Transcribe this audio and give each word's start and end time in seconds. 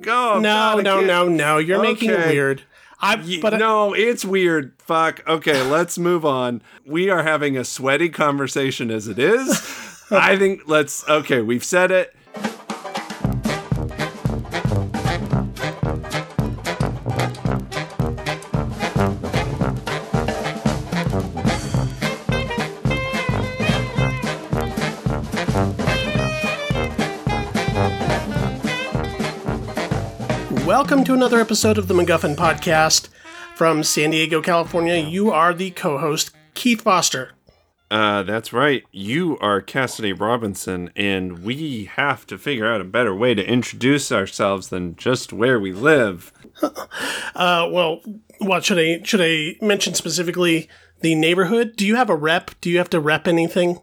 Go. 0.00 0.38
no, 0.38 0.80
God, 0.82 0.84
no, 0.84 1.00
no, 1.00 1.28
no. 1.28 1.58
You're 1.58 1.82
making 1.82 2.10
it 2.10 2.26
weird. 2.26 2.62
I 3.02 3.38
but 3.40 3.58
no, 3.58 3.94
it's 3.94 4.24
weird. 4.24 4.74
Fuck. 4.78 5.26
Okay, 5.26 5.62
let's 5.70 5.98
move 5.98 6.24
on. 6.24 6.62
We 6.84 7.08
are 7.10 7.22
having 7.22 7.56
a 7.56 7.64
sweaty 7.64 8.08
conversation 8.08 8.90
as 8.90 9.08
it 9.08 9.18
is. 9.18 9.48
I 10.10 10.36
think 10.36 10.62
let's. 10.66 11.08
Okay, 11.08 11.40
we've 11.40 11.64
said 11.64 11.90
it. 11.90 12.14
Welcome 30.90 31.04
to 31.04 31.14
another 31.14 31.38
episode 31.38 31.78
of 31.78 31.86
the 31.86 31.94
MacGuffin 31.94 32.34
Podcast 32.34 33.10
from 33.54 33.84
San 33.84 34.10
Diego, 34.10 34.42
California. 34.42 34.96
You 34.96 35.30
are 35.30 35.54
the 35.54 35.70
co-host 35.70 36.32
Keith 36.54 36.80
Foster. 36.80 37.30
Uh, 37.92 38.24
that's 38.24 38.52
right. 38.52 38.82
You 38.90 39.38
are 39.38 39.60
Cassidy 39.60 40.12
Robinson, 40.12 40.90
and 40.96 41.44
we 41.44 41.84
have 41.84 42.26
to 42.26 42.36
figure 42.36 42.66
out 42.66 42.80
a 42.80 42.84
better 42.84 43.14
way 43.14 43.34
to 43.34 43.48
introduce 43.48 44.10
ourselves 44.10 44.70
than 44.70 44.96
just 44.96 45.32
where 45.32 45.60
we 45.60 45.72
live. 45.72 46.32
Uh, 47.36 47.68
well, 47.70 48.00
what 48.38 48.64
should 48.64 48.78
I 48.78 49.00
should 49.04 49.20
I 49.22 49.54
mention 49.64 49.94
specifically? 49.94 50.68
The 51.02 51.14
neighborhood. 51.14 51.74
Do 51.76 51.86
you 51.86 51.94
have 51.94 52.10
a 52.10 52.16
rep? 52.16 52.50
Do 52.60 52.68
you 52.68 52.78
have 52.78 52.90
to 52.90 52.98
rep 52.98 53.28
anything? 53.28 53.80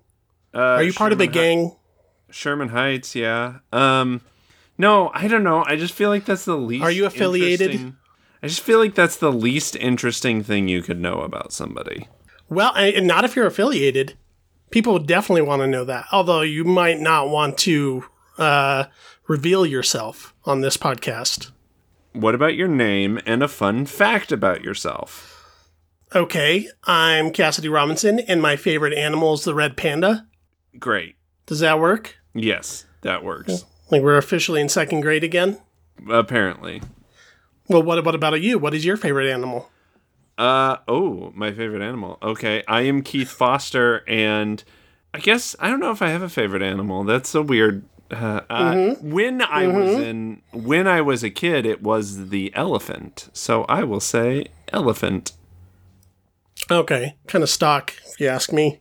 Uh, 0.53 0.59
Are 0.59 0.83
you 0.83 0.91
part 0.93 1.13
of 1.13 1.21
a 1.21 1.23
Sherman 1.23 1.33
Hi- 1.33 1.41
gang? 1.41 1.75
Sherman 2.29 2.69
Heights, 2.69 3.15
yeah. 3.15 3.59
Um, 3.71 4.21
no, 4.77 5.11
I 5.13 5.27
don't 5.27 5.43
know. 5.43 5.63
I 5.65 5.75
just 5.75 5.93
feel 5.93 6.09
like 6.09 6.25
that's 6.25 6.45
the 6.45 6.57
least. 6.57 6.83
Are 6.83 6.91
you 6.91 7.05
affiliated? 7.05 7.71
interesting- 7.71 7.97
I 8.43 8.47
just 8.47 8.61
feel 8.61 8.77
like 8.77 8.93
that's 8.93 9.15
the 9.17 9.31
least 9.31 9.75
interesting 9.75 10.43
thing 10.43 10.67
you 10.67 10.83
could 10.83 10.99
know 10.99 11.21
about 11.21 11.51
somebody. 11.51 12.07
Well, 12.49 12.71
and 12.75 12.95
and 12.95 13.07
not 13.07 13.25
if 13.25 13.35
you're 13.35 13.47
affiliated. 13.47 14.15
People 14.69 14.93
would 14.93 15.07
definitely 15.07 15.41
want 15.41 15.61
to 15.61 15.67
know 15.67 15.83
that. 15.85 16.05
Although 16.11 16.41
you 16.41 16.63
might 16.63 16.99
not 16.99 17.29
want 17.29 17.57
to 17.59 18.03
uh, 18.37 18.85
reveal 19.27 19.65
yourself 19.65 20.33
on 20.45 20.61
this 20.61 20.77
podcast. 20.77 21.51
What 22.13 22.35
about 22.35 22.55
your 22.55 22.67
name 22.67 23.19
and 23.25 23.41
a 23.41 23.47
fun 23.47 23.85
fact 23.85 24.31
about 24.31 24.61
yourself? 24.63 25.33
Okay, 26.13 26.67
I'm 26.85 27.31
Cassidy 27.31 27.69
Robinson, 27.69 28.19
and 28.19 28.41
my 28.41 28.55
favorite 28.55 28.93
animal 28.93 29.33
is 29.33 29.43
the 29.43 29.53
red 29.55 29.75
panda. 29.77 30.27
Great. 30.79 31.15
Does 31.45 31.59
that 31.61 31.79
work? 31.79 32.17
Yes, 32.33 32.85
that 33.01 33.23
works. 33.23 33.65
Like 33.89 34.01
we're 34.01 34.17
officially 34.17 34.61
in 34.61 34.69
second 34.69 35.01
grade 35.01 35.23
again? 35.23 35.59
Apparently. 36.09 36.81
Well, 37.67 37.83
what, 37.83 38.03
what 38.05 38.15
about 38.15 38.39
you? 38.41 38.57
What 38.59 38.73
is 38.73 38.85
your 38.85 38.97
favorite 38.97 39.29
animal? 39.29 39.69
Uh 40.37 40.77
oh, 40.87 41.31
my 41.35 41.51
favorite 41.51 41.81
animal. 41.81 42.19
Okay, 42.21 42.63
I 42.67 42.81
am 42.81 43.01
Keith 43.01 43.29
Foster, 43.31 44.03
and 44.07 44.63
I 45.11 45.19
guess 45.19 45.55
I 45.59 45.67
don't 45.67 45.79
know 45.79 45.89
if 45.89 46.01
I 46.01 46.09
have 46.09 46.21
a 46.21 46.29
favorite 46.29 46.61
animal. 46.61 47.03
That's 47.03 47.33
a 47.33 47.41
weird. 47.41 47.83
Uh, 48.11 48.41
uh, 48.49 48.93
When 49.01 49.41
I 49.41 49.67
was 49.67 49.95
in, 49.97 50.41
when 50.53 50.87
I 50.87 51.01
was 51.01 51.23
a 51.23 51.29
kid, 51.31 51.65
it 51.65 51.81
was 51.81 52.29
the 52.29 52.53
elephant. 52.55 53.29
So 53.33 53.63
I 53.63 53.83
will 53.83 53.99
say 53.99 54.45
elephant. 54.71 55.31
Okay, 56.69 57.15
kind 57.27 57.43
of 57.43 57.49
stock, 57.49 57.93
if 58.17 58.21
you 58.21 58.27
ask 58.27 58.51
me. 58.51 58.79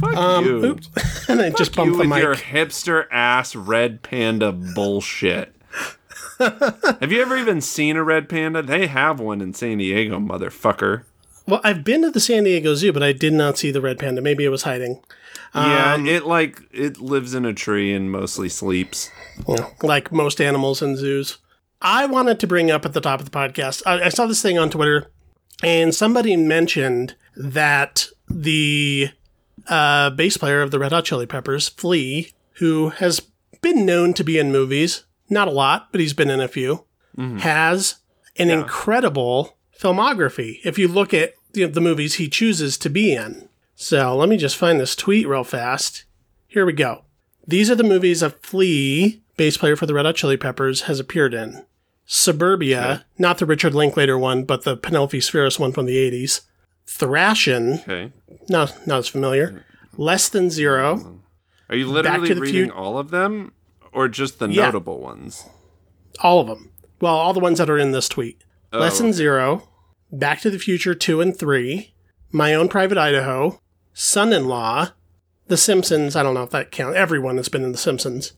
Fuck 0.00 0.16
Um, 0.16 0.44
you. 0.46 0.64
oops. 0.64 1.28
and 1.28 1.40
I 1.42 1.50
just 1.50 1.76
bump 1.76 1.88
you 1.88 1.92
bumped 1.92 1.92
the 1.92 1.98
with 1.98 2.08
mic. 2.08 2.22
your 2.22 2.34
hipster 2.34 3.06
ass 3.12 3.54
red 3.54 4.02
panda 4.02 4.52
bullshit. 4.52 5.54
have 6.38 7.12
you 7.12 7.20
ever 7.20 7.36
even 7.36 7.60
seen 7.60 7.96
a 7.96 8.02
red 8.02 8.28
panda? 8.28 8.62
They 8.62 8.86
have 8.86 9.20
one 9.20 9.40
in 9.40 9.52
San 9.54 9.78
Diego, 9.78 10.18
motherfucker. 10.18 11.04
Well, 11.46 11.60
I've 11.64 11.84
been 11.84 12.02
to 12.02 12.10
the 12.10 12.20
San 12.20 12.44
Diego 12.44 12.74
Zoo, 12.74 12.92
but 12.92 13.02
I 13.02 13.12
did 13.12 13.32
not 13.32 13.58
see 13.58 13.70
the 13.70 13.80
red 13.80 13.98
panda. 13.98 14.20
Maybe 14.22 14.44
it 14.44 14.48
was 14.50 14.62
hiding. 14.62 15.02
yeah, 15.54 15.94
Um, 15.94 16.06
it 16.06 16.24
like 16.26 16.60
it 16.72 16.98
lives 16.98 17.34
in 17.34 17.44
a 17.44 17.52
tree 17.52 17.92
and 17.92 18.10
mostly 18.10 18.48
sleeps. 18.48 19.10
Yeah, 19.48 19.68
like 19.82 20.12
most 20.12 20.40
animals 20.40 20.80
in 20.80 20.96
zoos. 20.96 21.38
I 21.82 22.06
wanted 22.06 22.38
to 22.40 22.46
bring 22.46 22.70
up 22.70 22.84
at 22.84 22.92
the 22.92 23.00
top 23.00 23.20
of 23.20 23.30
the 23.30 23.36
podcast. 23.36 23.82
I, 23.86 24.04
I 24.04 24.08
saw 24.10 24.26
this 24.26 24.42
thing 24.42 24.58
on 24.58 24.70
Twitter, 24.70 25.10
and 25.62 25.94
somebody 25.94 26.36
mentioned 26.36 27.16
that 27.36 28.06
the 28.30 29.10
uh, 29.68 30.10
bass 30.10 30.36
player 30.36 30.62
of 30.62 30.70
the 30.70 30.78
Red 30.78 30.92
Hot 30.92 31.04
Chili 31.04 31.26
Peppers, 31.26 31.68
Flea, 31.68 32.32
who 32.54 32.90
has 32.90 33.20
been 33.60 33.84
known 33.84 34.14
to 34.14 34.24
be 34.24 34.38
in 34.38 34.52
movies, 34.52 35.04
not 35.28 35.48
a 35.48 35.52
lot, 35.52 35.88
but 35.92 36.00
he's 36.00 36.14
been 36.14 36.30
in 36.30 36.40
a 36.40 36.48
few, 36.48 36.84
has 37.40 37.96
an 38.36 38.48
incredible 38.50 39.56
filmography. 39.78 40.58
If 40.64 40.78
you 40.78 40.88
look 40.88 41.12
at 41.12 41.34
the, 41.52 41.66
the 41.66 41.80
movies 41.80 42.14
he 42.14 42.28
chooses 42.28 42.78
to 42.78 42.88
be 42.88 43.12
in. 43.12 43.48
So 43.74 44.16
let 44.16 44.28
me 44.28 44.36
just 44.36 44.56
find 44.56 44.78
this 44.80 44.96
tweet 44.96 45.26
real 45.26 45.44
fast. 45.44 46.04
Here 46.46 46.64
we 46.64 46.72
go. 46.72 47.04
These 47.46 47.70
are 47.70 47.74
the 47.74 47.82
movies 47.82 48.20
that 48.20 48.44
Flea, 48.44 49.22
bass 49.36 49.56
player 49.56 49.76
for 49.76 49.86
the 49.86 49.94
Red 49.94 50.06
Hot 50.06 50.16
Chili 50.16 50.36
Peppers, 50.36 50.82
has 50.82 51.00
appeared 51.00 51.34
in. 51.34 51.64
Suburbia, 52.06 53.04
not 53.18 53.38
the 53.38 53.46
Richard 53.46 53.74
Linklater 53.74 54.18
one, 54.18 54.44
but 54.44 54.64
the 54.64 54.76
Penelope 54.76 55.20
Spheeris 55.20 55.58
one 55.58 55.72
from 55.72 55.86
the 55.86 55.96
80s. 55.96 56.42
Thrashin, 56.98 57.82
Okay. 57.82 58.12
no, 58.48 58.66
not 58.86 58.98
as 58.98 59.08
familiar. 59.08 59.64
Less 59.96 60.28
Than 60.28 60.50
Zero, 60.50 61.20
Are 61.68 61.76
you 61.76 61.86
literally 61.88 62.32
reading 62.34 62.70
all 62.70 62.98
of 62.98 63.10
them, 63.10 63.52
or 63.92 64.08
just 64.08 64.38
the 64.38 64.48
Yeah. 64.48 64.66
notable 64.66 65.00
ones? 65.00 65.44
all 66.22 66.40
of 66.40 66.48
them. 66.48 66.70
Well, 67.00 67.14
all 67.14 67.32
the 67.32 67.40
ones 67.40 67.58
that 67.58 67.70
are 67.70 67.78
in 67.78 67.92
this 67.92 68.08
tweet. 68.08 68.42
Oh, 68.72 68.78
Less 68.80 68.98
Than 68.98 69.12
Zero, 69.12 69.68
Back 70.12 70.40
to 70.40 70.50
the 70.50 70.58
Future 70.58 70.92
2 70.94 71.20
and 71.20 71.34
3, 71.38 71.94
My 72.32 72.52
Own 72.52 72.68
Private 72.68 72.98
Idaho, 72.98 73.60
Son 73.94 74.32
in 74.32 74.46
Law, 74.48 74.88
The 75.46 75.56
Simpsons. 75.56 76.16
I 76.16 76.22
don't 76.24 76.34
know 76.34 76.42
if 76.42 76.50
that 76.50 76.70
counts. 76.72 76.96
Everyone 76.98 77.36
that's 77.36 77.48
been 77.48 77.62
in 77.64 77.72
The 77.72 77.78
Simpsons. 77.78 78.32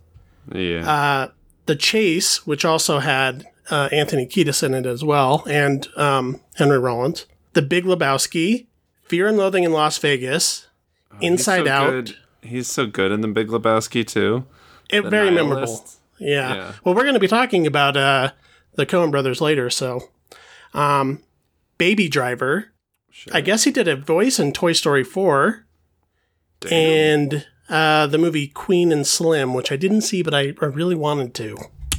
Yeah. 0.54 0.88
Uh, 0.90 1.28
The 1.66 1.74
Chase, 1.76 2.46
which 2.46 2.64
also 2.66 2.98
had 2.98 3.46
uh, 3.70 3.88
Anthony 3.92 4.26
Kiedis 4.26 4.62
in 4.62 4.74
it 4.74 4.84
as 4.86 5.02
well, 5.02 5.44
and 5.48 5.88
um, 5.96 6.40
Henry 6.56 6.78
Rollins. 6.78 7.24
The 7.52 7.62
Big 7.62 7.84
Lebowski, 7.84 8.66
Fear 9.04 9.28
and 9.28 9.36
Loathing 9.36 9.64
in 9.64 9.72
Las 9.72 9.98
Vegas, 9.98 10.68
Inside 11.20 11.58
He's 11.60 11.66
so 11.66 11.72
Out. 11.72 11.90
good. 11.90 12.16
He's 12.42 12.66
so 12.68 12.86
good 12.86 13.12
in 13.12 13.20
the 13.20 13.28
Big 13.28 13.48
Lebowski 13.48 14.06
too. 14.06 14.44
It 14.90 15.02
very 15.02 15.30
memorable. 15.30 15.84
Yeah. 16.18 16.54
Yeah. 16.54 16.72
Well, 16.84 16.94
we're 16.94 17.02
going 17.02 17.14
to 17.14 17.20
be 17.20 17.28
talking 17.28 17.66
about 17.66 17.96
uh, 17.96 18.32
the 18.74 18.86
Coen 18.86 19.10
brothers 19.10 19.40
later. 19.40 19.70
So, 19.70 20.08
um, 20.74 21.20
Baby 21.78 22.08
Driver. 22.08 22.68
Sure. 23.10 23.36
I 23.36 23.40
guess 23.42 23.64
he 23.64 23.70
did 23.70 23.88
a 23.88 23.96
voice 23.96 24.38
in 24.38 24.52
Toy 24.52 24.72
Story 24.72 25.04
4 25.04 25.66
Damn. 26.60 26.72
and 26.72 27.46
uh, 27.68 28.06
the 28.06 28.18
movie 28.18 28.48
Queen 28.48 28.90
and 28.90 29.06
Slim, 29.06 29.52
which 29.54 29.70
I 29.70 29.76
didn't 29.76 30.00
see, 30.02 30.22
but 30.22 30.32
I, 30.34 30.54
I 30.60 30.64
really 30.66 30.94
wanted 30.94 31.34
to. 31.34 31.56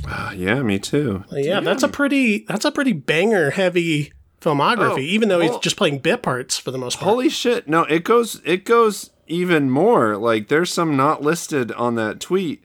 Ah, 0.08 0.32
yeah, 0.32 0.62
me 0.64 0.80
too. 0.80 1.24
Yeah, 1.32 1.60
that's 1.62 1.84
a 1.84 1.88
pretty 1.88 2.46
that's 2.48 2.66
a 2.66 2.72
pretty 2.72 2.94
banger 2.94 3.52
heavy 3.52 4.12
filmography, 4.44 4.96
Oh, 4.96 5.00
even 5.00 5.30
though 5.30 5.40
he's 5.40 5.58
just 5.58 5.78
playing 5.78 6.00
bit 6.00 6.22
parts 6.22 6.58
for 6.58 6.72
the 6.72 6.78
most 6.78 7.00
part. 7.00 7.10
Holy 7.10 7.30
shit! 7.30 7.68
No, 7.68 7.84
it 7.84 8.04
goes. 8.04 8.42
It 8.46 8.66
goes 8.66 9.10
even 9.28 9.70
more. 9.70 10.18
Like 10.18 10.48
there's 10.50 10.72
some 10.72 10.98
not 10.98 11.22
listed 11.22 11.72
on 11.74 11.96
that 11.96 12.20
tweet. 12.20 12.64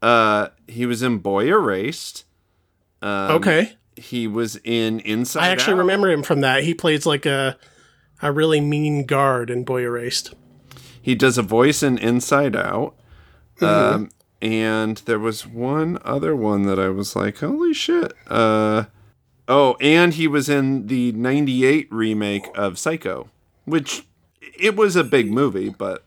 Uh, 0.00 0.48
he 0.66 0.86
was 0.86 1.02
in 1.02 1.18
Boy 1.18 1.46
Erased. 1.48 2.24
Um, 3.02 3.32
okay, 3.36 3.74
He 3.96 4.26
was 4.26 4.56
in 4.64 5.00
Inside. 5.00 5.42
I 5.44 5.48
actually 5.50 5.74
Out. 5.74 5.78
remember 5.80 6.10
him 6.10 6.22
from 6.22 6.40
that. 6.40 6.64
He 6.64 6.74
plays 6.74 7.04
like 7.06 7.26
a 7.26 7.56
a 8.22 8.32
really 8.32 8.60
mean 8.60 9.06
guard 9.06 9.50
in 9.50 9.64
Boy 9.64 9.82
Erased. 9.82 10.34
He 11.00 11.14
does 11.14 11.38
a 11.38 11.42
voice 11.42 11.82
in 11.82 11.96
Inside 11.98 12.56
Out. 12.56 12.94
Mm-hmm. 13.60 13.94
Um, 13.94 14.08
and 14.40 14.98
there 14.98 15.18
was 15.18 15.46
one 15.46 15.98
other 16.04 16.34
one 16.36 16.62
that 16.64 16.78
I 16.78 16.88
was 16.90 17.16
like, 17.16 17.38
holy 17.38 17.74
shit. 17.74 18.12
Uh, 18.28 18.84
oh, 19.48 19.76
and 19.80 20.14
he 20.14 20.28
was 20.28 20.48
in 20.48 20.86
the 20.86 21.12
98 21.12 21.88
remake 21.90 22.46
of 22.54 22.78
Psycho, 22.78 23.28
which 23.64 24.06
it 24.58 24.76
was 24.76 24.94
a 24.94 25.04
big 25.04 25.30
movie, 25.30 25.70
but 25.70 26.04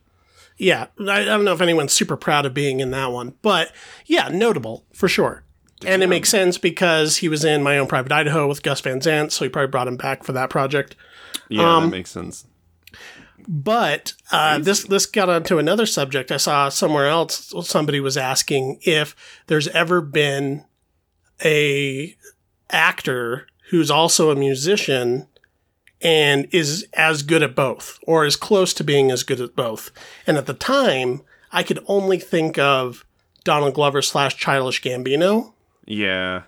Yeah, 0.58 0.88
I, 1.00 1.24
don't 1.24 1.44
know 1.44 1.54
if 1.54 1.62
anyone's 1.62 1.94
super 1.94 2.16
proud 2.16 2.46
of 2.46 2.54
being 2.54 2.80
in 2.80 2.92
that 2.92 3.12
one, 3.12 3.34
but 3.42 3.72
yeah, 4.06 4.30
notable 4.30 4.86
for 4.94 5.08
sure. 5.08 5.44
And 5.84 6.04
it 6.04 6.08
makes 6.08 6.30
sense 6.30 6.60
because 6.60 7.18
he 7.18 7.28
was 7.28 7.44
in 7.44 7.64
My 7.64 7.80
Own 7.80 7.88
Private 7.88 8.12
Idaho 8.12 8.48
with 8.48 8.62
Gus 8.62 8.82
Van 8.82 9.02
Sant, 9.02 9.32
so 9.32 9.46
he 9.46 9.50
probably 9.50 9.72
brought 9.72 9.88
him 9.88 9.98
back 9.98 10.24
for 10.24 10.32
that 10.32 10.52
project. 10.52 10.96
yeah, 11.50 11.78
Um, 11.78 11.86
that 11.86 11.90
makes 11.90 12.12
sense. 12.12 12.46
But 13.48 14.14
uh, 14.32 14.60
this 14.60 14.84
this 14.84 15.08
got 15.08 15.28
onto 15.28 15.58
another 15.58 15.88
subject. 15.88 16.32
I 16.32 16.38
saw 16.38 16.70
somewhere 16.70 17.08
else 17.08 17.52
somebody 17.68 18.00
was 18.00 18.16
asking 18.16 18.80
if 18.84 19.16
there's 19.48 19.68
ever 19.70 20.02
been 20.02 20.66
a 21.44 22.16
actor 22.72 23.48
who's 23.70 23.92
also 23.92 24.32
a 24.32 24.36
musician 24.36 25.28
and 26.02 26.48
is 26.52 26.88
as 26.94 27.22
good 27.22 27.44
at 27.44 27.56
both 27.56 28.00
or 28.08 28.26
as 28.26 28.36
close 28.36 28.74
to 28.74 28.84
being 28.84 29.12
as 29.12 29.24
good 29.24 29.40
at 29.40 29.56
both. 29.56 29.92
And 30.26 30.36
at 30.38 30.46
the 30.48 30.54
time, 30.54 31.22
I 31.52 31.64
could 31.64 31.84
only 31.88 32.20
think 32.20 32.58
of 32.58 33.06
Donald 33.44 33.74
Glover 33.76 34.02
slash 34.02 34.36
Childish 34.36 34.82
Gambino. 34.82 35.54
Yeah. 35.86 36.44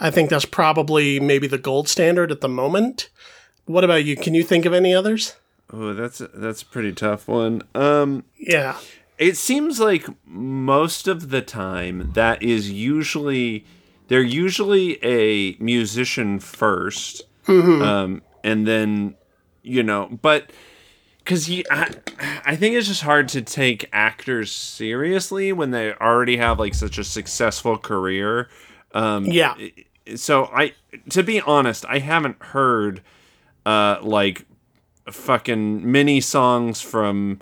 I 0.00 0.10
think 0.10 0.30
that's 0.30 0.44
probably 0.44 1.20
maybe 1.20 1.46
the 1.46 1.58
gold 1.58 1.88
standard 1.88 2.30
at 2.30 2.40
the 2.40 2.48
moment. 2.48 3.08
What 3.66 3.84
about 3.84 4.04
you? 4.04 4.16
Can 4.16 4.34
you 4.34 4.42
think 4.44 4.64
of 4.64 4.72
any 4.72 4.94
others? 4.94 5.36
Oh, 5.72 5.92
that's 5.94 6.22
that's 6.34 6.62
a 6.62 6.66
pretty 6.66 6.92
tough 6.92 7.26
one. 7.26 7.62
Um, 7.74 8.24
Yeah. 8.38 8.78
it 9.18 9.36
seems 9.36 9.80
like 9.80 10.06
most 10.26 11.08
of 11.08 11.30
the 11.30 11.42
time 11.42 12.12
that 12.14 12.42
is 12.42 12.70
usually 12.70 13.64
they're 14.08 14.22
usually 14.22 15.02
a 15.04 15.56
musician 15.60 16.38
1st 16.38 17.22
um, 17.48 18.22
and 18.42 18.66
then 18.66 19.14
you 19.62 19.82
know, 19.82 20.08
but 20.22 20.50
because 21.18 21.50
I, 21.70 21.90
I 22.44 22.54
think 22.54 22.76
it's 22.76 22.86
just 22.86 23.02
hard 23.02 23.28
to 23.30 23.42
take 23.42 23.88
actors 23.92 24.52
seriously 24.52 25.52
when 25.52 25.72
they 25.72 25.92
already 25.94 26.36
have 26.36 26.60
like 26.60 26.72
such 26.74 26.98
a 26.98 27.04
successful 27.04 27.76
career. 27.76 28.48
Um, 28.94 29.24
Yeah. 29.26 29.54
so 30.14 30.44
I, 30.46 30.72
to 31.10 31.24
be 31.24 31.40
honest, 31.40 31.84
I 31.88 31.98
haven't 31.98 32.40
heard 32.40 33.02
uh, 33.64 33.98
like 34.02 34.46
fucking 35.10 35.90
mini 35.90 36.20
songs 36.20 36.80
from 36.80 37.40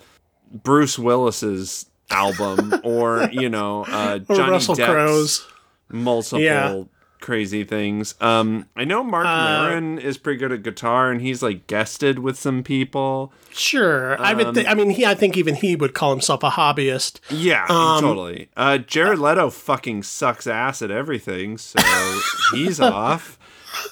Bruce 0.51 0.99
Willis's 0.99 1.87
album 2.11 2.75
or 2.85 3.29
you 3.33 3.49
know 3.51 3.85
uh, 3.89 4.19
Johnny 4.35 4.51
Russell 4.53 4.77
Depp's 4.77 4.91
Crowe's. 4.91 5.47
Multiple 5.89 6.41
Yeah. 6.41 6.83
crazy 7.21 7.65
things. 7.65 8.15
Um, 8.21 8.67
I 8.77 8.85
know 8.85 9.03
Mark 9.03 9.25
Maron 9.25 9.99
is 9.99 10.19
pretty 10.19 10.39
good 10.39 10.53
at 10.53 10.63
guitar 10.63 11.11
and 11.11 11.21
he's 11.23 11.43
like 11.43 11.67
guested 11.67 12.19
with 12.19 12.39
some 12.39 12.63
people. 12.63 13.33
Sure. 13.51 14.21
I 14.21 14.33
Um, 14.33 14.37
would. 14.39 14.55
Th- 14.57 14.67
I 14.67 14.75
mean, 14.75 14.91
he. 14.91 15.07
I 15.07 15.15
think 15.15 15.37
even 15.37 15.55
he 15.55 15.75
would 15.77 15.95
call 15.95 16.11
himself 16.11 16.43
a 16.43 16.51
hobbyist. 16.51 17.21
Yeah, 17.31 17.65
Um, 17.71 18.01
totally. 18.03 18.49
Uh, 18.57 18.79
Jared 18.79 19.19
Leto 19.19 19.49
fucking 19.51 20.03
sucks 20.03 20.47
ass 20.47 20.83
at 20.83 20.91
everything, 20.91 21.57
so 21.59 21.79
he's 22.55 22.81
off. 22.81 23.39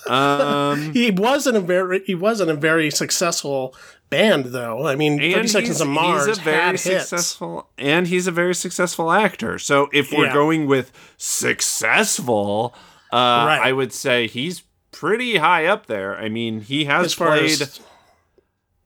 Um, 0.09 0.93
He 0.93 1.11
wasn't 1.11 1.57
a 1.57 1.61
very. 1.61 2.03
He 2.07 2.15
wasn't 2.15 2.51
a 2.51 2.55
very 2.55 2.89
successful 2.91 3.75
band, 4.13 4.45
though. 4.47 4.87
I 4.87 4.95
mean, 4.95 5.17
Thirty 5.19 5.35
and 5.35 5.51
Seconds 5.51 5.69
he's, 5.79 5.81
of 5.81 5.89
Mars 5.89 6.27
he's 6.27 6.39
a 6.39 6.41
very 6.43 6.57
had 6.57 6.71
hits. 6.73 6.83
successful, 7.09 7.69
and 7.77 8.07
he's 8.07 8.27
a 8.29 8.31
very 8.33 8.55
successful 8.55 9.11
actor. 9.11 9.59
So 9.59 9.89
if 9.93 10.13
we're 10.13 10.27
Yeah. 10.27 10.33
going 10.35 10.67
with 10.67 10.93
successful, 11.17 12.75
uh, 13.13 13.17
I 13.17 13.73
would 13.73 13.93
say 13.93 14.27
he's 14.29 14.63
pretty 14.93 15.37
high 15.39 15.67
up 15.67 15.87
there. 15.87 16.17
I 16.17 16.29
mean, 16.29 16.61
he 16.61 16.85
has 16.85 17.07
As 17.07 17.15
played. 17.17 17.61
as 17.61 17.81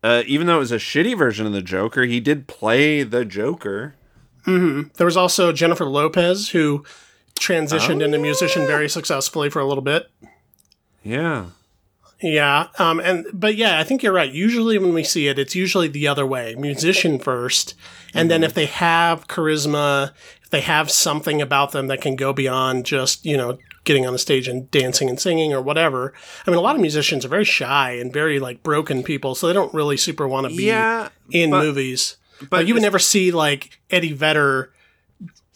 uh, 0.02 0.22
even 0.26 0.46
though 0.46 0.56
it 0.56 0.60
was 0.60 0.72
a 0.72 0.76
shitty 0.76 1.18
version 1.18 1.46
of 1.46 1.52
the 1.52 1.62
Joker, 1.62 2.04
he 2.04 2.20
did 2.20 2.46
play 2.46 3.02
the 3.02 3.24
Joker. 3.24 3.94
there 4.46 5.04
was 5.04 5.16
also 5.16 5.52
Jennifer 5.52 5.84
Lopez 5.86 6.50
who 6.50 6.84
transitioned 7.40 8.00
Oh, 8.00 8.04
into 8.04 8.18
musician 8.18 8.66
very 8.66 8.88
successfully 8.88 9.50
for 9.50 9.58
a 9.60 9.66
little 9.66 9.82
bit. 9.82 10.08
Yeah. 11.02 11.46
Yeah, 12.22 12.68
um, 12.78 12.98
and 13.00 13.26
but 13.32 13.56
yeah, 13.56 13.78
I 13.78 13.84
think 13.84 14.02
you're 14.02 14.12
right. 14.12 14.32
Usually, 14.32 14.78
when 14.78 14.94
we 14.94 15.04
see 15.04 15.28
it, 15.28 15.38
it's 15.38 15.54
usually 15.54 15.88
the 15.88 16.08
other 16.08 16.26
way: 16.26 16.54
musician 16.54 17.18
first, 17.18 17.74
and 18.14 18.30
then 18.30 18.42
if 18.42 18.54
they 18.54 18.64
have 18.66 19.28
charisma, 19.28 20.12
if 20.42 20.48
they 20.48 20.62
have 20.62 20.90
something 20.90 21.42
about 21.42 21.72
them 21.72 21.88
that 21.88 22.00
can 22.00 22.16
go 22.16 22.32
beyond 22.32 22.86
just 22.86 23.26
you 23.26 23.36
know 23.36 23.58
getting 23.84 24.06
on 24.06 24.12
the 24.14 24.18
stage 24.18 24.48
and 24.48 24.70
dancing 24.70 25.08
and 25.10 25.20
singing 25.20 25.52
or 25.52 25.60
whatever. 25.60 26.14
I 26.46 26.50
mean, 26.50 26.58
a 26.58 26.62
lot 26.62 26.74
of 26.74 26.80
musicians 26.80 27.24
are 27.24 27.28
very 27.28 27.44
shy 27.44 27.92
and 27.92 28.10
very 28.12 28.40
like 28.40 28.62
broken 28.62 29.02
people, 29.02 29.34
so 29.34 29.46
they 29.46 29.52
don't 29.52 29.72
really 29.74 29.98
super 29.98 30.26
want 30.26 30.48
to 30.50 30.56
be 30.56 30.64
Yeah. 30.64 31.10
in 31.30 31.50
but- 31.50 31.62
movies. 31.62 32.16
but 32.40 32.50
But 32.50 32.66
you 32.66 32.74
would 32.74 32.82
never 32.82 32.98
see 32.98 33.30
like 33.30 33.78
Eddie 33.90 34.12
Vedder, 34.14 34.72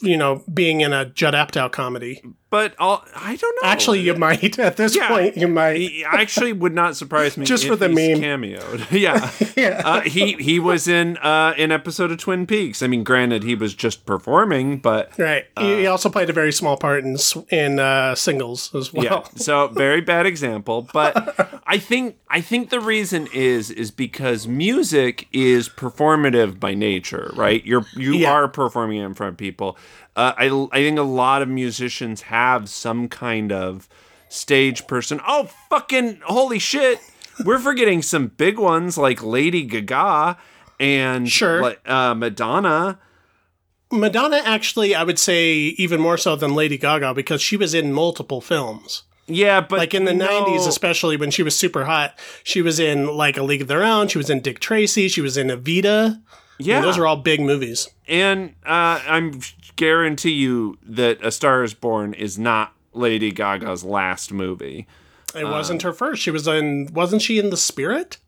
you 0.00 0.16
know, 0.16 0.44
being 0.52 0.80
in 0.82 0.92
a 0.92 1.06
Judd 1.06 1.34
Apatow 1.34 1.72
comedy. 1.72 2.22
But 2.50 2.74
all, 2.80 3.04
I 3.14 3.36
don't 3.36 3.58
know. 3.62 3.68
Actually, 3.68 4.00
you 4.00 4.14
might 4.16 4.58
at 4.58 4.76
this 4.76 4.96
Yeah. 4.96 5.06
point. 5.08 5.36
You 5.36 5.46
might. 5.46 5.88
Actually 6.04 6.52
would 6.52 6.74
not 6.74 6.96
surprise 6.96 7.36
me 7.36 7.46
Just 7.46 7.62
if 7.62 7.70
for 7.70 7.76
the 7.76 7.88
meme. 7.88 8.20
cameoed. 8.20 8.90
yeah, 8.90 9.30
Yeah. 9.56 9.82
uh, 9.84 10.00
he 10.00 10.32
he 10.32 10.58
was 10.58 10.88
in 10.88 11.16
uh, 11.18 11.54
an 11.56 11.70
episode 11.70 12.10
of 12.10 12.18
Twin 12.18 12.46
Peaks. 12.48 12.82
I 12.82 12.88
mean, 12.88 13.04
granted, 13.04 13.44
he 13.44 13.54
was 13.54 13.72
just 13.74 14.04
performing, 14.04 14.78
but 14.78 15.12
Right. 15.16 15.44
he, 15.60 15.76
he 15.82 15.86
also 15.86 16.08
played 16.10 16.28
a 16.28 16.32
very 16.32 16.52
small 16.52 16.76
part 16.76 17.04
in 17.04 17.16
in 17.50 17.78
uh, 17.78 18.16
singles 18.16 18.74
as 18.74 18.92
well. 18.92 19.04
yeah. 19.04 19.20
So 19.36 19.68
very 19.68 20.00
bad 20.00 20.26
example. 20.26 20.88
But 20.92 21.62
I 21.66 21.78
think 21.78 22.16
I 22.28 22.40
think 22.40 22.70
the 22.70 22.80
reason 22.80 23.28
is 23.32 23.70
is 23.70 23.92
because 23.92 24.48
music 24.48 25.28
is 25.32 25.68
performative 25.68 26.58
by 26.58 26.74
nature, 26.74 27.30
right? 27.36 27.64
You're 27.64 27.86
you 27.96 28.14
Yeah. 28.14 28.32
are 28.32 28.48
performing 28.48 28.98
in 28.98 29.14
front 29.14 29.34
of 29.34 29.38
people. 29.38 29.78
Uh, 30.20 30.34
I 30.36 30.68
I 30.72 30.82
think 30.82 30.98
a 30.98 31.02
lot 31.02 31.40
of 31.42 31.48
musicians 31.48 32.22
have 32.22 32.68
some 32.68 33.08
kind 33.08 33.50
of 33.52 33.88
stage 34.28 34.86
person. 34.86 35.20
Oh 35.26 35.48
fucking 35.70 36.20
holy 36.24 36.58
shit! 36.58 36.98
We're 37.44 37.58
forgetting 37.58 38.02
some 38.02 38.26
big 38.28 38.58
ones 38.58 38.98
like 38.98 39.22
Lady 39.22 39.62
Gaga 39.62 40.36
and 40.78 41.28
Sure. 41.30 41.74
uh, 41.86 42.14
Madonna. 42.14 42.98
Madonna 43.92 44.40
actually, 44.44 44.94
I 44.94 45.02
would 45.02 45.18
say 45.18 45.52
even 45.84 46.00
more 46.00 46.16
so 46.16 46.36
than 46.36 46.54
Lady 46.54 46.78
Gaga 46.78 47.14
because 47.14 47.40
she 47.42 47.56
was 47.56 47.74
in 47.74 47.92
multiple 47.92 48.40
films. 48.40 49.02
Yeah, 49.26 49.60
but 49.60 49.78
Like 49.78 49.94
in 49.94 50.04
the 50.04 50.14
no- 50.14 50.26
90s, 50.44 50.66
especially 50.66 51.16
when 51.16 51.30
she 51.30 51.42
was 51.42 51.56
super 51.56 51.84
hot, 51.84 52.18
she 52.44 52.62
was 52.62 52.78
in 52.78 53.06
like 53.16 53.36
A 53.36 53.42
League 53.42 53.62
of 53.62 53.68
Their 53.68 53.84
Own. 53.84 54.08
She 54.08 54.18
was 54.18 54.28
in 54.30 54.40
Dick 54.40 54.58
Tracy. 54.60 55.08
She 55.08 55.20
was 55.20 55.36
in 55.36 55.48
Evita. 55.48 56.20
Yeah, 56.60 56.76
And 56.76 56.84
those 56.84 56.98
are 56.98 57.06
all 57.06 57.16
big 57.16 57.40
movies. 57.40 57.88
And 58.08 58.54
uh, 58.64 59.00
I'm 59.06 59.40
guarantee 59.76 60.32
you 60.32 60.78
that 60.84 61.24
A 61.24 61.30
Star 61.30 61.62
Is 61.62 61.74
Born 61.74 62.14
is 62.14 62.38
not 62.38 62.72
Lady 62.92 63.30
Gaga's 63.32 63.84
last 63.84 64.32
movie. 64.32 64.86
It 65.34 65.44
Uh, 65.44 65.50
wasn't 65.50 65.82
her 65.82 65.92
first. 65.92 66.22
She 66.22 66.30
was 66.30 66.46
in, 66.48 66.90
wasn't 66.92 67.22
she 67.22 67.38
in 67.38 67.50
The 67.50 67.56
Spirit? 67.56 68.18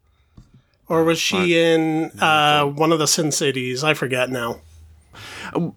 Or 0.88 1.04
was 1.04 1.18
she 1.18 1.58
in 1.58 2.10
uh, 2.20 2.64
one 2.66 2.92
of 2.92 2.98
the 2.98 3.06
Sin 3.06 3.32
Cities? 3.32 3.82
I 3.82 3.94
forget 3.94 4.30
now. 4.30 4.60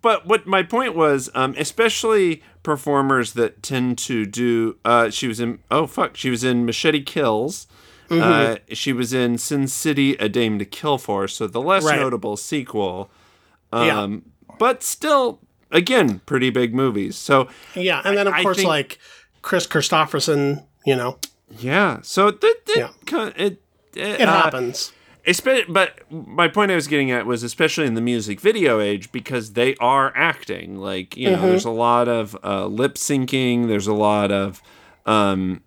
But 0.01 0.25
what 0.25 0.45
my 0.47 0.63
point 0.63 0.95
was, 0.95 1.29
um, 1.33 1.55
especially 1.57 2.41
performers 2.63 3.33
that 3.33 3.61
tend 3.63 3.97
to 3.99 4.25
do. 4.25 4.77
Uh, 4.85 5.09
she 5.09 5.27
was 5.27 5.39
in. 5.39 5.59
Oh 5.69 5.87
fuck! 5.87 6.15
She 6.15 6.29
was 6.29 6.43
in 6.43 6.65
Machete 6.65 7.01
Kills. 7.01 7.67
Mm-hmm. 8.09 8.21
Uh, 8.21 8.55
she 8.75 8.93
was 8.93 9.13
in 9.13 9.37
Sin 9.37 9.67
City: 9.67 10.13
A 10.17 10.29
Dame 10.29 10.59
to 10.59 10.65
Kill 10.65 10.97
For. 10.97 11.27
So 11.27 11.47
the 11.47 11.61
less 11.61 11.83
Right. 11.83 11.99
notable 11.99 12.37
sequel. 12.37 13.09
Yeah. 13.73 13.99
Um, 14.01 14.23
but 14.59 14.83
still, 14.83 15.39
again, 15.71 16.21
pretty 16.25 16.49
big 16.49 16.73
movies. 16.73 17.15
So 17.17 17.47
Yeah. 17.73 18.01
And 18.05 18.15
then, 18.17 18.27
of 18.27 18.33
I 18.33 18.41
course, 18.43 18.57
think- 18.57 18.69
like 18.69 18.99
Kris 19.41 19.67
Kristofferson, 19.67 20.63
you 20.85 20.95
know, 20.95 21.17
yeah. 21.59 21.99
So 22.03 22.31
that, 22.31 22.55
Yeah. 22.75 22.89
kind 23.05 23.33
it. 23.35 23.61
it 23.95 24.21
uh, 24.21 24.25
happens. 24.43 24.91
But 25.67 25.99
my 26.11 26.47
point 26.47 26.71
I 26.71 26.75
was 26.75 26.87
getting 26.87 27.09
at 27.11 27.25
was 27.25 27.41
especially 27.43 27.87
in 27.87 27.95
the 27.95 28.01
music 28.01 28.39
video 28.39 28.79
age 28.79 29.11
because 29.11 29.53
they 29.53 29.75
are 29.77 30.13
acting. 30.15 30.77
Like 30.77 31.17
you 31.17 31.31
know, 31.31 31.37
Mm-hmm. 31.37 31.45
there's 31.47 31.65
a 31.65 31.71
lot 31.71 32.07
of 32.07 32.37
uh, 32.43 32.67
lip 32.67 32.93
syncing. 32.95 33.67
There's 33.67 33.87
a 33.87 33.93
lot 33.93 34.31
of, 34.31 34.61
um, 35.05 35.61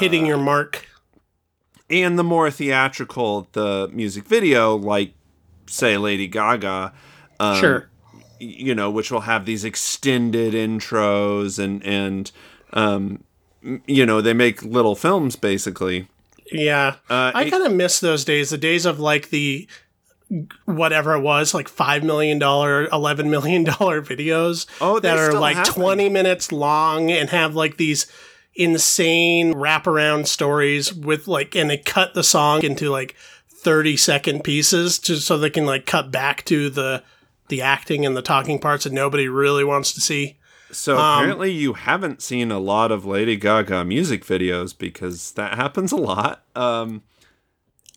Hitting 0.00 0.26
your 0.26 0.38
mark. 0.38 0.84
And 1.90 2.18
the 2.18 2.24
more 2.24 2.50
theatrical 2.50 3.48
the 3.52 3.88
music 3.92 4.24
video, 4.24 4.74
like 4.76 5.12
say 5.66 5.96
Lady 5.96 6.26
Gaga, 6.26 6.92
um, 7.40 7.60
Sure. 7.60 7.88
you 8.40 8.74
know, 8.74 8.90
which 8.90 9.10
will 9.10 9.20
have 9.22 9.44
these 9.46 9.64
extended 9.64 10.54
intros 10.54 11.58
and 11.58 11.84
and 11.84 12.32
um, 12.72 13.22
you 13.86 14.04
know, 14.06 14.20
they 14.20 14.32
make 14.34 14.62
little 14.62 14.94
films 14.94 15.36
basically. 15.36 16.08
Yeah. 16.52 16.96
Uh, 17.10 17.32
I 17.34 17.50
kind 17.50 17.64
of 17.66 17.72
miss 17.72 17.98
those 18.00 18.24
days, 18.24 18.50
the 18.50 18.58
days 18.58 18.86
of 18.86 19.00
like 19.00 19.30
the 19.30 19.66
whatever 20.64 21.14
it 21.14 21.20
was, 21.20 21.54
like 21.54 21.68
$5 21.68 22.02
million, 22.02 22.38
$11 22.40 23.26
million 23.28 23.64
videos 23.66 24.66
Oh, 24.80 24.98
that 25.00 25.18
are 25.18 25.32
like 25.32 25.56
happen. 25.56 25.72
20 25.74 26.08
minutes 26.08 26.50
long 26.52 27.10
and 27.10 27.30
have 27.30 27.54
like 27.54 27.76
these 27.76 28.06
insane 28.56 29.54
wraparound 29.54 30.26
stories 30.26 30.92
with 30.92 31.28
like, 31.28 31.54
and 31.54 31.70
they 31.70 31.78
cut 31.78 32.14
the 32.14 32.24
song 32.24 32.62
into 32.62 32.90
like 32.90 33.14
30 33.48 33.96
second 33.96 34.44
pieces 34.44 34.98
just 34.98 35.26
so 35.26 35.36
they 35.38 35.50
can 35.50 35.66
like 35.66 35.86
cut 35.86 36.10
back 36.10 36.44
to 36.46 36.70
the, 36.70 37.02
the 37.48 37.62
acting 37.62 38.04
and 38.06 38.16
the 38.16 38.22
talking 38.22 38.58
parts 38.58 38.84
that 38.84 38.92
nobody 38.92 39.28
really 39.28 39.64
wants 39.64 39.92
to 39.92 40.00
see. 40.00 40.38
So 40.72 40.98
Um, 40.98 41.20
apparently 41.20 41.52
you 41.52 41.74
haven't 41.74 42.22
seen 42.22 42.50
a 42.50 42.58
lot 42.58 42.90
of 42.90 43.04
Lady 43.06 43.36
Gaga 43.36 43.84
music 43.84 44.24
videos 44.24 44.76
because 44.76 45.32
that 45.32 45.54
happens 45.56 45.92
a 45.92 45.96
lot. 45.96 46.42
Um, 46.54 47.02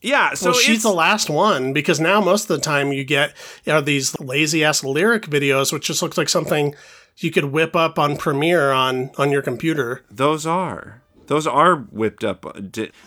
yeah, 0.02 0.34
so 0.34 0.52
well, 0.52 0.60
she's 0.60 0.84
the 0.84 0.94
last 0.94 1.30
one 1.30 1.74
because 1.74 2.00
now 2.00 2.22
most 2.22 2.50
of 2.50 2.56
the 2.56 2.64
time 2.64 2.94
you 2.94 3.04
get 3.04 3.34
are 3.68 3.82
these 3.82 4.18
lazy 4.20 4.64
ass 4.64 4.84
lyric 4.84 5.24
videos, 5.24 5.74
which 5.74 5.88
just 5.88 6.02
looks 6.02 6.18
like 6.18 6.30
something 6.30 6.74
you 7.20 7.32
could 7.32 7.46
whip 7.46 7.76
up 7.76 8.00
on 8.00 8.18
Premiere 8.18 8.72
on 8.72 9.12
on 9.18 9.32
your 9.32 9.42
computer. 9.42 10.04
those 10.12 10.46
are 10.46 11.02
those 11.28 11.46
are 11.46 11.76
whipped 11.92 12.24
up. 12.24 12.44
uh, 12.46 12.54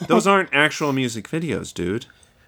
Those 0.06 0.26
aren't 0.28 0.48
actual 0.52 0.92
music 0.92 1.28
videos, 1.28 1.74
dude. 1.74 2.06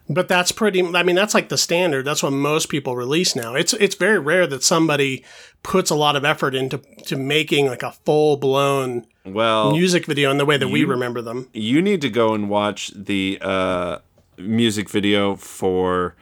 But 0.09 0.29
that's 0.29 0.53
pretty. 0.53 0.83
I 0.95 1.03
mean, 1.03 1.17
that's 1.17 1.33
like 1.35 1.49
the 1.49 1.57
standard. 1.57 2.05
That's 2.05 2.23
what 2.23 2.33
most 2.33 2.69
people 2.69 2.95
release 2.95 3.35
now. 3.35 3.55
It's 3.55 3.73
it's 3.73 3.95
very 3.95 4.19
rare 4.19 4.47
that 4.47 4.63
somebody 4.63 5.25
puts 5.63 5.91
a 5.91 5.95
lot 5.95 6.15
of 6.15 6.25
effort 6.27 6.55
into 6.55 6.79
to 7.07 7.17
making 7.17 7.67
like 7.67 7.83
a 7.83 7.93
full 8.05 8.37
blown 8.37 9.07
Well, 9.25 9.73
music 9.73 10.05
video 10.07 10.31
in 10.31 10.37
the 10.37 10.45
way 10.45 10.59
that 10.59 10.69
we 10.69 10.85
remember 10.85 11.23
them. 11.23 11.49
you 11.55 11.81
need 11.81 12.03
to 12.03 12.11
go 12.11 12.35
and 12.35 12.51
watch 12.51 12.93
the 12.95 13.39
uh, 13.41 13.99
music 14.37 14.91
video 14.91 15.37
for 15.37 16.15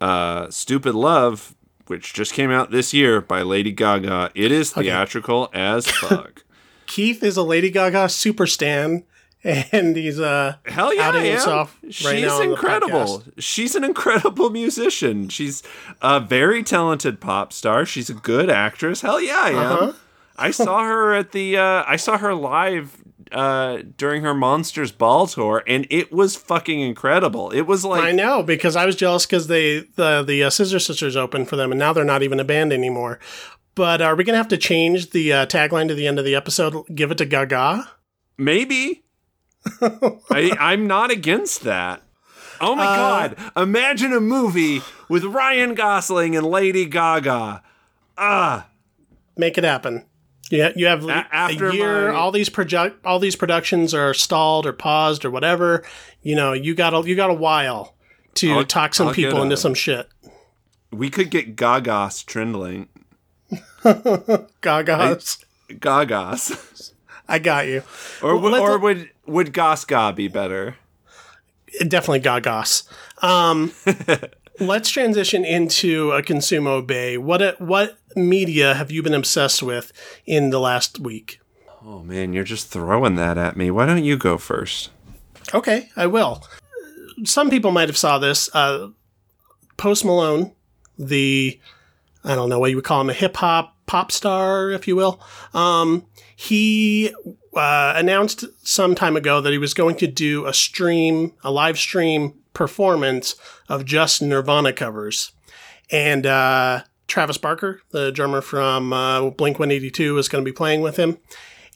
uh, 0.00 0.48
"Stupid 0.50 0.94
Love," 0.94 1.54
which 1.88 2.12
just 2.12 2.32
came 2.32 2.50
out 2.50 2.70
this 2.70 2.92
year 2.92 3.20
by 3.20 3.42
Lady 3.42 3.72
Gaga. 3.72 4.30
It 4.34 4.52
is 4.52 4.72
theatrical 4.72 5.48
as 5.52 5.86
fuck. 5.90 6.44
Keith 6.86 7.22
is 7.22 7.36
a 7.36 7.42
Lady 7.42 7.70
Gaga 7.70 8.08
super 8.08 8.46
stan, 8.46 9.04
and 9.44 9.96
he's 9.96 10.20
uh 10.20 10.56
Hell 10.66 10.94
yeah, 10.94 11.08
outing 11.08 11.24
himself 11.24 11.78
right 11.82 11.92
She's 11.92 12.40
incredible. 12.40 13.22
She's 13.38 13.74
an 13.74 13.84
incredible 13.84 14.50
musician. 14.50 15.28
She's 15.28 15.62
a 16.02 16.20
very 16.20 16.62
talented 16.62 17.20
pop 17.20 17.52
star. 17.52 17.84
She's 17.84 18.10
a 18.10 18.14
good 18.14 18.50
actress. 18.50 19.00
Hell 19.00 19.20
yeah, 19.20 19.40
I 19.40 19.50
am. 19.50 19.56
Uh-huh. 19.56 19.92
I 20.38 20.50
saw 20.50 20.84
her 20.84 21.14
at 21.14 21.32
the. 21.32 21.56
Uh, 21.56 21.84
I 21.86 21.96
saw 21.96 22.18
her 22.18 22.34
live 22.34 23.02
uh, 23.32 23.78
during 23.96 24.22
her 24.22 24.34
Monsters 24.34 24.92
Ball 24.92 25.26
tour, 25.26 25.62
and 25.66 25.86
it 25.90 26.12
was 26.12 26.36
fucking 26.36 26.80
incredible. 26.80 27.50
It 27.50 27.62
was 27.62 27.84
like 27.84 28.02
I 28.02 28.12
know 28.12 28.42
because 28.42 28.76
I 28.76 28.86
was 28.86 28.96
jealous 28.96 29.26
because 29.26 29.46
they 29.48 29.80
the 29.96 30.22
the 30.26 30.44
uh, 30.44 30.50
Scissor 30.50 30.78
Sisters 30.78 31.16
opened 31.16 31.48
for 31.48 31.56
them, 31.56 31.72
and 31.72 31.78
now 31.78 31.92
they're 31.92 32.04
not 32.04 32.22
even 32.22 32.40
a 32.40 32.44
band 32.44 32.72
anymore. 32.72 33.18
But 33.74 34.00
are 34.00 34.14
we 34.16 34.24
gonna 34.24 34.38
have 34.38 34.48
to 34.48 34.56
change 34.56 35.10
the 35.10 35.32
uh, 35.32 35.46
tagline 35.46 35.88
to 35.88 35.94
the 35.94 36.06
end 36.06 36.18
of 36.18 36.24
the 36.24 36.34
episode? 36.34 36.84
Give 36.94 37.10
it 37.10 37.18
to 37.18 37.24
Gaga. 37.26 37.90
Maybe. 38.38 39.04
I, 39.80 40.52
I'm 40.60 40.86
not 40.86 41.10
against 41.10 41.62
that. 41.62 42.02
Oh 42.60 42.74
my 42.74 42.86
Uh, 42.86 42.96
god! 42.96 43.52
Imagine 43.56 44.12
a 44.12 44.20
movie 44.20 44.80
with 45.08 45.24
Ryan 45.24 45.74
Gosling 45.74 46.36
and 46.36 46.46
Lady 46.46 46.86
Gaga. 46.86 47.62
Ah, 48.16 48.68
Make 49.36 49.58
it 49.58 49.64
happen. 49.64 50.06
Yeah, 50.50 50.70
you 50.76 50.86
have 50.86 51.04
A- 51.08 51.26
after 51.32 51.68
a 51.68 51.74
year. 51.74 52.12
my- 52.12 52.18
all 52.18 52.30
these 52.30 52.48
project, 52.48 53.04
all 53.04 53.18
these 53.18 53.36
productions 53.36 53.92
are 53.94 54.14
stalled 54.14 54.64
or 54.66 54.72
paused 54.72 55.24
or 55.24 55.30
whatever. 55.30 55.84
You 56.22 56.36
know, 56.36 56.52
you 56.52 56.74
got 56.74 56.94
a 56.94 57.08
you 57.08 57.16
got 57.16 57.30
a 57.30 57.34
while 57.34 57.94
to 58.34 58.52
I'll- 58.52 58.64
talk 58.64 58.94
some 58.94 59.08
I'll 59.08 59.14
people 59.14 59.42
into 59.42 59.56
some 59.56 59.74
shit. 59.74 60.08
we 60.92 61.10
could 61.10 61.30
get 61.30 61.56
Gagas 61.56 62.24
trending. 62.26 62.88
Gagas, 64.62 65.44
Gagas, 65.70 66.92
I 67.28 67.38
got 67.38 67.66
you. 67.66 67.82
or 68.22 68.36
Well, 68.36 68.52
would- 68.52 68.60
or 68.60 68.78
would 68.78 69.10
would 69.26 69.52
Gaska 69.52 70.14
be 70.14 70.28
better? 70.28 70.76
definitely 71.88 72.20
gagas. 72.20 72.84
Um, 73.22 73.72
let's 74.60 74.90
transition 74.90 75.44
into 75.44 76.12
a 76.12 76.22
consumo 76.22 76.86
bay. 76.86 77.18
What 77.18 77.60
what 77.60 77.98
media 78.14 78.74
have 78.74 78.90
you 78.90 79.02
been 79.02 79.14
obsessed 79.14 79.62
with 79.62 79.92
in 80.24 80.50
the 80.50 80.60
last 80.60 80.98
week? 80.98 81.40
Oh 81.84 82.02
man, 82.02 82.32
you're 82.32 82.44
just 82.44 82.68
throwing 82.68 83.16
that 83.16 83.38
at 83.38 83.56
me. 83.56 83.70
Why 83.70 83.86
don't 83.86 84.04
you 84.04 84.16
go 84.16 84.38
first? 84.38 84.90
Okay, 85.54 85.90
I 85.96 86.06
will. 86.06 86.44
Some 87.24 87.50
people 87.50 87.70
might 87.70 87.88
have 87.88 87.96
saw 87.96 88.18
this. 88.18 88.50
Uh, 88.54 88.88
Post 89.76 90.04
Malone, 90.04 90.52
the 90.98 91.60
I 92.24 92.34
don't 92.34 92.48
know 92.48 92.58
what 92.58 92.70
you 92.70 92.76
would 92.76 92.84
call 92.84 93.00
him, 93.00 93.10
a 93.10 93.14
hip 93.14 93.36
hop 93.36 93.76
pop 93.86 94.10
star, 94.10 94.70
if 94.70 94.88
you 94.88 94.96
will. 94.96 95.20
Um, 95.54 96.06
he 96.34 97.14
uh, 97.54 97.94
announced 97.96 98.44
some 98.66 98.94
time 98.94 99.16
ago 99.16 99.40
that 99.40 99.52
he 99.52 99.58
was 99.58 99.74
going 99.74 99.96
to 99.96 100.06
do 100.06 100.44
a 100.46 100.52
stream, 100.52 101.32
a 101.44 101.50
live 101.50 101.78
stream 101.78 102.34
performance 102.52 103.36
of 103.68 103.84
just 103.84 104.22
Nirvana 104.22 104.72
covers, 104.72 105.32
and 105.90 106.26
uh, 106.26 106.82
Travis 107.06 107.38
Barker, 107.38 107.80
the 107.90 108.10
drummer 108.12 108.40
from 108.40 108.92
uh, 108.92 109.30
Blink 109.30 109.58
One 109.58 109.70
Eighty 109.70 109.90
Two, 109.90 110.18
is 110.18 110.28
going 110.28 110.44
to 110.44 110.50
be 110.50 110.54
playing 110.54 110.82
with 110.82 110.96
him. 110.96 111.18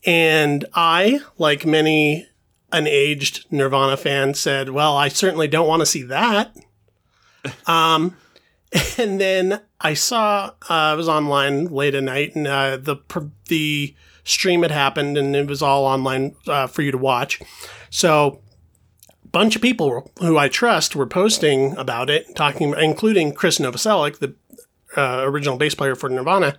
And 0.07 0.65
I, 0.75 1.21
like 1.39 1.67
many 1.67 2.27
an 2.73 2.87
aged 2.87 3.47
Nirvana 3.51 3.97
fan 3.97 4.35
said, 4.35 4.71
"Well, 4.71 4.97
I 4.97 5.09
certainly 5.09 5.49
don't 5.49 5.69
want 5.69 5.81
to 5.81 5.87
see 5.87 6.03
that." 6.05 6.57
um, 7.67 8.17
and 8.99 9.21
then 9.21 9.61
I 9.81 9.95
saw 9.95 10.53
uh, 10.69 10.75
I 10.75 10.95
was 10.95 11.09
online 11.09 11.67
late 11.67 11.95
at 11.95 12.05
night, 12.05 12.35
and 12.35 12.47
uh, 12.47 12.77
the 12.77 12.97
the 13.49 13.95
stream 14.25 14.63
had 14.63 14.71
happened, 14.71 15.17
and 15.19 15.35
it 15.35 15.49
was 15.49 15.63
all 15.63 15.85
online 15.85 16.35
uh, 16.47 16.67
for 16.67 16.83
you 16.83 16.93
to 16.93 16.99
watch. 16.99 17.41
So, 17.91 18.41
bunch 19.33 19.57
of 19.57 19.63
people 19.63 20.11
who 20.21 20.37
I 20.37 20.49
trust 20.49 20.97
were 20.97 21.07
posting 21.07 21.77
about 21.77 22.11
it, 22.11 22.35
talking, 22.35 22.75
including 22.79 23.33
Chris 23.33 23.59
Novoselic, 23.59 24.19
the 24.19 24.35
uh, 24.97 25.23
original 25.25 25.57
bass 25.57 25.75
player 25.75 25.95
for 25.95 26.09
Nirvana, 26.09 26.59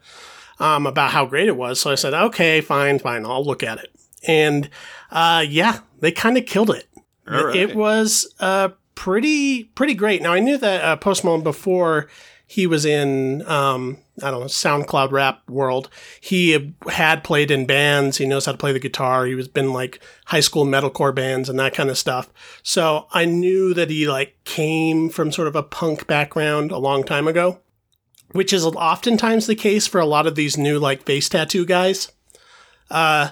um, 0.60 0.86
about 0.86 1.12
how 1.12 1.26
great 1.26 1.48
it 1.48 1.58
was. 1.58 1.80
So 1.80 1.92
I 1.92 1.96
said, 1.96 2.14
"Okay, 2.14 2.62
fine, 2.62 3.00
fine, 3.00 3.26
I'll 3.26 3.46
look 3.46 3.64
at 3.64 3.80
it." 3.80 3.92
And 4.28 4.70
uh, 5.12 5.44
yeah, 5.48 5.80
they 6.00 6.12
kind 6.12 6.38
of 6.38 6.46
killed 6.46 6.70
it. 6.70 6.88
Right. 7.26 7.56
It 7.56 7.76
was 7.76 8.34
uh, 8.40 8.70
pretty 8.96 9.66
pretty 9.66 9.94
great. 9.94 10.22
Now 10.22 10.34
I 10.34 10.40
knew 10.40 10.58
that 10.58 10.84
uh, 10.84 10.96
Post 10.96 11.24
Malone 11.24 11.44
before 11.44 12.08
he 12.46 12.68
was 12.68 12.86
in 12.86 13.46
um, 13.48 13.98
I 14.24 14.32
don't 14.32 14.42
know 14.42 14.46
SoundCloud 14.46 15.12
rap 15.12 15.48
world. 15.50 15.90
He 16.20 16.74
had 16.90 17.24
played 17.24 17.52
in 17.52 17.66
bands. 17.66 18.18
He 18.18 18.26
knows 18.26 18.46
how 18.46 18.52
to 18.52 18.58
play 18.58 18.72
the 18.72 18.80
guitar. 18.80 19.26
He 19.26 19.36
was 19.36 19.48
been 19.48 19.74
like 19.74 20.02
high 20.26 20.40
school 20.40 20.66
metalcore 20.66 21.14
bands 21.14 21.50
and 21.50 21.60
that 21.60 21.74
kind 21.74 21.90
of 21.90 21.98
stuff. 21.98 22.32
So 22.64 23.08
I 23.12 23.26
knew 23.26 23.74
that 23.74 23.90
he 23.90 24.08
like 24.08 24.36
came 24.44 25.10
from 25.10 25.32
sort 25.32 25.48
of 25.48 25.56
a 25.56 25.64
punk 25.64 26.08
background 26.08 26.72
a 26.72 26.78
long 26.78 27.04
time 27.04 27.28
ago, 27.28 27.60
which 28.32 28.54
is 28.54 28.66
oftentimes 28.66 29.48
the 29.48 29.56
case 29.56 29.88
for 29.88 30.00
a 30.00 30.06
lot 30.06 30.28
of 30.28 30.36
these 30.36 30.58
new 30.58 30.80
like 30.80 31.04
face 31.04 31.30
tattoo 31.30 31.66
guys. 31.66 32.12
Uh, 32.90 33.30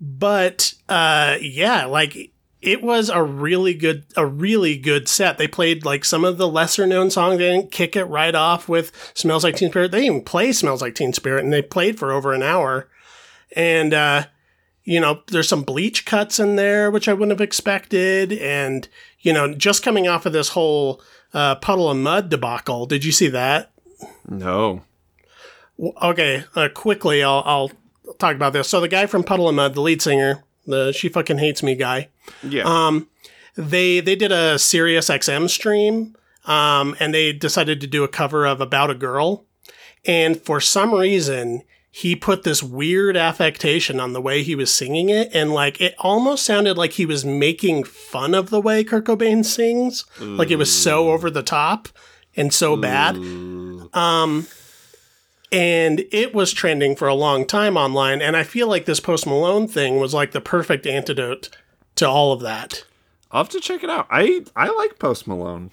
but 0.00 0.74
uh, 0.88 1.36
yeah, 1.40 1.86
like 1.86 2.32
it 2.60 2.82
was 2.82 3.08
a 3.08 3.22
really 3.22 3.74
good 3.74 4.04
a 4.16 4.26
really 4.26 4.76
good 4.76 5.08
set. 5.08 5.38
They 5.38 5.48
played 5.48 5.84
like 5.84 6.04
some 6.04 6.24
of 6.24 6.38
the 6.38 6.48
lesser 6.48 6.86
known 6.86 7.10
songs. 7.10 7.38
They 7.38 7.50
didn't 7.50 7.70
kick 7.70 7.94
it 7.94 8.04
right 8.04 8.34
off 8.34 8.68
with 8.68 8.92
Smells 9.14 9.44
Like 9.44 9.56
Teen 9.56 9.70
Spirit. 9.70 9.92
They 9.92 9.98
didn't 9.98 10.14
even 10.14 10.24
play 10.24 10.52
Smells 10.52 10.82
Like 10.82 10.94
Teen 10.94 11.12
Spirit 11.12 11.44
and 11.44 11.52
they 11.52 11.62
played 11.62 11.98
for 11.98 12.12
over 12.12 12.32
an 12.32 12.42
hour. 12.42 12.88
And 13.54 13.94
uh 13.94 14.24
you 14.84 15.00
know, 15.00 15.20
there's 15.26 15.48
some 15.48 15.62
bleach 15.62 16.06
cuts 16.06 16.40
in 16.40 16.56
there 16.56 16.90
which 16.90 17.08
I 17.08 17.12
wouldn't 17.12 17.38
have 17.38 17.46
expected 17.46 18.32
and 18.32 18.88
you 19.20 19.32
know, 19.32 19.54
just 19.54 19.82
coming 19.82 20.08
off 20.08 20.26
of 20.26 20.32
this 20.32 20.50
whole 20.50 21.02
uh, 21.34 21.56
puddle 21.56 21.90
of 21.90 21.96
Mudd 21.96 22.28
debacle. 22.30 22.86
Did 22.86 23.04
you 23.04 23.12
see 23.12 23.28
that? 23.28 23.70
No. 24.28 24.82
Okay, 26.02 26.44
uh, 26.54 26.68
quickly, 26.74 27.22
I'll, 27.22 27.42
I'll 27.44 27.70
talk 28.18 28.34
about 28.34 28.52
this. 28.52 28.68
So 28.68 28.80
the 28.80 28.88
guy 28.88 29.06
from 29.06 29.24
Puddle 29.24 29.48
of 29.48 29.54
Mudd, 29.54 29.74
the 29.74 29.80
lead 29.80 30.02
singer, 30.02 30.44
the 30.68 30.92
she 30.92 31.08
fucking 31.08 31.38
hates 31.38 31.62
me 31.62 31.74
guy, 31.74 32.08
Yeah. 32.42 32.62
Um, 32.64 33.08
they 33.56 33.98
they 34.00 34.14
did 34.14 34.30
a 34.30 34.58
Sirius 34.58 35.08
XM 35.08 35.48
stream, 35.50 36.14
um, 36.44 36.94
and 37.00 37.12
they 37.12 37.32
decided 37.32 37.80
to 37.80 37.86
do 37.88 38.04
a 38.04 38.08
cover 38.08 38.46
of 38.46 38.60
About 38.60 38.90
a 38.90 38.94
Girl, 38.94 39.44
and 40.04 40.40
for 40.40 40.60
some 40.60 40.94
reason 40.94 41.62
he 41.90 42.14
put 42.14 42.44
this 42.44 42.62
weird 42.62 43.16
affectation 43.16 43.98
on 43.98 44.12
the 44.12 44.20
way 44.20 44.42
he 44.44 44.54
was 44.54 44.72
singing 44.72 45.08
it, 45.08 45.30
and 45.34 45.52
like 45.52 45.80
it 45.80 45.94
almost 45.98 46.44
sounded 46.44 46.78
like 46.78 46.92
he 46.92 47.06
was 47.06 47.24
making 47.24 47.82
fun 47.82 48.34
of 48.34 48.50
the 48.50 48.60
way 48.60 48.84
Kurt 48.84 49.06
Cobain 49.06 49.44
sings, 49.44 50.04
like 50.20 50.50
it 50.52 50.56
was 50.56 50.72
so 50.72 51.10
over 51.10 51.28
the 51.30 51.42
top 51.42 51.88
and 52.36 52.54
so 52.54 52.76
bad. 52.76 53.16
Um, 53.16 54.46
and 55.50 56.04
it 56.12 56.34
was 56.34 56.52
trending 56.52 56.96
for 56.96 57.08
a 57.08 57.14
long 57.14 57.46
time 57.46 57.76
online, 57.76 58.20
and 58.20 58.36
I 58.36 58.42
feel 58.42 58.68
like 58.68 58.84
this 58.84 59.00
Post 59.00 59.26
Malone 59.26 59.68
thing 59.68 59.98
was 59.98 60.14
like 60.14 60.32
the 60.32 60.40
perfect 60.40 60.86
antidote 60.86 61.48
to 61.96 62.08
all 62.08 62.32
of 62.32 62.40
that. 62.40 62.84
I'll 63.30 63.42
have 63.42 63.48
to 63.50 63.60
check 63.60 63.82
it 63.84 63.90
out. 63.90 64.06
I 64.10 64.44
I 64.56 64.68
like 64.68 64.98
Post 64.98 65.26
Malone. 65.26 65.70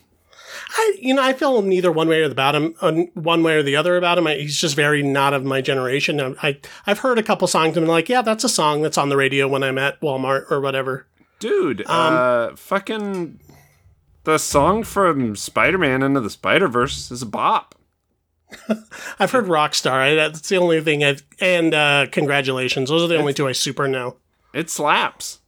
I, 0.78 0.96
you 1.00 1.14
know, 1.14 1.22
I 1.24 1.34
feel 1.34 1.62
neither 1.62 1.92
one 1.92 2.08
way 2.08 2.22
or 2.22 2.32
about 2.32 2.56
him, 2.56 2.76
uh, 2.80 2.94
one 3.14 3.44
way 3.44 3.58
or 3.58 3.64
the 3.64 3.76
other 3.76 3.98
about 3.98 4.18
him. 4.18 4.26
I, 4.28 4.36
he's 4.36 4.58
just 4.58 4.76
very 4.76 5.04
not 5.04 5.34
of 5.34 5.44
my 5.44 5.60
generation. 5.60 6.22
I, 6.22 6.36
I 6.42 6.60
I've 6.88 7.00
heard 7.00 7.20
a 7.20 7.24
couple 7.24 7.48
songs 7.48 7.76
and 7.76 7.86
been 7.86 7.88
like, 7.88 8.08
yeah, 8.08 8.22
that's 8.22 8.44
a 8.46 8.50
song 8.50 8.82
that's 8.82 8.98
on 8.98 9.10
the 9.10 9.18
radio 9.18 9.48
when 9.50 9.64
I'm 9.64 9.78
at 9.78 10.00
Walmart 10.02 10.50
or 10.50 10.62
whatever. 10.62 11.08
Dude, 11.40 11.82
Um, 11.82 11.86
uh 11.90 12.56
fucking 12.56 13.40
the 14.24 14.38
song 14.38 14.84
from 14.84 15.36
Spider-Man 15.36 16.02
into 16.02 16.22
the 16.22 16.30
Spider-Verse 16.30 17.12
is 17.12 17.22
a 17.22 17.26
bop. 17.28 17.75
I've 19.20 19.32
heard 19.32 19.46
Rockstar. 19.46 19.92
I, 19.92 20.16
that's 20.16 20.48
the 20.48 20.58
only 20.58 20.82
thing 20.82 21.04
I've 21.04 21.24
and 21.40 21.74
uh, 21.74 22.08
Congratulations. 22.12 22.90
Those 22.90 23.04
are 23.04 23.08
the 23.08 23.18
only 23.18 23.34
two 23.34 23.48
I 23.48 23.52
super 23.52 23.88
know. 23.88 24.18
It 24.54 24.70
slaps. 24.70 25.40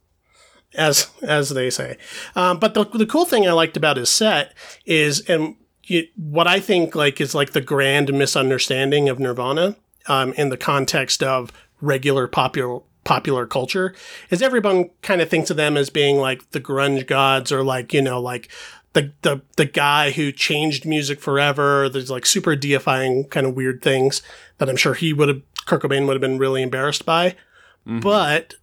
as 0.74 1.10
as 1.22 1.50
they 1.50 1.70
say. 1.70 1.96
Um, 2.36 2.58
but 2.58 2.74
the 2.74 2.84
the 2.84 3.06
cool 3.06 3.24
thing 3.24 3.46
I 3.46 3.52
liked 3.52 3.76
about 3.76 3.96
his 3.96 4.10
set 4.10 4.54
is, 4.86 5.20
and 5.28 5.56
you, 5.84 6.06
what 6.16 6.46
I 6.46 6.60
think 6.60 6.94
like 6.94 7.20
is 7.20 7.34
like 7.34 7.52
the 7.52 7.60
grand 7.60 8.12
misunderstanding 8.12 9.08
of 9.08 9.18
Nirvana 9.18 9.76
um, 10.06 10.32
in 10.34 10.50
the 10.50 10.56
context 10.56 11.22
of 11.22 11.52
regular 11.80 12.26
popular 12.26 12.80
popular 13.04 13.46
culture 13.46 13.94
is 14.28 14.42
everyone 14.42 14.90
kind 15.00 15.22
of 15.22 15.30
thinks 15.30 15.48
of 15.48 15.56
them 15.56 15.78
as 15.78 15.88
being 15.88 16.18
like 16.18 16.50
the 16.50 16.60
grunge 16.60 17.06
gods 17.06 17.50
or 17.50 17.64
like 17.64 17.94
you 17.94 18.02
know 18.02 18.20
like 18.20 18.50
the 18.92 19.12
the 19.22 19.42
the 19.56 19.64
guy 19.64 20.10
who 20.10 20.32
changed 20.32 20.86
music 20.86 21.20
forever. 21.20 21.88
There's 21.88 22.10
like 22.10 22.26
super 22.26 22.56
deifying 22.56 23.24
kind 23.24 23.46
of 23.46 23.54
weird 23.54 23.82
things 23.82 24.22
that 24.58 24.68
I'm 24.68 24.76
sure 24.76 24.94
he 24.94 25.12
would 25.12 25.28
have 25.28 25.42
Kurt 25.66 25.82
Cobain 25.82 26.06
would 26.06 26.14
have 26.14 26.20
been 26.20 26.38
really 26.38 26.62
embarrassed 26.62 27.04
by. 27.04 27.36
But 28.00 28.54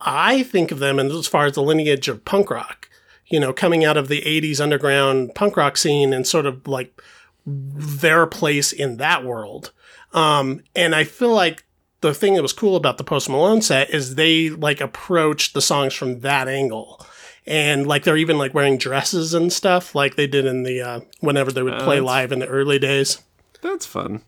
I 0.00 0.42
think 0.42 0.70
of 0.70 0.80
them 0.80 0.98
and 0.98 1.10
as 1.10 1.26
far 1.28 1.46
as 1.46 1.52
the 1.52 1.62
lineage 1.62 2.08
of 2.08 2.24
punk 2.24 2.50
rock, 2.50 2.88
you 3.26 3.38
know, 3.38 3.52
coming 3.52 3.84
out 3.84 3.96
of 3.96 4.08
the 4.08 4.22
80s 4.22 4.60
underground 4.60 5.34
punk 5.34 5.56
rock 5.56 5.76
scene 5.76 6.12
and 6.12 6.26
sort 6.26 6.46
of 6.46 6.66
like 6.66 7.00
their 7.46 8.26
place 8.26 8.72
in 8.72 8.96
that 8.96 9.24
world. 9.24 9.72
Um, 10.12 10.62
and 10.74 10.94
I 10.94 11.04
feel 11.04 11.32
like 11.32 11.64
the 12.00 12.12
thing 12.12 12.34
that 12.34 12.42
was 12.42 12.52
cool 12.52 12.76
about 12.76 12.98
the 12.98 13.04
Post 13.04 13.28
Malone 13.28 13.62
set 13.62 13.90
is 13.90 14.16
they 14.16 14.50
like 14.50 14.80
approached 14.80 15.54
the 15.54 15.62
songs 15.62 15.94
from 15.94 16.20
that 16.20 16.48
angle. 16.48 17.04
And 17.46 17.86
like 17.86 18.04
they're 18.04 18.16
even 18.16 18.38
like 18.38 18.54
wearing 18.54 18.78
dresses 18.78 19.34
and 19.34 19.52
stuff 19.52 19.94
like 19.94 20.14
they 20.14 20.26
did 20.26 20.46
in 20.46 20.62
the 20.62 20.80
uh, 20.80 21.00
whenever 21.20 21.50
they 21.50 21.62
would 21.62 21.74
play 21.80 21.96
that's- 21.96 22.02
live 22.04 22.32
in 22.32 22.38
the 22.38 22.46
early 22.46 22.78
days. 22.78 23.20
That's 23.60 23.86
fun. 23.86 24.22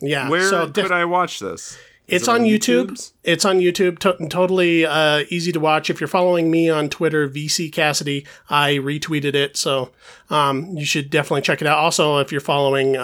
Yeah. 0.00 0.28
Where 0.28 0.48
so 0.48 0.66
could 0.66 0.74
def- 0.74 0.90
I 0.90 1.04
watch 1.04 1.40
this? 1.40 1.76
Is 2.06 2.22
it's 2.22 2.28
it 2.28 2.30
on 2.30 2.40
YouTube. 2.42 2.86
YouTube's? 2.88 3.12
It's 3.22 3.44
on 3.44 3.58
YouTube. 3.60 3.98
To- 4.00 4.28
totally 4.28 4.84
uh, 4.84 5.24
easy 5.28 5.52
to 5.52 5.60
watch. 5.60 5.90
If 5.90 6.00
you're 6.00 6.08
following 6.08 6.50
me 6.50 6.68
on 6.68 6.88
Twitter, 6.88 7.28
VC 7.28 7.72
Cassidy, 7.72 8.26
I 8.48 8.74
retweeted 8.74 9.34
it, 9.34 9.56
so 9.56 9.92
um, 10.28 10.76
you 10.76 10.84
should 10.84 11.08
definitely 11.10 11.42
check 11.42 11.60
it 11.60 11.68
out. 11.68 11.78
Also, 11.78 12.18
if 12.18 12.32
you're 12.32 12.40
following 12.40 12.96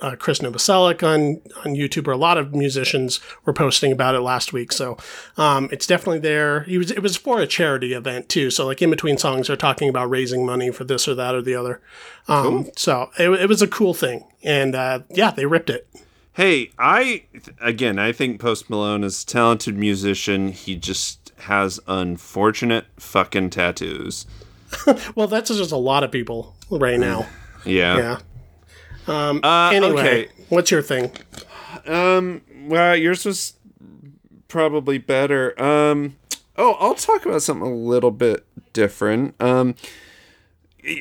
uh, 0.00 0.16
Chris 0.16 0.40
Novoselic 0.40 1.02
on 1.02 1.40
on 1.64 1.74
YouTube, 1.74 2.06
or 2.08 2.12
a 2.12 2.16
lot 2.16 2.38
of 2.38 2.54
musicians 2.54 3.20
were 3.44 3.52
posting 3.52 3.92
about 3.92 4.14
it 4.14 4.20
last 4.20 4.52
week, 4.52 4.72
so 4.72 4.96
um, 5.36 5.68
it's 5.72 5.86
definitely 5.86 6.20
there. 6.20 6.62
He 6.64 6.78
was 6.78 6.90
it 6.90 7.00
was 7.02 7.16
for 7.16 7.40
a 7.40 7.46
charity 7.46 7.92
event 7.92 8.28
too, 8.28 8.50
so 8.50 8.66
like 8.66 8.80
in 8.82 8.90
between 8.90 9.18
songs, 9.18 9.46
they're 9.46 9.56
talking 9.56 9.88
about 9.88 10.10
raising 10.10 10.44
money 10.46 10.70
for 10.70 10.84
this 10.84 11.06
or 11.08 11.14
that 11.14 11.34
or 11.34 11.42
the 11.42 11.54
other. 11.54 11.80
Um, 12.28 12.70
So 12.76 13.10
it, 13.18 13.28
it 13.30 13.48
was 13.48 13.62
a 13.62 13.68
cool 13.68 13.94
thing, 13.94 14.24
and 14.42 14.74
uh, 14.74 15.00
yeah, 15.10 15.30
they 15.30 15.46
ripped 15.46 15.70
it. 15.70 15.86
Hey, 16.34 16.70
I 16.78 17.24
again, 17.60 17.98
I 17.98 18.12
think 18.12 18.40
Post 18.40 18.70
Malone 18.70 19.04
is 19.04 19.22
a 19.22 19.26
talented 19.26 19.76
musician. 19.76 20.52
He 20.52 20.76
just 20.76 21.32
has 21.40 21.80
unfortunate 21.86 22.86
fucking 22.98 23.50
tattoos. 23.50 24.26
Well, 25.16 25.26
that's 25.26 25.48
just 25.50 25.72
a 25.72 25.76
lot 25.76 26.04
of 26.04 26.12
people 26.12 26.54
right 26.70 26.98
now. 27.00 27.26
Yeah. 27.64 27.96
Yeah. 27.96 28.18
Um, 29.06 29.40
Uh, 29.42 29.70
anyway, 29.70 29.92
okay. 30.00 30.28
what's 30.48 30.70
your 30.70 30.82
thing? 30.82 31.10
Um. 31.86 32.42
Well, 32.66 32.94
yours 32.96 33.24
was 33.24 33.54
probably 34.48 34.98
better. 34.98 35.60
Um. 35.62 36.16
Oh, 36.56 36.72
I'll 36.74 36.94
talk 36.94 37.24
about 37.24 37.42
something 37.42 37.66
a 37.70 37.74
little 37.74 38.10
bit 38.10 38.44
different. 38.72 39.34
Um. 39.40 39.74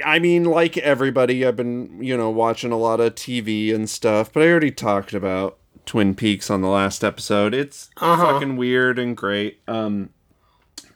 I 0.05 0.19
mean, 0.19 0.43
like 0.43 0.77
everybody, 0.77 1.45
I've 1.45 1.55
been 1.55 2.01
you 2.03 2.15
know 2.17 2.29
watching 2.29 2.71
a 2.71 2.77
lot 2.77 2.99
of 2.99 3.15
TV 3.15 3.73
and 3.73 3.89
stuff, 3.89 4.31
but 4.33 4.43
I 4.43 4.47
already 4.47 4.71
talked 4.71 5.13
about 5.13 5.57
Twin 5.85 6.15
Peaks 6.15 6.49
on 6.49 6.61
the 6.61 6.67
last 6.67 7.03
episode. 7.03 7.53
It's 7.53 7.89
Uh-huh. 7.97 8.33
fucking 8.33 8.57
weird 8.57 8.99
and 8.99 9.15
great. 9.15 9.59
Um. 9.67 10.09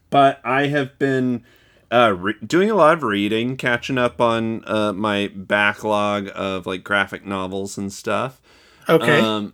But 0.10 0.40
I 0.44 0.68
have 0.68 1.00
been 1.00 1.44
uh, 1.94 2.16
re- 2.18 2.34
doing 2.46 2.72
a 2.72 2.76
lot 2.76 2.96
of 2.96 3.04
reading, 3.04 3.56
catching 3.56 4.00
up 4.00 4.20
on 4.20 4.64
uh, 4.66 4.92
my 4.94 5.30
backlog 5.36 6.28
of 6.34 6.66
like 6.66 6.84
graphic 6.84 7.24
novels 7.24 7.78
and 7.78 7.94
stuff. 7.94 8.42
Okay. 8.90 9.20
Um, 9.20 9.54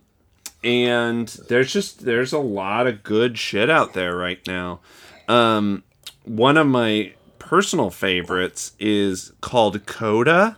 and 0.63 1.27
there's 1.49 1.73
just 1.73 2.05
there's 2.05 2.31
a 2.31 2.39
lot 2.39 2.87
of 2.87 3.03
good 3.03 3.37
shit 3.37 3.69
out 3.69 3.93
there 3.93 4.15
right 4.15 4.39
now. 4.47 4.79
Um, 5.27 5.83
one 6.23 6.55
of 6.55 6.67
my 6.67 7.13
personal 7.39 7.89
favorites 7.89 8.71
is 8.79 9.33
called 9.41 9.85
Coda 9.85 10.57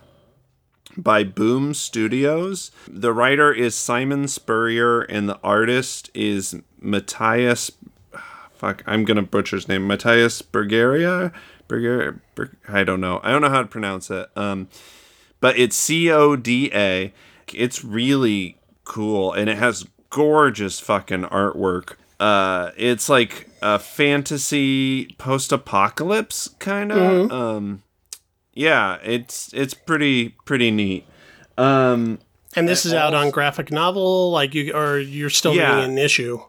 by 0.95 1.23
Boom 1.23 1.73
Studios. 1.73 2.71
The 2.87 3.13
writer 3.13 3.51
is 3.51 3.75
Simon 3.75 4.27
Spurrier, 4.27 5.01
and 5.01 5.27
the 5.27 5.39
artist 5.43 6.11
is 6.13 6.55
Matthias. 6.79 7.71
Fuck, 8.53 8.83
I'm 8.85 9.03
gonna 9.03 9.23
butcher 9.23 9.55
his 9.55 9.67
name. 9.67 9.87
Matthias 9.87 10.43
Bergeria. 10.43 11.33
Berger, 11.71 12.21
Ber, 12.35 12.51
I 12.67 12.83
don't 12.83 12.99
know. 12.99 13.21
I 13.23 13.31
don't 13.31 13.41
know 13.41 13.49
how 13.49 13.61
to 13.61 13.67
pronounce 13.67 14.11
it. 14.11 14.29
Um, 14.35 14.67
but 15.39 15.57
it's 15.57 15.75
C 15.75 16.11
O 16.11 16.35
D 16.35 16.69
A. 16.73 17.13
It's 17.53 17.83
really 17.83 18.57
cool, 18.83 19.31
and 19.31 19.49
it 19.49 19.57
has 19.57 19.85
gorgeous 20.09 20.81
fucking 20.81 21.23
artwork. 21.23 21.93
Uh, 22.19 22.71
it's 22.75 23.07
like 23.07 23.49
a 23.61 23.79
fantasy 23.79 25.15
post-apocalypse 25.17 26.49
kind 26.59 26.91
of. 26.91 27.31
Um, 27.31 27.83
yeah, 28.53 28.97
it's 29.03 29.49
it's 29.53 29.73
pretty 29.73 30.35
pretty 30.43 30.71
neat. 30.71 31.05
Um, 31.57 32.19
and 32.55 32.67
this 32.67 32.85
is 32.85 32.93
out 32.93 33.13
on 33.13 33.29
graphic 33.31 33.71
novel, 33.71 34.29
like 34.31 34.53
you, 34.53 34.73
or 34.73 34.99
you're 34.99 35.29
still 35.29 35.55
Yeah. 35.55 35.79
an 35.79 35.97
issue. 35.97 36.41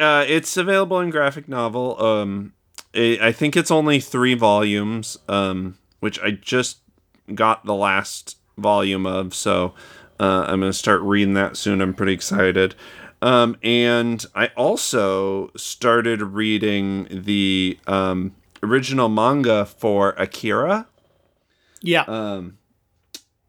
uh, 0.00 0.24
it's 0.26 0.56
available 0.56 0.98
in 1.00 1.10
graphic 1.10 1.48
novel. 1.48 2.02
Um, 2.02 2.52
I 2.94 3.18
I 3.20 3.32
think 3.32 3.56
it's 3.56 3.70
only 3.70 4.00
three 4.00 4.34
volumes. 4.34 5.18
Um, 5.28 5.78
which 6.00 6.20
I 6.20 6.30
just 6.32 6.78
got 7.34 7.64
the 7.64 7.74
last 7.74 8.36
volume 8.58 9.06
of, 9.06 9.34
so 9.34 9.74
uh, 10.20 10.44
I'm 10.46 10.60
gonna 10.60 10.72
start 10.72 11.00
reading 11.02 11.34
that 11.34 11.56
soon. 11.56 11.80
I'm 11.80 11.94
pretty 11.94 12.12
excited. 12.12 12.74
Um, 13.22 13.56
and 13.62 14.24
I 14.34 14.48
also 14.56 15.50
started 15.56 16.20
reading 16.22 17.08
the 17.10 17.78
um, 17.86 18.34
original 18.62 19.08
manga 19.08 19.64
for 19.64 20.10
Akira 20.18 20.86
Yeah. 21.80 22.02
um 22.02 22.58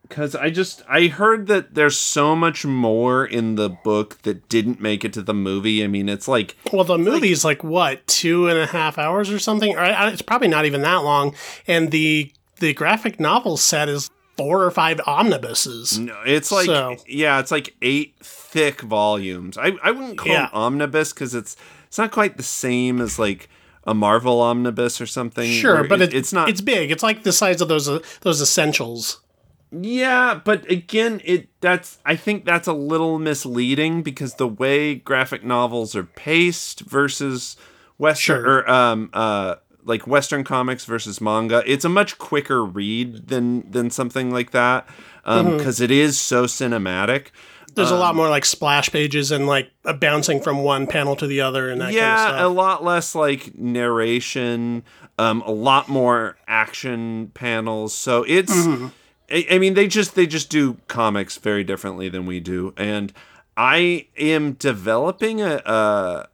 because 0.08 0.36
i 0.36 0.50
just 0.50 0.82
i 0.90 1.08
heard 1.08 1.48
that 1.48 1.74
there's 1.76 1.98
so 2.00 2.36
much 2.36 2.66
more 2.66 3.26
in 3.26 3.56
the 3.56 3.70
book 3.70 4.22
that 4.24 4.48
didn't 4.50 4.80
make 4.82 5.04
it 5.06 5.14
to 5.14 5.22
the 5.22 5.34
movie 5.34 5.84
i 5.84 5.88
mean 5.88 6.08
it's 6.10 6.28
like 6.28 6.56
well, 6.72 6.84
the 6.84 6.98
movie's 6.98 7.44
like, 7.46 7.64
what 7.64 8.06
two 8.08 8.48
and 8.48 8.58
a 8.58 8.66
half 8.68 8.98
hours 8.98 9.30
or 9.30 9.40
something, 9.40 9.76
or 9.76 9.84
it's 9.84 10.22
probably 10.22 10.48
not 10.48 10.66
even 10.66 10.82
that 10.82 10.98
long. 11.04 11.34
And 11.68 11.92
the 11.92 12.32
the 12.60 12.74
graphic 12.74 13.20
novel 13.20 13.58
set 13.58 13.88
is 13.90 14.10
four 14.38 14.64
or 14.64 14.72
five 14.72 15.00
omnibuses. 15.08 15.98
no 16.00 16.16
it's 16.26 16.52
like 16.52 16.66
So- 16.68 16.96
yeah 17.08 17.40
it's 17.40 17.52
like 17.52 17.76
eight 17.82 18.16
thick 18.22 18.82
volumes 18.82 19.58
i, 19.58 19.74
I 19.84 19.92
wouldn't 19.92 20.18
call 20.18 20.32
Yeah. 20.32 20.46
it 20.48 20.54
omnibus 20.54 21.12
because 21.14 21.34
it's 21.36 21.56
it's 21.88 21.98
not 21.98 22.12
quite 22.12 22.38
the 22.38 22.44
same 22.44 23.02
as 23.02 23.18
like 23.20 23.50
a 23.86 23.94
marvel 23.94 24.42
omnibus 24.42 25.00
or 25.00 25.06
something 25.08 25.50
Sure, 25.50 25.84
but 25.88 26.02
it, 26.02 26.14
it's 26.14 26.34
not 26.34 26.50
It's 26.50 26.60
big. 26.62 26.92
It's 26.92 27.04
like 27.04 27.24
the 27.24 27.32
size 27.32 27.62
of 27.62 27.68
those 27.70 27.88
uh, 27.88 28.00
those 28.22 28.42
essentials. 28.42 29.22
Yeah, 29.72 30.40
but 30.44 30.70
again, 30.72 31.22
it 31.26 31.50
that's 31.62 31.98
I 32.06 32.16
think 32.16 32.46
that's 32.46 32.68
a 32.68 32.74
little 32.74 33.20
misleading 33.20 34.02
because 34.04 34.36
the 34.36 34.48
way 34.48 34.96
graphic 34.96 35.44
novels 35.44 35.96
are 35.96 36.04
paced 36.04 36.82
versus 36.82 37.58
western 37.98 38.44
Sure. 38.44 38.60
or 38.60 38.70
um 38.70 39.10
uh 39.14 39.56
like 39.84 40.06
western 40.08 40.44
comics 40.44 40.86
versus 40.86 41.20
manga, 41.22 41.64
it's 41.66 41.84
a 41.86 41.90
much 41.90 42.18
quicker 42.18 42.64
read 42.64 43.28
than 43.28 43.70
than 43.72 43.90
something 43.90 44.32
like 44.32 44.52
that 44.52 44.88
um 45.26 45.46
Mm-hmm. 45.48 45.58
because 45.58 45.82
is 45.82 46.20
so 46.20 46.46
cinematic. 46.46 47.28
There's 47.76 47.92
a 47.92 47.94
Um, 47.96 48.00
lot 48.00 48.16
more 48.16 48.30
like 48.30 48.44
splash 48.46 48.90
pages 48.92 49.32
and 49.32 49.46
like 49.48 49.70
bouncing 50.00 50.42
from 50.42 50.64
one 50.64 50.88
panel 50.88 51.16
to 51.18 51.28
the 51.28 51.42
other 51.42 51.70
and 51.70 51.80
that 51.82 51.92
yeah, 51.94 52.16
kind 52.28 52.36
of 52.40 52.46
a 52.52 52.54
lot 52.54 52.84
less 52.84 53.14
like 53.14 53.54
narration, 53.58 54.84
um, 55.20 55.42
a 55.46 55.52
lot 55.52 55.88
more 55.90 56.38
action 56.48 57.32
panels. 57.36 57.94
So 57.94 58.24
it's, 58.24 58.52
Mm-hmm. 58.56 58.88
I, 59.30 59.46
I 59.52 59.58
mean, 59.60 59.74
they 59.74 59.88
just 59.88 60.16
they 60.16 60.28
just 60.28 60.50
do 60.50 60.78
comics 60.88 61.38
very 61.38 61.64
differently 61.64 62.10
than 62.10 62.26
we 62.26 62.40
do, 62.40 62.74
and 62.78 63.14
I 63.56 64.08
am 64.18 64.54
developing 64.54 65.42
a. 65.42 65.62
a 65.66 66.30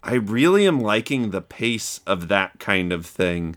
I 0.00 0.14
really 0.14 0.66
am 0.66 0.80
liking 0.80 1.30
the 1.30 1.42
pace 1.42 2.00
of 2.06 2.28
that 2.28 2.60
kind 2.60 2.92
of 2.92 3.04
thing. 3.04 3.56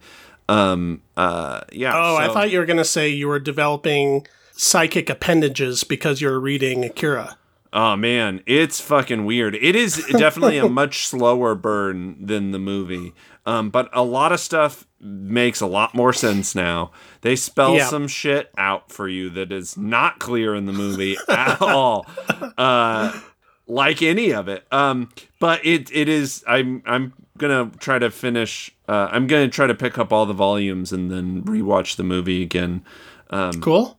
Um, 0.49 1.01
uh, 1.15 1.61
yeah. 1.71 1.93
Oh, 1.95 2.17
I 2.17 2.27
thought 2.27 2.49
you 2.49 2.57
were 2.57 2.65
going 2.65 2.77
to 2.77 2.83
say 2.83 3.07
you 3.07 3.27
were 3.27 3.39
developing 3.39 4.25
psychic 4.51 5.09
appendages 5.09 5.83
because 5.83 6.19
you're 6.19 6.39
reading 6.39 6.83
Akira. 6.83 7.37
Oh 7.73 7.95
man, 7.95 8.41
it's 8.45 8.81
fucking 8.81 9.25
weird. 9.25 9.55
It 9.55 9.75
is 9.75 10.05
definitely 10.17 10.57
a 10.57 10.67
much 10.81 11.07
slower 11.07 11.55
burn 11.55 12.17
than 12.25 12.51
the 12.51 12.59
movie. 12.59 13.13
Um, 13.45 13.69
but 13.71 13.89
a 13.91 14.03
lot 14.03 14.31
of 14.31 14.39
stuff 14.39 14.85
makes 14.99 15.61
a 15.61 15.65
lot 15.67 15.95
more 15.95 16.13
sense 16.13 16.53
now. 16.53 16.91
They 17.21 17.35
spell 17.35 17.75
Yeah. 17.75 17.87
some 17.87 18.07
shit 18.07 18.51
out 18.57 18.91
for 18.91 19.07
you 19.07 19.29
that 19.31 19.51
is 19.51 19.75
not 19.75 20.19
clear 20.19 20.53
in 20.53 20.67
the 20.67 20.73
movie 20.73 21.17
at 21.27 21.59
all. 21.61 22.05
Uh, 22.57 23.19
like 23.67 24.01
any 24.03 24.31
of 24.31 24.47
it. 24.47 24.65
Um, 24.71 25.09
but 25.39 25.65
it 25.65 25.89
it 25.91 26.07
is 26.07 26.43
I'm 26.47 26.83
I'm 26.85 27.13
gonna 27.39 27.71
try 27.79 27.97
to 27.97 28.11
finish 28.11 28.69
uh, 28.87 29.09
I'm 29.11 29.25
gonna 29.25 29.47
try 29.49 29.65
to 29.65 29.73
pick 29.75 29.97
up 29.97 30.13
all 30.13 30.25
the 30.27 30.33
volumes 30.33 30.91
and 30.91 31.09
then 31.09 31.41
rewatch 31.43 31.95
the 31.95 32.03
movie 32.03 32.43
again. 32.43 32.83
Cool. 33.61 33.97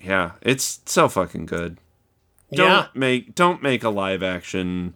Yeah, 0.00 0.32
it's 0.40 0.80
so 0.86 1.08
fucking 1.08 1.44
good 1.46 1.76
don't 2.54 2.66
Yeah. 2.70 2.86
make 2.94 3.34
don't 3.34 3.62
make 3.62 3.84
a 3.84 3.90
live 3.90 4.22
action 4.22 4.94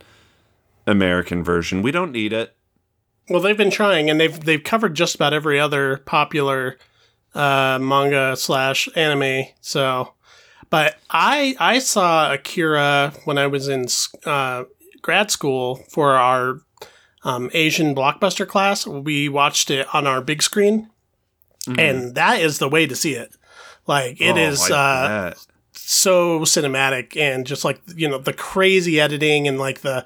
American 0.86 1.44
version. 1.44 1.82
We 1.82 1.90
don't 1.90 2.12
need 2.12 2.32
it. 2.32 2.54
Well, 3.28 3.40
they've 3.40 3.56
been 3.56 3.70
trying, 3.70 4.10
and 4.10 4.20
they've 4.20 4.38
they've 4.38 4.62
covered 4.62 4.94
just 4.94 5.14
about 5.14 5.32
every 5.32 5.58
other 5.58 5.98
popular 5.98 6.78
uh, 7.34 7.78
manga 7.80 8.36
slash 8.36 8.88
anime. 8.94 9.46
So, 9.60 10.14
but 10.70 10.96
I 11.10 11.54
I 11.58 11.78
saw 11.78 12.32
Akira 12.32 13.12
when 13.24 13.38
I 13.38 13.46
was 13.46 13.68
in 13.68 13.86
uh, 14.26 14.64
grad 15.00 15.30
school 15.30 15.76
for 15.88 16.14
our 16.14 16.60
um, 17.24 17.50
Asian 17.54 17.94
blockbuster 17.94 18.46
class. 18.46 18.86
We 18.86 19.28
watched 19.28 19.70
it 19.70 19.86
on 19.94 20.06
our 20.06 20.20
big 20.20 20.42
screen, 20.42 20.90
mm-hmm. 21.66 21.78
and 21.78 22.14
that 22.16 22.40
is 22.40 22.58
the 22.58 22.68
way 22.68 22.86
to 22.86 22.96
see 22.96 23.14
it. 23.14 23.36
Like 23.86 24.20
it 24.20 24.36
oh, 24.36 24.36
is 24.36 24.70
uh, 24.70 25.34
so 25.72 26.40
cinematic 26.40 27.16
and 27.16 27.46
just 27.46 27.64
like 27.64 27.80
you 27.94 28.08
know 28.08 28.18
the 28.18 28.32
crazy 28.32 29.00
editing 29.00 29.48
and 29.48 29.58
like 29.58 29.80
the 29.80 30.04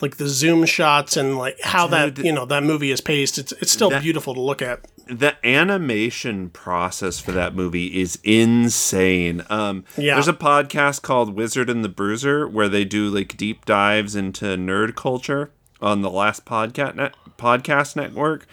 like 0.00 0.16
the 0.16 0.28
zoom 0.28 0.64
shots 0.64 1.16
and 1.16 1.36
like 1.36 1.60
how 1.62 1.86
Dude, 1.86 2.16
that 2.16 2.24
you 2.24 2.32
know 2.32 2.46
that 2.46 2.62
movie 2.62 2.90
is 2.90 3.00
paced. 3.00 3.38
It's 3.38 3.52
it's 3.52 3.72
still 3.72 3.90
that, 3.90 4.02
beautiful 4.02 4.34
to 4.34 4.40
look 4.40 4.62
at. 4.62 4.86
The 5.06 5.36
animation 5.44 6.50
process 6.50 7.18
for 7.18 7.32
that 7.32 7.54
movie 7.54 8.00
is 8.00 8.18
insane. 8.22 9.42
Um, 9.50 9.84
yeah. 9.96 10.14
There's 10.14 10.28
a 10.28 10.32
podcast 10.32 11.02
called 11.02 11.34
Wizard 11.34 11.68
and 11.68 11.84
the 11.84 11.88
Bruiser 11.88 12.48
where 12.48 12.68
they 12.68 12.84
do 12.84 13.08
like 13.08 13.36
deep 13.36 13.64
dives 13.64 14.14
into 14.14 14.46
nerd 14.56 14.94
culture 14.94 15.50
on 15.80 16.02
the 16.02 16.10
last 16.10 16.44
podcast 16.44 16.94
net, 16.94 17.14
podcast 17.38 17.96
network. 17.96 18.46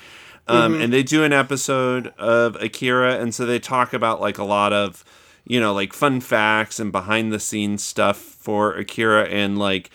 Um, 0.50 0.74
mm-hmm. 0.74 0.82
and 0.82 0.94
they 0.94 1.04
do 1.04 1.26
an 1.26 1.34
episode 1.34 2.08
of 2.18 2.56
Akira, 2.56 3.16
and 3.16 3.36
so 3.36 3.46
they 3.46 3.60
talk 3.60 3.92
about 3.92 4.22
like 4.22 4.38
a 4.38 4.46
lot 4.46 4.72
of, 4.72 5.04
you 5.44 5.60
know, 5.60 5.74
like 5.74 5.92
fun 5.92 6.22
facts 6.22 6.80
and 6.80 6.90
behind 6.90 7.34
the 7.34 7.40
scenes 7.40 7.84
stuff 7.84 8.18
for 8.18 8.74
Akira, 8.74 9.26
and 9.26 9.58
like 9.58 9.92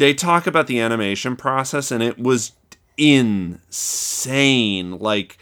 they 0.00 0.14
talk 0.14 0.46
about 0.46 0.66
the 0.66 0.80
animation 0.80 1.36
process, 1.36 1.90
and 1.90 2.02
it 2.02 2.18
was 2.18 2.52
insane. 2.96 4.98
Like, 4.98 5.36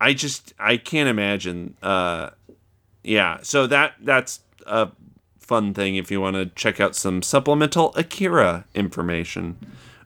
I 0.00 0.14
just 0.14 0.54
I 0.58 0.78
can't 0.78 1.08
imagine. 1.08 1.76
Uh, 1.82 2.30
yeah, 3.04 3.40
so 3.42 3.66
that 3.66 3.96
that's 4.00 4.40
a 4.66 4.88
fun 5.38 5.74
thing 5.74 5.96
if 5.96 6.10
you 6.10 6.18
want 6.18 6.36
to 6.36 6.46
check 6.46 6.80
out 6.80 6.96
some 6.96 7.20
supplemental 7.20 7.92
Akira 7.94 8.64
information, 8.74 9.58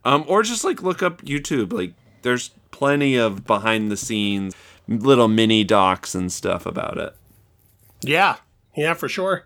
um, 0.04 0.24
or 0.26 0.42
just 0.42 0.64
like 0.64 0.82
look 0.82 1.00
up 1.00 1.22
YouTube. 1.22 1.72
Like, 1.72 1.94
there's 2.22 2.50
plenty 2.72 3.14
of 3.14 3.46
behind 3.46 3.92
the 3.92 3.96
scenes 3.96 4.56
little 4.88 5.28
mini 5.28 5.62
docs 5.62 6.16
and 6.16 6.32
stuff 6.32 6.66
about 6.66 6.98
it. 6.98 7.14
Yeah, 8.02 8.38
yeah, 8.76 8.94
for 8.94 9.08
sure. 9.08 9.44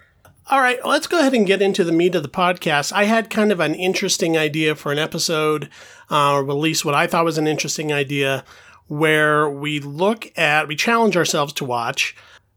All 0.50 0.60
right, 0.60 0.78
let's 0.82 1.06
go 1.06 1.18
ahead 1.20 1.34
and 1.34 1.46
get 1.46 1.60
into 1.60 1.84
the 1.84 1.92
meat 1.92 2.14
of 2.14 2.22
the 2.22 2.28
podcast. 2.30 2.90
I 2.90 3.04
had 3.04 3.28
kind 3.28 3.52
of 3.52 3.60
an 3.60 3.74
interesting 3.74 4.38
idea 4.38 4.74
for 4.74 4.90
an 4.90 4.98
episode, 4.98 5.68
uh, 6.10 6.32
or 6.32 6.50
at 6.50 6.56
least 6.56 6.86
what 6.86 6.94
I 6.94 7.06
thought 7.06 7.26
was 7.26 7.36
an 7.36 7.46
interesting 7.46 7.92
idea, 7.92 8.46
where 8.86 9.50
we 9.50 9.78
look 9.78 10.32
at, 10.38 10.66
we 10.66 10.74
challenge 10.74 11.18
ourselves 11.18 11.52
to 11.54 11.66
watch 11.66 12.16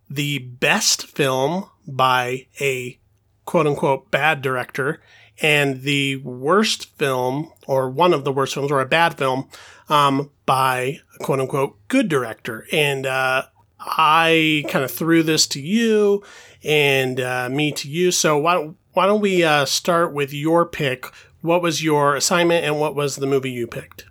the 0.09 0.39
best 0.39 1.05
film 1.05 1.69
by 1.85 2.47
a 2.61 2.97
quote 3.43 3.67
unquote 3.67 4.09
bad 4.09 4.41
director 4.41 5.01
and 5.41 5.81
the 5.81 6.15
worst 6.17 6.85
film, 6.97 7.51
or 7.67 7.89
one 7.89 8.13
of 8.13 8.23
the 8.23 8.31
worst 8.31 8.53
films, 8.53 8.71
or 8.71 8.79
a 8.79 8.85
bad 8.85 9.17
film, 9.17 9.49
um, 9.89 10.31
by 10.45 11.01
a 11.19 11.23
quote 11.23 11.41
unquote 11.41 11.77
good 11.89 12.07
director. 12.07 12.65
And 12.71 13.05
uh, 13.05 13.47
I 13.85 14.63
kind 14.69 14.85
of 14.85 14.91
threw 14.91 15.23
this 15.23 15.47
to 15.47 15.61
you 15.61 16.23
and 16.63 17.19
uh, 17.19 17.49
me 17.49 17.71
to 17.73 17.89
you. 17.89 18.11
So 18.11 18.37
why, 18.37 18.71
why 18.93 19.05
don't 19.07 19.21
we 19.21 19.43
uh, 19.43 19.65
start 19.65 20.13
with 20.13 20.33
your 20.33 20.65
pick? 20.65 21.05
What 21.41 21.61
was 21.61 21.83
your 21.83 22.15
assignment 22.15 22.65
and 22.65 22.79
what 22.79 22.95
was 22.95 23.15
the 23.15 23.27
movie 23.27 23.51
you 23.51 23.67
picked? 23.67 24.05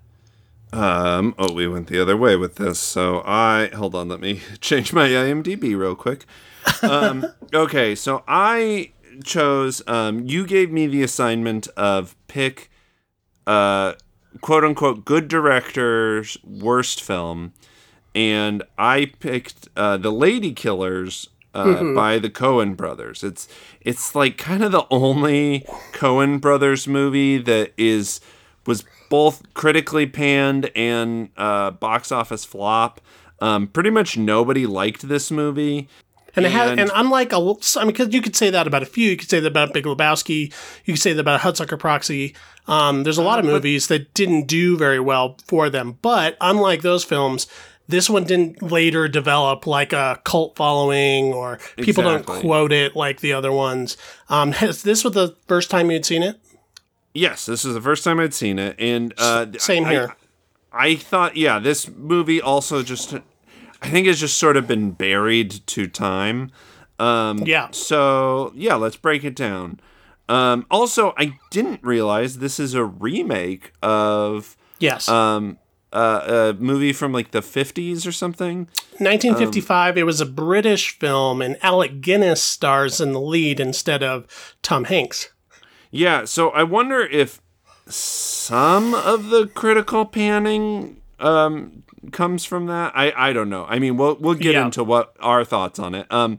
Um, 0.72 1.34
oh, 1.38 1.52
we 1.52 1.66
went 1.66 1.88
the 1.88 2.00
other 2.00 2.16
way 2.16 2.36
with 2.36 2.56
this. 2.56 2.78
So 2.78 3.22
I, 3.24 3.70
hold 3.74 3.94
on, 3.94 4.08
let 4.08 4.20
me 4.20 4.40
change 4.60 4.92
my 4.92 5.08
IMDb 5.08 5.76
real 5.76 5.94
quick. 5.94 6.26
Um, 6.82 7.26
okay, 7.54 7.94
so 7.94 8.22
I 8.26 8.92
chose, 9.24 9.82
um, 9.86 10.26
you 10.26 10.46
gave 10.46 10.70
me 10.70 10.86
the 10.86 11.02
assignment 11.02 11.68
of 11.76 12.16
pick, 12.28 12.70
uh, 13.46 13.94
quote 14.40 14.64
unquote, 14.64 15.04
good 15.04 15.28
director's 15.28 16.38
worst 16.44 17.02
film. 17.02 17.52
And 18.14 18.62
I 18.76 19.12
picked 19.20 19.68
uh, 19.76 19.96
The 19.96 20.10
Lady 20.10 20.52
Killers 20.52 21.28
uh, 21.54 21.64
mm-hmm. 21.64 21.94
by 21.94 22.18
the 22.18 22.30
Coen 22.30 22.76
brothers. 22.76 23.22
It's 23.22 23.48
it's 23.80 24.14
like 24.14 24.38
kind 24.38 24.62
of 24.62 24.72
the 24.72 24.86
only 24.90 25.60
Coen 25.92 26.40
brothers 26.40 26.86
movie 26.86 27.38
that 27.38 27.72
is 27.76 28.20
was 28.66 28.84
both 29.08 29.42
critically 29.54 30.06
panned 30.06 30.70
and 30.76 31.30
uh, 31.36 31.72
box 31.72 32.12
office 32.12 32.44
flop. 32.44 33.00
Um, 33.40 33.66
pretty 33.66 33.90
much 33.90 34.16
nobody 34.16 34.66
liked 34.66 35.08
this 35.08 35.30
movie. 35.30 35.88
And, 36.36 36.46
and, 36.46 36.54
had, 36.54 36.78
and 36.78 36.90
unlike 36.94 37.32
a, 37.32 37.36
I 37.36 37.80
mean, 37.80 37.88
because 37.88 38.14
you 38.14 38.22
could 38.22 38.36
say 38.36 38.50
that 38.50 38.66
about 38.68 38.82
a 38.82 38.86
few. 38.86 39.10
You 39.10 39.16
could 39.16 39.28
say 39.28 39.40
that 39.40 39.48
about 39.48 39.72
Big 39.72 39.84
Lebowski. 39.84 40.52
You 40.84 40.94
could 40.94 41.02
say 41.02 41.12
that 41.12 41.20
about 41.20 41.40
Hudsucker 41.40 41.78
Proxy. 41.78 42.36
Um, 42.68 43.02
there's 43.02 43.18
a 43.18 43.22
lot 43.22 43.40
of 43.40 43.44
movies 43.44 43.88
that 43.88 44.14
didn't 44.14 44.46
do 44.46 44.76
very 44.76 45.00
well 45.00 45.36
for 45.44 45.68
them. 45.70 45.98
But 46.02 46.36
unlike 46.40 46.82
those 46.82 47.02
films, 47.02 47.48
this 47.90 48.08
one 48.08 48.24
didn't 48.24 48.62
later 48.62 49.08
develop 49.08 49.66
like 49.66 49.92
a 49.92 50.20
cult 50.24 50.56
following 50.56 51.32
or 51.32 51.58
people 51.76 52.04
exactly. 52.04 52.34
don't 52.34 52.40
quote 52.42 52.72
it 52.72 52.96
like 52.96 53.20
the 53.20 53.32
other 53.32 53.52
ones. 53.52 53.96
Um, 54.28 54.52
has 54.52 54.82
this 54.82 55.04
was 55.04 55.14
the 55.14 55.36
first 55.46 55.70
time 55.70 55.90
you'd 55.90 56.06
seen 56.06 56.22
it? 56.22 56.40
Yes, 57.12 57.46
this 57.46 57.64
is 57.64 57.74
the 57.74 57.80
first 57.80 58.04
time 58.04 58.20
I'd 58.20 58.34
seen 58.34 58.58
it, 58.58 58.76
and 58.78 59.12
uh, 59.18 59.46
same 59.58 59.84
here. 59.84 60.14
I, 60.72 60.86
I 60.86 60.94
thought, 60.94 61.36
yeah, 61.36 61.58
this 61.58 61.88
movie 61.88 62.40
also 62.40 62.84
just, 62.84 63.14
I 63.82 63.88
think, 63.88 64.06
has 64.06 64.20
just 64.20 64.38
sort 64.38 64.56
of 64.56 64.68
been 64.68 64.92
buried 64.92 65.66
to 65.66 65.88
time. 65.88 66.52
Um, 67.00 67.38
yeah. 67.38 67.68
So 67.72 68.52
yeah, 68.54 68.76
let's 68.76 68.96
break 68.96 69.24
it 69.24 69.34
down. 69.34 69.80
Um, 70.28 70.66
also, 70.70 71.12
I 71.18 71.38
didn't 71.50 71.82
realize 71.82 72.38
this 72.38 72.60
is 72.60 72.74
a 72.74 72.84
remake 72.84 73.72
of 73.82 74.56
yes. 74.78 75.08
Um, 75.08 75.58
uh, 75.92 76.54
a 76.56 76.62
movie 76.62 76.92
from 76.92 77.12
like 77.12 77.30
the 77.30 77.40
50s 77.40 78.06
or 78.06 78.12
something. 78.12 78.68
1955. 78.98 79.94
Um, 79.94 79.98
it 79.98 80.02
was 80.04 80.20
a 80.20 80.26
British 80.26 80.98
film, 80.98 81.42
and 81.42 81.56
Alec 81.62 82.00
Guinness 82.00 82.42
stars 82.42 83.00
in 83.00 83.12
the 83.12 83.20
lead 83.20 83.60
instead 83.60 84.02
of 84.02 84.56
Tom 84.62 84.84
Hanks. 84.84 85.32
Yeah, 85.90 86.24
so 86.24 86.50
I 86.50 86.62
wonder 86.62 87.00
if 87.00 87.40
some 87.86 88.94
of 88.94 89.30
the 89.30 89.46
critical 89.48 90.04
panning 90.04 91.00
um, 91.18 91.82
comes 92.12 92.44
from 92.44 92.66
that. 92.66 92.92
I, 92.94 93.12
I 93.16 93.32
don't 93.32 93.50
know. 93.50 93.64
I 93.68 93.78
mean, 93.78 93.96
we'll 93.96 94.16
we'll 94.16 94.34
get 94.34 94.54
yeah. 94.54 94.66
into 94.66 94.84
what 94.84 95.16
our 95.20 95.44
thoughts 95.44 95.78
on 95.78 95.94
it. 95.94 96.10
Um, 96.12 96.36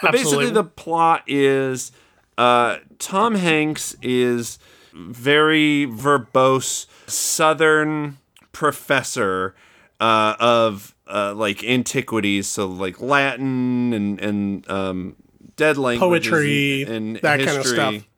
but 0.00 0.14
Absolutely. 0.14 0.46
basically, 0.46 0.50
the 0.50 0.64
plot 0.64 1.22
is 1.26 1.92
uh, 2.38 2.78
Tom 2.98 3.34
Hanks 3.34 3.96
is 4.02 4.58
very 4.94 5.86
verbose 5.86 6.86
Southern 7.06 8.18
professor 8.54 9.54
uh, 10.00 10.34
of 10.40 10.94
uh, 11.06 11.34
like 11.34 11.62
antiquities, 11.64 12.46
so 12.46 12.66
like 12.66 13.00
Latin 13.00 13.92
and 13.92 14.20
and 14.20 14.70
um, 14.70 15.16
dead 15.56 15.76
languages 15.76 16.30
poetry 16.30 16.82
and, 16.82 17.16
that 17.16 17.40
history. 17.40 17.46
kind 17.46 17.58
of 17.58 17.66
stuff. 17.66 18.08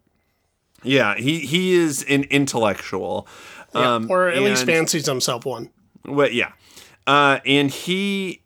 Yeah, 0.83 1.17
he 1.17 1.41
he 1.41 1.73
is 1.73 2.05
an 2.05 2.25
intellectual, 2.25 3.27
yeah, 3.75 3.95
um, 3.95 4.11
or 4.11 4.29
at 4.29 4.37
and, 4.37 4.45
least 4.45 4.65
fancies 4.65 5.07
himself 5.07 5.45
one. 5.45 5.71
Well, 6.05 6.31
yeah, 6.31 6.53
uh, 7.07 7.41
and 7.45 7.71
he 7.71 8.43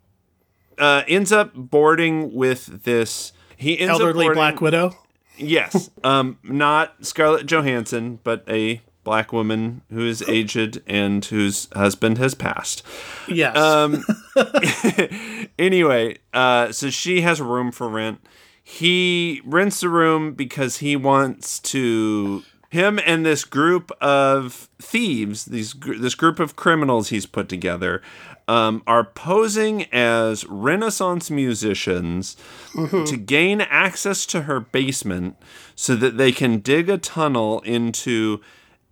uh, 0.79 1.03
ends 1.07 1.33
up 1.33 1.53
boarding 1.55 2.35
with 2.35 2.85
this. 2.85 3.33
He 3.57 3.79
ends 3.79 3.91
elderly 3.91 4.25
boarding, 4.25 4.39
black 4.39 4.61
widow. 4.61 4.97
Yes, 5.37 5.91
um, 6.03 6.39
not 6.43 7.05
Scarlett 7.05 7.47
Johansson, 7.47 8.21
but 8.25 8.45
a 8.49 8.81
black 9.11 9.33
woman 9.33 9.83
who 9.91 10.07
is 10.07 10.23
aged 10.29 10.81
and 10.87 11.25
whose 11.25 11.67
husband 11.75 12.17
has 12.17 12.33
passed. 12.33 12.81
Yes. 13.27 13.57
Um, 13.57 14.05
anyway, 15.59 16.19
uh, 16.33 16.71
so 16.71 16.91
she 16.91 17.23
has 17.23 17.41
a 17.41 17.45
room 17.45 17.73
for 17.73 17.89
rent. 17.89 18.25
He 18.63 19.43
rents 19.45 19.81
the 19.81 19.89
room 19.89 20.35
because 20.35 20.77
he 20.77 20.95
wants 20.95 21.59
to. 21.75 22.45
Him 22.71 23.01
and 23.05 23.27
this 23.27 23.43
group 23.43 23.91
of 24.01 24.69
thieves, 24.81 25.47
these 25.47 25.73
this 25.73 26.15
group 26.15 26.39
of 26.39 26.55
criminals 26.55 27.09
he's 27.09 27.27
put 27.27 27.49
together, 27.49 28.03
um, 28.47 28.85
are 28.87 29.03
posing 29.03 29.93
as 29.93 30.45
Renaissance 30.45 31.33
musicians 31.33 32.37
mm-hmm. 32.75 33.03
to 33.03 33.17
gain 33.17 33.61
access 33.61 34.25
to 34.27 34.43
her 34.43 34.61
basement 34.61 35.37
so 35.75 35.97
that 35.97 36.17
they 36.17 36.31
can 36.31 36.61
dig 36.61 36.89
a 36.89 36.97
tunnel 36.97 37.59
into 37.63 38.41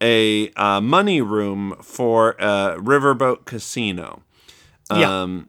a 0.01 0.51
uh, 0.51 0.81
money 0.81 1.21
room 1.21 1.77
for 1.83 2.31
a 2.39 2.77
riverboat 2.79 3.45
casino. 3.45 4.23
Um, 4.91 5.49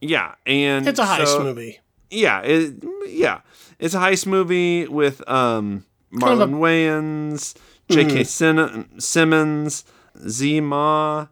yeah. 0.00 0.34
yeah, 0.46 0.52
and 0.52 0.86
it's 0.86 0.98
a 0.98 1.04
heist 1.04 1.26
so, 1.26 1.42
movie. 1.42 1.80
Yeah, 2.10 2.40
it, 2.42 2.84
yeah, 3.08 3.40
it's 3.78 3.94
a 3.94 3.98
heist 3.98 4.26
movie 4.26 4.86
with 4.86 5.28
um, 5.28 5.84
Marlon 6.12 6.20
kind 6.20 6.40
of 6.42 6.52
a, 6.52 6.56
Wayans, 6.56 7.56
J.K. 7.90 8.22
Mm-hmm. 8.22 8.98
Simmons, 8.98 9.84
Tzi 10.16 10.60
Ma. 10.60 11.26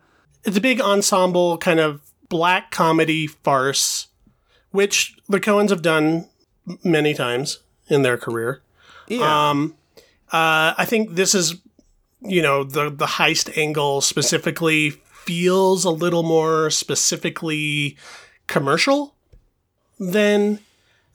It's 0.44 0.56
a 0.56 0.60
big 0.60 0.80
ensemble 0.80 1.58
kind 1.58 1.80
of 1.80 2.02
black 2.28 2.70
comedy 2.70 3.26
farce 3.26 4.08
which 4.76 5.16
the 5.26 5.40
Coens 5.40 5.70
have 5.70 5.80
done 5.80 6.28
many 6.84 7.14
times 7.14 7.60
in 7.88 8.02
their 8.02 8.18
career. 8.18 8.60
Yeah. 9.08 9.50
Um, 9.50 9.74
uh, 10.30 10.74
I 10.76 10.84
think 10.84 11.14
this 11.14 11.34
is, 11.34 11.54
you 12.30 12.42
know, 12.42 12.64
the 12.64 12.90
the 12.90 13.06
heist 13.06 13.56
angle 13.56 14.00
specifically 14.00 14.90
feels 14.90 15.84
a 15.84 15.90
little 15.90 16.22
more 16.22 16.70
specifically 16.70 17.96
commercial 18.46 19.14
than 19.98 20.60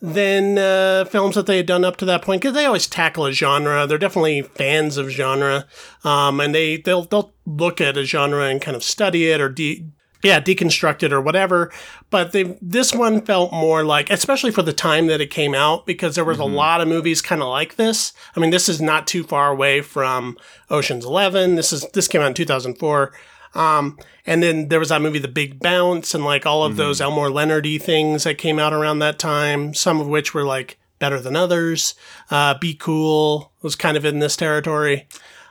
than 0.02 0.58
uh, 0.58 1.06
films 1.06 1.36
that 1.36 1.45
they 1.45 1.58
had 1.58 1.67
done 1.67 1.86
up 1.86 1.95
to 1.97 2.06
that 2.06 2.24
point 2.24 2.41
because 2.41 2.56
they 2.56 2.65
always 2.65 2.88
tackle 2.88 3.26
a 3.26 3.32
genre. 3.32 3.86
They're 3.86 3.97
definitely 4.00 4.41
fans 4.41 4.97
of 4.97 5.10
genre, 5.10 5.67
um, 6.04 6.39
and 6.39 6.56
they 6.56 6.78
they'll 6.78 7.04
they'll 7.04 7.32
look 7.45 7.80
at 7.80 7.97
a 7.97 8.04
genre 8.04 8.45
and 8.45 8.62
kind 8.62 8.76
of 8.76 8.84
study 8.84 9.30
it 9.30 9.39
or 9.39 9.50
de- 9.50 9.86
yeah 10.24 10.40
deconstructed 10.40 11.12
or 11.12 11.22
whatever. 11.22 11.72
But 12.10 12.32
they 12.32 12.58
this 12.62 12.94
one 12.94 13.22
felt 13.22 13.52
more 13.52 13.84
like, 13.84 14.10
especially 14.10 14.52
for 14.52 14.62
the 14.62 14.74
time 14.74 15.08
that 15.08 15.22
it 15.22 15.30
came 15.30 15.54
out, 15.54 15.86
because 15.86 16.16
there 16.16 16.26
was 16.26 16.40
a 16.40 16.46
lot 16.46 16.82
of 16.82 16.88
movies 16.88 17.22
kind 17.22 17.42
of 17.42 17.48
like 17.48 17.76
this. 17.76 18.14
I 18.36 18.40
mean, 18.40 18.52
this 18.52 18.68
is 18.70 18.82
not 18.82 19.08
too 19.08 19.24
far 19.24 19.52
away 19.52 19.82
from 19.82 20.38
Ocean's 20.70 21.06
Eleven. 21.06 21.56
This 21.56 21.72
is 21.74 21.86
this 21.94 22.08
came 22.08 22.22
out 22.22 22.28
in 22.28 22.34
two 22.34 22.46
thousand 22.46 22.76
four. 22.76 23.14
Um, 23.54 23.98
and 24.26 24.42
then 24.42 24.70
there 24.70 24.80
was 24.80 24.90
that 24.90 25.02
movie, 25.02 25.20
The 25.20 25.28
Big 25.28 25.60
Bounce, 25.60 26.16
and 26.16 26.24
like 26.24 26.46
all 26.46 26.64
of 26.64 26.78
those 26.78 27.02
Elmore 27.02 27.30
Leonardy 27.30 27.78
things 27.80 28.24
that 28.24 28.38
came 28.38 28.60
out 28.60 28.72
around 28.72 29.00
that 29.00 29.20
time. 29.20 29.74
Some 29.74 30.00
of 30.00 30.08
which 30.08 30.34
were 30.34 30.46
like 30.46 30.80
better 31.00 31.20
than 31.20 31.36
others. 31.36 31.96
Uh, 32.30 32.58
Be 32.58 32.74
Cool 32.74 33.52
was 33.62 33.76
kind 33.76 33.98
of 33.98 34.06
in 34.06 34.20
this 34.20 34.38
territory. 34.38 35.08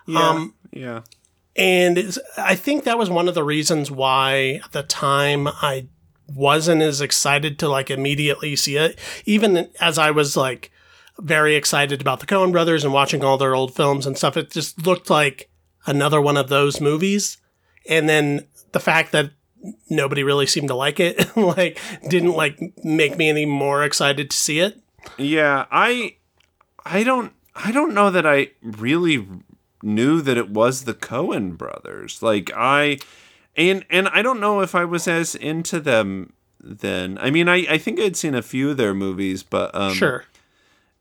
Um, 0.09 0.55
yeah. 0.73 1.03
And 1.57 2.19
I 2.37 2.55
think 2.55 2.85
that 2.85 2.99
was 2.99 3.11
one 3.11 3.29
of 3.29 3.35
the 3.35 3.45
reasons 3.45 3.91
why 3.91 4.61
at 4.65 4.73
the 4.73 4.83
time 4.83 5.49
I 5.49 5.87
wasn't 6.29 6.83
as 6.83 7.01
excited 7.01 7.59
to 7.59 7.69
like 7.69 7.91
immediately 7.91 8.57
see 8.57 8.77
it, 8.77 8.99
even 9.25 9.69
as 9.81 9.99
I 9.99 10.11
was 10.11 10.37
like 10.37 10.71
very 11.19 11.55
excited 11.55 12.01
about 12.01 12.21
the 12.21 12.27
Coen 12.27 12.53
brothers 12.53 12.85
and 12.85 12.93
watching 12.93 13.23
all 13.23 13.37
their 13.37 13.55
old 13.55 13.75
films 13.75 14.07
and 14.07 14.17
stuff. 14.17 14.37
It 14.37 14.51
just 14.51 14.87
looked 14.87 15.11
like 15.11 15.51
another 15.87 16.21
one 16.21 16.37
of 16.37 16.49
those 16.49 16.81
movies. 16.81 17.39
And 17.89 18.09
then 18.09 18.47
the 18.73 18.81
fact 18.81 19.13
that 19.13 19.31
nobody 19.89 20.23
really 20.23 20.47
seemed 20.47 20.69
to 20.69 20.75
like 20.75 21.01
it, 21.01 21.37
like, 21.37 21.79
didn't 22.09 22.33
like 22.33 22.59
make 22.85 23.17
me 23.17 23.29
any 23.29 23.47
more 23.47 23.85
excited 23.85 24.31
to 24.31 24.37
see 24.37 24.61
it. 24.61 24.81
Yeah, 25.19 25.67
I 25.71 26.17
I 26.85 27.03
don't 27.05 27.33
I 27.55 27.73
don't 27.73 27.95
know 27.95 28.11
that 28.11 28.27
I 28.27 28.49
really 28.63 29.27
knew 29.83 30.21
that 30.21 30.37
it 30.37 30.51
was 30.51 30.85
the 30.85 30.95
Coen 30.95 31.57
brothers. 31.57 32.23
Like 32.23 32.51
I 32.55 32.99
and 33.57 33.85
and 33.91 34.09
I 34.09 34.23
don't 34.23 34.41
know 34.41 34.61
if 34.61 34.75
I 34.75 34.85
was 34.85 35.09
as 35.09 35.35
into 35.35 35.81
them 35.81 36.33
then. 36.61 37.19
I 37.21 37.31
mean, 37.31 37.49
I 37.49 37.67
I 37.69 37.79
think 37.79 37.99
I'd 38.01 38.17
seen 38.17 38.35
a 38.35 38.43
few 38.43 38.71
of 38.71 38.77
their 38.77 38.95
movies, 38.95 39.43
but 39.43 39.75
um 39.75 39.95
Sure. 39.95 40.25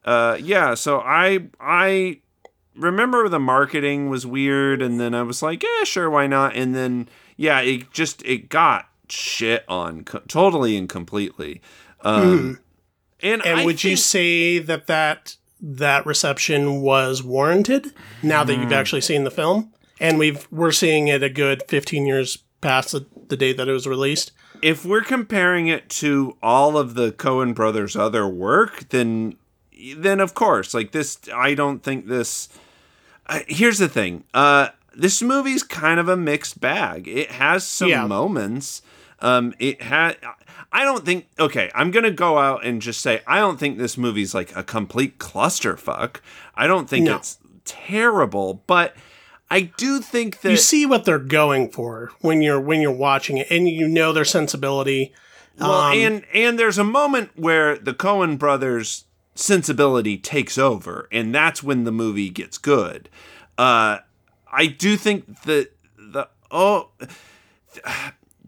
uh 0.05 0.37
yeah, 0.41 0.73
so 0.73 0.99
I 0.99 1.47
I 1.59 2.19
remember 2.75 3.27
the 3.29 3.39
marketing 3.39 4.09
was 4.09 4.25
weird 4.25 4.81
and 4.81 4.99
then 4.99 5.13
I 5.13 5.23
was 5.23 5.41
like, 5.41 5.63
"Yeah, 5.63 5.83
sure, 5.83 6.09
why 6.09 6.27
not?" 6.27 6.55
And 6.55 6.73
then 6.73 7.09
yeah, 7.35 7.59
it 7.61 7.91
just 7.91 8.23
it 8.25 8.49
got 8.49 8.87
shit 9.09 9.65
on 9.67 10.03
co- 10.03 10.21
totally 10.27 10.77
and 10.77 10.87
completely. 10.87 11.61
Um 12.01 12.59
and, 13.21 13.45
And 13.45 13.59
I 13.59 13.65
would 13.65 13.83
you 13.83 13.97
say 13.97 14.59
that 14.59 14.87
that 14.87 15.35
that 15.61 16.05
reception 16.05 16.81
was 16.81 17.21
warranted 17.23 17.93
now 18.23 18.43
that 18.43 18.55
Hmm. 18.55 18.61
you've 18.63 18.71
actually 18.73 19.01
seen 19.01 19.23
the 19.23 19.31
film? 19.31 19.73
And 19.99 20.17
we've 20.17 20.47
we're 20.51 20.71
seeing 20.71 21.07
it 21.09 21.21
a 21.23 21.29
good 21.29 21.63
15 21.67 22.05
years 22.05 22.37
past 22.61 22.91
the, 22.93 23.05
the 23.27 23.35
date 23.37 23.57
that 23.57 23.67
it 23.67 23.73
was 23.73 23.87
released. 23.87 24.31
if 24.61 24.83
we're 24.85 25.01
comparing 25.01 25.67
it 25.67 25.87
to 25.89 26.35
all 26.43 26.77
of 26.77 26.93
the 26.95 27.11
Coen 27.13 27.53
brothers' 27.55 27.95
other 27.95 28.27
work, 28.27 28.89
then 28.89 29.35
then 29.97 30.19
of 30.19 30.33
course, 30.33 30.73
like 30.73 30.91
this, 30.91 31.17
I 31.33 31.53
don't 31.53 31.81
think 31.83 32.07
this. 32.07 32.49
Uh, 33.27 33.39
here's 33.47 33.77
the 33.77 33.87
thing: 33.87 34.23
uh, 34.33 34.69
this 34.95 35.21
movie's 35.21 35.63
kind 35.63 35.99
of 35.99 36.09
a 36.09 36.17
mixed 36.17 36.59
bag. 36.59 37.07
It 37.07 37.31
has 37.31 37.65
some 37.65 37.89
Yeah. 37.89 38.05
moments. 38.07 38.81
Um, 39.21 39.53
it 39.59 39.81
had. 39.81 40.17
I 40.71 40.83
don't 40.83 41.05
think. 41.05 41.27
Okay, 41.39 41.71
I'm 41.73 41.91
gonna 41.91 42.11
go 42.11 42.37
out 42.37 42.63
and 42.65 42.81
just 42.81 43.01
say 43.01 43.21
I 43.25 43.39
don't 43.39 43.59
think 43.59 43.77
this 43.77 43.97
movie's 43.97 44.33
like 44.33 44.55
a 44.55 44.63
complete 44.63 45.17
clusterfuck. 45.19 46.17
I 46.55 46.67
don't 46.67 46.89
think 46.89 47.05
No. 47.05 47.15
it's 47.17 47.37
terrible, 47.65 48.63
but 48.67 48.95
I 49.49 49.61
do 49.61 49.99
think 49.99 50.41
that 50.41 50.51
You 50.51 50.57
see 50.57 50.85
what 50.85 51.05
they're 51.05 51.17
going 51.19 51.69
for 51.71 52.11
when 52.21 52.41
you're 52.41 52.59
when 52.59 52.81
you're 52.81 52.91
watching 52.91 53.37
it, 53.37 53.47
and 53.49 53.67
you 53.67 53.87
know 53.87 54.13
their 54.13 54.25
sensibility. 54.25 55.13
Well, 55.59 55.71
Um, 55.71 55.93
and 55.97 56.25
and 56.33 56.59
there's 56.59 56.77
a 56.77 56.83
moment 56.83 57.31
where 57.35 57.77
the 57.77 57.93
Coen 57.93 58.37
brothers' 58.37 59.05
sensibility 59.35 60.17
takes 60.17 60.57
over, 60.57 61.07
and 61.11 61.33
that's 61.33 61.63
when 61.63 61.83
the 61.83 61.91
movie 61.91 62.29
gets 62.29 62.57
good. 62.57 63.09
Uh, 63.57 63.99
I 64.51 64.67
do 64.67 64.95
think 64.97 65.41
that 65.43 65.71
the 65.97 66.29
oh, 66.51 66.89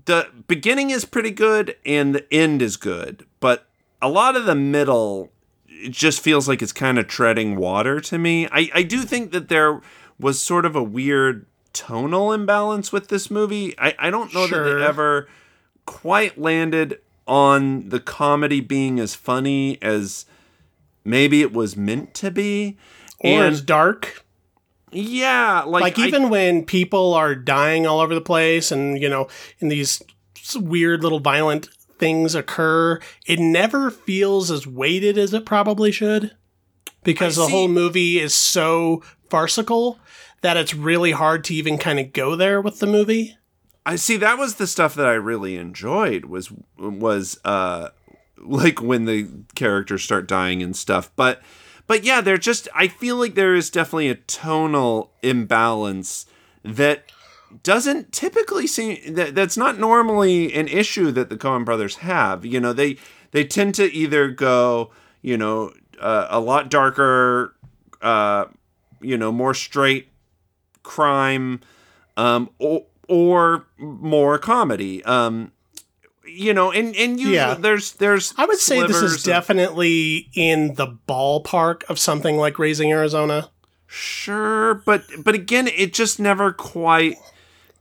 the 0.06 0.28
beginning 0.48 0.90
is 0.90 1.06
pretty 1.06 1.32
good, 1.32 1.76
and 1.86 2.16
the 2.16 2.34
end 2.34 2.62
is 2.62 2.78
good, 2.78 3.26
but 3.40 3.68
a 4.02 4.10
lot 4.10 4.36
of 4.36 4.46
the 4.46 4.56
middle 4.56 5.32
it 5.68 5.92
just 5.92 6.22
feels 6.22 6.48
like 6.48 6.62
it's 6.62 6.74
kind 6.74 7.00
of 7.00 7.08
treading 7.08 7.56
water 7.56 8.00
to 8.02 8.18
me. 8.20 8.48
I, 8.52 8.70
I 8.74 8.84
do 8.84 9.02
think 9.02 9.32
that 9.32 9.50
there 9.50 9.82
was 10.20 10.40
sort 10.40 10.66
of 10.66 10.76
a 10.76 10.84
weird 10.84 11.48
tonal 11.74 12.32
imbalance 12.32 12.92
with 12.92 13.08
this 13.08 13.32
movie. 13.32 13.74
I, 13.80 13.96
I 13.98 14.10
don't 14.12 14.32
know 14.34 14.42
that 14.42 14.50
Sure. 14.50 14.80
they 14.80 14.86
ever 14.86 15.28
quite 15.86 16.38
landed 16.38 17.00
on 17.28 17.90
the 17.90 18.00
comedy 18.00 18.60
being 18.62 19.00
as 19.00 19.16
funny 19.16 19.82
as 19.82 20.26
maybe 21.04 21.42
it 21.42 21.52
was 21.54 21.76
meant 21.76 22.14
to 22.16 22.30
be. 22.30 22.78
or 23.20 23.44
and 23.46 23.54
it's 23.54 23.62
dark. 23.62 24.24
Yeah, 24.92 25.64
like, 25.66 25.82
Like 25.82 26.00
I- 26.00 26.08
even 26.08 26.30
when 26.30 26.66
people 26.66 27.14
are 27.14 27.36
dying 27.36 27.86
all 27.88 28.00
over 28.00 28.14
the 28.16 28.22
place, 28.22 28.72
and 28.72 29.02
you 29.02 29.10
know, 29.10 29.28
in 29.60 29.68
these 29.70 30.02
weird 30.56 31.04
little 31.04 31.20
violent 31.20 31.70
things 31.98 32.34
occur, 32.36 33.00
it 33.26 33.40
never 33.40 33.92
feels 33.92 34.50
as 34.52 34.66
weighted 34.66 35.18
as 35.18 35.34
it 35.34 35.46
probably 35.46 35.92
should, 35.92 36.32
because 37.04 37.38
I 37.38 37.44
the 37.46 37.50
whole 37.52 37.68
movie 37.68 38.20
is 38.20 38.36
so 38.36 39.04
farcical 39.30 40.00
that 40.42 40.58
it's 40.58 40.74
really 40.74 41.12
hard 41.12 41.44
to 41.46 41.54
even 41.54 41.78
kind 41.78 42.00
of 42.00 42.12
go 42.14 42.36
there 42.36 42.60
with 42.60 42.80
the 42.80 42.88
movie. 42.88 43.38
I 43.86 43.96
see 43.96 44.18
that 44.18 44.38
was 44.38 44.56
the 44.56 44.68
stuff 44.68 44.94
that 44.96 45.06
I 45.08 45.14
really 45.14 45.56
enjoyed 45.58 46.26
was 46.26 46.52
was 46.78 47.40
uh 47.46 47.90
like 48.38 48.82
when 48.82 49.06
the 49.06 49.28
characters 49.56 50.04
start 50.04 50.28
dying 50.28 50.62
and 50.64 50.76
stuff. 50.76 51.12
But 51.16 51.42
but 51.92 52.06
yeah, 52.06 52.22
they're 52.22 52.38
just 52.38 52.70
I 52.74 52.88
feel 52.88 53.18
like 53.18 53.36
there 53.36 53.54
is 53.54 53.70
definitely 53.70 54.08
a 54.08 54.16
tonal 54.16 55.12
imbalance 55.22 56.26
that 56.64 57.12
doesn't 57.64 58.14
typically 58.14 58.66
seem 58.66 59.16
that 59.16 59.36
that's 59.36 59.58
not 59.58 59.78
normally 59.78 60.54
an 60.54 60.70
issue 60.70 61.12
that 61.12 61.30
the 61.30 61.36
Coen 61.36 61.66
brothers 61.66 61.98
have. 61.98 62.46
You 62.46 62.62
know, 62.62 62.72
they 62.72 62.96
they 63.32 63.44
tend 63.44 63.76
to 63.76 63.94
either 63.94 64.30
go, 64.30 64.92
you 65.22 65.36
know, 65.36 65.74
uh, 66.00 66.28
a 66.30 66.40
lot 66.40 66.70
darker 66.70 67.58
uh 68.02 68.46
you 69.02 69.18
know, 69.18 69.34
more 69.34 69.54
straight 69.54 70.08
crime 70.84 71.60
um 72.16 72.50
or 72.58 72.86
or 73.10 73.66
more 73.78 74.38
comedy 74.38 75.04
um 75.04 75.52
you 76.34 76.54
know 76.54 76.72
and 76.72 76.96
and 76.96 77.20
you 77.20 77.30
Yeah. 77.30 77.54
there's 77.56 77.94
there's 77.94 78.34
I 78.38 78.46
would 78.46 78.58
say 78.60 78.86
this 78.86 79.02
is 79.02 79.24
definitely 79.24 80.30
in 80.34 80.76
the 80.76 80.88
ballpark 81.08 81.84
of 81.90 81.98
something 82.00 82.38
like 82.38 82.58
Raising 82.60 82.92
Arizona. 82.92 83.50
sure 83.88 84.76
but 84.86 85.04
but 85.24 85.36
again 85.36 85.68
it 85.68 85.94
just 85.94 86.20
never 86.20 86.52
quite 86.54 87.18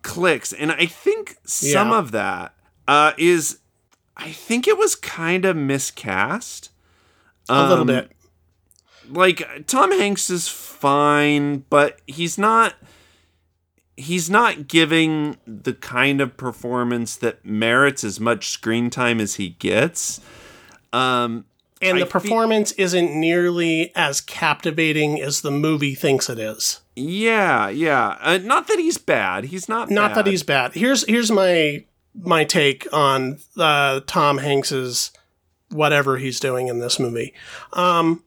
clicks 0.02 0.52
and 0.52 0.72
i 0.72 0.84
think 0.86 1.36
some 1.44 1.90
Yeah. 1.90 1.98
of 1.98 2.10
that 2.12 2.54
uh 2.88 3.12
is 3.16 3.58
i 4.16 4.30
think 4.32 4.66
it 4.66 4.76
was 4.76 4.96
kind 4.96 5.44
of 5.44 5.56
miscast 5.56 6.70
A 7.48 7.62
little 7.68 7.80
Um, 7.82 7.86
bit. 7.86 8.10
like 9.08 9.66
Tom 9.66 9.90
Hanks 9.92 10.30
is 10.30 10.46
fine, 10.48 11.64
but 11.70 12.00
he's 12.06 12.38
not 12.38 12.74
he's 14.00 14.28
not 14.30 14.66
giving 14.68 15.36
the 15.46 15.72
kind 15.74 16.20
of 16.20 16.36
performance 16.36 17.16
that 17.16 17.44
merits 17.44 18.02
as 18.04 18.18
much 18.20 18.48
screen 18.50 18.90
time 18.90 19.20
as 19.20 19.34
he 19.36 19.50
gets. 19.50 20.20
Um 20.92 21.44
And 21.82 21.96
I 21.98 22.00
the 22.00 22.06
fe- 22.06 22.10
performance 22.12 22.72
isn't 22.72 23.12
nearly 23.18 23.92
as 23.94 24.20
captivating 24.20 25.20
as 25.20 25.40
the 25.42 25.50
movie 25.50 25.94
thinks 25.94 26.28
it 26.28 26.38
is. 26.38 26.80
yeah, 26.96 27.68
yeah. 27.68 28.16
Uh, 28.20 28.38
not 28.38 28.66
that 28.68 28.78
he's 28.78 28.98
bad. 28.98 29.44
He's 29.44 29.68
not 29.68 29.90
Not 29.90 30.14
that 30.14 30.26
he's 30.26 30.42
bad. 30.42 30.72
Here's 30.74 31.06
here's 31.08 31.30
my 31.30 31.84
my 32.14 32.44
take 32.44 32.86
on 32.92 33.38
uh, 33.56 34.00
Tom 34.06 34.38
Hanks's 34.38 35.12
whatever 35.70 36.18
he's 36.18 36.40
doing 36.40 36.66
in 36.68 36.80
this 36.80 36.98
movie. 36.98 37.32
Um, 37.72 38.24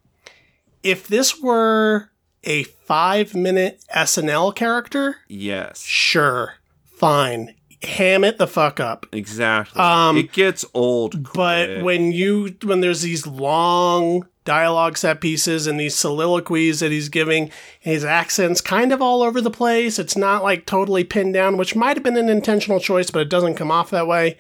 if 0.82 1.08
this 1.08 1.42
were 1.42 2.10
a 2.44 2.64
five 2.64 3.34
minute 3.36 3.84
SNL 3.96 4.54
character, 4.56 5.18
Yes. 5.28 5.82
sure, 5.84 6.56
fine. 6.86 7.56
ham 7.84 8.24
it 8.24 8.38
the 8.38 8.48
fuck 8.48 8.80
up. 8.80 9.06
Exactly. 9.12 9.82
Um, 9.82 10.18
it 10.18 10.32
gets 10.32 10.64
old. 10.74 11.24
But 11.34 11.66
quick. 11.68 11.84
when 11.84 12.12
you 12.12 12.56
when 12.64 12.80
there's 12.82 13.02
these 13.02 13.28
long 13.28 14.26
dialogue 14.46 14.98
set 14.98 15.22
pieces 15.22 15.68
and 15.68 15.80
these 15.80 15.96
soliloquies 15.96 16.80
that 16.82 16.92
he's 16.92 17.10
giving, 17.10 17.50
his 17.80 18.04
accent's 18.06 18.60
kind 18.62 18.92
of 18.92 19.02
all 19.02 19.22
over 19.24 19.40
the 19.42 19.50
place. 19.52 19.98
It's 20.00 20.18
not 20.18 20.44
like 20.44 20.66
totally 20.66 21.04
pinned 21.06 21.34
down, 21.34 21.56
which 21.58 21.76
might 21.76 21.96
have 21.98 22.04
been 22.04 22.18
an 22.18 22.30
intentional 22.30 22.80
choice, 22.82 23.10
but 23.10 23.22
it 23.22 23.30
doesn't 23.30 23.56
come 23.56 23.72
off 23.72 23.90
that 23.92 24.08
way. 24.08 24.38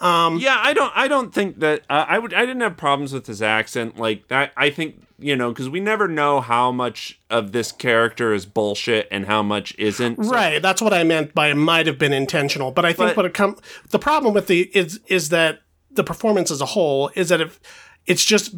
Yeah, 0.00 0.58
I 0.62 0.72
don't. 0.72 0.92
I 0.94 1.08
don't 1.08 1.32
think 1.34 1.60
that 1.60 1.82
uh, 1.90 2.06
I 2.08 2.18
would. 2.18 2.32
I 2.34 2.40
didn't 2.46 2.62
have 2.62 2.76
problems 2.76 3.12
with 3.12 3.26
his 3.26 3.42
accent 3.42 3.98
like 3.98 4.28
that. 4.28 4.52
I 4.56 4.70
think 4.70 5.02
you 5.18 5.36
know 5.36 5.50
because 5.50 5.68
we 5.68 5.80
never 5.80 6.08
know 6.08 6.40
how 6.40 6.72
much 6.72 7.20
of 7.28 7.52
this 7.52 7.70
character 7.72 8.32
is 8.32 8.46
bullshit 8.46 9.06
and 9.10 9.26
how 9.26 9.42
much 9.42 9.74
isn't. 9.78 10.24
So- 10.24 10.30
Right, 10.30 10.62
that's 10.62 10.80
what 10.80 10.94
I 10.94 11.04
meant 11.04 11.34
by 11.34 11.48
it 11.50 11.54
might 11.56 11.86
have 11.86 11.98
been 11.98 12.12
intentional. 12.12 12.70
But 12.70 12.84
I 12.84 12.92
think 12.92 13.10
But- 13.10 13.16
what 13.18 13.26
it 13.26 13.34
come 13.34 13.56
the 13.90 13.98
problem 13.98 14.32
with 14.34 14.46
the 14.46 14.70
is 14.76 15.00
is 15.08 15.28
that 15.28 15.60
the 15.90 16.04
performance 16.04 16.50
as 16.50 16.60
a 16.60 16.66
whole 16.66 17.10
is 17.14 17.28
that 17.28 17.40
if 17.40 17.60
it's 18.06 18.24
just 18.24 18.54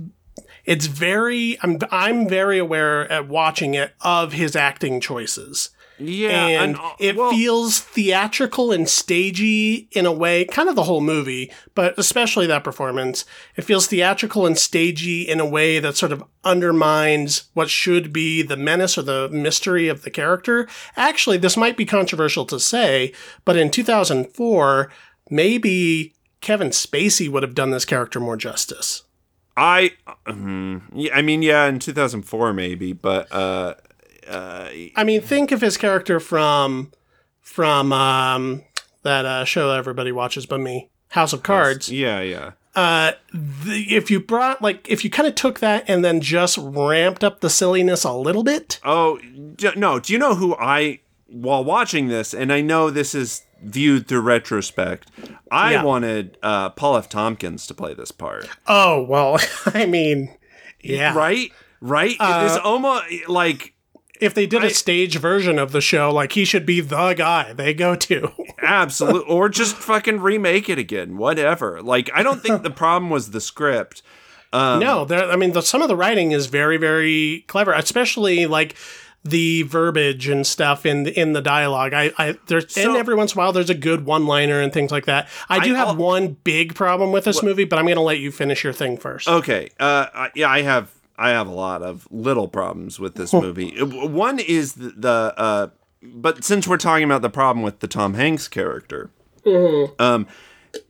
it's 0.64 0.86
very 0.86 1.58
I'm 1.62 1.78
I'm 1.90 2.28
very 2.28 2.58
aware 2.58 3.10
at 3.10 3.26
watching 3.28 3.74
it 3.74 3.94
of 4.00 4.32
his 4.32 4.54
acting 4.54 5.00
choices. 5.00 5.70
Yeah, 6.08 6.62
and 6.62 6.76
uh, 6.76 6.92
it 6.98 7.16
well, 7.16 7.30
feels 7.30 7.80
theatrical 7.80 8.72
and 8.72 8.88
stagey 8.88 9.88
in 9.92 10.06
a 10.06 10.12
way, 10.12 10.44
kind 10.44 10.68
of 10.68 10.76
the 10.76 10.84
whole 10.84 11.00
movie, 11.00 11.52
but 11.74 11.98
especially 11.98 12.46
that 12.46 12.64
performance. 12.64 13.24
It 13.56 13.62
feels 13.62 13.86
theatrical 13.86 14.46
and 14.46 14.58
stagey 14.58 15.22
in 15.22 15.40
a 15.40 15.46
way 15.46 15.78
that 15.78 15.96
sort 15.96 16.12
of 16.12 16.24
undermines 16.44 17.44
what 17.54 17.70
should 17.70 18.12
be 18.12 18.42
the 18.42 18.56
menace 18.56 18.98
or 18.98 19.02
the 19.02 19.28
mystery 19.30 19.88
of 19.88 20.02
the 20.02 20.10
character. 20.10 20.68
Actually, 20.96 21.38
this 21.38 21.56
might 21.56 21.76
be 21.76 21.84
controversial 21.84 22.44
to 22.46 22.58
say, 22.58 23.12
but 23.44 23.56
in 23.56 23.70
2004, 23.70 24.90
maybe 25.30 26.14
Kevin 26.40 26.70
Spacey 26.70 27.28
would 27.28 27.42
have 27.42 27.54
done 27.54 27.70
this 27.70 27.84
character 27.84 28.20
more 28.20 28.36
justice. 28.36 29.04
I. 29.56 29.92
Um, 30.26 30.88
yeah, 30.94 31.14
I 31.14 31.22
mean, 31.22 31.42
yeah, 31.42 31.66
in 31.66 31.78
2004 31.78 32.52
maybe, 32.52 32.92
but 32.92 33.30
uh, 33.32 33.74
uh, 34.32 34.68
I 34.96 35.04
mean, 35.04 35.20
think 35.20 35.52
of 35.52 35.60
his 35.60 35.76
character 35.76 36.18
from 36.20 36.90
from 37.40 37.92
um, 37.92 38.62
that 39.02 39.24
uh, 39.24 39.44
show 39.44 39.68
that 39.68 39.78
everybody 39.78 40.12
watches 40.12 40.46
but 40.46 40.60
me, 40.60 40.90
House 41.08 41.32
of 41.32 41.42
Cards. 41.42 41.90
yeah, 41.90 42.20
yeah. 42.20 42.52
Uh, 42.74 43.12
the, 43.34 43.84
if 43.94 44.10
you 44.10 44.18
brought 44.18 44.62
like 44.62 44.88
if 44.90 45.04
you 45.04 45.10
kind 45.10 45.28
of 45.28 45.34
took 45.34 45.60
that 45.60 45.84
and 45.88 46.02
then 46.04 46.20
just 46.22 46.56
ramped 46.58 47.22
up 47.22 47.40
the 47.40 47.50
silliness 47.50 48.02
a 48.04 48.12
little 48.14 48.42
bit, 48.42 48.80
Oh 48.84 49.18
d- 49.56 49.70
no! 49.76 49.98
Do 50.00 50.12
you 50.12 50.18
know 50.18 50.34
who 50.34 50.54
I? 50.56 51.00
While 51.26 51.64
watching 51.64 52.08
this, 52.08 52.32
and 52.34 52.52
I 52.52 52.60
know 52.60 52.90
this 52.90 53.14
is 53.14 53.42
viewed 53.62 54.06
through 54.08 54.20
retrospect, 54.20 55.10
I 55.50 55.72
Yeah. 55.72 55.82
wanted 55.84 56.36
uh, 56.42 56.70
Paul 56.70 56.96
F. 56.96 57.08
Tompkins 57.08 57.66
to 57.68 57.74
play 57.74 57.94
this 57.94 58.10
part. 58.12 58.48
oh 58.66 59.02
well, 59.02 59.38
I 59.66 59.84
mean, 59.86 60.34
yeah. 60.82 61.14
Right, 61.14 61.50
right. 61.80 62.16
it 62.18 62.44
is 62.50 62.56
almost 62.58 63.04
like 63.28 63.74
If 64.22 64.34
they 64.34 64.46
did 64.46 64.62
a 64.62 64.66
I- 64.66 64.70
stage 64.70 65.18
version 65.18 65.58
of 65.58 65.72
the 65.72 65.80
show, 65.80 66.12
like 66.12 66.32
he 66.32 66.44
should 66.44 66.64
be 66.64 66.80
the 66.80 67.14
guy 67.14 67.52
they 67.52 67.74
go 67.74 67.94
to. 67.96 68.30
absolute, 68.62 69.24
or 69.28 69.48
just 69.48 69.76
fucking 69.76 70.20
remake 70.20 70.68
it 70.68 70.78
again. 70.78 71.16
Whatever. 71.16 71.82
Like 71.82 72.10
I 72.14 72.22
don't 72.22 72.40
think 72.40 72.62
the 72.62 72.70
problem 72.82 73.10
was 73.10 73.30
the 73.30 73.40
script. 73.40 74.02
Um, 74.52 74.80
no, 74.80 75.04
there. 75.04 75.30
I 75.30 75.36
mean, 75.36 75.52
the, 75.52 75.62
some 75.62 75.82
of 75.82 75.88
the 75.88 75.96
writing 75.96 76.32
is 76.32 76.46
very, 76.46 76.76
very 76.76 77.44
clever, 77.48 77.72
especially 77.72 78.46
like 78.46 78.76
the 79.24 79.62
verbiage 79.62 80.28
and 80.28 80.46
stuff 80.46 80.84
in 80.84 81.04
the, 81.04 81.18
in 81.18 81.32
the 81.32 81.40
dialogue. 81.40 81.92
I, 81.94 82.12
I 82.18 82.38
there's 82.46 82.76
and 82.76 82.96
every 82.96 83.14
once 83.14 83.34
in 83.34 83.38
a 83.38 83.42
while 83.42 83.52
there's 83.52 83.70
a 83.70 83.74
good 83.74 84.04
one 84.04 84.26
liner 84.26 84.60
and 84.60 84.72
things 84.72 84.90
like 84.90 85.06
that. 85.06 85.28
I 85.48 85.60
do 85.60 85.74
I 85.74 85.78
have 85.78 85.96
one 85.96 86.36
big 86.44 86.74
problem 86.74 87.12
with 87.12 87.24
this 87.24 87.42
movie, 87.42 87.64
but 87.64 87.78
I'm 87.78 87.86
going 87.86 87.96
to 87.96 88.02
let 88.02 88.18
you 88.18 88.32
finish 88.32 88.64
your 88.64 88.72
thing 88.72 88.96
first. 88.96 89.28
Okay. 89.28 89.70
Uh, 89.78 90.28
yeah, 90.34 90.48
I 90.48 90.62
have. 90.62 90.90
I 91.16 91.30
have 91.30 91.46
a 91.46 91.52
lot 91.52 91.82
of 91.82 92.06
little 92.10 92.48
problems 92.48 92.98
with 93.00 93.14
this 93.14 93.32
movie. 93.44 93.78
Uh, 93.80 93.86
One 94.06 94.38
is 94.38 94.74
the, 94.74 94.90
the 94.90 95.34
uh, 95.36 95.68
but 96.02 96.42
since 96.44 96.66
we're 96.66 96.76
talking 96.78 97.04
about 97.04 97.22
the 97.22 97.30
problem 97.30 97.62
with 97.62 97.80
the 97.80 97.86
Tom 97.86 98.14
Hanks 98.14 98.48
character, 98.48 99.10
um, 99.46 100.26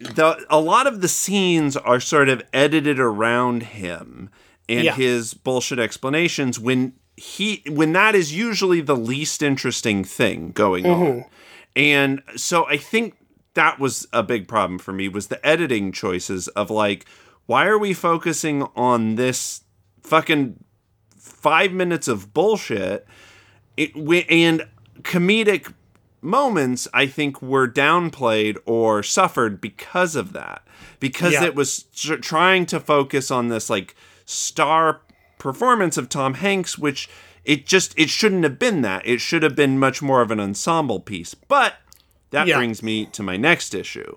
the 0.01 0.45
a 0.49 0.61
lot 0.61 0.87
of 0.87 1.01
the 1.01 1.09
scenes 1.09 1.77
are 1.77 2.01
sort 2.01 2.29
of 2.29 2.43
edited 2.53 2.99
around 3.01 3.63
him 3.65 4.31
and 4.69 4.85
Yeah. 4.85 4.95
his 4.95 5.35
bullshit 5.35 5.79
explanations 5.79 6.59
when 6.59 6.95
he 7.17 7.63
when 7.69 7.93
that 7.93 8.15
is 8.15 8.35
usually 8.35 8.81
the 8.81 8.97
least 8.97 9.43
interesting 9.43 10.03
thing 10.05 10.53
going 10.53 10.87
on. 10.87 11.25
And 11.77 12.23
so 12.37 12.67
I 12.67 12.77
think 12.77 13.17
that 13.55 13.79
was 13.79 14.07
a 14.13 14.23
big 14.23 14.49
problem 14.49 14.79
for 14.79 14.93
me 14.93 15.09
was 15.09 15.27
the 15.29 15.45
editing 15.47 15.93
choices 15.93 16.49
of 16.49 16.71
like 16.71 17.05
why 17.47 17.67
are 17.67 17.79
we 17.79 17.93
focusing 17.93 18.63
on 18.77 19.17
this 19.17 19.63
fucking 20.03 20.63
5 21.17 21.73
minutes 21.73 22.09
of 22.09 22.33
bullshit. 22.35 23.07
It, 23.77 23.95
wi- 23.95 24.27
and 24.29 24.67
comedic 25.03 25.73
moments 26.21 26.87
I 26.95 27.07
think 27.07 27.41
were 27.43 27.67
downplayed 27.69 28.57
or 28.67 29.03
suffered 29.03 29.61
because 29.61 30.15
of 30.15 30.33
that. 30.35 30.63
Because 31.01 31.33
Yeah. 31.33 31.45
it 31.45 31.55
was 31.55 31.85
tr- 31.95 32.15
trying 32.17 32.67
to 32.67 32.79
focus 32.79 33.31
on 33.31 33.49
this 33.49 33.69
like 33.71 33.97
star 34.25 35.01
performance 35.39 35.97
of 35.97 36.09
Tom 36.09 36.35
Hanks 36.35 36.79
which 36.79 37.09
it 37.45 37.67
just 37.67 37.93
it 37.99 38.09
shouldn't 38.09 38.45
have 38.45 38.59
been 38.59 38.83
that. 38.83 39.05
It 39.05 39.21
should 39.21 39.43
have 39.43 39.57
been 39.57 39.79
much 39.81 40.01
more 40.01 40.23
of 40.23 40.31
an 40.31 40.39
ensemble 40.39 41.01
piece. 41.01 41.35
But 41.35 41.75
that 42.31 42.47
Yeah. 42.47 42.59
brings 42.59 42.83
me 42.85 43.07
to 43.07 43.23
my 43.25 43.37
next 43.37 43.75
issue. 43.75 44.17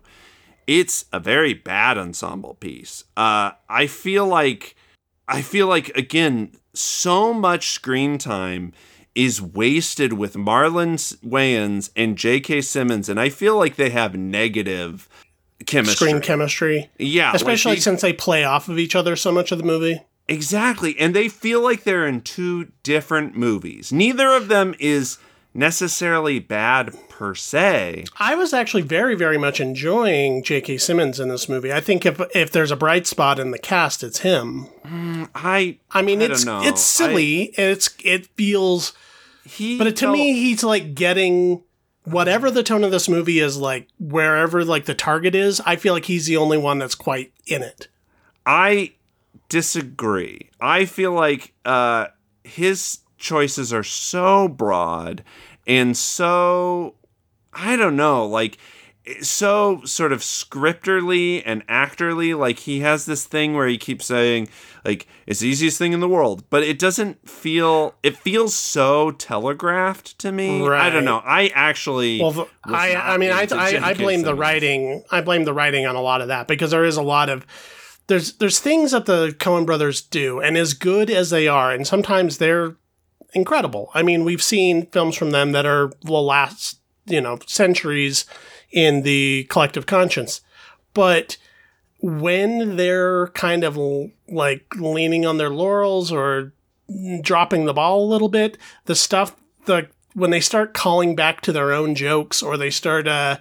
It's 0.67 1.05
a 1.11 1.19
very 1.19 1.53
bad 1.55 1.97
ensemble 1.97 2.53
piece. 2.55 3.05
Uh 3.17 3.51
I 3.67 3.87
feel 3.87 4.27
like 4.27 4.75
I 5.27 5.41
feel 5.41 5.67
like 5.67 5.89
again, 5.97 6.51
so 6.73 7.33
much 7.33 7.69
screen 7.71 8.17
time 8.17 8.73
is 9.15 9.41
wasted 9.41 10.13
with 10.13 10.33
Marlon 10.35 10.95
Wayans 11.25 11.89
and 11.95 12.17
J.K. 12.17 12.61
Simmons, 12.61 13.07
and 13.09 13.19
I 13.19 13.29
feel 13.29 13.57
like 13.57 13.75
they 13.77 13.89
have 13.89 14.13
negative 14.15 15.07
chemistry. 15.65 16.09
Screen 16.09 16.21
chemistry, 16.21 16.89
yeah, 16.99 17.27
like 17.27 17.35
especially 17.35 17.75
they- 17.75 17.81
since 17.81 18.01
they 18.01 18.13
play 18.13 18.43
off 18.43 18.67
of 18.67 18.77
each 18.77 18.95
other 18.95 19.15
so 19.15 19.31
much 19.31 19.51
of 19.51 19.57
the 19.57 19.63
movie. 19.63 20.01
exactly, 20.27 20.97
and 20.99 21.15
they 21.15 21.29
feel 21.29 21.61
like 21.61 21.83
they're 21.83 22.05
in 22.05 22.21
two 22.21 22.71
different 22.83 23.35
movies. 23.37 23.91
Neither 23.93 24.29
of 24.31 24.47
them 24.49 24.75
is 24.79 25.17
necessarily 25.55 26.37
bad 26.39 26.93
per 27.09 27.33
se. 27.33 28.03
I 28.19 28.35
was 28.35 28.53
actually 28.53 28.83
very, 28.83 29.15
very 29.15 29.37
much 29.37 29.59
enjoying 29.59 30.43
J.K. 30.43 30.77
Simmons 30.77 31.19
in 31.19 31.29
this 31.29 31.47
movie. 31.49 31.71
I 31.73 31.79
think 31.79 32.05
if 32.05 32.21
if 32.35 32.51
there's 32.51 32.71
a 32.71 32.75
bright 32.75 33.07
spot 33.07 33.39
in 33.39 33.51
the 33.51 33.57
cast, 33.57 34.03
it's 34.03 34.19
him. 34.19 34.67
I 35.33 35.79
I 35.91 36.01
mean, 36.01 36.21
I 36.21 36.25
it's 36.25 36.43
don't 36.43 36.61
know. 36.63 36.67
it's 36.69 36.81
silly. 36.81 37.43
it's 37.57 37.89
it 38.03 38.27
feels, 38.35 38.93
he 39.45 39.77
but 39.77 39.85
to 39.85 39.93
felt- 40.05 40.13
me, 40.13 40.33
he's 40.33 40.63
like 40.63 40.93
getting 40.93 41.63
whatever 42.03 42.51
the 42.51 42.61
tone 42.61 42.83
of 42.83 42.91
this 42.91 43.07
movie 43.09 43.39
is. 43.39 43.57
Like 43.57 43.87
wherever 43.97 44.63
like 44.65 44.85
the 44.85 44.93
target 44.93 45.33
is, 45.35 45.61
I 45.65 45.77
feel 45.77 45.93
like 45.93 46.05
he's 46.05 46.25
the 46.27 46.37
only 46.37 46.57
one 46.57 46.77
that's 46.79 46.95
quite 46.95 47.31
in 47.47 47.63
it. 47.63 47.87
I 48.45 48.91
disagree. 49.49 50.49
I 50.59 50.85
feel 50.85 51.11
like 51.13 51.53
uh, 51.63 52.07
his 52.43 52.99
choices 53.25 53.73
are 53.73 53.83
so 53.83 54.47
broad 54.47 55.23
and 55.67 55.97
so 55.97 56.95
I 57.53 57.75
don't 57.75 57.95
know, 57.95 58.25
like 58.25 58.57
so 59.21 59.81
sort 59.85 60.11
of 60.11 60.21
scripterly 60.21 61.41
and 61.45 61.65
actorly. 61.67 62.37
Like 62.37 62.59
he 62.59 62.81
has 62.81 63.05
this 63.05 63.25
thing 63.25 63.53
where 63.53 63.67
he 63.67 63.77
keeps 63.77 64.05
saying, 64.05 64.49
like, 64.83 65.07
it's 65.25 65.39
the 65.39 65.47
easiest 65.47 65.77
thing 65.77 65.93
in 65.93 65.99
the 65.99 66.09
world, 66.09 66.43
but 66.49 66.63
it 66.63 66.79
doesn't 66.79 67.27
feel. 67.29 67.95
It 68.03 68.17
feels 68.17 68.53
so 68.53 69.11
telegraphed 69.11 70.19
to 70.19 70.31
me. 70.31 70.65
I 70.67 70.89
don't 70.89 71.05
know. 71.05 71.21
I 71.23 71.51
actually. 71.53 72.19
Well, 72.21 72.47
I 72.63 72.95
I 72.95 73.17
mean, 73.17 73.31
I 73.31 73.47
I, 73.51 73.89
I 73.89 73.93
blame 73.93 74.23
the 74.23 74.35
writing. 74.35 75.03
I 75.11 75.21
blame 75.21 75.45
the 75.45 75.53
writing 75.53 75.85
on 75.85 75.95
a 75.95 76.01
lot 76.01 76.21
of 76.21 76.27
that 76.27 76.47
because 76.47 76.71
there 76.71 76.85
is 76.85 76.97
a 76.97 77.03
lot 77.03 77.29
of 77.29 77.45
there's 78.07 78.33
there's 78.33 78.59
things 78.59 78.91
that 78.91 79.05
the 79.05 79.35
Coen 79.39 79.65
brothers 79.65 80.01
do, 80.01 80.39
and 80.39 80.57
as 80.57 80.73
good 80.73 81.09
as 81.09 81.29
they 81.29 81.47
are, 81.47 81.71
and 81.71 81.87
sometimes 81.87 82.37
they're 82.37 82.75
incredible. 83.35 83.91
I 83.93 84.01
mean, 84.01 84.23
we've 84.23 84.41
seen 84.41 84.87
films 84.87 85.15
from 85.15 85.31
them 85.31 85.51
that 85.51 85.65
are 85.65 85.91
will 86.03 86.25
last 86.25 86.79
you 87.05 87.21
know 87.21 87.37
centuries 87.45 88.25
in 88.71 89.03
the 89.03 89.45
collective 89.49 89.85
conscience, 89.85 90.41
but 90.93 91.37
when 92.01 92.75
they're 92.75 93.27
kind 93.29 93.63
of 93.63 93.77
like 94.27 94.65
leaning 94.75 95.25
on 95.25 95.37
their 95.37 95.49
laurels 95.49 96.11
or 96.11 96.53
dropping 97.21 97.65
the 97.65 97.73
ball 97.73 98.03
a 98.03 98.11
little 98.11 98.29
bit, 98.29 98.57
the 98.85 98.95
stuff 98.95 99.35
the 99.65 99.87
when 100.13 100.31
they 100.31 100.39
start 100.39 100.73
calling 100.73 101.15
back 101.15 101.41
to 101.41 101.51
their 101.51 101.73
own 101.73 101.93
jokes 101.93 102.41
or 102.41 102.57
they 102.57 102.69
start 102.69 103.07
uh 103.07 103.37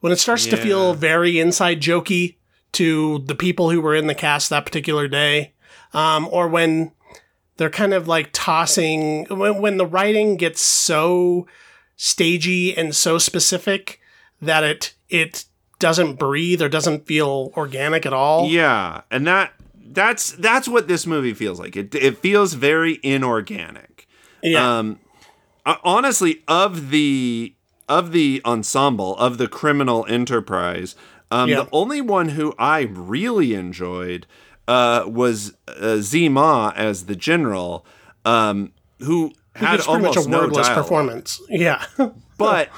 when 0.00 0.12
it 0.12 0.18
starts 0.18 0.46
to 0.46 0.56
feel 0.56 0.94
very 0.94 1.38
inside 1.38 1.80
jokey 1.80 2.36
to 2.72 3.18
the 3.26 3.34
people 3.34 3.70
who 3.70 3.80
were 3.80 3.94
in 3.94 4.06
the 4.06 4.14
cast 4.14 4.48
that 4.48 4.64
particular 4.64 5.06
day 5.06 5.52
um, 5.92 6.28
or 6.30 6.48
when 6.48 6.92
they're 7.60 7.68
kind 7.68 7.92
of 7.92 8.08
like 8.08 8.30
tossing 8.32 9.26
when, 9.26 9.60
when 9.60 9.76
the 9.76 9.84
writing 9.84 10.38
gets 10.38 10.62
so 10.62 11.46
stagey 11.94 12.74
and 12.74 12.96
so 12.96 13.18
specific 13.18 14.00
that 14.40 14.64
it 14.64 14.94
it 15.10 15.44
doesn't 15.78 16.14
breathe 16.18 16.62
or 16.62 16.70
doesn't 16.70 17.06
feel 17.06 17.52
organic 17.58 18.06
at 18.06 18.14
all. 18.14 18.48
Yeah, 18.48 19.02
and 19.10 19.26
that 19.26 19.52
that's 19.92 20.32
that's 20.32 20.68
what 20.68 20.88
this 20.88 21.06
movie 21.06 21.34
feels 21.34 21.60
like. 21.60 21.76
It 21.76 21.94
it 21.94 22.16
feels 22.16 22.54
very 22.54 22.98
inorganic. 23.02 24.08
Yeah. 24.42 24.78
Um, 24.78 24.98
uh, 25.66 25.76
honestly, 25.84 26.42
of 26.48 26.88
the 26.88 27.54
of 27.90 28.12
the 28.12 28.40
ensemble 28.46 29.18
of 29.18 29.36
the 29.36 29.48
criminal 29.48 30.06
enterprise, 30.08 30.96
um, 31.30 31.50
Yeah. 31.50 31.64
the 31.64 31.68
only 31.72 32.00
one 32.00 32.30
who 32.30 32.54
I 32.58 32.80
really 32.90 33.52
enjoyed 33.52 34.26
uh, 34.70 35.04
was 35.04 35.52
uh, 35.66 35.96
Tzi 35.96 36.28
Ma 36.28 36.72
as 36.76 37.06
the 37.06 37.16
general, 37.16 37.84
um, 38.24 38.72
who 39.00 39.32
had 39.56 39.80
pretty 39.80 40.02
much 40.02 40.16
almost 40.16 40.26
a 40.26 40.30
no 40.30 40.38
wordless 40.38 40.68
dialogue. 40.68 40.84
performance. 40.84 41.42
Yeah. 41.48 41.84
but 42.38 42.68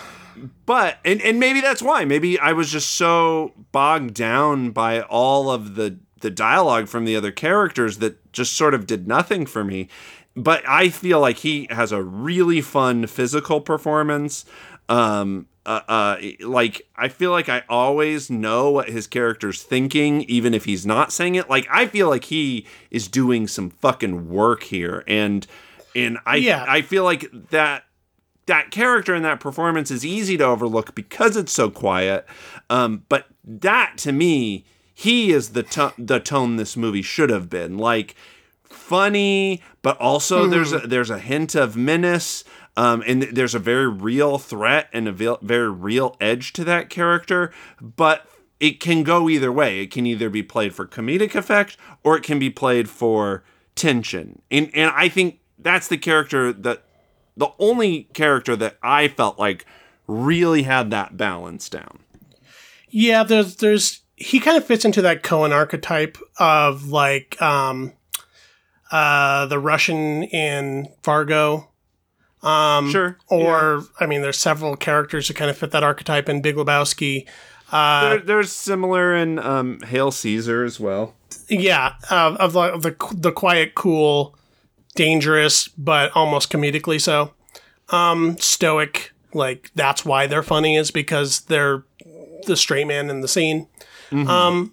but 0.65 0.99
and 1.05 1.21
and 1.21 1.39
maybe 1.39 1.61
that's 1.61 1.83
why 1.83 2.07
maybe 2.07 2.39
I 2.39 2.55
was 2.55 2.73
just 2.73 2.93
so 2.93 3.53
bogged 3.73 4.15
down 4.15 4.71
by 4.71 5.03
all 5.03 5.51
of 5.51 5.75
the 5.75 5.99
the 6.23 6.31
dialogue 6.31 6.89
from 6.89 7.05
the 7.05 7.15
other 7.15 7.31
characters 7.31 7.99
that 7.99 8.33
just 8.33 8.57
sort 8.57 8.73
of 8.73 8.87
did 8.87 9.07
nothing 9.07 9.45
for 9.45 9.63
me 9.63 9.89
but 10.35 10.67
I 10.67 10.89
feel 10.89 11.21
like 11.21 11.39
he 11.39 11.67
has 11.69 11.93
a 11.93 12.03
really 12.03 12.63
fun 12.63 13.07
physical 13.07 13.61
performance 13.61 14.45
um 14.89 15.47
uh, 15.65 15.81
uh 15.89 16.17
like 16.41 16.83
I 16.97 17.09
feel 17.09 17.31
like 17.31 17.49
I 17.49 17.63
always 17.69 18.31
know 18.31 18.71
what 18.71 18.89
his 18.89 19.07
character's 19.07 19.63
thinking 19.63 20.23
even 20.23 20.55
if 20.55 20.65
he's 20.65 20.85
not 20.85 21.13
saying 21.13 21.37
it 21.37 21.49
like 21.49 21.67
I 21.71 21.87
feel 21.87 22.09
like 22.09 22.25
he 22.25 22.67
is 22.91 23.09
doing 23.09 23.47
some 23.47 23.71
fucking 23.71 24.29
work 24.29 24.65
here 24.65 25.05
and 25.07 25.47
and 25.95 26.19
I 26.27 26.37
Yeah. 26.37 26.65
I 26.69 26.83
feel 26.83 27.05
like 27.05 27.31
that 27.51 27.85
that 28.47 28.71
character 28.71 29.15
and 29.15 29.25
that 29.25 29.41
performance 29.41 29.91
is 29.91 30.05
easy 30.05 30.37
to 30.37 30.45
overlook 30.45 30.95
because 30.95 31.37
it's 31.37 31.53
so 31.53 31.71
quiet. 31.71 32.27
Um, 32.69 33.05
but 33.09 33.27
that 33.45 33.95
to 33.99 34.13
me, 34.13 34.65
he 34.95 35.33
is 35.33 35.51
the 35.51 35.63
to- 35.63 35.95
the 35.97 36.19
tone 36.19 36.57
this 36.57 36.77
movie 36.77 37.03
should 37.03 37.31
have 37.31 37.49
been 37.49 37.79
like 37.79 38.17
funny, 38.65 39.63
but 39.83 39.99
also 40.01 40.47
there's 40.47 40.73
a, 40.73 40.81
there's 40.81 41.11
a 41.11 41.19
hint 41.19 41.55
of 41.55 41.77
menace. 41.77 42.45
Um, 42.77 43.03
and 43.07 43.23
th- 43.23 43.35
there's 43.35 43.55
a 43.55 43.59
very 43.59 43.89
real 43.89 44.39
threat 44.39 44.89
and 44.93 45.07
a 45.07 45.13
ve- 45.13 45.37
very 45.43 45.71
real 45.71 46.17
edge 46.21 46.53
to 46.55 46.65
that 46.65 46.89
character, 46.89 47.53
but 47.81 48.27
it 48.61 48.81
can 48.81 49.03
go 49.03 49.29
either 49.29 49.53
way. 49.53 49.81
It 49.81 49.91
can 49.91 50.07
either 50.07 50.31
be 50.31 50.43
played 50.43 50.75
for 50.75 50.87
comedic 50.87 51.35
effect 51.35 51.77
or 52.03 52.17
it 52.17 52.23
can 52.23 52.39
be 52.39 52.49
played 52.49 52.89
for 52.89 53.43
tension. 53.75 54.41
And 54.51 54.71
and 54.75 54.91
I 54.95 55.09
think 55.09 55.41
that's 55.59 55.89
the 55.89 55.99
character 55.99 56.53
that 56.53 56.85
the 57.37 57.49
only 57.59 58.05
character 58.15 58.57
that 58.57 58.79
I 58.83 59.09
felt 59.09 59.39
like 59.39 59.67
really 60.07 60.63
had 60.63 60.91
that 60.91 61.17
balance 61.17 61.69
down. 61.69 61.99
Yeah, 62.89 63.25
there's 63.25 63.57
there's 63.57 64.01
he 64.17 64.39
kind 64.39 64.57
of 64.57 64.65
fits 64.65 64.85
into 64.85 65.03
that 65.03 65.23
Coen 65.23 65.51
archetype 65.53 66.19
of 66.39 66.89
like 66.89 67.41
um 67.43 67.93
uh 68.91 69.47
the 69.47 69.59
Russian 69.59 70.25
in 70.25 70.89
Fargo. 71.03 71.69
Um 72.43 72.91
Sure. 72.91 73.17
or 73.29 73.85
I 74.01 74.07
mean 74.07 74.23
there's 74.23 74.39
several 74.39 74.77
characters 74.77 75.29
that 75.29 75.35
kind 75.35 75.51
of 75.51 75.57
fit 75.59 75.71
that 75.71 75.83
archetype 75.83 76.29
in 76.29 76.43
Big 76.43 76.57
Lebowski. 76.57 77.27
Uh 77.71 78.09
There, 78.11 78.19
there's 78.19 78.53
similar 78.53 79.15
in 79.15 79.39
um, 79.39 79.81
Hail 79.81 80.11
Caesar 80.11 80.65
as 80.65 80.79
well. 80.81 81.15
yeah, 81.49 81.95
of, 82.11 82.37
of 82.37 82.53
the 82.53 82.61
of 82.61 82.83
the 82.83 82.97
the 83.13 83.33
quiet, 83.33 83.75
cool, 83.75 84.37
dangerous, 84.95 85.69
but 85.69 86.11
almost 86.15 86.53
comedically 86.53 87.01
so. 87.01 87.33
Um 87.91 88.37
stoic, 88.39 89.13
like 89.35 89.71
that's 89.75 90.05
why 90.05 90.27
they're 90.27 90.43
funny 90.43 90.77
is 90.77 90.91
because 90.91 91.41
they're 91.43 91.85
the 92.47 92.57
straight 92.57 92.87
man 92.87 93.09
in 93.11 93.21
the 93.21 93.29
scene. 93.29 93.69
Um, 94.13 94.73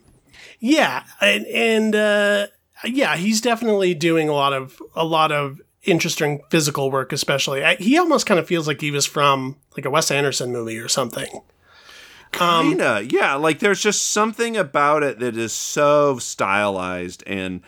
yeah, 0.59 1.03
and, 1.21 1.45
and 1.45 1.95
uh, 1.95 2.47
yeah, 2.83 3.15
he's 3.15 3.39
definitely 3.39 3.93
doing 3.93 4.27
a 4.27 4.33
lot 4.33 4.51
of 4.51 4.81
a 4.95 5.05
lot 5.05 5.31
of 5.31 5.61
interesting 5.83 6.41
physical 6.49 6.91
work, 6.91 7.11
especially. 7.13 7.63
I, 7.63 7.75
he 7.75 7.97
almost 7.97 8.25
kind 8.25 8.39
of 8.39 8.47
feels 8.47 8.67
like 8.67 8.81
he 8.81 8.91
was 8.91 9.05
from 9.05 9.55
like 9.77 9.85
a 9.85 9.89
Wes 9.89 10.11
Anderson 10.11 10.51
movie 10.51 10.77
or 10.77 10.87
something. 10.87 11.27
Um, 12.39 12.69
Kinda, 12.69 13.07
yeah. 13.09 13.35
Like 13.35 13.59
there's 13.59 13.81
just 13.81 14.09
something 14.09 14.55
about 14.55 15.01
it 15.03 15.19
that 15.19 15.35
is 15.35 15.51
so 15.53 16.19
stylized 16.19 17.23
and, 17.25 17.61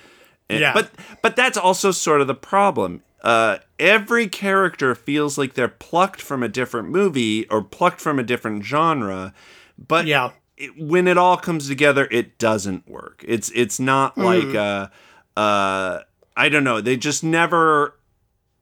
and 0.50 0.60
Yeah. 0.60 0.74
But 0.74 0.92
but 1.24 1.36
that's 1.36 1.58
also 1.58 1.92
sort 1.92 2.22
of 2.22 2.28
the 2.28 2.36
problem. 2.36 3.02
Uh, 3.24 3.58
every 3.80 4.28
character 4.28 4.94
feels 4.96 5.38
like 5.38 5.54
they're 5.54 5.68
plucked 5.68 6.22
from 6.22 6.44
a 6.44 6.48
different 6.48 6.90
movie 6.90 7.48
or 7.50 7.62
plucked 7.64 8.02
from 8.02 8.20
a 8.20 8.24
different 8.24 8.64
genre, 8.66 9.34
but 9.78 10.06
Yeah. 10.08 10.32
it, 10.58 10.78
when 10.78 11.08
it 11.08 11.18
all 11.18 11.38
comes 11.38 11.68
together, 11.68 12.08
it 12.12 12.38
doesn't 12.38 12.88
work. 12.88 13.24
It's 13.28 13.52
it's 13.56 13.80
not 13.80 14.16
Mm. 14.16 14.24
like 14.24 14.56
uh, 14.56 15.40
uh, 15.40 16.00
I 16.38 16.50
don't 16.50 16.64
know. 16.64 16.82
They 16.82 16.98
just 16.98 17.24
never. 17.24 17.96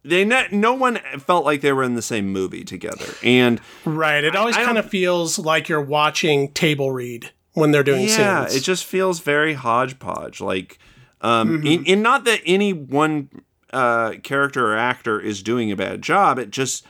They 0.03 0.23
ne- 0.23 0.47
no 0.51 0.73
one 0.73 0.97
felt 1.19 1.43
like 1.45 1.61
they 1.61 1.73
were 1.73 1.83
in 1.83 1.95
the 1.95 2.01
same 2.01 2.31
movie 2.31 2.63
together, 2.63 3.05
and 3.23 3.59
Right. 3.85 4.23
It 4.23 4.35
always 4.35 4.55
kind 4.55 4.77
of 4.77 4.89
feels 4.89 5.37
like 5.37 5.67
you're 5.67 5.81
watching 5.81 6.51
table 6.53 6.91
read 6.91 7.31
when 7.53 7.71
they're 7.71 7.83
doing 7.83 8.07
yeah, 8.07 8.45
scenes. 8.45 8.55
it 8.61 8.63
just 8.65 8.85
feels 8.85 9.19
very 9.19 9.53
hodgepodge. 9.55 10.39
Like, 10.39 10.79
um, 11.21 11.57
Mm-hmm. 11.59 11.67
in, 11.67 11.85
in 11.85 12.01
not 12.01 12.23
that 12.25 12.39
any 12.45 12.71
one 12.71 13.29
uh, 13.73 14.13
character 14.23 14.71
or 14.73 14.77
actor 14.77 15.19
is 15.19 15.43
doing 15.43 15.69
a 15.71 15.75
bad 15.75 16.01
job. 16.01 16.39
It 16.39 16.49
just, 16.51 16.85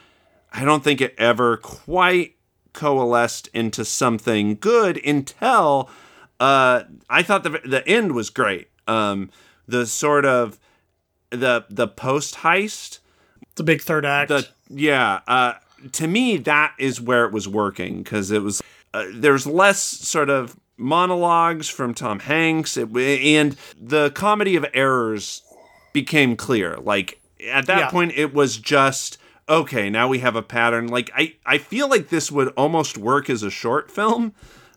I 0.54 0.64
don't 0.64 0.84
think 0.84 1.02
it 1.02 1.16
ever 1.18 1.58
quite 1.58 2.36
coalesced 2.74 3.48
into 3.54 3.84
something 3.84 4.56
good 4.56 4.98
until 5.06 5.90
uh, 6.40 6.84
I 7.10 7.24
thought 7.24 7.44
the 7.44 7.60
the 7.66 7.86
end 7.88 8.12
was 8.14 8.30
great. 8.30 8.70
Um, 8.88 9.30
the 9.68 9.86
sort 9.88 10.26
of 10.26 10.60
the 11.32 11.66
the 11.70 11.88
post 11.88 12.36
heist 12.38 13.00
the 13.56 13.64
big 13.64 13.82
third 13.82 14.06
act. 14.06 14.30
the 14.30 14.48
yeah 14.70 15.20
uh 15.28 15.54
to 15.92 16.08
me 16.08 16.38
that 16.38 16.74
is 16.80 17.00
where 17.00 17.26
it 17.26 17.32
was 17.32 17.48
working 17.48 18.02
because 18.04 18.32
it 18.32 18.42
was 18.42 18.62
uh, 18.94 19.06
there's 19.14 19.46
less 19.46 19.80
sort 19.80 20.30
of 20.30 20.58
monologues 20.78 21.68
from 21.70 21.94
tom 21.94 22.20
hanks 22.20 22.76
it, 22.78 22.90
and 22.98 23.56
the 23.80 24.10
comedy 24.12 24.56
of 24.56 24.66
errors 24.74 25.44
became 25.94 26.36
clear 26.36 26.78
like 26.78 27.20
at 27.52 27.66
that 27.68 27.78
Yeah. 27.80 27.90
point 27.90 28.14
it 28.16 28.34
was 28.34 28.58
just 28.58 29.18
okay 29.48 29.90
now 29.90 30.08
we 30.08 30.20
have 30.20 30.36
a 30.36 30.42
pattern 30.42 30.88
like 30.88 31.10
i 31.16 31.34
i 31.46 31.58
feel 31.58 31.90
like 31.90 32.10
this 32.10 32.32
would 32.32 32.50
almost 32.50 32.98
work 32.98 33.30
as 33.30 33.44
a 33.44 33.50
short 33.50 33.90
film 33.92 34.34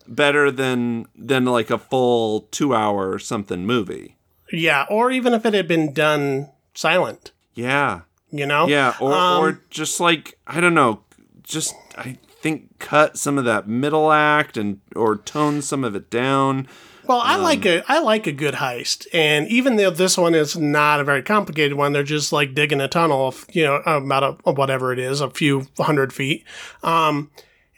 better 0.09 0.51
than 0.51 1.07
than 1.17 1.45
like 1.45 1.71
a 1.71 1.79
full 1.79 2.43
two 2.51 2.75
hour 2.75 3.19
something 3.19 3.65
movie 3.67 4.17
yeah. 4.53 4.87
Or 4.89 5.11
even 5.11 5.33
if 5.33 5.45
it 5.47 5.55
had 5.55 5.67
been 5.67 5.93
done 5.93 6.51
silent, 6.75 7.33
yeah 7.55 8.03
you 8.33 8.47
know? 8.47 8.67
Yeah, 8.67 8.95
or 8.99 9.13
Um, 9.13 9.45
or 9.45 9.61
just 9.71 10.01
like 10.01 10.39
I 10.47 10.61
don't 10.61 10.75
know, 10.75 11.03
just 11.45 11.75
I 11.97 12.19
think 12.41 12.79
cut 12.81 13.17
some 13.17 13.39
of 13.39 13.45
that 13.45 13.69
middle 13.69 14.11
act 14.11 14.57
and 14.57 14.81
or 14.97 15.17
tone 15.17 15.63
some 15.63 15.85
of 15.85 15.95
it 15.95 16.11
down. 16.11 16.67
Well, 17.07 17.21
I 17.21 17.35
Um, 17.35 17.43
like 17.43 17.67
a 17.67 17.85
I 17.89 17.99
like 17.99 18.27
a 18.27 18.33
good 18.33 18.55
heist, 18.55 19.07
and 19.13 19.47
even 19.49 19.77
though 19.77 19.91
this 19.91 20.17
one 20.17 20.35
is 20.35 20.57
not 20.57 21.01
a 21.01 21.05
very 21.05 21.23
complicated 21.23 21.75
one, 21.77 21.93
they're 21.93 22.03
just 22.03 22.33
like 22.33 22.55
digging 22.55 22.81
a 22.81 22.89
tunnel, 22.89 23.29
of, 23.29 23.47
you 23.53 23.65
know, 23.65 23.77
about 23.85 24.41
a, 24.47 24.53
whatever 24.53 24.93
it 24.93 24.99
is, 24.99 25.21
a 25.21 25.31
few 25.31 25.67
hundred 25.79 26.13
feet, 26.13 26.45
um, 26.83 27.31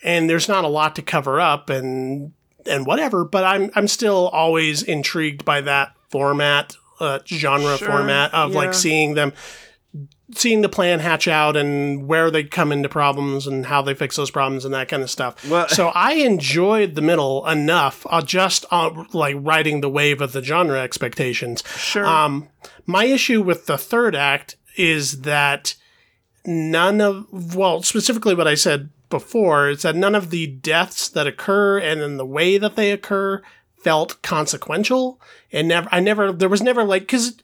and 0.02 0.30
there's 0.30 0.48
not 0.48 0.64
a 0.64 0.68
lot 0.68 0.94
to 0.96 1.02
cover 1.02 1.40
up 1.40 1.68
and 1.68 2.32
and 2.66 2.86
whatever. 2.86 3.24
But 3.24 3.44
I'm 3.44 3.70
I'm 3.74 3.88
still 3.88 4.28
always 4.28 4.82
intrigued 4.82 5.44
by 5.44 5.62
that 5.62 5.94
format, 6.14 6.76
uh, 7.00 7.18
genre 7.26 7.76
Sure, 7.76 7.88
format 7.88 8.32
of 8.32 8.52
yeah. 8.52 8.56
like 8.56 8.72
seeing 8.74 9.14
them. 9.14 9.32
Seeing 10.34 10.62
the 10.62 10.70
plan 10.70 11.00
hatch 11.00 11.28
out 11.28 11.54
and 11.54 12.08
where 12.08 12.30
they 12.30 12.44
come 12.44 12.72
into 12.72 12.88
problems 12.88 13.46
and 13.46 13.66
how 13.66 13.82
they 13.82 13.92
fix 13.94 14.16
those 14.16 14.30
problems 14.30 14.64
and 14.64 14.72
that 14.72 14.88
kind 14.88 15.02
of 15.02 15.10
stuff. 15.10 15.48
Well- 15.48 15.68
so 15.68 15.88
I 15.88 16.12
enjoyed 16.14 16.94
the 16.94 17.02
middle 17.02 17.46
enough, 17.46 18.06
uh, 18.08 18.22
just 18.22 18.64
uh, 18.70 18.90
like 19.12 19.36
riding 19.38 19.82
the 19.82 19.90
wave 19.90 20.22
of 20.22 20.32
the 20.32 20.42
genre 20.42 20.80
expectations. 20.80 21.62
Sure. 21.76 22.06
Um, 22.06 22.48
my 22.86 23.04
issue 23.04 23.42
with 23.42 23.66
the 23.66 23.76
third 23.76 24.16
act 24.16 24.56
is 24.76 25.20
that 25.22 25.74
none 26.46 27.00
of, 27.02 27.54
well, 27.54 27.82
specifically 27.82 28.34
what 28.34 28.48
I 28.48 28.54
said 28.54 28.88
before, 29.10 29.68
is 29.68 29.82
that 29.82 29.94
none 29.94 30.14
of 30.14 30.30
the 30.30 30.46
deaths 30.46 31.08
that 31.10 31.26
occur 31.26 31.78
and 31.78 32.00
in 32.00 32.16
the 32.16 32.26
way 32.26 32.56
that 32.58 32.76
they 32.76 32.90
occur 32.92 33.42
felt 33.84 34.20
consequential. 34.22 35.20
And 35.52 35.68
never, 35.68 35.88
I 35.92 36.00
never, 36.00 36.32
there 36.32 36.48
was 36.48 36.62
never 36.62 36.82
like, 36.82 37.06
cause 37.06 37.36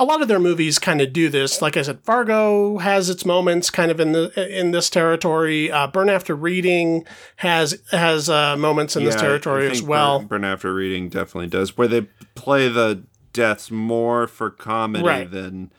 a 0.00 0.04
lot 0.04 0.22
of 0.22 0.28
their 0.28 0.38
movies 0.38 0.78
kind 0.78 1.00
of 1.02 1.12
do 1.12 1.28
this. 1.28 1.60
Like 1.60 1.76
I 1.76 1.82
said, 1.82 2.00
Fargo 2.00 2.78
has 2.78 3.10
its 3.10 3.26
moments 3.26 3.68
kind 3.68 3.90
of 3.90 4.00
in 4.00 4.12
the, 4.12 4.58
in 4.58 4.70
this 4.70 4.88
territory. 4.88 5.70
Uh, 5.70 5.86
Burn 5.88 6.08
After 6.08 6.34
Reading 6.34 7.04
has, 7.36 7.82
has, 7.90 8.30
uh, 8.30 8.56
moments 8.56 8.96
in 8.96 9.04
this 9.04 9.16
Yeah, 9.16 9.20
I- 9.20 9.24
territory 9.24 9.70
as 9.70 9.82
well. 9.82 10.20
Burn, 10.20 10.28
Burn 10.28 10.44
After 10.44 10.72
Reading 10.72 11.08
definitely 11.10 11.48
does, 11.48 11.76
where 11.76 11.88
they 11.88 12.02
play 12.34 12.68
the 12.68 13.02
deaths 13.32 13.70
more 13.70 14.26
for 14.26 14.48
comedy 14.50 15.04
Right. 15.04 15.30
than 15.30 15.70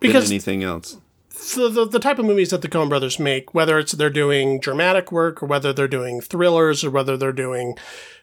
Because- 0.00 0.24
than 0.24 0.34
anything 0.34 0.62
else. 0.64 0.98
the, 1.56 1.68
the, 1.70 1.84
the 1.86 1.98
type 1.98 2.18
of 2.18 2.26
movies 2.26 2.50
that 2.50 2.60
the 2.60 2.68
Coen 2.68 2.90
brothers 2.90 3.18
make, 3.18 3.54
whether 3.54 3.78
it's 3.78 3.92
they're 3.92 4.10
doing 4.10 4.60
dramatic 4.60 5.10
work 5.10 5.42
or 5.42 5.46
whether 5.46 5.72
they're 5.72 5.88
doing 5.88 6.20
thrillers 6.20 6.84
or 6.84 6.90
whether 6.90 7.16
they're 7.16 7.32
doing 7.32 7.78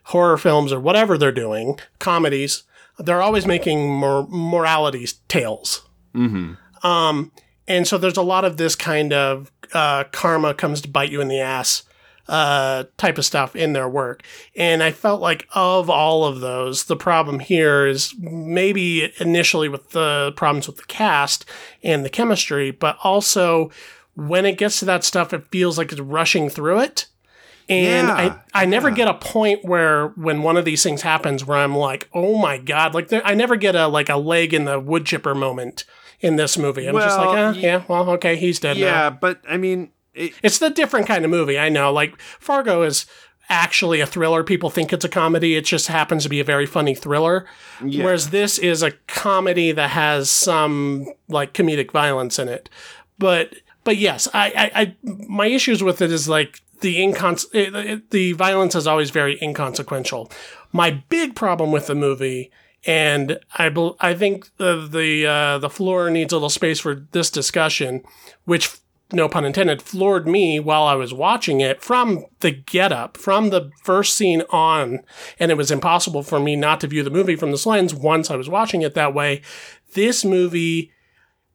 horror 0.08 0.38
films 0.38 0.72
or 0.72 0.80
whatever 0.80 1.18
they're 1.18 1.32
doing, 1.32 1.80
comedies, 2.00 2.64
they're 2.98 3.22
always 3.22 3.46
making 3.46 3.92
more 3.92 4.26
morality 4.30 5.06
tales. 5.28 5.88
Mm-hmm. 6.16 6.88
Um, 6.88 7.32
and 7.68 7.88
so 7.88 7.98
there's 7.98 8.18
a 8.18 8.22
lot 8.22 8.46
of 8.46 8.58
this 8.58 8.76
kind 8.76 9.12
of 9.12 9.52
uh, 9.74 10.06
karma 10.12 10.54
comes 10.54 10.82
to 10.82 10.88
bite 10.88 11.12
you 11.12 11.20
in 11.20 11.28
the 11.28 11.42
ass 11.42 11.84
uh, 12.30 12.86
type 12.98 13.18
of 13.18 13.26
stuff 13.26 13.56
in 13.56 13.74
their 13.74 13.88
work. 13.88 14.24
And 14.56 14.82
I 14.82 14.92
felt 14.92 15.22
like 15.22 15.48
of 15.54 15.90
all 15.90 16.26
of 16.26 16.40
those, 16.40 16.86
the 16.86 16.96
problem 16.96 17.40
here 17.40 17.86
is 17.86 18.14
maybe 18.18 19.14
initially 19.20 19.70
with 19.70 19.92
the 19.92 20.34
problems 20.36 20.68
with 20.68 20.78
the 20.78 20.84
cast 20.84 21.46
and 21.84 22.06
the 22.06 22.10
chemistry, 22.10 22.72
but 22.72 22.98
also 23.04 23.72
when 24.16 24.46
it 24.46 24.58
gets 24.58 24.80
to 24.80 24.86
that 24.86 25.04
stuff, 25.04 25.34
it 25.34 25.48
feels 25.52 25.78
like 25.78 25.92
it's 25.92 26.02
rushing 26.02 26.50
through 26.50 26.80
it. 26.80 27.08
And 27.70 28.08
Yeah, 28.08 28.40
I, 28.54 28.62
I 28.62 28.66
never 28.66 28.90
yeah. 28.90 28.96
get 28.96 29.08
a 29.10 29.14
point 29.16 29.66
where 29.66 30.08
when 30.10 30.42
one 30.42 30.56
of 30.58 30.64
these 30.66 30.84
things 30.84 31.02
happens 31.02 31.44
where 31.46 31.58
I'm 31.58 31.76
like, 31.76 32.10
oh 32.14 32.38
my 32.38 32.58
God, 32.58 32.94
like 32.94 33.10
there, 33.10 33.22
I 33.26 33.34
never 33.34 33.56
get 33.58 33.76
a, 33.76 33.88
like 33.88 34.10
a 34.10 34.16
leg 34.18 34.54
in 34.54 34.66
the 34.66 34.80
wood 34.80 35.06
chipper 35.06 35.36
moment 35.36 35.84
in 36.22 36.38
this 36.38 36.58
movie. 36.58 36.88
I'm 36.88 36.96
just 36.96 37.18
like, 37.18 37.38
eh, 37.38 37.52
y- 37.52 37.58
yeah, 37.58 37.84
well, 37.88 38.10
okay, 38.12 38.38
he's 38.38 38.60
dead 38.60 38.78
now. 38.78 38.84
Yeah, 38.86 39.10
but 39.10 39.42
I 39.48 39.58
mean, 39.58 39.92
it, 40.14 40.34
It's 40.42 40.60
the 40.60 40.70
different 40.70 41.08
kind 41.08 41.26
of 41.26 41.32
movie. 41.32 41.60
I 41.60 41.70
know. 41.70 41.92
Like 41.92 42.20
Fargo 42.22 42.84
is 42.84 43.06
actually 43.50 44.00
a 44.02 44.06
thriller. 44.08 44.44
People 44.44 44.70
think 44.70 44.92
it's 44.92 45.06
a 45.06 45.10
comedy. 45.10 45.56
It 45.56 45.66
just 45.66 45.88
happens 45.88 46.24
to 46.24 46.30
be 46.30 46.40
a 46.40 46.44
very 46.44 46.66
funny 46.66 46.96
thriller. 46.96 47.46
Yeah. 47.86 48.04
Whereas 48.06 48.30
this 48.32 48.58
is 48.58 48.82
a 48.82 48.92
comedy 49.08 49.72
that 49.74 49.92
has 49.92 50.30
some 50.30 51.08
like 51.28 51.54
comedic 51.54 51.92
violence 51.92 52.40
in 52.40 52.48
it. 52.50 52.70
But 53.20 53.54
but 53.84 53.98
yes, 53.98 54.28
I 54.34 54.48
I, 54.74 54.82
I 54.82 54.96
my 55.04 55.48
issues 55.48 55.84
with 55.84 56.02
it 56.02 56.12
is 56.12 56.28
like 56.28 56.62
the 56.82 56.98
incons 56.98 57.46
it, 57.54 57.76
it- 57.76 58.10
the 58.12 58.34
violence 58.34 58.76
is 58.76 58.88
always 58.88 59.10
very 59.10 59.38
inconsequential. 59.42 60.32
My 60.72 61.04
big 61.10 61.36
problem 61.36 61.72
with 61.72 61.88
the 61.88 61.96
movie. 61.96 62.52
And 62.86 63.40
I, 63.58 63.68
bel 63.70 63.98
I 64.00 64.14
think 64.14 64.56
the 64.58 64.88
the 64.88 65.26
uh, 65.26 65.58
the 65.58 65.70
floor 65.70 66.10
needs 66.10 66.32
a 66.32 66.38
little 66.38 66.50
space 66.50 66.80
for 66.80 67.06
this 67.12 67.30
discussion, 67.30 68.04
which 68.46 68.70
no 69.12 69.28
pun 69.28 69.44
intended, 69.46 69.82
floored 69.82 70.28
me 70.28 70.60
while 70.60 70.84
I 70.84 70.94
was 70.96 71.14
watching 71.14 71.60
it 71.60 71.82
from 71.82 72.26
the 72.42 72.52
get 72.52 72.92
up, 72.94 73.18
from 73.18 73.50
the 73.50 73.72
first 73.84 74.16
scene 74.16 74.44
on. 74.52 75.00
And 75.40 75.50
it 75.52 75.58
was 75.58 75.72
impossible 75.72 76.24
for 76.24 76.40
me 76.40 76.56
not 76.56 76.80
to 76.82 76.88
view 76.88 77.04
the 77.04 77.10
movie 77.10 77.36
from 77.36 77.52
this 77.52 77.66
lens 77.66 77.94
once 77.94 78.30
I 78.30 78.36
was 78.38 78.48
watching 78.48 78.84
it 78.84 78.94
that 78.94 79.14
way. 79.14 79.42
This 79.94 80.24
movie 80.24 80.92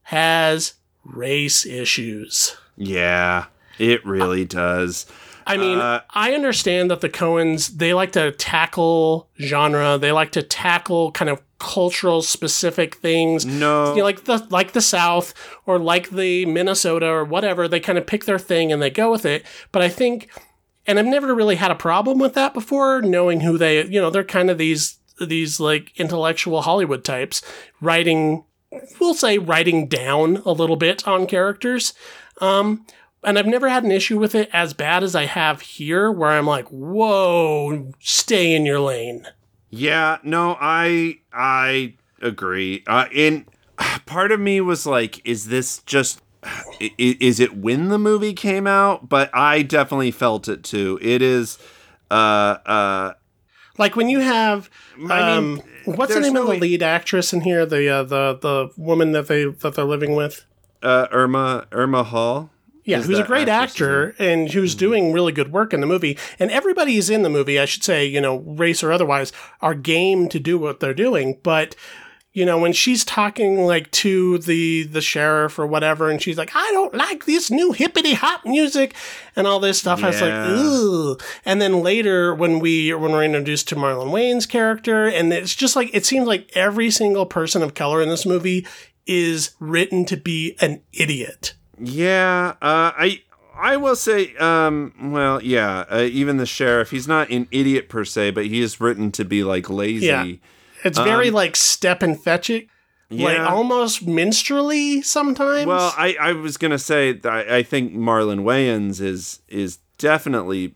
has 0.04 0.74
race 1.04 1.64
issues. 1.64 2.56
yeah, 2.76 3.46
it 3.78 4.04
really 4.04 4.44
does. 4.44 5.06
I 5.46 5.56
mean, 5.56 5.78
Uh, 5.78 6.02
I 6.10 6.34
understand 6.34 6.90
that 6.90 7.00
the 7.00 7.08
Coens, 7.08 7.76
they 7.78 7.94
like 7.94 8.12
to 8.12 8.30
tackle 8.32 9.28
genre, 9.40 9.98
they 9.98 10.12
like 10.12 10.30
to 10.32 10.42
tackle 10.42 11.10
kind 11.12 11.28
of 11.28 11.40
cultural 11.58 12.22
specific 12.22 12.96
things. 12.96 13.44
No, 13.44 13.90
you 13.90 13.98
know, 13.98 14.04
like 14.04 14.24
the 14.24 14.46
like 14.50 14.72
the 14.72 14.80
South 14.80 15.34
or 15.66 15.78
like 15.78 16.10
the 16.10 16.46
Minnesota 16.46 17.06
or 17.06 17.24
whatever. 17.24 17.66
They 17.66 17.80
kind 17.80 17.98
of 17.98 18.06
pick 18.06 18.24
their 18.24 18.38
thing 18.38 18.72
and 18.72 18.80
they 18.80 18.90
go 18.90 19.10
with 19.10 19.24
it. 19.24 19.44
But 19.72 19.82
I 19.82 19.88
think, 19.88 20.28
and 20.86 20.98
I've 20.98 21.06
never 21.06 21.34
really 21.34 21.56
had 21.56 21.70
a 21.70 21.76
problem 21.76 22.18
with 22.18 22.34
that 22.34 22.54
before, 22.54 23.02
knowing 23.02 23.40
who 23.40 23.58
they, 23.58 23.84
you 23.84 24.00
know, 24.00 24.10
they're 24.10 24.24
kind 24.24 24.50
of 24.50 24.58
these 24.58 24.98
these 25.20 25.58
like 25.60 25.92
intellectual 25.98 26.62
Hollywood 26.62 27.04
types 27.04 27.42
writing, 27.80 28.44
we'll 29.00 29.14
say 29.14 29.38
writing 29.38 29.88
down 29.88 30.38
a 30.44 30.52
little 30.52 30.76
bit 30.76 31.06
on 31.06 31.26
characters. 31.26 31.94
Um, 32.40 32.86
and 33.24 33.38
I've 33.38 33.46
never 33.46 33.68
had 33.68 33.84
an 33.84 33.90
issue 33.90 34.18
with 34.18 34.34
it 34.34 34.48
as 34.52 34.74
bad 34.74 35.02
as 35.02 35.14
I 35.14 35.26
have 35.26 35.60
here, 35.60 36.10
where 36.10 36.30
I'm 36.30 36.46
like, 36.46 36.68
whoa, 36.68 37.92
stay 38.00 38.54
in 38.54 38.66
your 38.66 38.80
lane. 38.80 39.26
Yeah, 39.70 40.18
no, 40.22 40.56
I 40.60 41.18
I 41.32 41.94
agree. 42.20 42.82
Uh, 42.86 43.06
and 43.14 43.46
part 44.06 44.32
of 44.32 44.40
me 44.40 44.60
was 44.60 44.86
like, 44.86 45.20
is 45.26 45.46
this 45.48 45.78
just 45.86 46.20
i- 46.44 46.92
i- 46.98 47.16
is 47.20 47.40
it 47.40 47.56
when 47.56 47.88
the 47.88 47.98
movie 47.98 48.32
came 48.34 48.66
out? 48.66 49.08
But 49.08 49.30
I 49.34 49.62
definitely 49.62 50.10
felt 50.10 50.48
it 50.48 50.62
too. 50.62 50.98
It 51.00 51.22
is 51.22 51.58
uh 52.10 52.58
uh 52.66 53.12
Like 53.78 53.96
when 53.96 54.10
you 54.10 54.20
have, 54.20 54.68
I 55.08 55.20
um, 55.32 55.54
mean, 55.54 55.64
what's 55.96 56.12
the 56.14 56.20
name 56.20 56.36
of 56.36 56.46
the 56.46 56.52
lead 56.54 56.82
actress 56.82 57.32
in 57.32 57.40
here? 57.40 57.64
The 57.64 57.88
uh, 57.88 58.02
the 58.02 58.38
the 58.40 58.70
woman 58.76 59.12
that 59.12 59.28
they 59.28 59.46
that 59.46 59.74
they're 59.74 59.84
living 59.86 60.14
with. 60.14 60.44
uh 60.82 61.06
Irma 61.10 61.66
Irma 61.72 62.02
Hall. 62.04 62.50
Yeah, 62.84 63.00
who's 63.00 63.18
a 63.18 63.24
great 63.24 63.48
actor 63.48 64.14
and 64.18 64.50
who's 64.50 64.74
doing 64.74 65.12
really 65.12 65.32
good 65.32 65.52
work 65.52 65.72
in 65.72 65.80
the 65.80 65.86
movie. 65.86 66.18
And 66.38 66.50
everybody 66.50 66.96
is 66.96 67.10
in 67.10 67.22
the 67.22 67.30
movie, 67.30 67.60
I 67.60 67.64
should 67.64 67.84
say, 67.84 68.04
you 68.04 68.20
know, 68.20 68.38
race 68.38 68.82
or 68.82 68.92
otherwise, 68.92 69.32
are 69.60 69.74
game 69.74 70.28
to 70.30 70.40
do 70.40 70.58
what 70.58 70.80
they're 70.80 70.94
doing. 70.94 71.38
But 71.42 71.76
you 72.32 72.46
know, 72.46 72.58
when 72.58 72.72
she's 72.72 73.04
talking 73.04 73.66
like 73.66 73.90
to 73.90 74.38
the 74.38 74.84
the 74.84 75.02
sheriff 75.02 75.58
or 75.58 75.66
whatever, 75.66 76.08
and 76.08 76.20
she's 76.20 76.38
like, 76.38 76.50
"I 76.54 76.70
don't 76.72 76.94
like 76.94 77.26
this 77.26 77.50
new 77.50 77.72
hippity 77.72 78.14
hop 78.14 78.46
music," 78.46 78.94
and 79.36 79.46
all 79.46 79.60
this 79.60 79.78
stuff, 79.78 80.02
I 80.02 80.08
was 80.08 80.22
like, 80.22 80.48
"Ooh." 80.48 81.18
And 81.44 81.60
then 81.60 81.82
later, 81.82 82.34
when 82.34 82.58
we 82.58 82.94
when 82.94 83.12
we're 83.12 83.24
introduced 83.24 83.68
to 83.68 83.76
Marlon 83.76 84.10
Wayans' 84.10 84.48
character, 84.48 85.06
and 85.06 85.30
it's 85.30 85.54
just 85.54 85.76
like 85.76 85.90
it 85.92 86.06
seems 86.06 86.26
like 86.26 86.50
every 86.54 86.90
single 86.90 87.26
person 87.26 87.60
of 87.62 87.74
color 87.74 88.00
in 88.00 88.08
this 88.08 88.24
movie 88.24 88.66
is 89.06 89.50
written 89.60 90.06
to 90.06 90.16
be 90.16 90.56
an 90.60 90.80
idiot. 90.92 91.54
Yeah, 91.84 92.54
uh, 92.62 92.92
I 92.96 93.22
I 93.54 93.76
will 93.76 93.96
say, 93.96 94.34
um, 94.36 94.92
well, 95.00 95.42
yeah, 95.42 95.84
uh, 95.90 96.08
even 96.10 96.36
the 96.36 96.46
sheriff, 96.46 96.90
he's 96.90 97.08
not 97.08 97.30
an 97.30 97.48
idiot 97.50 97.88
per 97.88 98.04
se, 98.04 98.30
but 98.30 98.46
he 98.46 98.60
is 98.60 98.80
written 98.80 99.10
to 99.12 99.24
be 99.24 99.42
like 99.44 99.68
lazy. 99.68 100.06
Yeah. 100.06 100.26
It's 100.84 100.98
very 100.98 101.30
like 101.30 101.54
step 101.56 102.02
and 102.02 102.20
fetch 102.20 102.50
it, 102.50 102.66
like 103.10 103.38
Um, 103.38 103.46
almost 103.46 104.06
minstrelly 104.06 105.02
sometimes. 105.02 105.66
Well, 105.66 105.94
I, 105.96 106.16
I 106.20 106.32
was 106.32 106.56
gonna 106.56 106.78
say 106.78 107.12
that 107.12 107.32
I, 107.32 107.58
I 107.58 107.62
think 107.62 107.94
Marlon 107.94 108.40
Wayans 108.42 109.00
is 109.00 109.40
is 109.48 109.78
definitely 109.98 110.74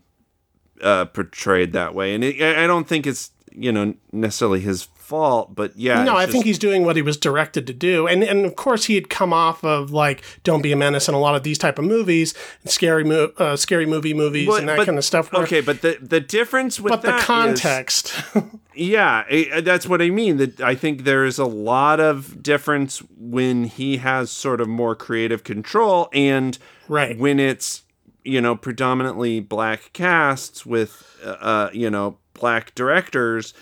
uh, 0.81 1.05
portrayed 1.05 1.73
that 1.73 1.93
way, 1.93 2.13
and 2.13 2.23
it, 2.23 2.41
I 2.41 2.63
I 2.63 2.67
don't 2.67 2.87
think 2.87 3.05
it's 3.05 3.31
you 3.51 3.71
know 3.71 3.95
necessarily 4.13 4.61
his 4.61 4.87
fault, 5.07 5.55
but 5.55 5.71
yeah, 5.77 6.03
no, 6.03 6.15
I 6.15 6.23
just- 6.25 6.33
think 6.33 6.45
he's 6.45 6.59
doing 6.59 6.83
what 6.85 6.95
he 6.97 7.01
was 7.01 7.15
directed 7.17 7.65
to 7.67 7.73
do, 7.73 8.07
and 8.07 8.23
and 8.23 8.45
of 8.45 8.55
course 8.55 8.85
he 8.85 8.95
had 8.95 9.09
come 9.09 9.31
off 9.31 9.63
of 9.63 9.91
like 9.91 10.21
"Don't 10.43 10.61
Be 10.61 10.71
a 10.71 10.75
Menace" 10.75 11.07
and 11.07 11.15
a 11.15 11.19
lot 11.19 11.35
of 11.35 11.43
these 11.43 11.57
type 11.57 11.79
of 11.79 11.85
movies, 11.85 12.33
scary 12.65 13.03
mo- 13.03 13.31
uh, 13.37 13.55
scary 13.55 13.85
movie 13.85 14.13
movies, 14.13 14.47
Well, 14.47 14.57
and 14.57 14.67
that 14.69 14.77
but- 14.77 14.85
kind 14.85 14.97
of 14.97 15.05
stuff. 15.05 15.31
where- 15.31 15.43
Okay, 15.43 15.61
but 15.61 15.81
the 15.81 15.97
the 16.01 16.19
difference 16.19 16.79
with 16.79 16.91
but 16.91 17.01
the 17.01 17.07
that 17.07 17.19
is- 17.19 17.25
context, 17.25 18.13
Yeah, 18.75 19.23
I- 19.29 19.61
that's 19.61 19.87
what 19.87 20.01
I 20.03 20.09
mean. 20.11 20.37
That 20.37 20.61
I 20.61 20.75
think 20.75 21.03
there 21.03 21.25
is 21.25 21.39
a 21.39 21.45
lot 21.45 21.99
of 21.99 22.43
difference 22.43 23.01
when 23.17 23.63
he 23.63 23.97
has 23.97 24.29
sort 24.29 24.61
of 24.61 24.67
more 24.67 24.95
creative 24.95 25.43
control, 25.43 26.09
and 26.13 26.57
right? 26.87 27.17
when 27.17 27.39
it's 27.39 27.83
you 28.23 28.41
know 28.41 28.55
predominantly 28.55 29.39
black 29.39 29.91
casts 29.93 30.65
with 30.65 31.17
uh, 31.25 31.29
uh, 31.29 31.69
you 31.73 31.89
know 31.89 32.17
black 32.33 32.75
directors 32.75 33.53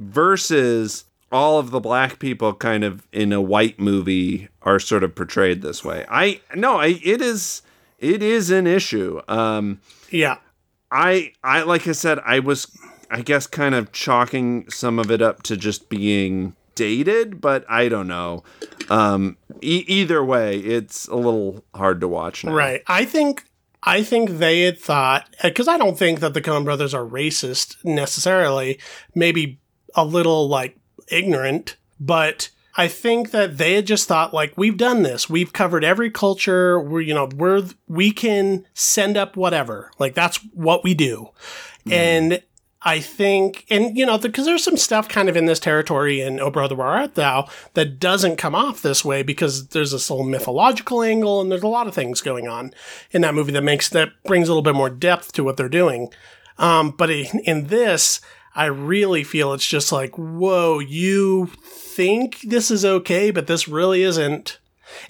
versus 0.00 1.04
all 1.30 1.58
of 1.60 1.70
the 1.70 1.78
black 1.78 2.18
people 2.18 2.52
kind 2.54 2.82
of 2.82 3.06
in 3.12 3.32
a 3.32 3.40
white 3.40 3.78
movie 3.78 4.48
are 4.62 4.80
sort 4.80 5.04
of 5.04 5.14
portrayed 5.14 5.62
this 5.62 5.84
way. 5.84 6.04
I 6.08 6.40
no, 6.56 6.78
I 6.80 6.98
it 7.04 7.20
is 7.20 7.62
it 7.98 8.22
is 8.22 8.50
an 8.50 8.66
issue. 8.66 9.20
Um, 9.28 9.80
Yeah, 10.10 10.38
I 10.90 11.32
I 11.44 11.62
like 11.62 11.86
I 11.86 11.92
said 11.92 12.18
I 12.24 12.40
was 12.40 12.66
I 13.10 13.20
guess 13.22 13.46
kind 13.46 13.74
of 13.74 13.92
chalking 13.92 14.68
some 14.70 14.98
of 14.98 15.10
it 15.10 15.22
up 15.22 15.42
to 15.44 15.56
just 15.56 15.88
being 15.88 16.56
dated, 16.74 17.40
but 17.40 17.64
I 17.68 17.88
don't 17.88 18.08
know. 18.08 18.42
Um, 18.88 19.36
e- 19.60 19.84
either 19.86 20.24
way, 20.24 20.58
it's 20.58 21.06
a 21.08 21.16
little 21.16 21.62
hard 21.74 22.00
to 22.00 22.08
watch 22.08 22.42
now. 22.44 22.52
right. 22.54 22.82
I 22.88 23.04
think. 23.04 23.44
I 23.82 24.02
think 24.02 24.32
they 24.32 24.60
had 24.60 24.78
thought 24.78 25.26
because 25.42 25.66
I 25.66 25.78
don't 25.78 25.96
think 25.98 26.20
that 26.20 26.34
the 26.34 26.42
Coen 26.42 26.64
brothers 26.64 26.92
are 26.92 27.02
racist 27.04 27.82
necessarily. 27.82 28.78
Maybe 29.14 29.58
a 29.94 30.04
little 30.04 30.48
like 30.48 30.76
ignorant, 31.08 31.76
but 31.98 32.50
I 32.76 32.88
think 32.88 33.30
that 33.32 33.58
they 33.58 33.74
had 33.74 33.86
just 33.86 34.08
thought 34.08 34.32
like 34.32 34.56
we've 34.56 34.76
done 34.76 35.02
this. 35.02 35.28
We've 35.28 35.52
covered 35.52 35.84
every 35.84 36.10
culture. 36.10 36.80
We're 36.80 37.00
you 37.00 37.14
know 37.14 37.28
we're 37.36 37.64
we 37.88 38.12
can 38.12 38.66
send 38.74 39.16
up 39.16 39.36
whatever. 39.36 39.90
Like 39.98 40.14
that's 40.14 40.38
what 40.54 40.84
we 40.84 40.94
do. 40.94 41.30
And 41.90 42.42
I 42.82 43.00
think 43.00 43.66
and 43.68 43.96
you 43.96 44.06
know 44.06 44.16
because 44.16 44.46
there's 44.46 44.64
some 44.64 44.76
stuff 44.76 45.08
kind 45.08 45.28
of 45.28 45.36
in 45.36 45.46
this 45.46 45.60
territory 45.60 46.20
in 46.20 46.40
Oh 46.40 46.50
Brother 46.50 46.74
Where 46.74 46.86
Art 46.86 47.14
Thou 47.14 47.48
that 47.74 47.98
doesn't 47.98 48.36
come 48.36 48.54
off 48.54 48.80
this 48.80 49.04
way 49.04 49.22
because 49.22 49.68
there's 49.68 49.90
this 49.92 50.08
whole 50.08 50.24
mythological 50.24 51.02
angle 51.02 51.40
and 51.40 51.50
there's 51.50 51.62
a 51.62 51.68
lot 51.68 51.86
of 51.86 51.94
things 51.94 52.22
going 52.22 52.48
on 52.48 52.72
in 53.10 53.20
that 53.22 53.34
movie 53.34 53.52
that 53.52 53.62
makes 53.62 53.88
that 53.90 54.10
brings 54.24 54.48
a 54.48 54.52
little 54.52 54.62
bit 54.62 54.74
more 54.74 54.90
depth 54.90 55.32
to 55.32 55.44
what 55.44 55.56
they're 55.56 55.68
doing. 55.68 56.08
Um, 56.56 56.90
but 56.90 57.10
in, 57.10 57.40
in 57.40 57.66
this, 57.66 58.20
I 58.54 58.66
really 58.66 59.24
feel 59.24 59.52
it's 59.52 59.66
just 59.66 59.92
like, 59.92 60.16
whoa, 60.16 60.78
you 60.80 61.46
think 61.62 62.40
this 62.40 62.70
is 62.70 62.84
okay, 62.84 63.30
but 63.30 63.46
this 63.46 63.68
really 63.68 64.02
isn't. 64.02 64.58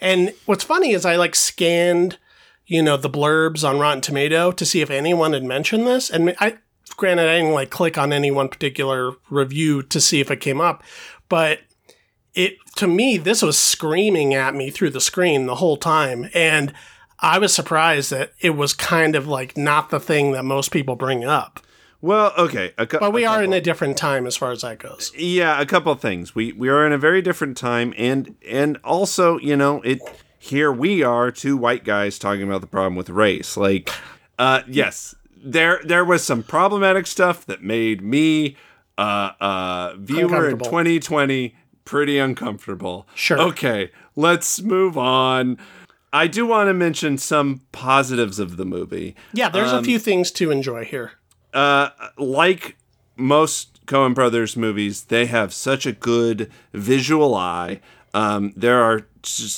And 0.00 0.34
what's 0.46 0.64
funny 0.64 0.92
is 0.92 1.04
I 1.06 1.16
like 1.16 1.34
scanned, 1.34 2.18
you 2.66 2.82
know, 2.82 2.96
the 2.96 3.10
blurbs 3.10 3.66
on 3.66 3.78
Rotten 3.78 4.02
Tomato 4.02 4.52
to 4.52 4.66
see 4.66 4.82
if 4.82 4.90
anyone 4.90 5.32
had 5.32 5.44
mentioned 5.44 5.86
this. 5.86 6.10
And 6.10 6.34
I, 6.38 6.58
granted, 6.96 7.28
I 7.28 7.38
didn't 7.38 7.54
like 7.54 7.70
click 7.70 7.96
on 7.96 8.12
any 8.12 8.30
one 8.30 8.48
particular 8.48 9.12
review 9.30 9.82
to 9.84 10.00
see 10.00 10.20
if 10.20 10.30
it 10.30 10.40
came 10.40 10.60
up, 10.60 10.84
but 11.28 11.60
it 12.34 12.58
to 12.76 12.86
me 12.86 13.16
this 13.16 13.42
was 13.42 13.58
screaming 13.58 14.34
at 14.34 14.54
me 14.54 14.70
through 14.70 14.90
the 14.90 15.00
screen 15.00 15.46
the 15.46 15.56
whole 15.56 15.76
time, 15.76 16.28
and 16.34 16.72
I 17.18 17.38
was 17.38 17.52
surprised 17.52 18.10
that 18.12 18.32
it 18.40 18.50
was 18.50 18.72
kind 18.72 19.16
of 19.16 19.26
like 19.26 19.56
not 19.56 19.90
the 19.90 20.00
thing 20.00 20.32
that 20.32 20.44
most 20.44 20.70
people 20.70 20.96
bring 20.96 21.24
up. 21.24 21.60
Well, 22.02 22.32
okay, 22.38 22.72
a, 22.78 22.86
cou- 22.86 22.98
But 22.98 23.12
we 23.12 23.24
are 23.26 23.42
in 23.42 23.52
a 23.52 23.60
different 23.60 23.96
time 23.98 24.26
as 24.26 24.36
far 24.36 24.52
as 24.52 24.62
that 24.62 24.78
goes. 24.78 25.12
Yeah, 25.16 25.60
a 25.60 25.66
couple 25.66 25.92
of 25.92 26.00
things. 26.00 26.34
We 26.34 26.52
we 26.52 26.68
are 26.70 26.86
in 26.86 26.92
a 26.92 26.98
very 26.98 27.20
different 27.20 27.56
time, 27.56 27.92
and 27.98 28.36
and 28.48 28.78
also, 28.84 29.38
you 29.38 29.56
know, 29.56 29.82
it 29.82 30.00
here 30.38 30.72
we 30.72 31.02
are, 31.02 31.30
two 31.30 31.56
white 31.58 31.84
guys 31.84 32.18
talking 32.18 32.42
about 32.42 32.62
the 32.62 32.66
problem 32.66 32.96
with 32.96 33.10
race. 33.10 33.56
Like, 33.56 33.90
uh, 34.38 34.62
yes, 34.66 35.14
there 35.36 35.80
there 35.84 36.04
was 36.04 36.24
some 36.24 36.42
problematic 36.42 37.06
stuff 37.06 37.44
that 37.44 37.62
made 37.62 38.00
me, 38.00 38.56
uh, 38.96 39.32
uh, 39.38 39.94
viewer 39.98 40.48
in 40.48 40.58
2020 40.58 41.54
pretty 41.84 42.18
uncomfortable. 42.18 43.06
Sure. 43.14 43.38
Okay, 43.38 43.90
let's 44.16 44.62
move 44.62 44.96
on. 44.96 45.58
I 46.12 46.26
do 46.28 46.46
want 46.46 46.68
to 46.68 46.74
mention 46.74 47.18
some 47.18 47.60
positives 47.72 48.38
of 48.38 48.56
the 48.56 48.64
movie. 48.64 49.14
Yeah, 49.34 49.48
there's 49.50 49.72
Um, 49.72 49.80
a 49.80 49.84
few 49.84 49.98
things 49.98 50.30
to 50.32 50.50
enjoy 50.50 50.84
here. 50.84 51.12
Uh, 51.54 51.90
like 52.18 52.76
most 53.16 53.84
Coen 53.86 54.14
Brothers 54.14 54.56
movies, 54.56 55.04
they 55.04 55.26
have 55.26 55.52
such 55.52 55.86
a 55.86 55.92
good 55.92 56.50
visual 56.72 57.34
eye. 57.34 57.80
Um, 58.14 58.52
there 58.56 58.82
are 58.82 59.06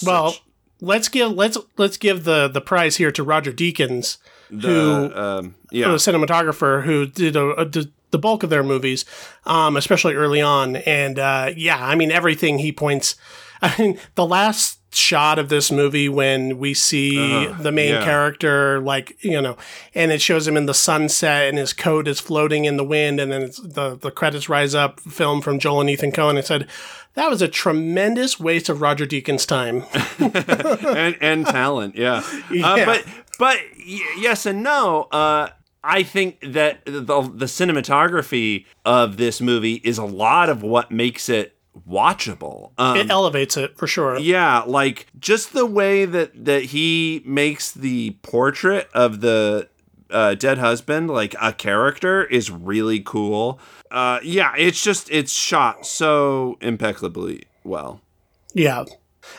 Well, 0.05 0.30
such 0.32 0.43
let's 0.80 1.09
give 1.09 1.32
let's 1.32 1.57
let's 1.78 1.97
give 1.97 2.24
the 2.24 2.49
the 2.49 2.61
prize 2.61 2.97
here 2.97 3.11
to 3.12 3.22
Roger 3.22 3.53
Deakins, 3.53 4.18
the 4.51 4.68
who 4.68 5.14
um, 5.14 5.55
the 5.90 5.97
cinematographer 5.97 6.84
who 6.84 7.07
did 7.07 7.36
a, 7.36 7.51
a- 7.61 7.64
did 7.64 7.93
the 8.11 8.18
bulk 8.18 8.43
of 8.43 8.51
their 8.51 8.62
movies, 8.62 9.07
um, 9.47 9.74
especially 9.76 10.14
early 10.14 10.43
on. 10.43 10.76
And 10.76 11.18
uh, 11.18 11.51
yeah, 11.57 11.82
I 11.82 11.95
mean 11.95 12.11
everything 12.11 12.59
he 12.59 12.72
points. 12.72 13.14
I 13.62 13.74
mean 13.78 13.99
the 14.16 14.26
last 14.26 14.80
shot 14.95 15.38
of 15.38 15.49
this 15.49 15.70
movie 15.72 16.09
when 16.09 16.59
we 16.59 16.74
see 16.74 17.18
Uh, 17.49 17.53
the 17.61 17.72
main 17.72 17.95
yeah. 17.95 18.05
character, 18.05 18.80
like 18.80 19.16
you 19.24 19.40
know, 19.40 19.57
and 19.95 20.12
it 20.12 20.20
shows 20.20 20.47
him 20.47 20.57
in 20.57 20.66
the 20.66 20.74
sunset, 20.74 21.49
and 21.49 21.59
his 21.59 21.72
coat 21.72 22.07
is 22.09 22.20
floating 22.20 22.64
in 22.64 22.76
the 22.76 22.84
wind, 22.84 23.18
and 23.20 23.32
then 23.32 23.43
it's, 23.43 23.59
the 23.59 23.97
the 23.97 24.11
credits 24.11 24.49
rise 24.49 24.74
up. 24.74 25.01
Film 25.01 25.40
from 25.40 25.59
Joel 25.59 25.80
and 25.82 25.90
Ethan 25.90 26.12
Coen. 26.12 26.36
I 26.38 26.43
said. 26.43 26.68
That 27.14 27.28
was 27.28 27.43
a 27.43 27.49
tremendous 27.49 28.40
waste 28.40 28.70
of 28.70 28.80
Roger 28.80 29.05
Deakins' 29.05 29.47
time. 29.47 29.84
and, 30.97 31.14
and 31.20 31.45
talent, 31.47 31.95
yeah. 31.95 32.22
Uh, 32.64 32.86
but 32.86 33.05
but 33.38 33.59
y- 33.86 34.01
yes 34.16 34.47
and 34.47 34.62
no. 34.62 35.09
Uh, 35.12 35.51
I 35.84 36.05
think 36.05 36.40
that 36.40 36.84
the 36.86 37.03
the 37.34 37.45
cinematography 37.47 38.64
of 38.86 39.18
this 39.18 39.43
movie 39.43 39.74
is 39.84 39.99
a 39.99 40.05
lot 40.07 40.49
of 40.49 40.62
what 40.62 40.90
makes 40.90 41.28
it 41.28 41.55
watchable. 41.88 42.72
Um, 42.78 42.96
It 42.96 43.10
elevates 43.10 43.56
it 43.56 43.76
for 43.76 43.86
sure. 43.86 44.18
Yeah, 44.18 44.62
like 44.66 45.06
just 45.18 45.52
the 45.52 45.66
way 45.66 46.04
that 46.04 46.44
that 46.44 46.64
he 46.64 47.22
makes 47.24 47.72
the 47.72 48.16
portrait 48.22 48.88
of 48.94 49.20
the 49.20 49.68
uh, 50.10 50.34
dead 50.34 50.58
husband 50.58 51.10
like 51.10 51.34
a 51.40 51.52
character 51.52 52.24
is 52.24 52.50
really 52.50 53.00
cool. 53.00 53.58
Uh, 53.90 54.20
yeah, 54.22 54.52
it's 54.56 54.82
just 54.82 55.10
it's 55.10 55.32
shot 55.32 55.86
so 55.86 56.58
impeccably 56.60 57.44
well. 57.64 58.00
Yeah. 58.54 58.84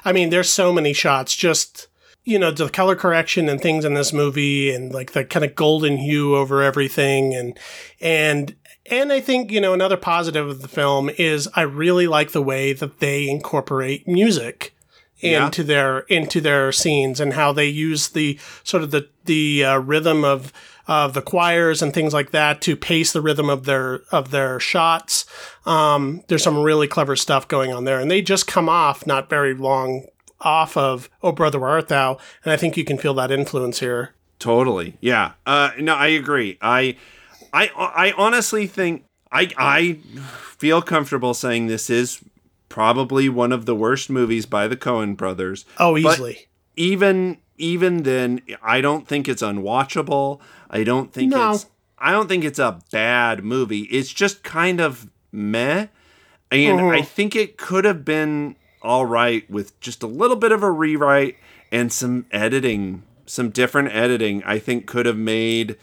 I 0.05 0.11
mean, 0.11 0.29
there's 0.29 0.49
so 0.49 0.71
many 0.73 0.93
shots, 0.93 1.35
just, 1.35 1.87
you 2.23 2.39
know, 2.39 2.51
the 2.51 2.69
color 2.69 2.95
correction 2.95 3.49
and 3.49 3.59
things 3.59 3.85
in 3.85 3.93
this 3.93 4.13
movie 4.13 4.73
and 4.73 4.93
like 4.93 5.11
the 5.11 5.25
kind 5.25 5.45
of 5.45 5.55
golden 5.55 5.97
hue 5.97 6.35
over 6.35 6.63
everything. 6.63 7.33
And, 7.35 7.59
and, 8.01 8.55
and 8.89 9.11
I 9.13 9.19
think, 9.21 9.51
you 9.51 9.61
know, 9.61 9.73
another 9.73 9.97
positive 9.97 10.47
of 10.47 10.61
the 10.61 10.67
film 10.67 11.09
is 11.17 11.47
I 11.55 11.61
really 11.61 12.07
like 12.07 12.31
the 12.31 12.41
way 12.41 12.73
that 12.73 12.99
they 12.99 13.29
incorporate 13.29 14.07
music 14.07 14.73
Yeah. 15.19 15.45
into 15.45 15.63
their, 15.63 15.99
into 16.01 16.41
their 16.41 16.71
scenes 16.71 17.19
and 17.19 17.33
how 17.33 17.53
they 17.53 17.67
use 17.67 18.09
the 18.09 18.37
sort 18.63 18.83
of 18.83 18.91
the, 18.91 19.07
the 19.25 19.63
uh, 19.63 19.77
rhythm 19.77 20.25
of, 20.25 20.51
of 20.85 21.13
the 21.13 21.21
choirs 21.21 21.81
and 21.81 21.93
things 21.93 22.13
like 22.13 22.31
that 22.31 22.59
to 22.61 22.75
pace 22.75 23.13
the 23.13 23.21
rhythm 23.21 23.49
of 23.49 23.63
their, 23.63 24.01
of 24.11 24.31
their 24.31 24.59
shots. 24.59 25.25
Um, 25.65 26.23
there's 26.27 26.43
some 26.43 26.61
really 26.61 26.87
clever 26.89 27.15
stuff 27.15 27.47
going 27.47 27.71
on 27.71 27.85
there, 27.85 28.01
and 28.01 28.11
they 28.11 28.21
just 28.21 28.47
come 28.47 28.67
off 28.67 29.07
not 29.07 29.29
very 29.29 29.53
long 29.53 30.05
off 30.41 30.75
of 30.75 31.09
"Oh 31.21 31.31
Brother 31.31 31.57
Where 31.57 31.69
Art 31.69 31.87
Thou," 31.87 32.17
and 32.43 32.51
I 32.51 32.57
think 32.57 32.75
you 32.75 32.83
can 32.83 32.97
feel 32.97 33.13
that 33.13 33.31
influence 33.31 33.79
here. 33.79 34.13
Totally. 34.39 34.97
Yeah. 34.99 35.31
Uh, 35.45 35.71
no, 35.79 35.95
I 35.95 36.07
agree. 36.07 36.57
I, 36.61 36.97
I, 37.53 37.67
I 37.75 38.13
honestly 38.17 38.67
think 38.67 39.05
I, 39.31 39.49
I 39.57 39.93
feel 40.57 40.81
comfortable 40.81 41.33
saying 41.33 41.67
this 41.67 41.89
is 41.89 42.19
probably 42.67 43.29
one 43.29 43.51
of 43.51 43.65
the 43.65 43.75
worst 43.75 44.09
movies 44.09 44.45
by 44.47 44.67
the 44.67 44.75
Coen 44.75 45.15
brothers. 45.15 45.63
Oh, 45.79 45.95
easily. 45.95 46.47
even 46.75 47.37
even 47.57 48.03
then, 48.03 48.41
I 48.63 48.81
don't 48.81 49.07
think 49.07 49.29
it's 49.29 49.43
unwatchable. 49.43 50.39
I 50.69 50.83
don't 50.83 51.13
think 51.13 51.31
No. 51.31 51.51
it's. 51.51 51.67
I 51.99 52.11
don't 52.11 52.27
think 52.27 52.43
it's 52.43 52.59
a 52.59 52.79
bad 52.91 53.45
movie. 53.45 53.81
It's 53.83 54.11
just 54.11 54.43
kind 54.43 54.81
of 54.81 55.09
meh, 55.31 55.87
and 56.51 56.81
I 56.81 56.99
uh-huh. 56.99 57.05
think 57.05 57.35
it 57.35 57.57
could 57.57 57.85
have 57.85 58.03
been 58.03 58.55
all 58.81 59.05
right 59.05 59.49
with 59.49 59.79
just 59.79 60.03
a 60.03 60.07
little 60.07 60.35
bit 60.35 60.51
of 60.51 60.63
a 60.63 60.71
rewrite 60.71 61.37
and 61.71 61.93
some 61.93 62.25
editing, 62.31 63.03
some 63.25 63.51
different 63.51 63.93
editing. 63.93 64.43
I 64.43 64.59
think 64.59 64.85
could 64.85 65.05
have 65.05 65.17
made 65.17 65.77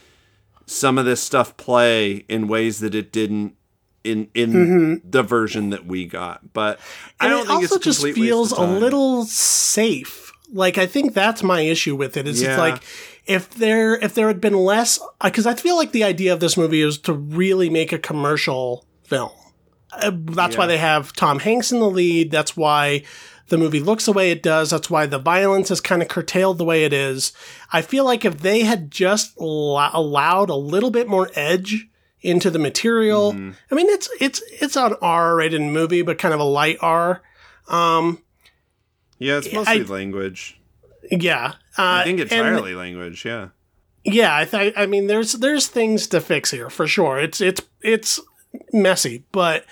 some 0.71 0.99
of 0.99 1.05
this 1.05 1.21
stuff 1.21 1.57
play 1.57 2.25
in 2.29 2.47
ways 2.47 2.79
that 2.79 2.95
it 2.95 3.11
didn't 3.13 3.57
in 4.05 4.29
in 4.35 5.03
the 5.05 5.23
version 5.23 5.71
that 5.71 5.85
we 5.85 6.07
got. 6.07 6.53
But 6.53 6.79
I 7.19 7.29
don't 7.29 7.43
it 7.43 7.49
think 7.49 7.63
also 7.63 7.75
it's 7.77 7.85
just 7.85 8.03
feels 8.15 8.53
a 8.53 8.63
little 8.63 9.25
safe. 9.25 10.33
Like 10.53 10.79
I 10.79 10.87
think 10.87 11.13
that's 11.13 11.43
my 11.43 11.63
issue 11.63 11.97
with 11.97 12.17
it. 12.17 12.29
Is 12.29 12.41
Yeah. 12.41 12.51
it's 12.51 12.59
like 12.59 12.83
if 13.27 13.51
there 13.51 13.97
if 13.97 14.15
there 14.15 14.29
had 14.29 14.41
been 14.41 14.55
less 14.55 15.01
because 15.23 15.45
I 15.47 15.55
feel 15.55 15.77
like 15.77 15.91
the 15.91 16.05
idea 16.05 16.33
of 16.33 16.39
this 16.41 16.57
movie 16.57 16.83
is 16.83 16.99
to 16.99 17.13
really 17.13 17.69
make 17.69 17.93
a 17.93 17.99
commercial 17.99 18.87
film. 19.03 19.33
Uh, 19.93 20.13
that's 20.15 20.57
why 20.57 20.67
they 20.67 20.79
have 20.79 21.13
Tom 21.15 21.41
Hanks 21.41 21.73
in 21.73 21.81
the 21.81 21.91
lead. 21.91 22.31
That's 22.31 22.57
why 22.57 23.03
the 23.51 23.59
movie 23.59 23.81
looks 23.81 24.07
the 24.07 24.13
way 24.13 24.31
it 24.31 24.43
does. 24.43 24.71
That's 24.71 24.89
why 24.91 25.05
the 25.07 25.19
violence 25.19 25.71
is 25.71 25.81
kind 25.81 26.01
of 26.03 26.09
curtailed 26.09 26.57
the 26.59 26.65
way 26.65 26.85
it 26.85 26.93
is. 26.93 27.33
I 27.73 27.83
feel 27.83 28.05
like 28.05 28.25
if 28.25 28.39
they 28.41 28.61
had 28.63 28.91
just 28.91 29.37
allo- 29.39 29.91
allowed 29.93 30.49
a 30.51 30.55
little 30.57 30.91
bit 30.91 31.07
more 31.09 31.31
edge 31.35 31.87
into 32.23 32.51
the 32.51 32.59
material, 32.59 33.33
Mm-hmm. 33.33 33.51
I 33.71 33.75
mean, 33.75 33.89
it's 33.89 34.09
it's 34.21 34.43
it's 34.61 34.77
an 34.77 34.95
R-rated 35.03 35.61
movie, 35.63 36.03
but 36.03 36.19
kind 36.19 36.35
of 36.35 36.41
a 36.41 36.45
light 36.45 36.79
R. 36.81 37.23
Um, 37.69 38.23
Yeah, 39.19 39.39
it's 39.39 39.53
mostly 39.53 39.81
I- 39.81 39.85
language. 39.85 40.59
yeah, 41.11 41.53
uh, 41.79 41.83
I 42.01 42.05
think 42.05 42.21
and- 42.21 42.31
entirely 42.33 42.75
language. 42.75 43.25
Yeah. 43.25 43.49
yeah, 44.05 44.35
I, 44.37 44.45
th- 44.47 44.75
I 44.77 44.87
mean, 44.87 45.07
there's 45.07 45.33
there's 45.35 45.67
things 45.69 46.07
to 46.09 46.21
fix 46.21 46.51
here 46.51 46.71
for 46.71 46.87
sure. 46.87 47.19
It's 47.19 47.41
it's 47.41 47.63
it's 47.83 48.21
messy, 48.73 49.25
but 49.33 49.65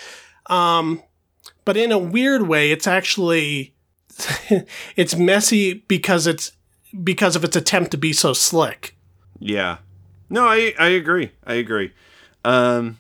um, 0.47 1.03
but 1.69 1.77
in 1.77 1.93
a 1.93 1.99
weird 1.99 2.49
way, 2.49 2.73
it's 2.73 2.87
actually 2.87 3.75
it's 4.97 5.14
messy 5.16 5.85
because 5.87 6.27
it's 6.27 6.53
because 7.05 7.37
of 7.37 7.45
its 7.45 7.57
attempt 7.57 7.91
to 7.91 7.99
be 7.99 8.11
so 8.14 8.33
slick. 8.33 8.97
Yeah. 9.39 9.77
No, 10.31 10.47
I 10.47 10.73
I 10.79 10.89
agree. 10.89 11.33
I 11.47 11.55
agree. 11.57 11.93
Um 12.43 12.97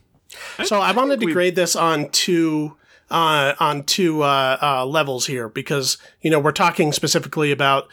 So 0.64 0.80
I 0.82 0.92
wanted 0.92 1.18
to 1.20 1.26
we- 1.26 1.32
grade 1.32 1.54
this 1.56 1.74
on 1.74 2.10
two 2.10 2.76
uh, 3.10 3.54
on 3.58 3.84
two 3.84 4.20
uh, 4.22 4.58
uh, 4.60 4.84
levels 4.84 5.24
here 5.26 5.48
because 5.48 5.96
you 6.20 6.30
know 6.30 6.38
we're 6.38 6.52
talking 6.52 6.92
specifically 6.92 7.50
about 7.50 7.88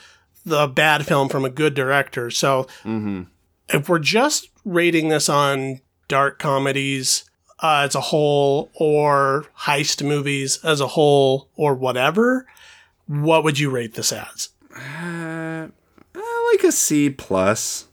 the 0.45 0.67
bad 0.67 1.07
film 1.07 1.29
from 1.29 1.45
a 1.45 1.49
good 1.49 1.73
director. 1.73 2.29
So 2.29 2.67
if 3.69 3.87
we're 3.87 3.99
just 3.99 4.49
rating 4.65 5.07
this 5.07 5.29
on 5.29 5.79
dark 6.09 6.37
comedies 6.37 7.23
uh, 7.61 7.81
as 7.85 7.95
a 7.95 8.01
whole 8.01 8.69
or 8.75 9.45
heist 9.61 10.05
movies 10.05 10.59
as 10.63 10.81
a 10.81 10.87
whole 10.87 11.49
or 11.55 11.73
whatever, 11.75 12.45
what 13.07 13.43
would 13.43 13.59
you 13.59 13.69
rate 13.69 13.93
this 13.93 14.11
as? 14.11 14.49
uh, 14.75 15.67
uh, 16.15 16.21
like 16.51 16.63
a 16.63 16.71
C 16.71 17.09
plus. 17.09 17.87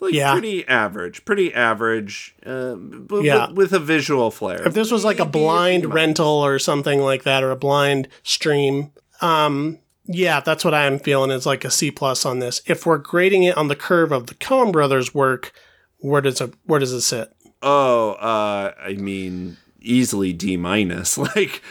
Like 0.00 0.14
Yeah. 0.14 0.32
pretty 0.32 0.66
average. 0.66 1.24
Pretty 1.24 1.54
average. 1.54 2.34
Uh, 2.44 2.74
b- 2.74 3.20
Yeah. 3.22 3.48
with, 3.48 3.56
with 3.56 3.72
a 3.72 3.78
visual 3.78 4.30
flair. 4.32 4.66
If 4.66 4.74
this 4.74 4.90
was 4.90 5.04
like 5.04 5.20
a 5.20 5.24
blind 5.24 5.92
rental 5.94 6.26
or 6.44 6.58
something 6.58 7.00
like 7.00 7.22
that, 7.22 7.44
or 7.44 7.50
a 7.52 7.56
blind 7.56 8.08
stream, 8.24 8.90
um, 9.20 9.78
yeah, 10.06 10.40
that's 10.40 10.64
what 10.64 10.74
I'm 10.74 10.98
feeling 10.98 11.30
is 11.30 11.46
like 11.46 11.64
a 11.64 11.70
C 11.70 11.92
plus 11.92 12.26
on 12.26 12.40
this. 12.40 12.62
If 12.66 12.84
we're 12.84 12.98
grading 12.98 13.44
it 13.44 13.56
on 13.56 13.68
the 13.68 13.76
curve 13.76 14.10
of 14.10 14.26
the 14.26 14.34
Coen 14.34 14.72
Brothers' 14.72 15.14
work, 15.14 15.52
where 15.98 16.20
does 16.20 16.40
it 16.40 16.52
where 16.66 16.80
does 16.80 16.92
it 16.92 17.02
sit? 17.02 17.32
Oh, 17.62 18.12
uh, 18.12 18.74
I 18.82 18.94
mean, 18.94 19.56
easily 19.80 20.32
D 20.32 20.56
minus. 20.56 21.16
Like, 21.36 21.62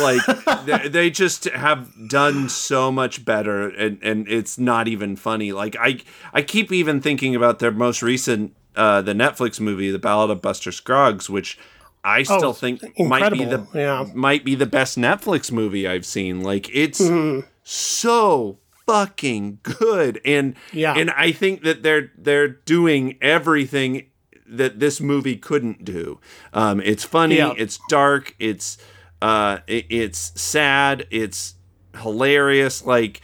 Like 0.00 0.24
they, 0.64 0.88
they 0.88 1.10
just 1.10 1.44
have 1.44 1.90
done 2.08 2.48
so 2.48 2.90
much 2.90 3.22
better, 3.22 3.68
and 3.68 3.98
and 4.02 4.26
it's 4.28 4.56
not 4.58 4.88
even 4.88 5.14
funny. 5.14 5.52
Like 5.52 5.76
I 5.78 6.00
I 6.32 6.40
keep 6.40 6.72
even 6.72 7.02
thinking 7.02 7.34
about 7.36 7.58
their 7.58 7.70
most 7.70 8.00
recent 8.02 8.56
uh, 8.76 9.02
the 9.02 9.12
Netflix 9.12 9.60
movie, 9.60 9.90
The 9.90 9.98
Ballad 9.98 10.30
of 10.30 10.40
Buster 10.40 10.72
Scruggs, 10.72 11.28
which 11.28 11.58
I 12.02 12.22
still 12.22 12.44
Oh, 12.46 12.52
think 12.54 12.80
might 12.98 13.30
be 13.30 13.44
the 13.44 13.66
yeah. 13.74 14.06
might 14.14 14.42
be 14.42 14.54
the 14.54 14.64
best 14.64 14.96
Netflix 14.96 15.52
movie 15.52 15.86
I've 15.86 16.06
seen. 16.06 16.42
Like 16.42 16.70
it's 16.74 17.02
Mm-hmm. 17.02 17.46
so 17.62 18.56
fucking 18.86 19.58
good, 19.62 20.18
and 20.24 20.54
Yeah. 20.72 20.94
and 20.94 21.10
I 21.10 21.30
think 21.32 21.62
that 21.64 21.82
they're 21.82 22.10
they're 22.16 22.48
doing 22.48 23.18
everything 23.20 24.06
that 24.46 24.78
this 24.80 25.00
movie 25.00 25.36
couldn't 25.36 25.84
do. 25.84 26.18
Um, 26.52 26.80
it's 26.80 27.04
funny, 27.04 27.36
Yeah. 27.36 27.54
it's 27.56 27.78
dark, 27.88 28.34
it's 28.38 28.78
uh, 29.22 29.58
it, 29.66 29.86
it's 29.88 30.32
sad, 30.40 31.06
it's 31.10 31.54
hilarious. 32.00 32.84
Like 32.84 33.20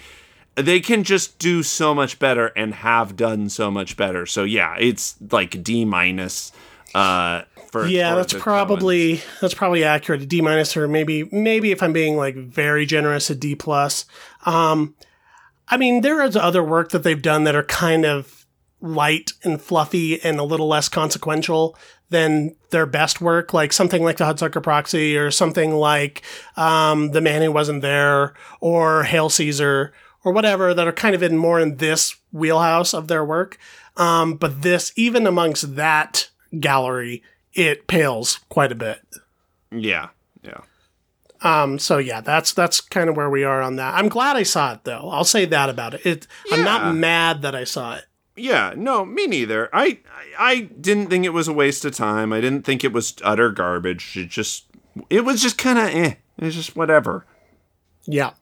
they 0.54 0.80
can 0.80 1.04
just 1.04 1.38
do 1.38 1.62
so 1.62 1.94
much 1.94 2.18
better 2.18 2.48
and 2.56 2.74
have 2.74 3.16
done 3.16 3.48
so 3.48 3.70
much 3.70 3.96
better. 3.96 4.26
So 4.26 4.44
yeah, 4.44 4.76
it's 4.78 5.16
like 5.30 5.62
D 5.62 5.84
minus. 5.84 6.52
Uh, 6.94 7.42
for 7.70 7.86
Yeah, 7.86 8.10
for 8.10 8.16
that's 8.16 8.34
probably 8.34 9.20
that's 9.40 9.54
probably 9.54 9.84
accurate. 9.84 10.22
A 10.22 10.26
D 10.26 10.40
minus 10.40 10.76
or 10.76 10.88
maybe 10.88 11.24
maybe 11.30 11.70
if 11.70 11.82
I'm 11.82 11.92
being 11.92 12.16
like 12.16 12.34
very 12.34 12.84
generous, 12.86 13.30
a 13.30 13.34
D 13.34 13.54
plus. 13.54 14.06
Um, 14.46 14.94
I 15.68 15.76
mean, 15.76 16.00
there 16.00 16.20
is 16.22 16.34
other 16.34 16.64
work 16.64 16.90
that 16.90 17.04
they've 17.04 17.20
done 17.22 17.44
that 17.44 17.54
are 17.54 17.62
kind 17.62 18.04
of 18.04 18.39
light 18.80 19.32
and 19.42 19.60
fluffy 19.60 20.22
and 20.22 20.38
a 20.38 20.44
little 20.44 20.68
less 20.68 20.88
consequential 20.88 21.76
than 22.10 22.56
their 22.70 22.86
best 22.86 23.20
work, 23.20 23.54
like 23.54 23.72
something 23.72 24.02
like 24.02 24.16
the 24.16 24.24
Hudsucker 24.24 24.62
Proxy 24.62 25.16
or 25.16 25.30
something 25.30 25.74
like 25.74 26.22
um, 26.56 27.12
The 27.12 27.20
Man 27.20 27.42
Who 27.42 27.52
Wasn't 27.52 27.82
There 27.82 28.34
or 28.60 29.04
Hail 29.04 29.28
Caesar 29.28 29.92
or 30.24 30.32
whatever 30.32 30.74
that 30.74 30.86
are 30.86 30.92
kind 30.92 31.14
of 31.14 31.22
in 31.22 31.36
more 31.36 31.60
in 31.60 31.76
this 31.76 32.16
wheelhouse 32.32 32.92
of 32.92 33.08
their 33.08 33.24
work. 33.24 33.58
Um, 33.96 34.34
but 34.34 34.62
this, 34.62 34.92
even 34.96 35.26
amongst 35.26 35.76
that 35.76 36.30
gallery, 36.58 37.22
it 37.54 37.86
pales 37.86 38.40
quite 38.48 38.72
a 38.72 38.76
bit. 38.76 39.00
Yeah, 39.70 40.08
yeah. 40.42 40.60
Um, 41.42 41.78
so 41.78 41.98
yeah, 41.98 42.20
that's 42.20 42.52
that's 42.52 42.80
kind 42.80 43.08
of 43.08 43.16
where 43.16 43.30
we 43.30 43.44
are 43.44 43.62
on 43.62 43.76
that. 43.76 43.94
I'm 43.94 44.08
glad 44.08 44.36
I 44.36 44.42
saw 44.42 44.74
it 44.74 44.84
though. 44.84 45.08
I'll 45.10 45.24
say 45.24 45.44
that 45.46 45.70
about 45.70 45.94
it. 45.94 46.04
It 46.04 46.26
yeah. 46.46 46.56
I'm 46.56 46.64
not 46.64 46.94
mad 46.94 47.42
that 47.42 47.54
I 47.54 47.64
saw 47.64 47.94
it. 47.96 48.04
Yeah, 48.40 48.74
no, 48.76 49.04
me 49.04 49.26
neither. 49.26 49.68
I, 49.72 49.98
I 50.38 50.70
didn't 50.80 51.08
think 51.08 51.24
it 51.24 51.34
was 51.34 51.48
a 51.48 51.52
waste 51.52 51.84
of 51.84 51.94
time. 51.94 52.32
I 52.32 52.40
didn't 52.40 52.64
think 52.64 52.84
it 52.84 52.92
was 52.92 53.14
utter 53.22 53.50
garbage. 53.50 54.16
It 54.16 54.28
just 54.28 54.64
it 55.08 55.24
was 55.24 55.42
just 55.42 55.58
kind 55.58 55.78
of 55.78 55.86
eh. 55.86 56.14
It 56.38 56.44
was 56.44 56.54
just 56.54 56.74
whatever. 56.74 57.26
Yeah. 58.06 58.32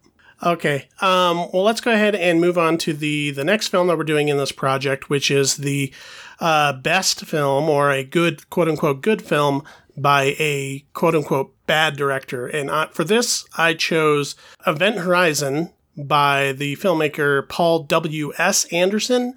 Okay. 0.43 0.89
Um, 1.01 1.49
well, 1.53 1.65
let's 1.65 1.81
go 1.81 1.93
ahead 1.93 2.15
and 2.15 2.41
move 2.41 2.57
on 2.57 2.79
to 2.79 2.93
the 2.93 3.33
the 3.33 3.45
next 3.45 3.69
film 3.69 3.89
that 3.89 3.99
we're 3.99 4.05
doing 4.05 4.29
in 4.29 4.37
this 4.37 4.53
project, 4.53 5.11
which 5.11 5.31
is 5.31 5.57
the 5.57 5.93
uh, 6.39 6.75
best 6.75 7.25
film 7.25 7.69
or 7.69 7.91
a 7.91 8.05
good 8.05 8.49
quote 8.51 8.69
unquote 8.69 9.03
good 9.03 9.21
film 9.21 9.65
by 9.97 10.37
a 10.39 10.85
quote 10.93 11.17
unquote 11.17 11.55
bad 11.67 11.97
director. 11.97 12.47
And 12.47 12.71
I, 12.71 12.87
for 12.87 13.03
this, 13.03 13.45
I 13.57 13.75
chose 13.75 14.37
Event 14.65 14.99
Horizon 14.99 15.71
by 15.97 16.53
the 16.53 16.77
filmmaker 16.77 17.49
Paul 17.49 17.83
W. 17.85 18.33
S. 18.39 18.65
Anderson. 18.67 19.35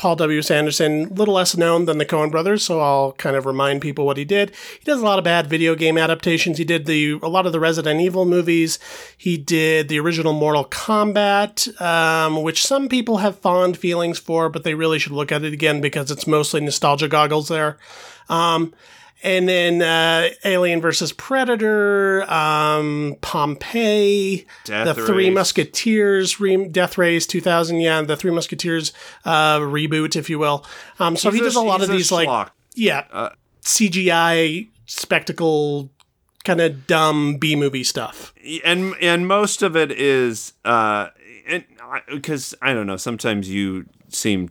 Paul 0.00 0.16
W. 0.16 0.38
S. 0.38 0.50
Anderson, 0.50 1.10
little 1.10 1.34
less 1.34 1.58
known 1.58 1.84
than 1.84 1.98
the 1.98 2.06
Coen 2.06 2.30
brothers, 2.30 2.64
so 2.64 2.80
I'll 2.80 3.12
kind 3.12 3.36
of 3.36 3.44
remind 3.44 3.82
people 3.82 4.06
what 4.06 4.16
he 4.16 4.24
did. 4.24 4.50
He 4.78 4.84
does 4.86 5.02
a 5.02 5.04
lot 5.04 5.18
of 5.18 5.24
bad 5.26 5.46
video 5.46 5.74
game 5.74 5.98
adaptations. 5.98 6.56
He 6.56 6.64
did 6.64 6.86
the 6.86 7.18
a 7.22 7.28
lot 7.28 7.44
of 7.44 7.52
the 7.52 7.60
Resident 7.60 8.00
Evil 8.00 8.24
movies. 8.24 8.78
He 9.14 9.36
did 9.36 9.88
the 9.88 10.00
original 10.00 10.32
Mortal 10.32 10.64
Kombat, 10.64 11.78
um, 11.82 12.42
which 12.42 12.66
some 12.66 12.88
people 12.88 13.18
have 13.18 13.38
fond 13.40 13.76
feelings 13.76 14.18
for, 14.18 14.48
but 14.48 14.64
they 14.64 14.72
really 14.72 14.98
should 14.98 15.12
look 15.12 15.30
at 15.30 15.44
it 15.44 15.52
again 15.52 15.82
because 15.82 16.10
it's 16.10 16.26
mostly 16.26 16.62
nostalgia 16.62 17.06
goggles 17.06 17.48
there. 17.48 17.76
Um, 18.30 18.72
and 19.22 19.48
then 19.48 19.82
uh, 19.82 20.30
Alien 20.44 20.80
versus 20.80 21.12
Predator, 21.12 22.30
um, 22.30 23.16
Pompeii, 23.20 24.46
Death 24.64 24.96
the 24.96 25.06
Three 25.06 25.30
Musketeers, 25.30 26.40
re- 26.40 26.68
Death 26.68 26.98
Race 26.98 27.26
2000, 27.26 27.80
yeah, 27.80 28.02
the 28.02 28.16
Three 28.16 28.30
Musketeers 28.30 28.92
uh, 29.24 29.58
reboot, 29.58 30.16
if 30.16 30.30
you 30.30 30.38
will. 30.38 30.64
Um, 30.98 31.16
so 31.16 31.30
he 31.30 31.40
does 31.40 31.56
a 31.56 31.60
lot 31.60 31.80
he's 31.80 31.88
of 31.88 31.96
these 31.96 32.12
like 32.12 32.28
schlock. 32.28 32.50
yeah 32.74 33.30
CGI 33.62 34.68
spectacle 34.86 35.90
kind 36.44 36.60
of 36.60 36.86
dumb 36.86 37.36
B 37.36 37.56
movie 37.56 37.84
stuff. 37.84 38.34
and 38.64 38.94
and 39.00 39.28
most 39.28 39.62
of 39.62 39.76
it 39.76 39.92
is 39.92 40.54
uh 40.64 41.08
and 41.46 41.64
because 42.08 42.54
I, 42.62 42.72
don't 42.72 42.86
know 42.86 42.96
sometimes 42.96 43.48
you 43.48 43.86
seem 44.08 44.50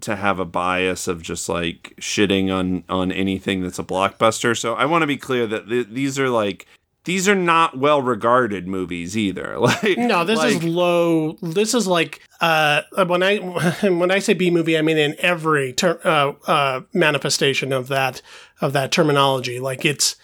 to 0.00 0.16
have 0.16 0.38
a 0.38 0.44
bias 0.44 1.08
of 1.08 1.22
just 1.22 1.48
like 1.48 1.94
shitting 2.00 2.52
on 2.52 2.84
on 2.88 3.10
anything 3.12 3.62
that's 3.62 3.78
a 3.78 3.84
blockbuster 3.84 4.56
so 4.56 4.74
i 4.74 4.84
want 4.84 5.02
to 5.02 5.06
be 5.06 5.16
clear 5.16 5.46
that 5.46 5.68
th- 5.68 5.88
these 5.90 6.18
are 6.18 6.28
like 6.28 6.66
these 7.06 7.28
are 7.28 7.36
not 7.36 7.78
well 7.78 8.02
regarded 8.02 8.66
movies 8.66 9.16
either 9.16 9.58
like 9.60 9.96
No, 9.96 10.24
this 10.24 10.38
like, 10.38 10.56
is 10.56 10.64
low. 10.64 11.34
This 11.40 11.72
is 11.72 11.86
like 11.86 12.20
uh, 12.40 12.82
when 13.06 13.22
I 13.22 13.36
when 13.82 14.10
I 14.10 14.18
say 14.18 14.34
B 14.34 14.50
movie, 14.50 14.76
I 14.76 14.82
mean 14.82 14.98
in 14.98 15.14
every 15.20 15.72
ter- 15.72 16.00
uh, 16.04 16.32
uh, 16.46 16.80
manifestation 16.92 17.72
of 17.72 17.86
that 17.88 18.22
of 18.60 18.72
that 18.72 18.90
terminology. 18.90 19.60
Like 19.60 19.84
it's 19.84 20.16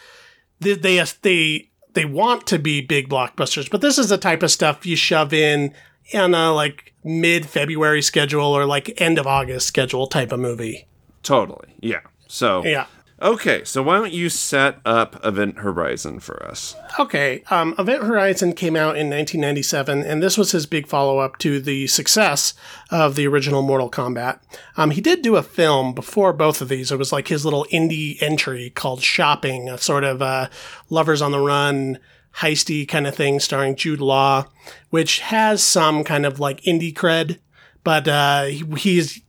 they 0.59 0.75
they 0.75 1.05
they 1.23 1.71
they 1.95 2.05
want 2.05 2.49
to 2.49 2.59
be 2.59 2.81
big 2.81 3.09
blockbusters, 3.09 3.71
but 3.71 3.81
this 3.81 3.97
is 3.97 4.09
the 4.09 4.19
type 4.19 4.43
of 4.43 4.51
stuff 4.51 4.85
you 4.85 4.97
shove 4.97 5.33
in 5.33 5.73
on 6.15 6.35
a 6.35 6.53
like 6.53 6.93
mid 7.05 7.47
February 7.47 8.03
schedule 8.03 8.47
or 8.57 8.65
like 8.67 9.01
end 9.01 9.19
of 9.19 9.27
August 9.27 9.67
schedule 9.67 10.07
type 10.07 10.33
of 10.33 10.41
movie. 10.41 10.87
totally 11.23 11.75
yeah 11.81 12.01
so 12.29 12.65
Yeah. 12.65 12.87
okay 13.21 13.63
so 13.65 13.83
why 13.83 13.97
don't 13.97 14.13
you 14.13 14.29
set 14.29 14.79
up 14.85 15.25
event 15.25 15.59
horizon 15.59 16.19
for 16.21 16.43
us 16.45 16.75
Okay, 17.01 17.43
um, 17.51 17.75
Event 17.79 18.03
Horizon 18.05 18.53
came 18.53 18.77
out 18.77 18.99
in 18.99 19.09
1997, 19.09 20.03
and 20.03 20.23
this 20.23 20.37
was 20.37 20.53
his 20.53 20.67
big 20.67 20.87
follow 20.87 21.21
up 21.21 21.39
to 21.39 21.59
the 21.59 21.87
success 21.87 22.53
of 22.91 23.15
the 23.15 23.27
original 23.27 23.63
Mortal 23.63 23.91
Kombat. 23.91 24.41
Um, 24.77 24.91
he 24.91 25.01
did 25.01 25.23
do 25.23 25.37
a 25.37 25.43
film 25.43 25.95
before 25.95 26.35
both 26.35 26.61
of 26.61 26.69
these. 26.69 26.93
It 26.93 26.99
was 26.99 27.11
like 27.11 27.29
his 27.29 27.47
little 27.47 27.67
indie 27.73 28.23
entry 28.23 28.69
called 28.69 29.03
Shopping, 29.03 29.71
a 29.71 29.79
sort 29.79 30.05
of 30.05 30.21
uh, 30.21 30.49
lovers 30.91 31.23
on 31.23 31.33
the 31.33 31.39
run, 31.41 31.99
heisty 32.37 32.87
kind 32.87 33.07
of 33.07 33.15
thing 33.15 33.41
starring 33.41 33.77
Jude 33.77 34.01
Law, 34.01 34.47
which 34.91 35.21
has 35.21 35.63
some 35.63 36.05
kind 36.05 36.27
of 36.27 36.41
like 36.41 36.61
indie 36.63 36.93
cred, 36.93 37.39
but 37.85 38.09
uh, 38.09 38.45
he, 38.45 38.65
he's 38.77 39.21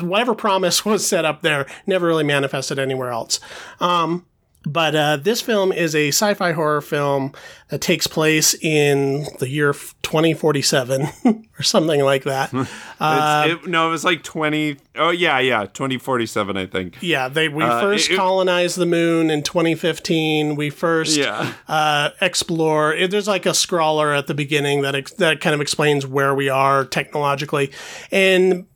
whatever 0.00 0.34
promise 0.34 0.84
was 0.84 1.06
set 1.06 1.24
up 1.24 1.42
there 1.42 1.66
never 1.86 2.06
really 2.06 2.24
manifested 2.24 2.78
anywhere 2.78 3.10
else. 3.10 3.40
Um, 3.80 4.26
but 4.64 4.94
uh, 4.94 5.16
this 5.16 5.40
film 5.40 5.72
is 5.72 5.94
a 5.94 6.08
sci-fi 6.08 6.52
horror 6.52 6.80
film 6.82 7.32
that 7.68 7.80
takes 7.80 8.06
place 8.06 8.54
in 8.62 9.24
the 9.38 9.48
year 9.48 9.72
2047 10.02 11.08
or 11.58 11.62
something 11.62 12.02
like 12.02 12.24
that. 12.24 12.52
Uh, 13.02 13.46
it, 13.52 13.66
no 13.66 13.88
it 13.88 13.90
was 13.92 14.04
like 14.04 14.22
20 14.22 14.76
oh 14.96 15.08
yeah 15.08 15.38
yeah 15.38 15.60
2047 15.64 16.54
i 16.58 16.66
think 16.66 16.98
yeah, 17.00 17.28
they 17.28 17.48
we 17.48 17.64
Uh, 17.64 17.80
first 17.80 18.10
it- 18.10 18.12
it- 18.12 18.16
colonized 18.16 18.76
the 18.76 18.84
moon 18.84 19.30
in 19.30 19.42
2015. 19.42 20.54
We 20.54 20.68
first 20.68 21.16
yeah 21.16 21.54
uh, 21.66 22.10
explore. 22.20 22.92
it- 22.92 23.10
There's 23.10 23.26
like 23.26 23.46
a 23.46 23.54
scrawler 23.54 24.12
at 24.12 24.26
the 24.26 24.34
beginning 24.34 24.82
that 24.82 24.94
ex- 24.94 25.12
that 25.14 25.40
kind 25.40 25.54
of 25.54 25.62
explains 25.62 26.06
where 26.06 26.34
we 26.34 26.50
are 26.50 26.84
technologically, 26.84 27.70
and 28.12 28.66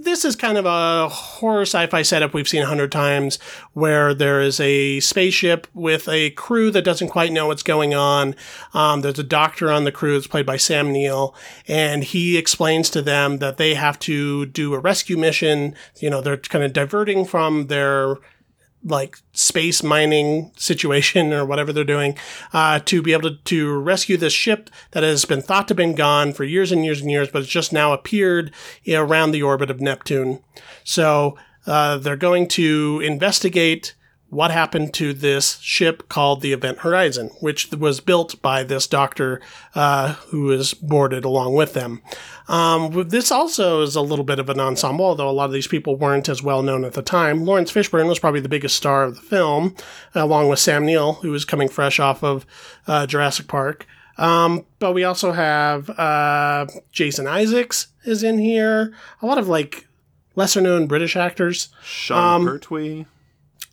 this 0.00 0.24
is 0.24 0.36
kind 0.36 0.58
of 0.58 0.66
a 0.66 1.08
horror 1.08 1.62
sci-fi 1.62 2.02
setup 2.02 2.34
we've 2.34 2.48
seen 2.48 2.62
a 2.62 2.66
hundred 2.66 2.92
times, 2.92 3.38
where 3.72 4.14
there 4.14 4.40
is 4.40 4.60
a 4.60 5.00
spaceship 5.00 5.66
with 5.74 6.08
a 6.08 6.30
crew 6.30 6.70
that 6.70 6.82
doesn't 6.82 7.08
quite 7.08 7.32
know 7.32 7.46
what's 7.46 7.62
going 7.62 7.94
on. 7.94 8.34
Um, 8.72 9.00
there's 9.00 9.18
a 9.18 9.24
doctor 9.24 9.70
on 9.70 9.84
the 9.84 9.92
crew 9.92 10.14
that's 10.14 10.26
played 10.26 10.46
by 10.46 10.56
Sam 10.56 10.92
Neill, 10.92 11.34
and 11.68 12.04
he 12.04 12.36
explains 12.36 12.90
to 12.90 13.02
them 13.02 13.38
that 13.38 13.56
they 13.56 13.74
have 13.74 13.98
to 14.00 14.46
do 14.46 14.74
a 14.74 14.78
rescue 14.78 15.16
mission. 15.16 15.74
You 16.00 16.10
know, 16.10 16.20
they're 16.20 16.36
kind 16.36 16.64
of 16.64 16.72
diverting 16.72 17.24
from 17.24 17.66
their 17.68 18.16
like 18.84 19.18
space 19.32 19.82
mining 19.82 20.50
situation 20.56 21.32
or 21.32 21.44
whatever 21.44 21.72
they're 21.72 21.84
doing 21.84 22.16
uh, 22.52 22.78
to 22.80 23.00
be 23.00 23.12
able 23.12 23.30
to, 23.30 23.36
to 23.44 23.78
rescue 23.78 24.16
this 24.16 24.32
ship 24.32 24.68
that 24.90 25.02
has 25.02 25.24
been 25.24 25.40
thought 25.40 25.68
to 25.68 25.72
have 25.72 25.76
been 25.76 25.94
gone 25.94 26.32
for 26.32 26.44
years 26.44 26.70
and 26.70 26.84
years 26.84 27.00
and 27.00 27.10
years, 27.10 27.28
but 27.30 27.42
it's 27.42 27.50
just 27.50 27.72
now 27.72 27.92
appeared 27.92 28.52
around 28.88 29.30
the 29.30 29.42
orbit 29.42 29.70
of 29.70 29.80
Neptune. 29.80 30.40
So 30.84 31.36
uh, 31.66 31.98
they're 31.98 32.16
going 32.16 32.46
to 32.48 33.00
investigate 33.02 33.94
what 34.34 34.50
happened 34.50 34.92
to 34.92 35.12
this 35.12 35.60
ship 35.60 36.08
called 36.08 36.40
the 36.40 36.52
Event 36.52 36.78
Horizon, 36.78 37.28
which 37.38 37.70
was 37.70 38.00
built 38.00 38.42
by 38.42 38.64
this 38.64 38.88
doctor 38.88 39.40
uh, 39.76 40.14
who 40.28 40.42
was 40.42 40.74
boarded 40.74 41.24
along 41.24 41.54
with 41.54 41.72
them. 41.72 42.02
Um, 42.48 43.08
this 43.08 43.30
also 43.30 43.82
is 43.82 43.94
a 43.94 44.00
little 44.00 44.24
bit 44.24 44.40
of 44.40 44.50
an 44.50 44.58
ensemble, 44.58 45.04
although 45.04 45.30
a 45.30 45.30
lot 45.30 45.46
of 45.46 45.52
these 45.52 45.68
people 45.68 45.94
weren't 45.94 46.28
as 46.28 46.42
well 46.42 46.62
known 46.64 46.84
at 46.84 46.94
the 46.94 47.02
time. 47.02 47.44
Laurence 47.44 47.70
Fishburne 47.70 48.08
was 48.08 48.18
probably 48.18 48.40
the 48.40 48.48
biggest 48.48 48.76
star 48.76 49.04
of 49.04 49.14
the 49.14 49.20
film, 49.20 49.76
along 50.16 50.48
with 50.48 50.58
Sam 50.58 50.84
Neill, 50.84 51.14
who 51.14 51.30
was 51.30 51.44
coming 51.44 51.68
fresh 51.68 52.00
off 52.00 52.24
of 52.24 52.44
uh, 52.88 53.06
Jurassic 53.06 53.46
Park. 53.46 53.86
Um, 54.18 54.66
but 54.80 54.94
we 54.94 55.04
also 55.04 55.30
have 55.30 55.90
uh, 55.90 56.66
Jason 56.90 57.28
Isaacs 57.28 57.86
is 58.04 58.24
in 58.24 58.38
here. 58.38 58.92
A 59.22 59.26
lot 59.26 59.38
of 59.38 59.48
like 59.48 59.86
lesser 60.34 60.60
known 60.60 60.88
British 60.88 61.14
actors. 61.14 61.68
Sean 61.84 62.40
um, 62.40 62.46
Pertwee. 62.46 63.06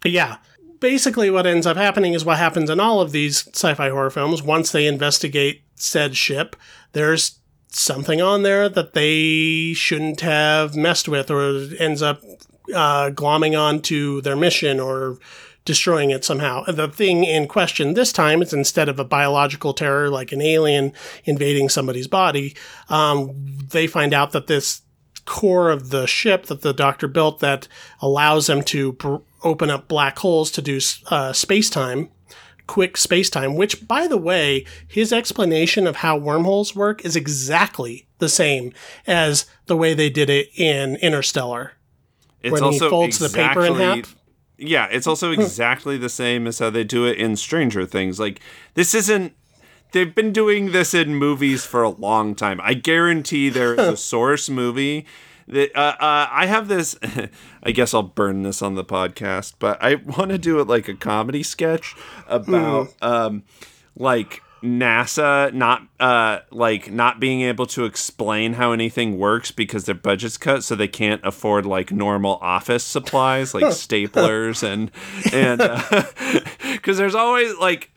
Yeah 0.05 0.37
basically 0.81 1.29
what 1.29 1.47
ends 1.47 1.65
up 1.65 1.77
happening 1.77 2.13
is 2.13 2.25
what 2.25 2.37
happens 2.37 2.69
in 2.69 2.81
all 2.81 2.99
of 2.99 3.13
these 3.13 3.47
sci-fi 3.47 3.89
horror 3.89 4.09
films 4.09 4.43
once 4.43 4.71
they 4.71 4.85
investigate 4.85 5.63
said 5.75 6.17
ship 6.17 6.57
there's 6.91 7.39
something 7.69 8.21
on 8.21 8.43
there 8.43 8.67
that 8.67 8.93
they 8.93 9.73
shouldn't 9.73 10.19
have 10.19 10.75
messed 10.75 11.07
with 11.07 11.31
or 11.31 11.67
ends 11.79 12.01
up 12.01 12.21
uh, 12.73 13.09
glomming 13.11 13.57
onto 13.57 14.21
their 14.21 14.35
mission 14.35 14.79
or 14.79 15.17
destroying 15.63 16.09
it 16.09 16.25
somehow. 16.25 16.63
The 16.65 16.87
thing 16.87 17.23
in 17.23 17.47
question 17.47 17.93
this 17.93 18.11
time 18.11 18.41
is 18.41 18.53
instead 18.53 18.89
of 18.89 18.99
a 18.99 19.05
biological 19.05 19.73
terror 19.73 20.09
like 20.09 20.31
an 20.31 20.41
alien 20.41 20.93
invading 21.23 21.69
somebody's 21.69 22.07
body, 22.07 22.55
um, 22.89 23.31
they 23.69 23.87
find 23.87 24.13
out 24.13 24.31
that 24.31 24.47
this 24.47 24.81
core 25.25 25.69
of 25.69 25.91
the 25.91 26.07
ship 26.07 26.47
that 26.47 26.61
the 26.61 26.73
doctor 26.73 27.07
built 27.07 27.39
that 27.39 27.67
allows 28.01 28.47
them 28.47 28.63
to 28.63 28.93
open 29.43 29.69
up 29.69 29.87
black 29.87 30.19
holes 30.19 30.51
to 30.51 30.61
do 30.61 30.79
uh, 31.07 31.33
space 31.33 31.69
time, 31.69 32.09
quick 32.67 32.97
space 32.97 33.29
time, 33.29 33.55
which, 33.55 33.87
by 33.87 34.07
the 34.07 34.17
way, 34.17 34.65
his 34.87 35.11
explanation 35.11 35.87
of 35.87 35.97
how 35.97 36.17
wormholes 36.17 36.75
work 36.75 37.03
is 37.03 37.15
exactly 37.15 38.07
the 38.19 38.29
same 38.29 38.73
as 39.07 39.45
the 39.65 39.77
way 39.77 39.93
they 39.93 40.09
did 40.09 40.29
it 40.29 40.49
in 40.55 40.95
Interstellar. 40.97 41.73
It's 42.41 42.53
when 42.53 42.63
also 42.63 42.85
he 42.85 42.89
folds 42.89 43.21
exactly, 43.21 43.41
the 43.41 43.47
paper 43.47 43.65
in 43.65 43.97
half. 44.03 44.15
Yeah, 44.57 44.87
it's 44.91 45.07
also 45.07 45.31
exactly 45.31 45.97
the 45.97 46.09
same 46.09 46.45
as 46.47 46.59
how 46.59 46.69
they 46.69 46.83
do 46.83 47.05
it 47.05 47.17
in 47.17 47.35
Stranger 47.35 47.85
Things. 47.85 48.19
Like, 48.19 48.39
this 48.75 48.93
isn't 48.93 49.33
they've 49.91 50.13
been 50.13 50.31
doing 50.31 50.71
this 50.71 50.93
in 50.93 51.15
movies 51.15 51.65
for 51.65 51.83
a 51.83 51.89
long 51.89 52.35
time. 52.35 52.59
I 52.63 52.73
guarantee 52.73 53.49
there 53.49 53.73
is 53.73 53.87
a 53.87 53.97
source 53.97 54.49
movie 54.49 55.05
that 55.51 55.75
uh, 55.75 55.95
uh, 55.99 56.27
I 56.31 56.45
have 56.47 56.67
this. 56.67 56.97
I 57.63 57.71
guess 57.71 57.93
I'll 57.93 58.03
burn 58.03 58.43
this 58.43 58.61
on 58.61 58.75
the 58.75 58.83
podcast, 58.83 59.53
but 59.59 59.81
I 59.81 59.95
want 59.95 60.31
to 60.31 60.37
do 60.37 60.59
it 60.59 60.67
like 60.67 60.87
a 60.87 60.95
comedy 60.95 61.43
sketch 61.43 61.95
about 62.27 62.87
mm. 62.87 63.07
um, 63.07 63.43
like 63.95 64.41
NASA 64.63 65.51
not 65.55 65.81
uh 65.99 66.37
like 66.51 66.91
not 66.91 67.19
being 67.19 67.41
able 67.41 67.65
to 67.65 67.83
explain 67.83 68.53
how 68.53 68.73
anything 68.73 69.17
works 69.17 69.49
because 69.49 69.85
their 69.85 69.95
budget's 69.95 70.37
cut 70.37 70.63
so 70.63 70.75
they 70.75 70.87
can't 70.87 71.19
afford 71.23 71.65
like 71.65 71.91
normal 71.91 72.37
office 72.43 72.83
supplies 72.83 73.55
like 73.55 73.63
staplers 73.73 74.61
and 74.61 74.91
and 75.33 75.61
uh, 75.61 76.77
cuz 76.83 76.97
there's 76.99 77.15
always 77.15 77.55
like 77.57 77.89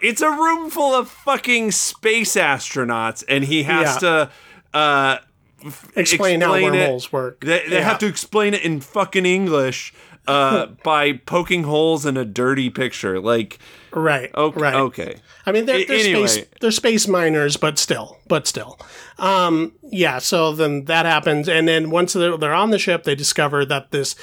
it's 0.00 0.22
a 0.22 0.30
room 0.30 0.70
full 0.70 0.94
of 0.94 1.08
fucking 1.08 1.72
space 1.72 2.36
astronauts, 2.36 3.24
and 3.28 3.44
he 3.44 3.64
has 3.64 4.00
yeah. 4.02 4.08
to 4.08 4.30
uh, 4.74 5.18
explain, 5.64 5.96
explain 5.96 6.40
how 6.40 6.52
wormholes 6.52 7.06
it. 7.06 7.12
work. 7.12 7.40
They, 7.40 7.66
they 7.68 7.76
yeah. 7.76 7.82
have 7.82 7.98
to 7.98 8.06
explain 8.06 8.54
it 8.54 8.62
in 8.62 8.80
fucking 8.80 9.26
English 9.26 9.92
uh, 10.26 10.66
by 10.84 11.14
poking 11.14 11.64
holes 11.64 12.06
in 12.06 12.16
a 12.16 12.24
dirty 12.24 12.70
picture. 12.70 13.20
Like, 13.20 13.58
right, 13.92 14.30
okay, 14.34 14.60
right. 14.60 14.74
Okay. 14.74 15.16
I 15.46 15.52
mean, 15.52 15.66
they're, 15.66 15.84
they're 15.84 15.98
anyway. 15.98 16.26
space 16.26 16.46
they're 16.60 16.70
space 16.70 17.08
miners, 17.08 17.56
but 17.56 17.78
still, 17.78 18.18
but 18.28 18.46
still, 18.46 18.78
um, 19.18 19.72
yeah. 19.82 20.18
So 20.18 20.52
then 20.52 20.84
that 20.84 21.06
happens, 21.06 21.48
and 21.48 21.66
then 21.66 21.90
once 21.90 22.12
they're, 22.12 22.36
they're 22.36 22.54
on 22.54 22.70
the 22.70 22.78
ship, 22.78 23.04
they 23.04 23.14
discover 23.14 23.64
that 23.64 23.90
this 23.90 24.14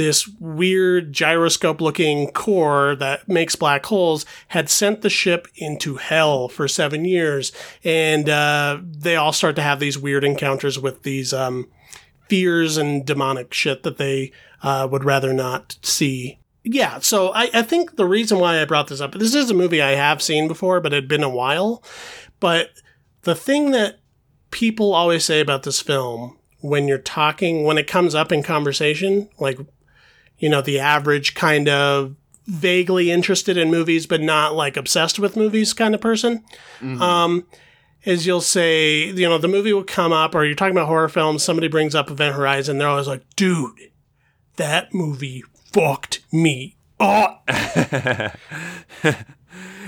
this 0.00 0.26
weird 0.40 1.12
gyroscope 1.12 1.78
looking 1.78 2.30
core 2.30 2.96
that 2.96 3.28
makes 3.28 3.54
black 3.54 3.84
holes 3.84 4.24
had 4.48 4.70
sent 4.70 5.02
the 5.02 5.10
ship 5.10 5.46
into 5.56 5.96
hell 5.96 6.48
for 6.48 6.66
seven 6.66 7.04
years. 7.04 7.52
And 7.84 8.26
uh, 8.26 8.78
they 8.82 9.16
all 9.16 9.34
start 9.34 9.56
to 9.56 9.62
have 9.62 9.78
these 9.78 9.98
weird 9.98 10.24
encounters 10.24 10.78
with 10.78 11.02
these 11.02 11.34
um, 11.34 11.68
fears 12.30 12.78
and 12.78 13.04
demonic 13.04 13.52
shit 13.52 13.82
that 13.82 13.98
they 13.98 14.32
uh, 14.62 14.88
would 14.90 15.04
rather 15.04 15.34
not 15.34 15.76
see. 15.82 16.38
Yeah, 16.64 17.00
so 17.00 17.34
I, 17.34 17.50
I 17.52 17.60
think 17.60 17.96
the 17.96 18.06
reason 18.06 18.38
why 18.38 18.58
I 18.58 18.64
brought 18.64 18.88
this 18.88 19.02
up, 19.02 19.12
this 19.12 19.34
is 19.34 19.50
a 19.50 19.54
movie 19.54 19.82
I 19.82 19.96
have 19.96 20.22
seen 20.22 20.48
before, 20.48 20.80
but 20.80 20.94
it 20.94 20.96
had 20.96 21.08
been 21.08 21.22
a 21.22 21.28
while. 21.28 21.84
But 22.40 22.70
the 23.24 23.34
thing 23.34 23.72
that 23.72 24.00
people 24.50 24.94
always 24.94 25.26
say 25.26 25.40
about 25.40 25.64
this 25.64 25.82
film 25.82 26.38
when 26.62 26.88
you're 26.88 26.96
talking, 26.96 27.64
when 27.64 27.76
it 27.76 27.86
comes 27.86 28.14
up 28.14 28.32
in 28.32 28.42
conversation, 28.42 29.28
like 29.38 29.58
you 30.40 30.48
know, 30.48 30.60
the 30.60 30.80
average 30.80 31.34
kind 31.34 31.68
of 31.68 32.16
vaguely 32.46 33.10
interested 33.12 33.56
in 33.56 33.70
movies, 33.70 34.06
but 34.06 34.20
not 34.20 34.54
like 34.54 34.76
obsessed 34.76 35.20
with 35.20 35.36
movies 35.36 35.72
kind 35.72 35.94
of 35.94 36.00
person. 36.00 36.42
Mm-hmm. 36.80 37.00
Um, 37.00 37.46
is 38.02 38.26
you'll 38.26 38.40
say, 38.40 39.04
you 39.04 39.28
know, 39.28 39.38
the 39.38 39.46
movie 39.46 39.74
will 39.74 39.84
come 39.84 40.12
up, 40.12 40.34
or 40.34 40.44
you're 40.44 40.54
talking 40.54 40.72
about 40.72 40.88
horror 40.88 41.08
films, 41.08 41.42
somebody 41.42 41.68
brings 41.68 41.94
up 41.94 42.10
Event 42.10 42.34
Horizon, 42.34 42.78
they're 42.78 42.88
always 42.88 43.06
like, 43.06 43.22
dude, 43.36 43.92
that 44.56 44.94
movie 44.94 45.44
fucked 45.72 46.20
me 46.32 46.76
up. 46.98 47.44
I 47.48 48.34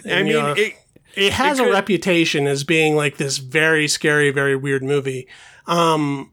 mean, 0.05 0.27
know, 0.27 0.55
it, 0.57 0.75
it 1.15 1.33
has 1.33 1.59
it 1.59 1.63
could, 1.63 1.71
a 1.71 1.73
reputation 1.73 2.47
as 2.47 2.65
being 2.65 2.97
like 2.97 3.17
this 3.17 3.39
very 3.39 3.89
scary, 3.89 4.31
very 4.31 4.57
weird 4.57 4.83
movie. 4.83 5.27
Um, 5.67 6.33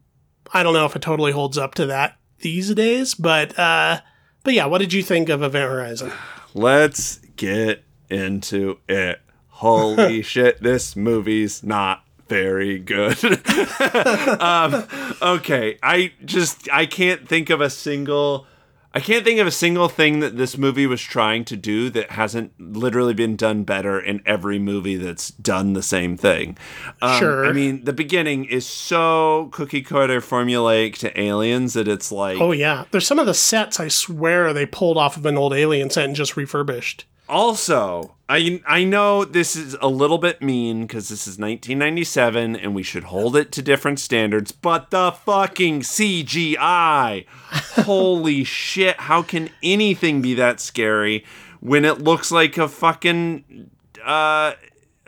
I 0.54 0.64
don't 0.64 0.74
know 0.74 0.86
if 0.86 0.98
it 0.98 1.02
totally 1.02 1.32
holds 1.32 1.58
up 1.58 1.76
to 1.76 1.86
that 1.86 2.18
these 2.40 2.74
days, 2.74 3.14
but 3.16 3.58
uh, 3.58 4.02
but 4.44 4.54
yeah, 4.54 4.66
what 4.66 4.80
did 4.80 4.94
you 4.94 5.04
think 5.04 5.30
of 5.30 5.44
Event 5.44 5.70
Horizon? 5.70 6.12
Let's 6.54 7.18
get 7.36 7.84
into 8.10 8.80
it. 8.88 9.22
Holy 9.48 10.22
shit, 10.24 10.62
this 10.62 10.96
movie's 10.96 11.64
not 11.64 12.04
very 12.28 12.80
good. 12.80 13.18
um, 14.40 14.88
okay, 15.22 15.78
I 15.84 16.14
just 16.24 16.70
I 16.72 16.86
can't 16.86 17.28
think 17.28 17.50
of 17.50 17.60
a 17.60 17.70
single 17.70 18.46
I 18.92 19.00
can't 19.02 19.24
think 19.24 19.40
of 19.40 19.46
a 19.46 19.52
single 19.52 19.88
thing 19.88 20.20
that 20.22 20.36
this 20.36 20.58
movie 20.58 20.88
was 20.88 21.02
trying 21.02 21.46
to 21.46 21.56
do 21.56 21.92
that 21.92 22.12
hasn't 22.12 22.54
literally 22.60 23.14
been 23.14 23.36
done 23.36 23.64
better 23.64 24.00
in 24.00 24.22
every 24.26 24.58
movie 24.58 24.96
that's 24.96 25.30
done 25.30 25.74
the 25.74 25.84
same 25.84 26.18
thing. 26.18 26.58
Um, 27.00 27.20
sure. 27.20 27.46
I 27.46 27.52
mean, 27.52 27.86
the 27.86 27.94
beginning 27.94 28.46
is 28.46 28.66
so 28.66 29.50
cookie 29.52 29.84
cutter 29.84 30.22
formulaic 30.22 30.98
to 31.00 31.20
aliens 31.20 31.74
that 31.74 31.88
it's 31.88 32.12
like. 32.12 32.42
Oh, 32.42 32.52
yeah. 32.52 32.86
There's 32.90 33.06
some 33.06 33.20
of 33.20 33.28
the 33.28 33.36
sets 33.36 33.80
I 33.80 33.90
swear 33.90 34.54
they 34.54 34.66
pulled 34.66 34.98
off 34.98 35.18
of 35.18 35.26
an 35.28 35.38
old 35.38 35.54
alien 35.54 35.92
set 35.92 36.06
and 36.06 36.16
just 36.16 36.36
refurbished. 36.36 37.06
Also, 37.28 38.16
I 38.30 38.62
I 38.68 38.84
know 38.84 39.26
this 39.26 39.56
is 39.56 39.76
a 39.82 39.88
little 39.88 40.20
bit 40.20 40.40
mean 40.40 40.84
because 40.84 41.10
this 41.10 41.22
is 41.22 41.40
1997 41.40 42.56
and 42.56 42.76
we 42.76 42.84
should 42.84 43.06
hold 43.06 43.36
it 43.36 43.52
to 43.54 43.64
different 43.64 44.00
standards, 44.00 44.52
but 44.52 44.92
the 44.92 45.12
fucking 45.12 45.82
CGI. 45.82 47.26
Holy 47.28 48.44
shit, 48.44 48.98
how 48.98 49.24
can 49.24 49.50
anything 49.64 50.22
be 50.22 50.36
that 50.36 50.60
scary 50.60 51.26
when 51.60 51.84
it 51.84 52.02
looks 52.02 52.32
like 52.32 52.58
a 52.60 52.68
fucking 52.68 53.72
uh 54.06 54.54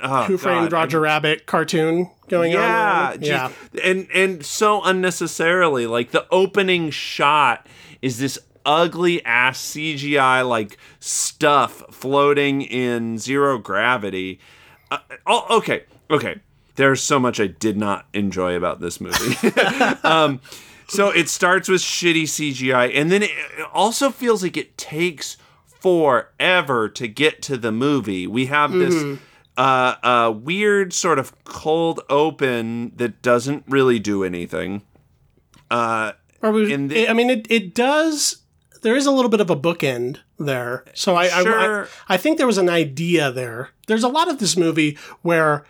oh, 0.01 0.23
Who 0.23 0.37
framed. 0.39 0.71
Roger 0.71 0.97
I, 0.99 1.03
Rabbit 1.03 1.45
cartoon 1.45 2.09
going 2.27 2.53
yeah, 2.53 3.11
on? 3.13 3.21
yeah, 3.21 3.51
and 3.83 4.07
and 4.13 4.43
so 4.43 4.81
unnecessarily. 4.83 5.85
Like 5.85 6.09
the 6.09 6.25
opening 6.31 6.89
shot 6.89 7.67
is 8.01 8.17
this 8.17 8.39
ugly 8.65 9.23
ass 9.25 9.59
CGI 9.59 10.47
like 10.47 10.77
stuff 10.99 11.83
floating 11.91 12.61
in 12.61 13.17
zero 13.17 13.57
gravity. 13.57 14.39
Uh, 14.89 14.99
oh, 15.25 15.57
okay, 15.57 15.83
okay. 16.09 16.41
There's 16.75 17.01
so 17.01 17.19
much 17.19 17.39
I 17.39 17.47
did 17.47 17.77
not 17.77 18.07
enjoy 18.13 18.55
about 18.55 18.79
this 18.79 19.01
movie. 19.01 19.47
um, 20.03 20.41
so 20.87 21.09
it 21.09 21.29
starts 21.29 21.69
with 21.69 21.81
shitty 21.81 22.23
CGI, 22.23 22.91
and 22.93 23.11
then 23.11 23.23
it 23.23 23.31
also 23.73 24.09
feels 24.09 24.43
like 24.43 24.57
it 24.57 24.77
takes 24.77 25.37
forever 25.79 26.89
to 26.89 27.07
get 27.07 27.41
to 27.43 27.57
the 27.57 27.71
movie. 27.71 28.27
We 28.27 28.47
have 28.47 28.71
this. 28.71 28.93
Mm-hmm. 28.93 29.23
Uh, 29.57 29.95
uh, 30.01 30.31
weird 30.31 30.93
sort 30.93 31.19
of 31.19 31.43
cold 31.43 31.99
open 32.09 32.93
that 32.95 33.21
doesn't 33.21 33.65
really 33.67 33.99
do 33.99 34.23
anything. 34.23 34.81
Uh, 35.69 36.13
we, 36.41 36.73
the, 36.73 37.09
I 37.09 37.13
mean, 37.13 37.29
it, 37.29 37.47
it 37.51 37.75
does 37.75 38.40
there 38.81 38.95
is 38.95 39.05
a 39.05 39.11
little 39.11 39.29
bit 39.29 39.41
of 39.41 39.49
a 39.49 39.55
bookend 39.55 40.17
there. 40.39 40.83
So 40.93 41.15
I, 41.15 41.27
sure. 41.27 41.81
I, 41.81 41.85
I, 41.85 41.87
I 42.09 42.17
think 42.17 42.37
there 42.37 42.47
was 42.47 42.57
an 42.57 42.69
idea 42.69 43.31
there. 43.31 43.69
There's 43.87 44.03
a 44.03 44.09
lot 44.09 44.29
of 44.29 44.39
this 44.39 44.57
movie 44.57 44.97
where 45.21 45.63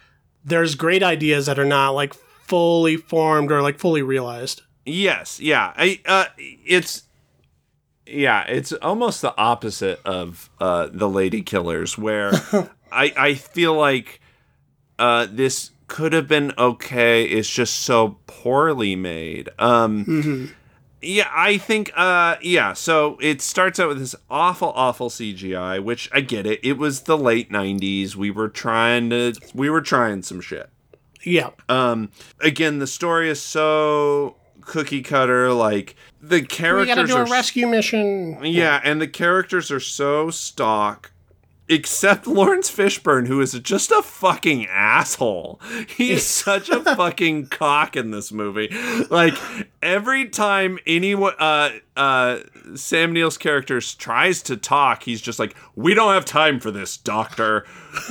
there's 0.44 0.76
great 0.76 1.04
ideas 1.04 1.46
that 1.46 1.60
are 1.60 1.66
not 1.66 1.92
like 1.92 2.14
fully 2.14 2.98
formed 2.98 3.52
or 3.52 3.62
like 3.62 3.80
fully 3.80 4.02
realized. 4.02 4.62
Yes, 4.86 5.40
yeah. 5.40 5.74
I 5.76 6.00
uh, 6.06 6.26
it's 6.38 7.04
yeah, 8.06 8.44
it's 8.44 8.74
almost 8.74 9.22
the 9.22 9.36
opposite 9.38 10.02
of 10.06 10.50
uh, 10.60 10.88
the 10.92 11.08
Ladykillers, 11.08 11.98
where 11.98 12.32
I 12.92 13.14
I 13.16 13.34
feel 13.36 13.74
like 13.76 14.20
uh, 14.98 15.28
this 15.30 15.72
could 15.88 16.14
have 16.14 16.28
been 16.28 16.54
okay. 16.58 17.24
It's 17.26 17.50
just 17.50 17.82
so 17.82 18.18
poorly 18.26 18.96
made. 18.96 19.50
Um, 19.60 20.54
Yeah, 21.02 21.30
I 21.34 21.58
think. 21.58 21.92
Uh, 21.96 22.36
yeah. 22.42 22.74
So 22.74 23.18
it 23.22 23.42
starts 23.42 23.80
out 23.80 23.90
with 23.90 24.00
this 24.00 24.16
awful, 24.30 24.72
awful 24.76 25.10
CGI, 25.10 25.84
which 25.84 26.10
I 26.14 26.22
get 26.22 26.46
it. 26.46 26.60
It 26.64 26.78
was 26.78 27.02
the 27.02 27.18
late 27.18 27.52
'90s. 27.52 28.16
We 28.16 28.30
were 28.32 28.50
trying 28.50 29.10
to. 29.10 29.34
We 29.54 29.70
were 29.70 29.82
trying 29.82 30.22
some 30.22 30.42
shit. 30.42 30.70
Yeah. 31.24 31.52
Um, 31.70 32.12
again, 32.40 32.80
the 32.80 32.88
story 32.88 33.30
is 33.30 33.42
so 33.42 34.36
cookie 34.62 35.02
cutter. 35.02 35.52
Like 35.54 35.96
the 36.22 36.42
characters 36.44 36.88
we 36.88 36.96
gotta 36.96 37.08
do 37.08 37.18
a 37.18 37.26
rescue 37.26 37.68
mission. 37.68 38.44
yeah, 38.44 38.80
and 38.84 39.02
the 39.02 39.08
characters 39.08 39.72
are 39.72 39.80
so 39.80 40.30
stock. 40.30 41.11
Except 41.72 42.28
Laurence 42.28 42.70
Fishburne, 42.70 43.28
who 43.28 43.40
is 43.42 43.54
just 43.54 43.92
a 43.92 44.02
fucking 44.02 44.68
asshole. 44.68 45.60
He 45.88 46.12
is 46.12 46.26
such 46.28 46.70
a 46.70 46.82
fucking 46.84 47.48
cock 47.48 47.96
in 47.96 48.12
this 48.12 48.32
movie. 48.32 48.68
Like 49.10 49.34
every 49.82 50.28
time 50.30 50.78
anyone, 50.86 51.34
uh, 51.40 51.70
uh, 51.96 52.40
Sam 52.76 53.14
Neill's 53.14 53.38
character 53.38 53.80
tries 53.80 54.42
to 54.44 54.58
talk, 54.58 55.04
he's 55.04 55.22
just 55.22 55.40
like, 55.40 55.56
"We 55.76 55.94
don't 55.94 56.14
have 56.14 56.26
time 56.26 56.60
for 56.60 56.72
this, 56.72 56.98
Doctor." 56.98 57.66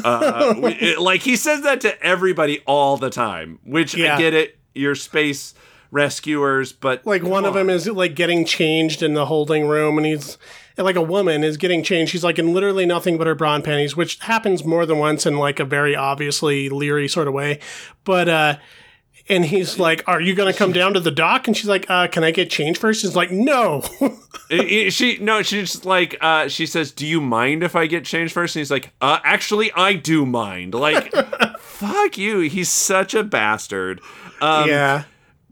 Uh, 0.04 0.54
we- 0.56 0.72
it- 0.80 0.98
like 1.00 1.20
he 1.22 1.36
says 1.36 1.62
that 1.62 1.80
to 1.82 2.02
everybody 2.02 2.60
all 2.66 2.96
the 2.96 3.10
time. 3.10 3.58
Which 3.64 3.94
Yeah. 3.94 4.16
I 4.16 4.18
get 4.18 4.34
it. 4.34 4.58
You're 4.74 4.94
space 4.94 5.54
rescuers, 5.90 6.72
but 6.72 7.04
Like 7.06 7.22
one 7.22 7.44
of 7.44 7.54
them 7.54 7.68
is 7.68 7.86
like 7.88 8.14
getting 8.14 8.44
changed 8.44 9.02
in 9.02 9.14
the 9.14 9.26
holding 9.26 9.66
room, 9.66 9.98
and 9.98 10.06
he's 10.06 10.38
and, 10.80 10.86
like 10.86 10.96
a 10.96 11.02
woman 11.02 11.44
is 11.44 11.56
getting 11.56 11.82
changed. 11.82 12.10
She's 12.12 12.24
like 12.24 12.38
in 12.38 12.52
literally 12.52 12.86
nothing 12.86 13.18
but 13.18 13.26
her 13.26 13.34
bra 13.34 13.54
and 13.54 13.64
panties, 13.64 13.96
which 13.96 14.18
happens 14.20 14.64
more 14.64 14.86
than 14.86 14.98
once 14.98 15.26
in 15.26 15.36
like 15.38 15.60
a 15.60 15.64
very 15.64 15.94
obviously 15.94 16.68
leery 16.68 17.06
sort 17.06 17.28
of 17.28 17.34
way. 17.34 17.60
But 18.04 18.28
uh 18.28 18.56
and 19.28 19.44
he's 19.44 19.78
like, 19.78 20.02
"Are 20.08 20.20
you 20.20 20.34
going 20.34 20.52
to 20.52 20.58
come 20.58 20.72
down 20.72 20.94
to 20.94 21.00
the 21.00 21.10
dock?" 21.12 21.46
And 21.46 21.56
she's 21.56 21.68
like, 21.68 21.88
uh, 21.88 22.08
"Can 22.08 22.24
I 22.24 22.32
get 22.32 22.50
changed 22.50 22.80
first? 22.80 23.02
He's 23.02 23.14
like, 23.14 23.30
"No." 23.30 23.84
She 24.50 25.16
no 25.20 25.42
she's 25.42 25.84
like 25.84 26.16
uh 26.20 26.48
she 26.48 26.66
says 26.66 26.90
do 26.90 27.06
you 27.06 27.20
mind 27.20 27.62
if 27.62 27.76
i 27.76 27.86
get 27.86 28.04
changed 28.04 28.34
first 28.34 28.56
and 28.56 28.60
he's 28.60 28.70
like 28.70 28.92
uh 29.00 29.20
actually 29.22 29.70
i 29.76 29.92
do 29.92 30.26
mind 30.26 30.74
like 30.74 31.14
fuck 31.60 32.18
you 32.18 32.40
he's 32.40 32.68
such 32.68 33.14
a 33.14 33.22
bastard 33.22 34.00
um 34.40 34.68
yeah. 34.68 35.04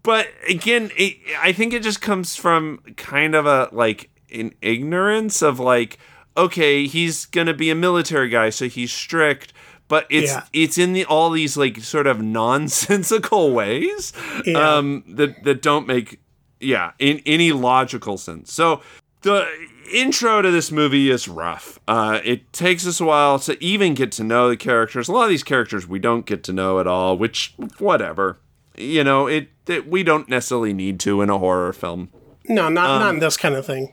but 0.03 0.27
again 0.49 0.91
it, 0.97 1.17
i 1.41 1.53
think 1.53 1.73
it 1.73 1.85
just 1.85 2.03
comes 2.03 2.35
from 2.35 2.81
kind 2.97 3.37
of 3.37 3.47
a 3.47 3.69
like 3.71 4.11
an 4.33 4.53
ignorance 4.63 5.43
of 5.43 5.59
like 5.61 5.99
okay 6.37 6.87
he's 6.87 7.27
gonna 7.27 7.55
be 7.55 7.71
a 7.71 7.75
military 7.75 8.29
guy 8.29 8.51
so 8.51 8.69
he's 8.69 8.93
strict 8.93 9.53
but 9.89 10.07
it's 10.11 10.33
Yeah. 10.33 10.45
it's 10.53 10.79
in 10.79 10.93
the 10.93 11.05
all 11.05 11.31
these 11.31 11.57
like 11.57 11.79
sort 11.81 12.07
of 12.07 12.21
nonsensical 12.21 13.53
ways 13.61 14.13
Yeah. 14.45 14.77
um 14.77 15.05
that 15.09 15.43
that 15.45 15.63
don't 15.63 15.87
make 15.87 16.21
yeah 16.61 16.93
in 16.99 17.21
any 17.27 17.53
logical 17.53 18.19
sense 18.19 18.53
so 18.53 18.81
the 19.23 19.47
intro 19.93 20.43
to 20.43 20.51
this 20.51 20.71
movie 20.71 21.11
is 21.11 21.27
rough 21.29 21.79
uh 21.89 22.21
it 22.25 22.53
takes 22.53 22.87
us 22.87 23.01
a 23.01 23.05
while 23.05 23.39
to 23.41 23.63
even 23.65 23.95
get 23.95 24.13
to 24.13 24.23
know 24.25 24.49
the 24.49 24.57
characters 24.57 25.09
a 25.09 25.13
lot 25.13 25.25
of 25.25 25.31
these 25.31 25.43
characters 25.45 25.89
we 25.89 25.99
don't 25.99 26.27
get 26.27 26.43
to 26.45 26.53
know 26.53 26.79
at 26.79 26.87
all 26.87 27.17
which 27.17 27.55
whatever 27.79 28.39
you 28.77 29.03
know 29.03 29.27
it, 29.27 29.49
it 29.67 29.89
we 29.89 30.03
don't 30.03 30.29
necessarily 30.29 30.73
need 30.73 31.01
to 31.01 31.21
in 31.23 31.31
a 31.31 31.39
horror 31.39 31.73
film 31.73 32.11
No, 32.49 32.69
not 32.69 32.91
Um, 32.91 33.01
not 33.01 33.15
in 33.15 33.21
this 33.21 33.37
kind 33.37 33.55
of 33.57 33.67
thing. 33.67 33.93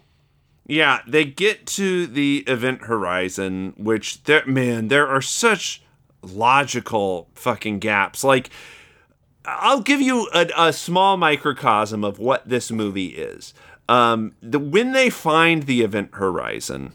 Yeah, 0.67 1.01
they 1.07 1.25
get 1.25 1.65
to 1.67 2.07
the 2.07 2.43
event 2.47 2.83
horizon, 2.83 3.73
which 3.77 4.23
there, 4.23 4.45
man, 4.45 4.87
there 4.87 5.07
are 5.07 5.21
such 5.21 5.81
logical 6.21 7.29
fucking 7.35 7.79
gaps. 7.79 8.23
Like, 8.23 8.49
I'll 9.45 9.81
give 9.81 10.01
you 10.01 10.27
a, 10.33 10.49
a 10.57 10.73
small 10.73 11.17
microcosm 11.17 12.03
of 12.03 12.17
what 12.17 12.47
this 12.49 12.71
movie 12.71 13.09
is. 13.09 13.53
Um, 13.87 14.33
the 14.41 14.57
when 14.57 14.93
they 14.93 15.11
find 15.11 15.63
the 15.63 15.81
event 15.81 16.09
horizon, 16.13 16.93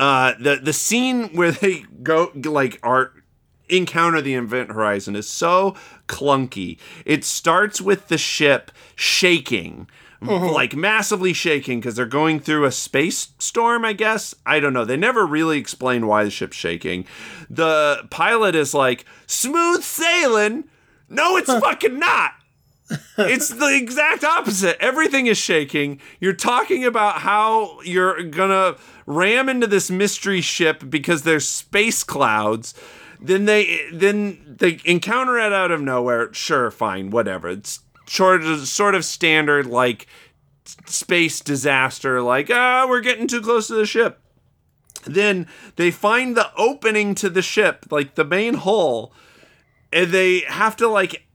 uh, 0.00 0.34
the 0.40 0.56
the 0.56 0.72
scene 0.72 1.28
where 1.36 1.52
they 1.52 1.84
go 2.02 2.32
like 2.34 2.80
are 2.82 3.12
encounter 3.68 4.20
the 4.20 4.34
event 4.34 4.72
horizon 4.72 5.14
is 5.14 5.28
so 5.28 5.76
clunky. 6.08 6.78
It 7.04 7.24
starts 7.24 7.80
with 7.80 8.08
the 8.08 8.18
ship 8.18 8.72
shaking, 8.96 9.88
Mm-hmm. 10.22 10.52
like 10.52 10.76
massively 10.76 11.32
shaking 11.32 11.80
because 11.80 11.96
they're 11.96 12.06
going 12.06 12.38
through 12.38 12.64
a 12.64 12.72
space 12.72 13.28
storm, 13.38 13.84
I 13.84 13.92
guess. 13.92 14.34
I 14.46 14.60
don't 14.60 14.72
know. 14.72 14.84
They 14.84 14.96
never 14.96 15.26
really 15.26 15.58
explain 15.58 16.06
why 16.06 16.22
the 16.24 16.30
ship's 16.30 16.56
shaking. 16.56 17.06
The 17.50 18.06
pilot 18.10 18.54
is 18.54 18.72
like, 18.72 19.04
smooth 19.26 19.82
sailing. 19.82 20.64
No, 21.08 21.36
it's 21.36 21.48
fucking 21.52 21.98
not. 21.98 22.32
It's 23.16 23.48
the 23.48 23.74
exact 23.74 24.22
opposite. 24.22 24.76
Everything 24.78 25.26
is 25.26 25.38
shaking. 25.38 25.98
You're 26.20 26.34
talking 26.34 26.84
about 26.84 27.18
how 27.20 27.80
you're 27.82 28.22
gonna 28.24 28.76
ram 29.06 29.48
into 29.48 29.66
this 29.66 29.90
mystery 29.90 30.42
ship 30.42 30.84
because 30.90 31.22
there's 31.22 31.48
space 31.48 32.04
clouds. 32.04 32.74
Then 33.18 33.46
they 33.46 33.88
then 33.92 34.56
they 34.58 34.78
encounter 34.84 35.38
it 35.38 35.54
out 35.54 35.70
of 35.70 35.80
nowhere. 35.80 36.34
Sure, 36.34 36.70
fine, 36.70 37.08
whatever. 37.10 37.48
It's 37.48 37.80
sort 38.06 38.42
of 38.42 38.66
sort 38.68 38.94
of 38.94 39.04
standard 39.04 39.66
like 39.66 40.06
space 40.86 41.40
disaster. 41.40 42.22
Like 42.22 42.50
ah, 42.50 42.86
we're 42.88 43.00
getting 43.00 43.26
too 43.26 43.40
close 43.40 43.68
to 43.68 43.74
the 43.74 43.86
ship. 43.86 44.20
Then 45.04 45.48
they 45.76 45.90
find 45.90 46.36
the 46.36 46.50
opening 46.56 47.14
to 47.16 47.28
the 47.28 47.42
ship, 47.42 47.86
like 47.90 48.14
the 48.14 48.24
main 48.24 48.54
hull, 48.54 49.12
and 49.92 50.10
they 50.10 50.40
have 50.40 50.76
to 50.76 50.88
like 50.88 51.26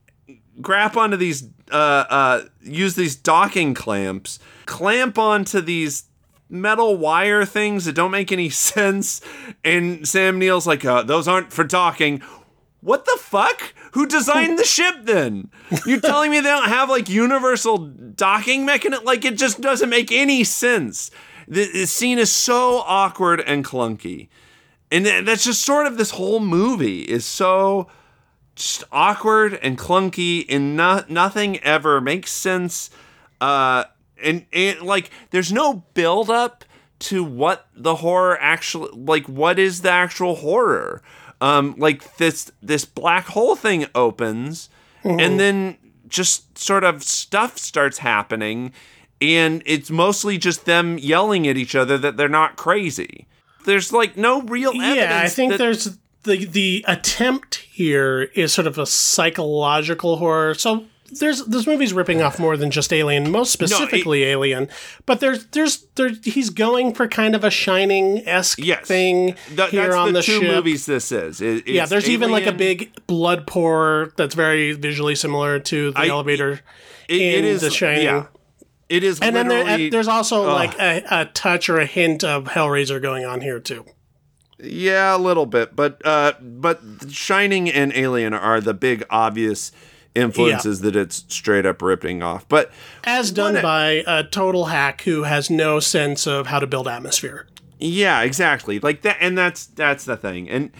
grab 0.60 0.96
onto 0.96 1.16
these 1.16 1.48
uh 1.70 2.04
uh 2.08 2.44
use 2.62 2.94
these 2.96 3.14
docking 3.14 3.74
clamps 3.74 4.38
clamp 4.66 5.18
onto 5.18 5.60
these 5.60 6.04
metal 6.48 6.96
wire 6.96 7.44
things 7.44 7.84
that 7.84 7.92
don't 7.92 8.10
make 8.10 8.32
any 8.32 8.48
sense 8.70 9.20
and 9.64 10.08
sam 10.08 10.38
neill's 10.38 10.66
like 10.66 10.84
uh, 10.84 11.02
those 11.02 11.28
aren't 11.28 11.52
for 11.52 11.62
docking 11.64 12.20
what 12.80 13.04
the 13.04 13.18
fuck? 13.18 13.74
Who 13.92 14.06
designed 14.06 14.58
the 14.58 14.64
ship 14.64 14.94
then? 15.02 15.50
You're 15.84 16.00
telling 16.00 16.30
me 16.30 16.40
they 16.40 16.48
don't 16.48 16.68
have 16.68 16.88
like 16.88 17.08
universal 17.08 17.78
docking 17.78 18.64
mechanism 18.64 19.04
like 19.04 19.24
it 19.24 19.36
just 19.36 19.60
doesn't 19.60 19.88
make 19.88 20.12
any 20.12 20.44
sense. 20.44 21.10
The, 21.48 21.70
the 21.72 21.86
scene 21.86 22.18
is 22.18 22.30
so 22.30 22.78
awkward 22.86 23.40
and 23.40 23.64
clunky. 23.64 24.28
And 24.90 25.04
that's 25.06 25.44
just 25.44 25.62
sort 25.62 25.86
of 25.86 25.98
this 25.98 26.12
whole 26.12 26.40
movie 26.40 27.02
is 27.02 27.24
so 27.26 27.88
just 28.54 28.84
awkward 28.92 29.58
and 29.62 29.76
clunky 29.76 30.46
and 30.48 30.76
no- 30.76 31.04
nothing 31.08 31.58
ever 31.60 32.00
makes 32.00 32.30
sense. 32.30 32.90
Uh 33.40 33.84
and, 34.22 34.46
and 34.52 34.82
like 34.82 35.10
there's 35.30 35.52
no 35.52 35.84
build 35.94 36.30
up 36.30 36.64
to 37.00 37.22
what 37.22 37.68
the 37.74 37.96
horror 37.96 38.36
actually 38.40 38.90
like 38.92 39.26
what 39.28 39.58
is 39.58 39.82
the 39.82 39.90
actual 39.90 40.36
horror 40.36 41.02
um 41.40 41.74
like 41.78 42.16
this 42.16 42.50
this 42.62 42.84
black 42.84 43.26
hole 43.26 43.56
thing 43.56 43.86
opens 43.94 44.68
and 45.04 45.38
then 45.40 45.76
just 46.08 46.58
sort 46.58 46.84
of 46.84 47.02
stuff 47.02 47.56
starts 47.58 47.98
happening 47.98 48.72
and 49.20 49.62
it's 49.66 49.90
mostly 49.90 50.36
just 50.38 50.64
them 50.64 50.98
yelling 50.98 51.46
at 51.48 51.56
each 51.56 51.74
other 51.74 51.96
that 51.98 52.16
they're 52.16 52.28
not 52.28 52.56
crazy 52.56 53.26
there's 53.64 53.92
like 53.92 54.16
no 54.16 54.42
real 54.42 54.70
evidence 54.70 54.96
Yeah, 54.96 55.20
I 55.24 55.28
think 55.28 55.52
that- 55.52 55.58
there's 55.58 55.98
the 56.24 56.44
the 56.46 56.84
attempt 56.88 57.56
here 57.70 58.22
is 58.34 58.52
sort 58.52 58.66
of 58.66 58.76
a 58.76 58.84
psychological 58.86 60.16
horror. 60.16 60.54
So 60.54 60.84
there's 61.10 61.44
this 61.46 61.66
movie's 61.66 61.92
ripping 61.92 62.20
off 62.22 62.38
more 62.38 62.56
than 62.56 62.70
just 62.70 62.92
Alien, 62.92 63.30
most 63.30 63.52
specifically 63.52 64.24
Alien. 64.24 64.68
But 65.06 65.20
there's 65.20 65.46
there's 65.46 65.86
there 65.94 66.10
he's 66.22 66.50
going 66.50 66.94
for 66.94 67.08
kind 67.08 67.34
of 67.34 67.44
a 67.44 67.50
shining 67.50 68.26
esque 68.28 68.58
Yes. 68.58 68.86
thing 68.86 69.34
Th- 69.56 69.70
here 69.70 69.82
that's 69.84 69.94
on 69.94 70.06
the, 70.08 70.12
the, 70.20 70.22
two 70.22 70.40
ship. 70.40 70.54
movies 70.54 70.86
this 70.86 71.10
is. 71.12 71.40
It- 71.40 71.66
Yeah, 71.66 71.86
there's 71.86 72.08
even 72.08 72.30
like 72.30 72.46
a 72.46 72.52
big 72.52 72.92
blood 73.06 73.46
pour 73.46 74.12
that's 74.16 74.34
very 74.34 74.72
visually 74.72 75.14
similar 75.14 75.58
to 75.60 75.90
the 75.92 75.98
I- 75.98 76.08
elevator 76.08 76.60
it- 77.08 77.20
it 77.20 77.38
in 77.40 77.44
is 77.44 77.62
The 77.62 77.70
Shining. 77.70 78.04
Yeah, 78.04 78.26
it 78.88 79.02
is. 79.02 79.18
And 79.20 79.34
then 79.34 79.48
there, 79.48 79.90
there's 79.90 80.08
also 80.08 80.42
like 80.52 80.78
a, 80.78 81.02
a 81.10 81.24
touch 81.26 81.68
or 81.68 81.78
a 81.78 81.86
hint 81.86 82.22
of 82.24 82.44
Hellraiser 82.44 83.00
going 83.00 83.24
on 83.24 83.40
here 83.40 83.60
too. 83.60 83.84
yeah, 84.60 85.16
a 85.16 85.18
little 85.18 85.46
bit, 85.46 85.74
but 85.76 86.00
uh, 86.04 86.32
but 86.40 86.80
Shining 87.08 87.70
and 87.70 87.92
Alien 87.94 88.34
are 88.34 88.60
the 88.60 88.74
big 88.74 89.04
obvious 89.08 89.72
influences 90.18 90.80
that 90.80 90.96
it's 90.96 91.24
straight 91.28 91.64
up 91.66 91.80
ripping 91.82 92.22
off. 92.22 92.48
But 92.48 92.70
As 93.04 93.30
done 93.30 93.56
a- 93.56 93.62
by 93.62 94.02
a 94.06 94.24
total 94.24 94.66
hack 94.66 95.02
who 95.02 95.22
has 95.24 95.48
no 95.50 95.80
sense 95.80 96.26
of 96.26 96.46
how 96.48 96.58
to 96.58 96.66
build 96.66 96.88
atmosphere. 96.88 97.46
Yeah, 97.78 98.22
exactly. 98.22 98.78
Like 98.80 99.02
that 99.02 99.18
and 99.20 99.38
that's 99.38 99.66
that's 99.66 100.04
the 100.04 100.16
thing. 100.16 100.48
And 100.50 100.70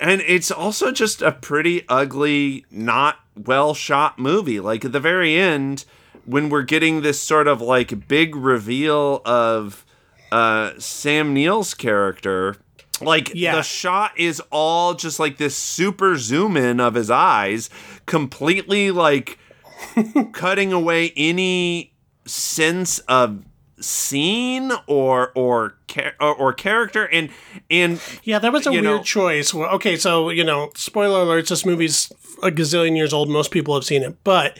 and 0.00 0.20
it's 0.26 0.50
also 0.50 0.92
just 0.92 1.22
a 1.22 1.32
pretty 1.32 1.84
ugly, 1.88 2.64
not 2.70 3.16
well 3.36 3.74
shot 3.74 4.18
movie. 4.18 4.60
Like 4.60 4.84
at 4.84 4.92
the 4.92 5.00
very 5.00 5.36
end, 5.36 5.84
when 6.24 6.48
we're 6.48 6.62
getting 6.62 7.02
this 7.02 7.20
sort 7.20 7.48
of 7.48 7.60
like 7.60 8.06
big 8.06 8.36
reveal 8.36 9.20
of 9.24 9.84
uh, 10.30 10.72
Sam 10.78 11.34
Neill's 11.34 11.74
character. 11.74 12.56
Like 13.00 13.32
Yeah. 13.34 13.54
the 13.56 13.62
shot 13.62 14.12
is 14.18 14.40
all 14.50 14.94
just 14.94 15.18
like 15.20 15.36
this 15.38 15.56
super 15.56 16.16
zoom 16.16 16.56
in 16.56 16.80
of 16.80 16.94
his 16.94 17.10
eyes, 17.10 17.70
completely 18.06 18.90
like 18.90 19.38
cutting 20.32 20.72
away 20.72 21.12
any 21.16 21.92
sense 22.26 22.98
of 23.00 23.44
scene 23.80 24.72
or 24.88 25.30
or 25.36 25.76
or, 26.20 26.34
or 26.34 26.52
character 26.52 27.04
and 27.12 27.30
and 27.70 28.00
Yeah, 28.24 28.38
that 28.40 28.52
was 28.52 28.66
a 28.66 28.72
weird 28.72 28.84
know- 28.84 29.02
choice. 29.02 29.54
Well, 29.54 29.70
okay, 29.76 29.96
so 29.96 30.30
you 30.30 30.42
know, 30.44 30.70
spoiler 30.74 31.24
alerts: 31.24 31.48
this 31.48 31.64
movie's 31.64 32.10
a 32.42 32.50
gazillion 32.50 32.96
years 32.96 33.12
old. 33.12 33.28
Most 33.28 33.50
people 33.52 33.74
have 33.74 33.84
seen 33.84 34.02
it, 34.02 34.16
but 34.24 34.58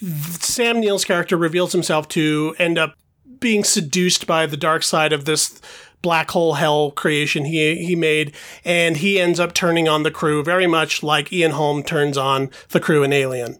Sam 0.00 0.80
Neill's 0.80 1.04
character 1.04 1.36
reveals 1.36 1.72
himself 1.72 2.08
to 2.08 2.54
end 2.58 2.78
up 2.78 2.94
being 3.40 3.64
seduced 3.64 4.26
by 4.26 4.46
the 4.46 4.56
dark 4.56 4.82
side 4.82 5.12
of 5.12 5.24
this 5.24 5.60
black 6.02 6.30
hole 6.30 6.54
hell 6.54 6.90
creation 6.90 7.44
he 7.44 7.84
he 7.84 7.96
made, 7.96 8.34
and 8.64 8.98
he 8.98 9.20
ends 9.20 9.40
up 9.40 9.54
turning 9.54 9.88
on 9.88 10.02
the 10.02 10.10
crew 10.10 10.42
very 10.42 10.66
much 10.66 11.02
like 11.02 11.32
Ian 11.32 11.52
Holm 11.52 11.82
turns 11.82 12.16
on 12.16 12.50
the 12.70 12.80
crew 12.80 13.02
in 13.02 13.12
Alien. 13.12 13.58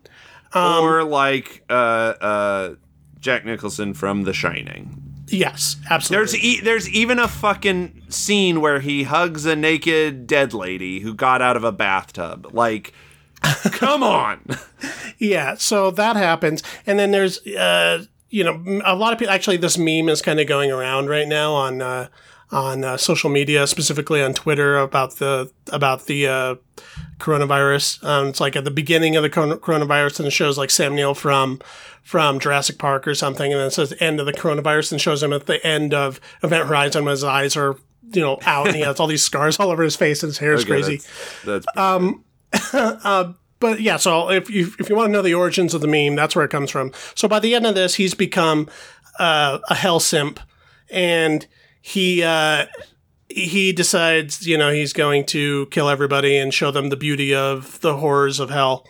Um, 0.52 0.84
or 0.84 1.04
like 1.04 1.64
uh 1.70 1.72
uh 2.20 2.74
Jack 3.20 3.44
Nicholson 3.44 3.94
from 3.94 4.24
The 4.24 4.32
Shining. 4.32 5.10
Yes, 5.28 5.76
absolutely. 5.88 6.18
There's 6.18 6.44
e- 6.44 6.60
there's 6.60 6.88
even 6.90 7.18
a 7.18 7.28
fucking 7.28 8.02
scene 8.08 8.60
where 8.60 8.80
he 8.80 9.04
hugs 9.04 9.46
a 9.46 9.54
naked 9.54 10.26
dead 10.26 10.52
lady 10.52 11.00
who 11.00 11.14
got 11.14 11.40
out 11.40 11.56
of 11.56 11.62
a 11.62 11.70
bathtub. 11.70 12.48
Like, 12.52 12.92
come 13.42 14.02
on. 14.02 14.44
Yeah, 15.18 15.54
so 15.54 15.90
that 15.92 16.16
happens, 16.16 16.62
and 16.84 16.98
then 16.98 17.12
there's 17.12 17.46
uh, 17.46 18.04
you 18.30 18.42
know 18.42 18.80
a 18.84 18.96
lot 18.96 19.12
of 19.12 19.18
people. 19.18 19.32
Actually, 19.32 19.58
this 19.58 19.78
meme 19.78 20.08
is 20.08 20.20
kind 20.20 20.40
of 20.40 20.48
going 20.48 20.72
around 20.72 21.08
right 21.08 21.28
now 21.28 21.52
on 21.52 21.80
uh, 21.80 22.08
on 22.52 22.84
uh, 22.84 22.96
social 22.96 23.30
media, 23.30 23.66
specifically 23.66 24.22
on 24.22 24.34
Twitter 24.34 24.76
about 24.78 25.16
the 25.16 25.50
about 25.72 26.06
the 26.06 26.26
uh, 26.26 26.54
coronavirus. 27.18 28.02
Um, 28.04 28.28
it's 28.28 28.40
like 28.40 28.56
at 28.56 28.64
the 28.64 28.70
beginning 28.70 29.16
of 29.16 29.22
the 29.22 29.30
coronavirus, 29.30 30.20
and 30.20 30.28
it 30.28 30.32
shows 30.32 30.58
like 30.58 30.70
Sam 30.70 30.94
Neill 30.94 31.14
from 31.14 31.60
from 32.02 32.40
Jurassic 32.40 32.78
Park 32.78 33.06
or 33.06 33.14
something, 33.14 33.52
and 33.52 33.60
then 33.60 33.68
it 33.68 33.72
says 33.72 33.94
end 34.00 34.20
of 34.20 34.26
the 34.26 34.32
coronavirus, 34.32 34.92
and 34.92 35.00
shows 35.00 35.22
him 35.22 35.32
at 35.32 35.46
the 35.46 35.64
end 35.64 35.94
of 35.94 36.20
Event 36.42 36.66
Horizon 36.66 37.04
when 37.04 37.12
his 37.12 37.24
eyes 37.24 37.56
are 37.56 37.76
you 38.12 38.20
know 38.20 38.38
out, 38.44 38.66
and 38.66 38.76
he 38.76 38.82
has 38.82 38.98
all 38.98 39.06
these 39.06 39.22
scars 39.30 39.58
all 39.60 39.70
over 39.70 39.82
his 39.82 39.96
face, 39.96 40.22
and 40.22 40.30
his 40.30 40.38
hair 40.38 40.54
is 40.54 40.62
Okay, 40.62 40.70
crazy. 40.70 40.96
That's, 41.44 41.66
that's 41.66 41.76
but 43.60 43.80
yeah, 43.80 43.98
so 43.98 44.30
if 44.30 44.50
you 44.50 44.72
if 44.78 44.88
you 44.88 44.96
want 44.96 45.08
to 45.08 45.12
know 45.12 45.22
the 45.22 45.34
origins 45.34 45.74
of 45.74 45.82
the 45.82 45.86
meme, 45.86 46.16
that's 46.16 46.34
where 46.34 46.44
it 46.44 46.50
comes 46.50 46.70
from. 46.70 46.92
So 47.14 47.28
by 47.28 47.38
the 47.38 47.54
end 47.54 47.66
of 47.66 47.74
this, 47.74 47.94
he's 47.94 48.14
become 48.14 48.68
uh, 49.18 49.58
a 49.68 49.74
hell 49.74 50.00
simp, 50.00 50.40
and 50.90 51.46
he 51.80 52.22
uh, 52.22 52.66
he 53.28 53.72
decides, 53.72 54.46
you 54.46 54.58
know, 54.58 54.72
he's 54.72 54.92
going 54.92 55.24
to 55.26 55.66
kill 55.66 55.88
everybody 55.88 56.36
and 56.36 56.52
show 56.52 56.70
them 56.70 56.88
the 56.88 56.96
beauty 56.96 57.34
of 57.34 57.80
the 57.80 57.96
horrors 57.96 58.40
of 58.40 58.50
hell. 58.50 58.86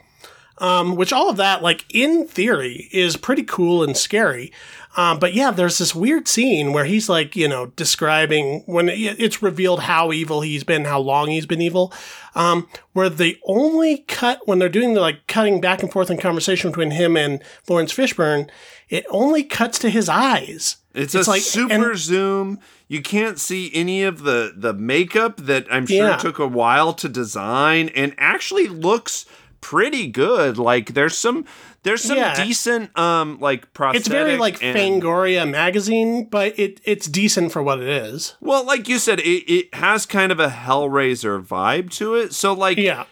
Um, 0.58 0.94
which 0.94 1.10
all 1.10 1.30
of 1.30 1.38
that, 1.38 1.62
like 1.62 1.86
in 1.88 2.26
theory, 2.26 2.90
is 2.92 3.16
pretty 3.16 3.44
cool 3.44 3.82
and 3.82 3.96
scary. 3.96 4.52
Um, 4.96 5.18
but 5.18 5.32
yeah, 5.32 5.50
there's 5.52 5.78
this 5.78 5.94
weird 5.94 6.28
scene 6.28 6.74
where 6.74 6.84
he's 6.84 7.08
like, 7.08 7.34
you 7.34 7.48
know, 7.48 7.66
describing 7.76 8.64
when 8.66 8.90
it's 8.90 9.42
revealed 9.42 9.80
how 9.80 10.12
evil 10.12 10.42
he's 10.42 10.64
been, 10.64 10.84
how 10.84 10.98
long 10.98 11.28
he's 11.28 11.46
been 11.46 11.62
evil. 11.62 11.94
Um, 12.34 12.68
where 12.92 13.08
the 13.08 13.38
only 13.46 13.98
cut 14.08 14.46
when 14.46 14.58
they're 14.58 14.68
doing 14.68 14.94
the 14.94 15.00
like 15.00 15.26
cutting 15.28 15.60
back 15.60 15.82
and 15.82 15.90
forth 15.90 16.10
in 16.10 16.18
conversation 16.18 16.70
between 16.70 16.90
him 16.90 17.16
and 17.16 17.42
Laurence 17.68 17.94
Fishburne, 17.94 18.50
it 18.90 19.06
only 19.10 19.42
cuts 19.42 19.78
to 19.78 19.88
his 19.90 20.08
eyes. 20.10 20.76
it's, 20.94 21.14
a 21.14 21.22
like- 21.22 21.42
super 21.42 21.90
and- 21.92 21.98
zoom. 21.98 22.58
You 22.88 23.00
can't 23.02 23.38
see 23.38 23.70
any 23.72 24.02
of 24.02 24.24
the 24.24 24.52
the 24.56 24.72
makeup 24.74 25.36
that 25.36 25.64
I'm 25.70 25.86
sure 25.86 26.08
Yeah. 26.08 26.16
took 26.16 26.40
a 26.40 26.46
while 26.48 26.92
to 26.94 27.08
design 27.08 27.88
and 27.94 28.14
actually 28.18 28.66
looks 28.66 29.26
pretty 29.60 30.08
good. 30.08 30.58
Like 30.58 30.94
there's 30.94 31.16
some 31.16 31.44
there's 31.84 32.02
some 32.02 32.16
Yeah. 32.18 32.34
decent 32.44 32.90
um 32.98 33.38
like 33.38 33.72
prosthetic 33.74 34.00
It's 34.00 34.08
very 34.08 34.36
like 34.38 34.60
and- 34.60 34.76
Fangoria 34.76 35.48
magazine, 35.48 36.24
but 36.28 36.58
it 36.58 36.80
it's 36.84 37.06
decent 37.06 37.52
for 37.52 37.62
what 37.62 37.80
it 37.80 37.88
is. 37.88 38.34
Well, 38.40 38.64
like 38.66 38.88
you 38.88 38.98
said, 38.98 39.20
it, 39.20 39.44
it 39.48 39.72
has 39.74 40.04
kind 40.04 40.32
of 40.32 40.40
a 40.40 40.48
Hellraiser 40.48 41.40
vibe 41.40 41.90
to 41.98 42.16
it. 42.16 42.32
So, 42.34 42.52
like, 42.52 42.76
Yeah. 42.76 43.04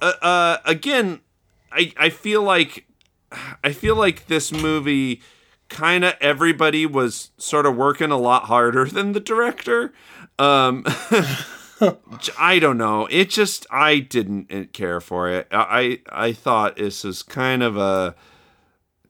uh, 0.00 0.12
uh, 0.22 0.56
again, 0.64 1.20
I 1.70 1.92
I 1.98 2.08
feel 2.08 2.42
like 2.42 2.86
I 3.64 3.72
feel 3.72 3.96
like 3.96 4.26
this 4.26 4.52
movie 4.52 5.22
kind 5.68 6.04
of 6.04 6.14
everybody 6.20 6.84
was 6.84 7.30
sort 7.38 7.64
of 7.64 7.76
working 7.76 8.10
a 8.10 8.18
lot 8.18 8.44
harder 8.44 8.84
than 8.84 9.12
the 9.12 9.20
director. 9.20 9.92
Um, 10.38 10.84
I 12.38 12.58
don't 12.58 12.76
know. 12.76 13.06
It 13.10 13.30
just 13.30 13.66
I 13.70 14.00
didn't 14.00 14.72
care 14.72 15.00
for 15.00 15.28
it. 15.28 15.46
I 15.50 16.00
I 16.10 16.32
thought 16.32 16.76
this 16.76 17.04
was 17.04 17.22
kind 17.22 17.62
of 17.62 17.76
a 17.76 18.14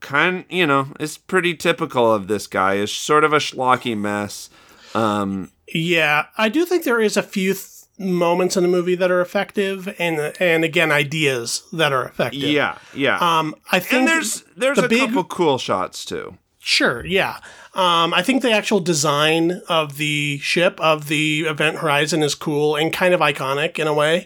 kind 0.01 0.45
you 0.49 0.66
know 0.66 0.89
it's 0.99 1.18
pretty 1.18 1.55
typical 1.55 2.12
of 2.12 2.29
this 2.29 2.47
guy. 2.47 2.75
It's 2.75 2.93
sort 2.93 3.25
of 3.25 3.33
a 3.33 3.39
schlocky 3.39 3.97
mess. 3.97 4.51
Um, 4.95 5.51
Yeah, 5.73 6.27
I 6.37 6.49
do 6.49 6.64
think 6.64 6.85
there 6.85 7.01
is 7.01 7.16
a 7.16 7.23
few 7.23 7.55
moments 8.01 8.57
in 8.57 8.62
the 8.64 8.68
movie 8.68 8.94
that 8.96 9.11
are 9.11 9.20
effective, 9.20 9.94
and 9.98 10.18
and 10.40 10.64
again 10.64 10.90
ideas 10.90 11.62
that 11.72 11.92
are 11.92 12.05
effective. 12.07 12.40
yeah, 12.42 12.78
yeah. 12.94 13.18
Um, 13.18 13.55
I 13.70 13.78
think 13.78 14.01
and 14.01 14.09
there's 14.09 14.42
there's 14.57 14.78
the 14.78 14.86
a 14.86 14.88
big- 14.88 15.01
couple 15.09 15.24
cool 15.24 15.59
shots 15.59 16.05
too. 16.05 16.36
Sure, 16.62 17.05
yeah. 17.07 17.38
Um, 17.74 18.12
I 18.12 18.22
think 18.22 18.42
the 18.42 18.51
actual 18.53 18.80
design 18.80 19.62
of 19.68 19.96
the 19.96 20.38
ship 20.42 20.78
of 20.80 21.09
the 21.09 21.42
Event 21.42 21.76
Horizon 21.78 22.22
is 22.22 22.34
cool 22.34 22.76
and 22.76 22.92
kind 22.92 23.14
of 23.14 23.20
iconic 23.20 23.78
in 23.78 23.86
a 23.86 23.94
way. 23.94 24.22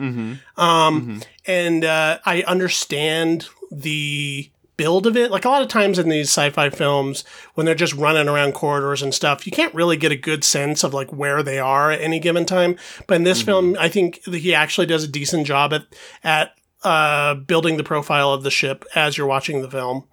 Um, 0.57 1.21
And 1.47 1.85
uh, 1.85 2.19
I 2.25 2.43
understand 2.43 3.49
the 3.71 4.51
build 4.77 5.07
of 5.07 5.17
it. 5.17 5.31
Like 5.31 5.45
a 5.45 5.49
lot 5.49 5.63
of 5.63 5.69
times 5.69 5.99
in 5.99 6.09
these 6.09 6.29
sci-fi 6.29 6.71
films, 6.71 7.25
when 7.55 7.67
they're 7.67 7.75
just 7.75 7.95
running 7.95 8.29
around 8.29 8.53
corridors 8.53 9.03
and 9.03 9.15
stuff, 9.15 9.47
you 9.47 9.53
can't 9.53 9.75
really 9.75 9.97
get 9.97 10.13
a 10.13 10.17
good 10.17 10.45
sense 10.45 10.85
of 10.85 10.95
like 10.95 11.13
where 11.13 11.43
they 11.43 11.59
are 11.59 11.91
at 11.91 12.01
any 12.01 12.19
given 12.19 12.45
time. 12.45 12.77
But 13.07 13.17
in 13.17 13.25
this 13.25 13.43
film, 13.43 13.77
I 13.79 13.89
think 13.89 14.23
that 14.25 14.39
he 14.39 14.55
actually 14.55 14.87
does 14.87 15.05
a 15.05 15.09
decent 15.09 15.47
job 15.47 15.73
at 15.73 15.83
at 16.23 16.55
uh, 16.83 17.35
building 17.35 17.77
the 17.77 17.85
profile 17.85 18.33
of 18.33 18.43
the 18.43 18.51
ship 18.51 18.85
as 18.95 19.17
you're 19.17 19.27
watching 19.27 19.63
the 19.63 19.71
film. 19.71 20.05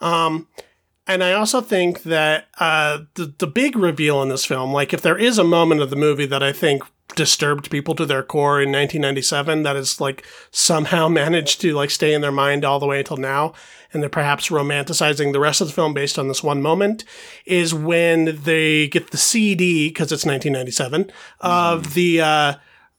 Um, 0.00 0.48
and 1.06 1.22
I 1.22 1.32
also 1.32 1.60
think 1.60 2.02
that 2.02 2.48
uh, 2.58 3.00
the 3.14 3.32
the 3.38 3.46
big 3.46 3.76
reveal 3.76 4.22
in 4.22 4.28
this 4.28 4.44
film, 4.44 4.72
like 4.72 4.92
if 4.92 5.02
there 5.02 5.18
is 5.18 5.38
a 5.38 5.44
moment 5.44 5.80
of 5.80 5.90
the 5.90 5.96
movie 5.96 6.26
that 6.26 6.42
I 6.42 6.52
think 6.52 6.82
disturbed 7.14 7.70
people 7.70 7.94
to 7.94 8.06
their 8.06 8.22
core 8.22 8.60
in 8.60 8.70
1997, 8.70 9.62
that 9.62 9.76
is 9.76 10.00
like 10.00 10.24
somehow 10.50 11.08
managed 11.22 11.60
to 11.60 11.74
like 11.74 11.90
stay 11.90 12.12
in 12.12 12.20
their 12.20 12.32
mind 12.32 12.64
all 12.64 12.78
the 12.78 12.86
way 12.86 12.98
until 12.98 13.16
now, 13.16 13.52
and 13.92 14.02
they're 14.02 14.10
perhaps 14.10 14.48
romanticizing 14.48 15.32
the 15.32 15.40
rest 15.40 15.60
of 15.60 15.68
the 15.68 15.72
film 15.72 15.94
based 15.94 16.18
on 16.18 16.28
this 16.28 16.42
one 16.42 16.60
moment, 16.60 17.04
is 17.44 17.72
when 17.72 18.42
they 18.42 18.88
get 18.88 19.10
the 19.10 19.16
CD 19.16 19.88
because 19.88 20.12
it's 20.12 20.26
1997 20.26 21.10
of 21.40 21.94
the 21.94 22.20
uh, 22.20 22.54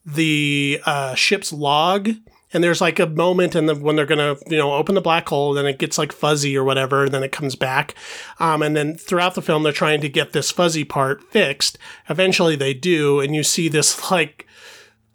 the 0.05 0.82
uh, 0.86 1.14
ship's 1.16 1.51
log 1.51 2.10
and 2.54 2.64
there's 2.64 2.82
like 2.82 3.00
a 3.00 3.08
moment 3.08 3.56
in 3.56 3.66
the 3.66 3.76
when 3.76 3.95
they're 3.95 4.06
gonna 4.06 4.36
you 4.48 4.58
know 4.58 4.74
open 4.74 4.95
the 4.95 5.02
black 5.02 5.28
hole 5.30 5.54
then 5.54 5.66
it 5.66 5.78
gets 5.80 5.98
like 5.98 6.12
fuzzy 6.12 6.56
or 6.58 6.64
whatever 6.64 7.04
and 7.06 7.14
then 7.14 7.24
it 7.24 7.32
comes 7.32 7.56
back. 7.56 7.93
Um, 8.39 8.62
and 8.62 8.76
then 8.76 8.95
throughout 8.95 9.36
the 9.36 9.41
film 9.41 9.64
they're 9.64 9.72
trying 9.74 10.02
to 10.02 10.10
get 10.10 10.34
this 10.34 10.52
fuzzy 10.52 10.84
part 10.84 11.24
fixed. 11.24 11.78
Eventually 12.10 12.56
they 12.56 12.74
do 12.74 13.20
and 13.20 13.36
you 13.36 13.43
see 13.43 13.68
this 13.70 14.12
like 14.12 14.45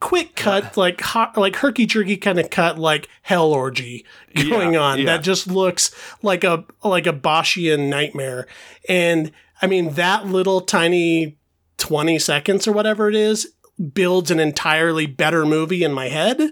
quick 0.00 0.34
cut 0.34 0.76
like 0.76 1.00
hot, 1.00 1.36
like 1.36 1.56
herky 1.56 1.86
jerky 1.86 2.16
kind 2.16 2.40
of 2.40 2.50
cut 2.50 2.76
like 2.78 3.08
hell 3.22 3.52
orgy 3.52 4.04
going 4.34 4.74
Yeah, 4.74 4.80
on 4.80 4.98
yeah. 4.98 5.04
that 5.06 5.22
just 5.22 5.46
looks 5.46 5.94
like 6.22 6.42
a 6.44 6.64
like 6.82 7.06
a 7.06 7.12
Boschian 7.12 7.88
nightmare. 7.88 8.46
And 8.88 9.30
i 9.62 9.66
mean 9.68 9.94
that 9.94 10.26
little 10.26 10.60
tiny 10.60 11.38
20 11.78 12.18
seconds 12.18 12.66
or 12.66 12.72
whatever 12.72 13.08
it 13.08 13.14
is 13.14 13.54
builds 13.94 14.30
an 14.30 14.38
entirely 14.40 15.06
better 15.06 15.46
movie 15.46 15.82
in 15.84 15.92
my 15.92 16.08
head 16.08 16.50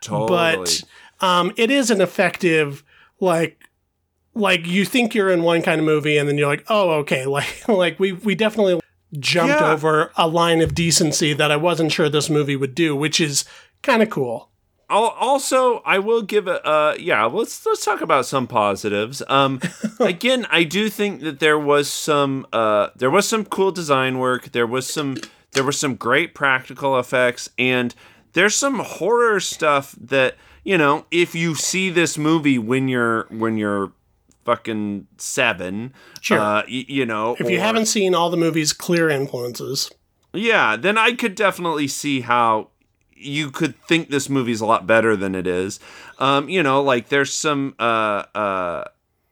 Totally. 0.00 0.28
but 0.56 0.82
um, 1.20 1.52
it 1.56 1.70
is 1.70 1.90
an 1.90 2.00
effective 2.00 2.82
like 3.20 3.60
like 4.34 4.66
you 4.66 4.84
think 4.84 5.14
you're 5.14 5.30
in 5.30 5.42
one 5.42 5.62
kind 5.62 5.80
of 5.80 5.84
movie 5.84 6.16
and 6.18 6.28
then 6.28 6.38
you're 6.38 6.46
like 6.48 6.64
oh 6.68 6.90
okay 6.90 7.26
like 7.38 7.66
like 7.68 7.98
we 7.98 8.12
we 8.12 8.34
definitely 8.34 8.80
jumped 9.18 9.60
Yeah. 9.60 9.72
over 9.72 10.12
a 10.16 10.28
line 10.28 10.60
of 10.60 10.74
decency 10.74 11.32
that 11.32 11.50
I 11.50 11.56
wasn't 11.56 11.92
sure 11.92 12.08
this 12.08 12.28
movie 12.30 12.56
would 12.56 12.74
do 12.74 12.94
which 12.94 13.20
is 13.20 13.44
kind 13.82 14.02
of 14.02 14.10
cool 14.10 14.50
Al- 14.90 15.08
also, 15.20 15.82
I 15.84 15.98
will 15.98 16.22
give 16.22 16.46
a 16.48 16.66
uh, 16.66 16.96
yeah. 16.98 17.26
Let's 17.26 17.66
let's 17.66 17.84
talk 17.84 18.00
about 18.00 18.24
some 18.24 18.46
positives. 18.46 19.22
Um, 19.28 19.60
again, 20.00 20.46
I 20.50 20.64
do 20.64 20.88
think 20.88 21.20
that 21.20 21.40
there 21.40 21.58
was 21.58 21.90
some 21.90 22.46
uh, 22.54 22.88
there 22.96 23.10
was 23.10 23.28
some 23.28 23.44
cool 23.44 23.70
design 23.70 24.18
work. 24.18 24.52
There 24.52 24.66
was 24.66 24.86
some 24.90 25.18
there 25.52 25.62
were 25.62 25.72
some 25.72 25.94
great 25.94 26.34
practical 26.34 26.98
effects, 26.98 27.50
and 27.58 27.94
there's 28.38 28.54
some 28.56 28.78
horror 28.78 29.40
stuff 29.40 29.94
that 30.00 30.36
you 30.64 30.78
know 30.78 31.04
if 31.10 31.34
you 31.34 31.54
see 31.54 31.90
this 31.90 32.16
movie 32.16 32.58
when 32.58 32.88
you're 32.88 33.26
when 33.30 33.56
you're 33.58 33.92
fucking 34.44 35.06
seven. 35.18 35.92
Sure. 36.22 36.38
Uh, 36.40 36.62
y- 36.62 36.86
you 36.88 37.04
know, 37.04 37.36
If 37.38 37.50
you 37.50 37.58
or- 37.58 37.60
haven't 37.60 37.86
seen 37.86 38.14
all 38.14 38.30
the 38.30 38.36
movies, 38.38 38.72
clear 38.72 39.10
influences. 39.10 39.90
yeah, 40.32 40.76
then 40.76 40.96
I 40.96 41.12
could 41.12 41.34
definitely 41.34 41.86
see 41.88 42.20
how 42.22 42.68
you 43.14 43.50
could 43.50 43.74
think 43.88 44.08
this 44.10 44.28
movie's 44.30 44.60
a 44.62 44.66
lot 44.66 44.86
better 44.86 45.16
than 45.16 45.34
it 45.34 45.46
is. 45.46 45.80
Um, 46.18 46.48
you 46.48 46.62
know, 46.62 46.80
like 46.82 47.08
there's 47.08 47.34
some 47.34 47.74
uh 47.78 48.22
uh 48.34 48.84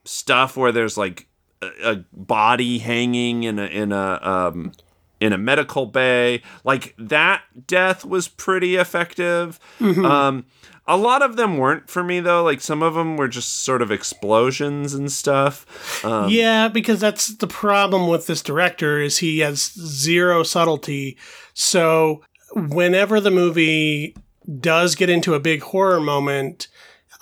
stuff 0.04 0.56
where 0.56 0.72
there's 0.72 0.98
like 0.98 1.26
a, 1.62 1.68
a 1.92 2.04
body 2.12 2.78
hanging 2.78 3.44
in 3.44 3.58
a 3.58 3.66
in 3.66 3.92
a 3.92 4.20
um 4.22 4.72
in 5.20 5.32
a 5.32 5.38
medical 5.38 5.86
bay. 5.86 6.42
Like 6.64 6.94
that 6.98 7.42
death 7.66 8.04
was 8.04 8.28
pretty 8.28 8.76
effective. 8.76 9.58
Um 9.80 10.46
a 10.88 10.96
lot 10.96 11.22
of 11.22 11.36
them 11.36 11.58
weren't 11.58 11.90
for 11.90 12.04
me 12.04 12.20
though. 12.20 12.44
Like 12.44 12.60
some 12.60 12.82
of 12.82 12.94
them 12.94 13.16
were 13.16 13.28
just 13.28 13.64
sort 13.64 13.82
of 13.82 13.90
explosions 13.90 14.94
and 14.94 15.10
stuff. 15.10 16.04
Um, 16.04 16.30
yeah, 16.30 16.68
because 16.68 17.00
that's 17.00 17.34
the 17.36 17.46
problem 17.48 18.08
with 18.08 18.26
this 18.26 18.42
director 18.42 19.00
is 19.00 19.18
he 19.18 19.40
has 19.40 19.72
zero 19.72 20.42
subtlety. 20.42 21.16
So 21.54 22.22
whenever 22.54 23.20
the 23.20 23.30
movie 23.30 24.14
does 24.60 24.94
get 24.94 25.10
into 25.10 25.34
a 25.34 25.40
big 25.40 25.62
horror 25.62 26.00
moment, 26.00 26.68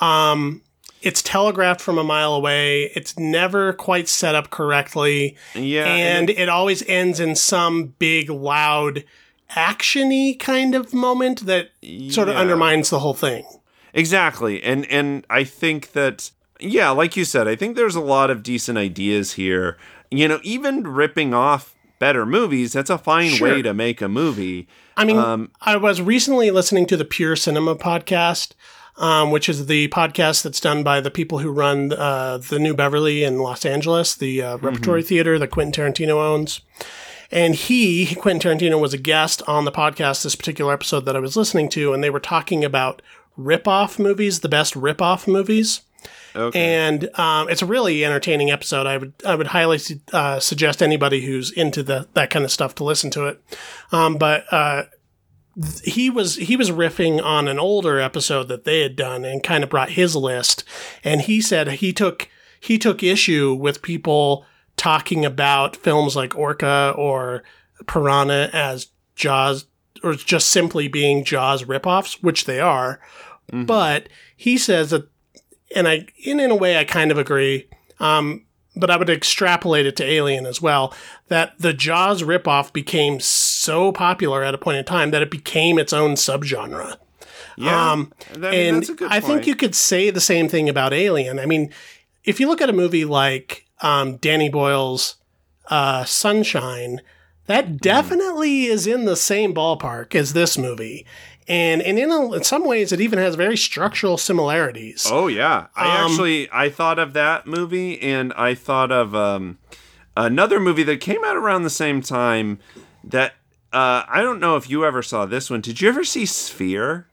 um, 0.00 0.60
it's 1.04 1.22
telegraphed 1.22 1.80
from 1.80 1.98
a 1.98 2.04
mile 2.04 2.34
away. 2.34 2.90
It's 2.94 3.18
never 3.18 3.72
quite 3.72 4.08
set 4.08 4.34
up 4.34 4.50
correctly. 4.50 5.36
yeah, 5.54 5.84
and 5.86 6.30
it 6.30 6.48
always 6.48 6.82
ends 6.88 7.20
in 7.20 7.36
some 7.36 7.94
big 7.98 8.30
loud 8.30 9.04
actiony 9.50 10.38
kind 10.38 10.74
of 10.74 10.92
moment 10.92 11.46
that 11.46 11.70
sort 12.10 12.28
of 12.28 12.36
undermines 12.36 12.90
the 12.90 12.98
whole 12.98 13.14
thing. 13.14 13.44
Exactly. 13.92 14.62
And 14.62 14.86
and 14.90 15.24
I 15.30 15.44
think 15.44 15.92
that 15.92 16.30
yeah, 16.60 16.90
like 16.90 17.16
you 17.16 17.24
said, 17.24 17.46
I 17.48 17.56
think 17.56 17.76
there's 17.76 17.94
a 17.96 18.00
lot 18.00 18.30
of 18.30 18.42
decent 18.42 18.78
ideas 18.78 19.32
here. 19.34 19.76
You 20.10 20.28
know, 20.28 20.40
even 20.42 20.82
ripping 20.84 21.34
off 21.34 21.74
better 21.98 22.26
movies, 22.26 22.72
that's 22.72 22.90
a 22.90 22.98
fine 22.98 23.30
Sure. 23.30 23.48
way 23.54 23.62
to 23.62 23.72
make 23.74 24.00
a 24.02 24.08
movie. 24.08 24.68
I 24.96 25.04
mean, 25.04 25.18
Um, 25.18 25.50
I 25.60 25.76
was 25.76 26.00
recently 26.00 26.50
listening 26.50 26.86
to 26.86 26.96
the 26.96 27.04
Pure 27.04 27.36
Cinema 27.36 27.74
podcast, 27.76 28.52
um, 28.96 29.30
which 29.30 29.48
is 29.48 29.66
the 29.66 29.88
podcast 29.88 30.42
that's 30.42 30.60
done 30.60 30.82
by 30.82 31.00
the 31.00 31.10
people 31.10 31.38
who 31.38 31.50
run 31.50 31.92
uh, 31.92 32.38
the 32.38 32.58
New 32.58 32.74
Beverly 32.74 33.24
in 33.24 33.38
Los 33.38 33.64
Angeles, 33.64 34.14
the 34.14 34.42
uh, 34.42 34.56
repertory 34.58 35.02
theater 35.02 35.38
that 35.38 35.50
Quentin 35.50 35.92
Tarantino 35.92 36.16
owns. 36.16 36.60
And 37.30 37.54
he, 37.54 38.14
Quentin 38.14 38.58
Tarantino, 38.58 38.80
was 38.80 38.94
a 38.94 38.98
guest 38.98 39.42
on 39.48 39.64
the 39.64 39.72
podcast 39.72 40.22
this 40.22 40.36
particular 40.36 40.72
episode 40.72 41.04
that 41.06 41.16
I 41.16 41.20
was 41.20 41.36
listening 41.36 41.68
to, 41.70 41.92
and 41.92 42.04
they 42.04 42.10
were 42.10 42.20
talking 42.20 42.64
about 42.64 43.02
rip-off 43.36 43.98
movies, 43.98 44.40
the 44.40 44.48
best 44.48 44.76
rip-off 44.76 45.26
movies. 45.26 45.80
Okay. 46.36 46.60
And 46.60 47.08
um, 47.18 47.48
it's 47.48 47.62
a 47.62 47.66
really 47.66 48.04
entertaining 48.04 48.50
episode. 48.50 48.86
I 48.86 48.98
would 48.98 49.12
I 49.24 49.34
would 49.34 49.46
highly 49.48 49.78
su- 49.78 50.00
uh, 50.12 50.38
suggest 50.40 50.82
anybody 50.82 51.24
who's 51.24 51.50
into 51.50 51.82
the 51.82 52.08
that 52.14 52.30
kind 52.30 52.44
of 52.44 52.50
stuff 52.50 52.74
to 52.76 52.84
listen 52.84 53.10
to 53.12 53.26
it. 53.26 53.42
Um, 53.92 54.16
but 54.16 54.44
uh, 54.52 54.84
he 55.84 56.10
was 56.10 56.36
he 56.36 56.56
was 56.56 56.70
riffing 56.70 57.22
on 57.22 57.48
an 57.48 57.58
older 57.58 58.00
episode 58.00 58.48
that 58.48 58.64
they 58.64 58.80
had 58.80 58.96
done 58.96 59.24
and 59.24 59.42
kind 59.42 59.62
of 59.62 59.70
brought 59.70 59.90
his 59.90 60.16
list. 60.16 60.64
And 61.02 61.22
he 61.22 61.40
said 61.40 61.68
he 61.68 61.92
took 61.92 62.28
he 62.60 62.78
took 62.78 63.02
issue 63.02 63.54
with 63.54 63.82
people 63.82 64.46
talking 64.76 65.24
about 65.24 65.76
films 65.76 66.16
like 66.16 66.36
Orca 66.36 66.92
or 66.96 67.42
Piranha 67.86 68.50
as 68.52 68.88
Jaws 69.14 69.66
or 70.02 70.14
just 70.14 70.48
simply 70.48 70.88
being 70.88 71.24
Jaws 71.24 71.64
ripoffs, 71.64 72.22
which 72.22 72.44
they 72.44 72.60
are. 72.60 73.00
But 73.66 74.08
he 74.36 74.58
says 74.58 74.90
that 74.90 75.08
and 75.74 75.88
I, 75.88 76.06
in, 76.18 76.40
in 76.40 76.50
a 76.50 76.56
way, 76.56 76.78
I 76.78 76.84
kind 76.84 77.10
of 77.10 77.18
agree. 77.18 77.68
Um, 78.00 78.44
but 78.76 78.90
I 78.90 78.96
would 78.96 79.10
extrapolate 79.10 79.86
it 79.86 79.96
to 79.96 80.04
Alien 80.04 80.46
as 80.46 80.60
well. 80.60 80.94
That 81.28 81.58
the 81.58 81.72
Jaws 81.72 82.22
ripoff 82.22 82.72
became 82.72 83.20
so 83.64 83.92
popular 83.92 84.42
at 84.44 84.54
a 84.54 84.58
point 84.58 84.78
in 84.78 84.84
time 84.84 85.10
that 85.12 85.22
it 85.22 85.30
became 85.30 85.78
its 85.78 85.92
own 85.92 86.12
subgenre. 86.14 86.96
yeah. 87.56 87.92
um, 87.92 88.12
I 88.34 88.36
mean, 88.38 88.54
and 88.54 88.76
that's 88.78 88.88
a 88.90 88.94
good 88.94 89.10
I 89.10 89.20
think 89.20 89.46
you 89.46 89.54
could 89.56 89.74
say 89.74 90.10
the 90.10 90.20
same 90.20 90.48
thing 90.48 90.68
about 90.68 90.92
Alien. 90.92 91.38
I 91.38 91.46
mean, 91.46 91.70
if 92.24 92.40
you 92.40 92.48
look 92.48 92.60
at 92.60 92.70
a 92.70 92.72
movie 92.72 93.04
like 93.04 93.66
um, 93.80 94.16
Danny 94.16 94.48
Boyle's 94.48 95.16
uh, 95.70 96.04
Sunshine, 96.04 97.00
that 97.46 97.64
Mm-hmm. 97.66 97.76
definitely 97.76 98.64
is 98.64 98.86
in 98.86 99.04
the 99.04 99.16
same 99.16 99.52
ballpark 99.54 100.14
as 100.14 100.32
this 100.32 100.56
movie. 100.56 101.04
And, 101.46 101.82
and 101.82 101.98
in, 101.98 102.10
a, 102.10 102.32
in 102.32 102.42
some 102.42 102.64
ways, 102.64 102.90
it 102.90 103.02
even 103.02 103.18
has 103.18 103.34
very 103.34 103.56
structural 103.58 104.16
similarities. 104.16 105.06
Oh 105.10 105.26
yeah, 105.26 105.66
I 105.76 105.84
Um, 106.00 106.10
actually 106.10 106.48
I 106.50 106.70
thought 106.70 106.98
of 106.98 107.12
that 107.12 107.46
movie, 107.46 108.00
and 108.00 108.32
I 108.32 108.54
thought 108.54 108.90
of 108.90 109.14
um, 109.14 109.58
another 110.16 110.58
movie 110.58 110.84
that 110.84 111.00
came 111.02 111.22
out 111.22 111.36
around 111.36 111.62
the 111.64 111.70
same 111.70 112.00
time. 112.00 112.60
That 113.02 113.34
uh, 113.74 114.04
I 114.08 114.22
don't 114.22 114.40
know 114.40 114.56
if 114.56 114.70
you 114.70 114.84
ever 114.84 115.02
saw 115.02 115.26
this 115.26 115.50
one. 115.50 115.60
Did 115.60 115.80
you 115.80 115.88
ever 115.88 116.04
see 116.04 116.24
Sphere? 116.26 117.06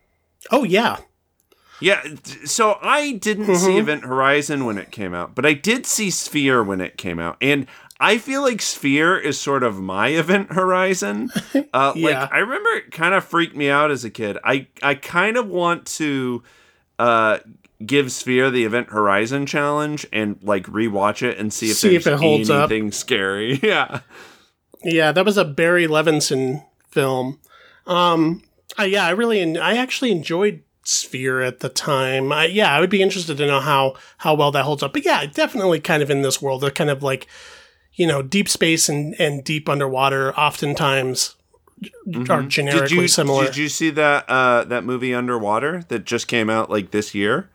Oh, 0.52 0.64
yeah. 0.64 0.98
Yeah, 1.80 2.04
so 2.46 2.78
I 2.82 3.14
didn't 3.14 3.46
Mm-hmm. 3.48 3.56
see 3.66 3.78
Event 3.80 4.04
Horizon 4.06 4.66
when 4.66 4.78
it 4.78 4.92
came 4.92 5.16
out, 5.16 5.34
but 5.34 5.48
I 5.48 5.54
did 5.54 5.88
see 5.88 6.12
Sphere 6.12 6.64
when 6.64 6.80
it 6.80 6.96
came 6.96 7.18
out, 7.18 7.38
and 7.42 7.66
I 8.00 8.20
feel 8.20 8.44
like 8.44 8.62
Sphere 8.62 9.18
is 9.18 9.40
sort 9.40 9.64
of 9.64 9.80
my 9.82 10.08
Event 10.24 10.52
Horizon. 10.54 11.32
Uh, 11.74 11.94
Yeah. 11.96 12.22
Like 12.22 12.34
I 12.34 12.38
remember 12.40 12.70
it 12.72 12.92
kind 12.92 13.14
of 13.16 13.24
freaked 13.24 13.56
me 13.56 13.70
out 13.70 13.90
as 13.92 14.04
a 14.04 14.10
kid. 14.12 14.38
I 14.44 14.68
I 14.84 14.94
kind 14.96 15.38
of 15.38 15.48
want 15.48 15.86
to 15.98 16.44
uh, 17.00 17.40
give 17.84 18.12
Sphere 18.12 18.52
the 18.52 18.64
Event 18.66 18.90
Horizon 18.90 19.46
challenge 19.46 20.06
and 20.14 20.38
like 20.44 20.66
rewatch 20.66 21.24
it 21.24 21.38
and 21.40 21.52
see 21.54 21.72
if 21.72 21.78
See 21.78 21.96
if 21.96 22.04
there's 22.04 22.20
it 22.20 22.24
holds 22.24 22.50
up. 22.52 22.70
anything 22.70 22.92
scary. 22.92 23.60
Yeah. 23.64 24.02
Yeah, 24.84 25.12
that 25.12 25.26
was 25.26 25.38
a 25.38 25.46
Barry 25.46 25.88
Levinson 25.88 26.66
film. 26.90 27.40
Um, 27.86 28.44
uh, 28.80 28.84
yeah, 28.84 29.06
I 29.06 29.12
really, 29.12 29.40
en- 29.40 29.58
I 29.58 29.78
actually 29.78 30.12
enjoyed 30.12 30.64
Sphere 30.84 31.42
at 31.42 31.60
the 31.60 31.70
time. 31.70 32.32
I, 32.32 32.46
yeah, 32.46 32.76
I 32.76 32.80
would 32.80 32.90
be 32.90 33.04
interested 33.04 33.38
to 33.38 33.46
know 33.46 33.60
how 33.60 33.96
how 34.18 34.34
well 34.34 34.52
that 34.52 34.66
holds 34.66 34.82
up. 34.82 34.94
But 34.94 35.06
yeah, 35.06 35.26
definitely 35.28 35.80
kind 35.80 36.02
of 36.02 36.10
in 36.10 36.24
this 36.24 36.42
world. 36.42 36.62
They're 36.62 36.72
kind 36.72 36.90
of 36.90 37.04
like, 37.04 37.28
you 37.94 38.08
know, 38.08 38.24
deep 38.24 38.50
space 38.50 38.90
and 38.90 39.14
and 39.20 39.44
deep 39.44 39.70
underwater. 39.70 40.34
Oftentimes 40.34 41.36
are 42.30 42.44
generically 42.44 42.88
Did 42.88 42.92
you 42.92 43.08
similar. 43.08 43.46
did 43.46 43.58
you 43.58 43.70
see 43.70 43.92
that 43.92 44.26
uh, 44.28 44.64
that 44.66 44.84
movie 44.84 45.14
Underwater 45.14 45.84
that 45.90 46.06
just 46.06 46.28
came 46.28 46.50
out 46.50 46.70
like 46.70 46.92
this 46.92 47.14
year? 47.14 47.50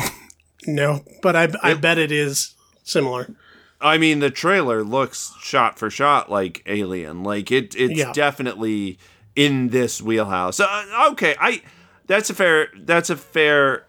no, 0.66 1.04
but 1.22 1.36
I 1.36 1.48
I 1.62 1.74
bet 1.74 1.98
it 1.98 2.12
is 2.12 2.54
similar. 2.82 3.34
I 3.80 3.98
mean, 3.98 4.18
the 4.20 4.30
trailer 4.30 4.82
looks 4.82 5.32
shot 5.40 5.78
for 5.78 5.88
shot 5.90 6.30
like 6.30 6.62
Alien. 6.66 7.22
Like 7.22 7.50
it, 7.50 7.74
it's 7.74 7.98
Yeah. 7.98 8.12
definitely 8.12 8.98
in 9.36 9.68
this 9.68 10.02
wheelhouse. 10.02 10.60
Uh, 10.60 11.08
okay, 11.12 11.34
I 11.40 11.62
that's 12.06 12.28
a 12.30 12.34
fair 12.34 12.68
that's 12.76 13.08
a 13.10 13.16
fair 13.16 13.86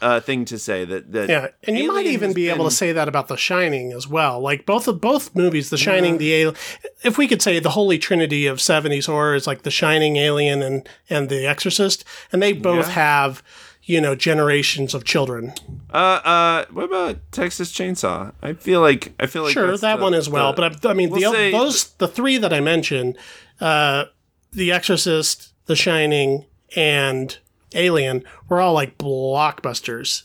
uh, 0.00 0.20
thing 0.20 0.44
to 0.44 0.56
say 0.58 0.84
that 0.84 1.10
that 1.10 1.28
Yeah, 1.28 1.48
and 1.64 1.76
you 1.76 1.88
might 1.92 2.06
even 2.06 2.32
be 2.32 2.48
able 2.48 2.64
to 2.66 2.70
say 2.70 2.92
that 2.92 3.08
about 3.08 3.26
The 3.26 3.36
Shining 3.36 3.92
as 3.92 4.06
well. 4.06 4.38
Like 4.38 4.64
both 4.64 4.86
of 4.86 5.00
both 5.00 5.34
movies, 5.34 5.70
The 5.70 5.76
Shining, 5.76 6.18
the 6.18 6.32
Alien. 6.34 6.54
If 7.02 7.18
we 7.18 7.26
could 7.26 7.42
say 7.42 7.58
the 7.58 7.70
holy 7.70 7.98
trinity 7.98 8.46
of 8.46 8.58
'70s 8.58 9.06
horror 9.06 9.34
is 9.34 9.48
like 9.48 9.62
The 9.62 9.72
Shining, 9.72 10.16
Alien, 10.16 10.62
and 10.62 10.88
and 11.10 11.28
The 11.28 11.44
Exorcist, 11.46 12.04
and 12.30 12.40
they 12.40 12.52
both 12.52 12.86
Yeah. 12.86 12.92
have 12.92 13.42
you 13.88 14.00
know 14.00 14.14
generations 14.14 14.92
of 14.94 15.02
children. 15.04 15.52
Uh, 15.92 15.96
uh, 15.96 16.64
what 16.70 16.84
about 16.84 17.16
Texas 17.32 17.72
Chainsaw? 17.72 18.32
I 18.42 18.52
feel 18.52 18.80
like 18.82 19.14
I 19.18 19.26
feel 19.26 19.42
like 19.44 19.52
Sure, 19.54 19.76
that 19.76 19.96
the- 19.96 20.02
one 20.02 20.14
as 20.14 20.28
well. 20.28 20.52
the- 20.52 20.68
but 20.70 20.86
I, 20.86 20.90
I 20.90 20.94
mean, 20.94 21.10
we'll 21.10 21.32
the 21.32 21.50
those 21.50 21.88
the 21.98 22.06
three 22.06 22.36
that 22.38 22.52
I 22.52 22.60
mentioned, 22.60 23.16
uh, 23.60 24.04
The 24.52 24.70
Exorcist, 24.72 25.52
The 25.66 25.74
Shining, 25.76 26.44
and 26.76 27.36
Alien, 27.74 28.24
were 28.48 28.60
all 28.60 28.74
like 28.74 28.98
blockbusters. 28.98 30.24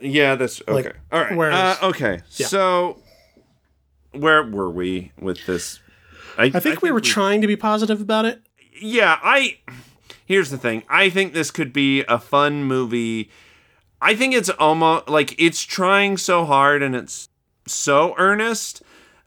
yeah, 0.00 0.34
that's 0.34 0.60
okay. 0.62 0.72
like, 0.72 0.96
All 1.12 1.20
right. 1.20 1.36
whereas- 1.36 1.78
uh, 1.82 1.86
okay. 1.88 2.20
So 2.30 2.98
where 4.12 4.42
were 4.42 4.70
we 4.70 5.12
with 5.20 5.44
this? 5.46 5.80
I 6.38 6.48
think 6.48 6.80
we 6.82 6.90
were 6.90 7.00
trying 7.00 7.42
to 7.42 7.46
be 7.46 7.56
positive 7.56 8.00
about 8.00 8.24
it. 8.24 8.40
yeah, 8.80 9.18
I 9.22 9.58
here's 10.26 10.50
the 10.50 10.58
thing. 10.58 10.82
I 10.88 11.10
think 11.10 11.32
this 11.32 11.50
could 11.50 11.72
be 11.72 12.02
a 12.04 12.18
fun 12.18 12.64
movie. 12.64 13.30
I 14.00 14.14
think 14.14 14.34
it's 14.34 14.50
almost 14.50 15.08
like 15.08 15.34
it's 15.38 15.62
trying 15.62 16.16
so 16.16 16.44
hard 16.44 16.82
and 16.82 16.94
it's 16.94 17.28
so 17.66 18.14
earnest. 18.18 18.82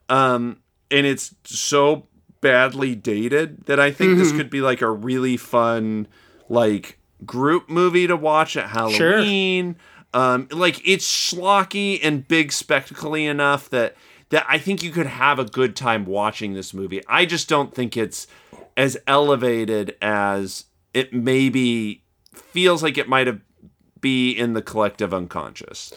Um 0.08 0.58
and 0.90 1.06
it's 1.06 1.34
so 1.44 2.06
badly 2.40 2.94
dated 2.94 3.66
that 3.66 3.80
I 3.80 3.90
think 3.90 4.18
this 4.18 4.30
could 4.30 4.50
be 4.50 4.60
like 4.60 4.82
a 4.82 4.90
really 4.90 5.36
fun 5.36 6.06
like 6.48 6.98
group 7.24 7.68
movie 7.68 8.06
to 8.06 8.14
watch 8.16 8.56
at 8.56 8.68
Halloween. 8.68 9.76
Um 10.14 10.46
like 10.50 10.86
it's 10.86 11.06
schlocky 11.10 11.98
and 12.02 12.26
big 12.28 12.52
spectacly 12.52 13.26
enough 13.26 13.68
that 13.70 13.96
that 14.30 14.44
I 14.48 14.58
think 14.58 14.82
you 14.82 14.90
could 14.90 15.06
have 15.06 15.38
a 15.38 15.44
good 15.44 15.76
time 15.76 16.04
watching 16.04 16.54
this 16.54 16.74
movie. 16.74 17.00
I 17.08 17.26
just 17.26 17.48
don't 17.48 17.74
think 17.74 17.96
it's 17.96 18.26
as 18.76 18.96
elevated 19.06 19.96
as 20.02 20.64
it 20.96 21.12
maybe 21.12 22.02
feels 22.32 22.82
like 22.82 22.96
it 22.96 23.08
might 23.08 23.26
have 23.26 23.40
be 24.00 24.30
in 24.30 24.54
the 24.54 24.62
collective 24.62 25.12
unconscious. 25.12 25.92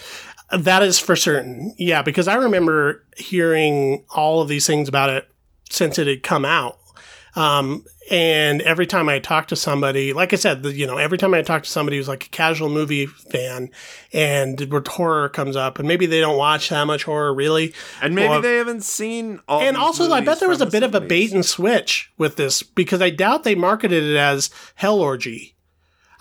That 0.52 0.82
is 0.84 1.00
for 1.00 1.16
certain. 1.16 1.74
Yeah, 1.78 2.02
because 2.02 2.28
I 2.28 2.36
remember 2.36 3.06
hearing 3.18 4.04
all 4.10 4.42
of 4.42 4.48
these 4.48 4.66
things 4.66 4.90
about 4.90 5.10
it 5.10 5.30
since 5.70 6.00
it 6.00 6.08
had 6.08 6.24
come 6.24 6.44
out. 6.44 6.80
Um, 7.40 7.86
and 8.12 8.62
every 8.64 8.86
time 8.86 9.08
I 9.08 9.20
talk 9.20 9.48
to 9.48 9.56
somebody, 9.56 10.12
like 10.14 10.34
I 10.34 10.36
said, 10.36 10.64
the, 10.64 10.74
you 10.74 10.86
know, 10.86 10.98
every 10.98 11.18
time 11.18 11.34
I 11.34 11.42
talk 11.42 11.64
to 11.64 11.70
somebody 11.70 11.96
who's 11.98 12.08
like 12.08 12.26
a 12.26 12.30
casual 12.30 12.68
movie 12.70 13.06
fan 13.06 13.70
and 14.12 14.60
where 14.72 14.84
horror 14.86 15.30
comes 15.30 15.56
up, 15.56 15.80
and 15.80 15.88
maybe 15.88 16.06
they 16.06 16.20
don't 16.20 16.38
watch 16.38 16.70
that 16.70 16.86
much 16.86 17.04
horror 17.04 17.34
really. 17.34 17.74
And 18.02 18.16
maybe 18.16 18.30
Well, 18.30 18.42
they 18.42 18.58
haven't 18.58 18.84
seen 18.84 19.40
all. 19.48 19.62
and 19.62 19.78
also, 19.78 20.12
I 20.12 20.22
bet 20.22 20.40
there 20.40 20.50
was 20.50 20.60
a 20.62 20.66
bit 20.66 20.84
of 20.84 20.94
a 20.96 21.02
bait 21.02 21.32
and 21.32 21.46
switch 21.46 22.12
with 22.18 22.36
this 22.36 22.62
because 22.62 23.02
I 23.02 23.10
doubt 23.10 23.44
they 23.44 23.56
marketed 23.56 24.04
it 24.04 24.18
as 24.18 24.50
Hell 24.76 25.00
Orgy. 25.00 25.56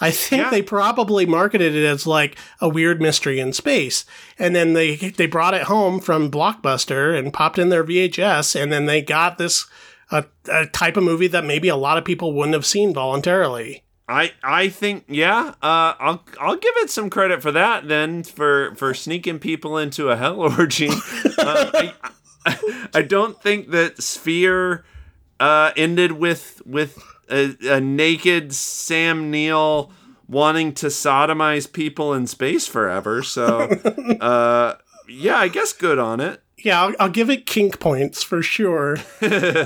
I 0.01 0.13
think 0.13 0.43
Yeah. 0.43 0.51
they 0.51 0.63
probably 0.63 1.27
marketed 1.27 1.75
it 1.75 1.85
as 1.85 2.07
like 2.07 2.37
a 2.61 2.69
weird 2.69 3.03
mystery 3.03 3.41
in 3.41 3.53
space, 3.53 4.05
and 4.39 4.55
then 4.55 4.75
they 4.75 4.95
they 4.95 5.27
brought 5.27 5.55
it 5.55 5.63
home 5.65 5.99
from 5.99 6.31
Blockbuster 6.31 7.19
and 7.19 7.33
popped 7.33 7.59
in 7.59 7.71
their 7.71 7.83
VHS, 7.83 8.55
and 8.55 8.71
then 8.73 8.87
they 8.87 9.03
got 9.03 9.39
this 9.39 9.67
a, 10.11 10.25
a 10.51 10.67
type 10.67 10.97
of 10.97 11.05
movie 11.05 11.29
that 11.29 11.45
maybe 11.45 11.69
a 11.69 11.77
lot 11.77 11.99
of 11.99 12.05
people 12.05 12.33
wouldn't 12.33 12.55
have 12.55 12.67
seen 12.67 12.95
voluntarily. 12.95 13.85
I 14.09 14.33
I 14.43 14.69
think 14.69 15.05
yeah. 15.09 15.55
Uh, 15.63 15.93
I'll 16.01 16.25
I'll 16.41 16.57
give 16.57 16.73
it 16.79 16.91
some 16.91 17.11
credit 17.11 17.43
for 17.43 17.53
that 17.53 17.89
then 17.89 18.23
for 18.23 18.75
for 18.75 18.95
sneaking 18.95 19.39
people 19.39 19.77
into 19.77 20.09
a 20.09 20.17
hell 20.17 20.41
orgy. 20.41 20.89
uh, 21.39 21.71
I, 21.75 21.95
I 22.95 23.03
don't 23.03 23.41
think 23.43 23.71
that 23.71 24.03
Sphere 24.03 24.85
uh, 25.39 25.73
ended 25.77 26.13
with 26.13 26.63
with 26.65 27.03
a, 27.31 27.55
a 27.69 27.81
naked 27.81 28.55
Sam 28.55 29.31
Neill 29.31 29.93
wanting 30.27 30.73
to 30.75 30.87
sodomize 30.87 31.71
people 31.71 32.15
in 32.15 32.27
space 32.27 32.67
forever. 32.67 33.23
So 33.23 33.69
uh, 34.21 34.77
yeah, 35.07 35.37
I 35.37 35.49
guess 35.49 35.75
good 35.75 35.99
on 35.99 36.21
it. 36.21 36.43
Yeah, 36.59 36.83
I'll, 36.83 36.95
I'll 36.99 37.09
give 37.09 37.31
it 37.31 37.47
kink 37.47 37.79
points 37.81 38.23
for 38.23 38.43
sure. 38.43 38.97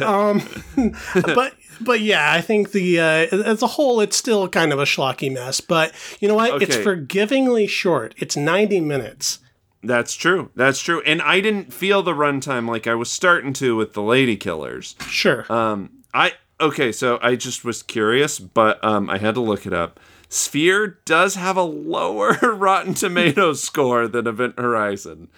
um, 0.05 0.43
but 1.15 1.55
but 1.81 2.01
yeah, 2.01 2.33
I 2.33 2.41
think 2.41 2.73
the 2.73 3.01
uh, 3.01 3.05
as 3.05 3.63
a 3.63 3.67
whole, 3.67 4.01
it's 4.01 4.17
still 4.17 4.49
kind 4.49 4.73
of 4.73 4.79
a 4.79 4.85
schlocky 4.85 5.33
mess. 5.33 5.61
But 5.61 5.93
you 6.21 6.29
know 6.29 6.35
what? 6.35 6.63
It's 6.63 6.77
forgivingly 6.77 7.67
short. 7.67 8.15
It's 8.19 8.37
ninety 8.37 8.81
minutes. 8.81 9.39
That's 9.83 10.15
true. 10.15 10.51
That's 10.55 10.81
true. 10.81 11.03
And 11.03 11.21
I 11.23 11.41
didn't 11.41 11.73
feel 11.73 12.03
the 12.03 12.13
runtime 12.13 12.69
like 12.69 12.87
I 12.87 12.95
was 12.95 13.11
starting 13.11 13.53
to 13.55 13.75
with 13.75 13.95
the 13.95 14.01
Ladykillers. 14.01 15.01
Sure. 15.09 15.51
Um, 15.53 16.05
I 16.15 16.33
okay, 16.61 16.93
so 16.93 17.19
I 17.21 17.37
just 17.37 17.65
was 17.65 17.83
curious, 17.83 18.39
but 18.39 18.83
um, 18.85 19.11
I 19.11 19.19
had 19.19 19.35
to 19.35 19.41
look 19.41 19.67
it 19.67 19.73
up. 19.73 19.99
Sphere 20.29 20.99
does 21.05 21.35
have 21.35 21.57
a 21.57 21.63
lower 21.63 22.33
Rotten 22.43 22.95
Tomatoes 22.95 23.63
score 23.63 24.09
than 24.09 24.27
Event 24.27 24.59
Horizon. 24.59 25.29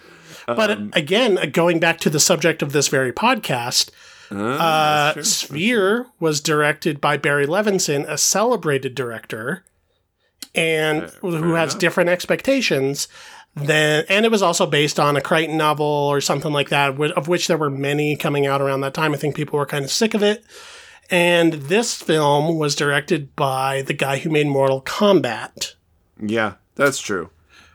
But 0.45 0.71
um, 0.71 0.91
again, 0.93 1.51
going 1.51 1.79
back 1.79 1.99
to 1.99 2.09
the 2.09 2.19
subject 2.19 2.61
of 2.61 2.71
this 2.71 2.87
very 2.87 3.11
podcast, 3.11 3.89
uh, 4.31 5.21
Sphere 5.21 6.07
was 6.19 6.41
directed 6.41 6.99
by 6.99 7.17
Barry 7.17 7.45
Levinson, 7.45 8.05
a 8.07 8.17
celebrated 8.17 8.95
director, 8.95 9.63
and 10.53 11.03
who 11.21 11.53
has 11.53 11.73
enough. 11.73 11.79
different 11.79 12.09
expectations. 12.09 13.07
Than, 13.57 14.03
and 14.09 14.25
it 14.25 14.31
was 14.31 14.41
also 14.41 14.65
based 14.65 14.99
on 14.99 15.15
a 15.15 15.21
Crichton 15.21 15.55
novel 15.55 15.85
or 15.85 16.19
something 16.19 16.51
like 16.51 16.67
that, 16.69 16.99
of 16.99 17.29
which 17.29 17.47
there 17.47 17.57
were 17.57 17.69
many 17.69 18.17
coming 18.17 18.45
out 18.45 18.61
around 18.61 18.81
that 18.81 18.93
time. 18.93 19.13
I 19.13 19.17
think 19.17 19.33
people 19.33 19.57
were 19.57 19.65
kind 19.65 19.85
of 19.85 19.91
sick 19.91 20.13
of 20.13 20.21
it. 20.21 20.43
And 21.09 21.53
this 21.53 21.93
film 21.93 22.57
was 22.57 22.75
directed 22.75 23.33
by 23.35 23.83
the 23.83 23.93
guy 23.93 24.17
who 24.17 24.29
made 24.29 24.47
Mortal 24.47 24.81
Kombat. 24.81 25.75
Yeah, 26.21 26.55
that's 26.75 26.99
true. 26.99 27.29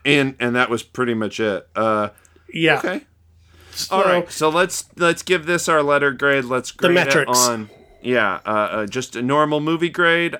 And 0.05 0.35
and 0.39 0.55
that 0.55 0.69
was 0.69 0.83
pretty 0.83 1.13
much 1.13 1.39
it. 1.39 1.67
Uh, 1.75 2.09
Yeah. 2.53 2.79
okay. 2.79 3.01
All 3.89 4.03
right. 4.03 4.29
So 4.31 4.49
let's 4.49 4.89
let's 4.97 5.23
give 5.23 5.45
this 5.45 5.69
our 5.69 5.81
letter 5.81 6.11
grade. 6.11 6.45
Let's 6.45 6.71
grade 6.71 6.91
it 6.91 6.93
metrics. 6.95 7.47
on 7.47 7.69
yeah, 8.01 8.39
uh, 8.45 8.49
uh, 8.49 8.85
just 8.85 9.15
a 9.15 9.21
normal 9.21 9.59
movie 9.59 9.89
grade. 9.89 10.35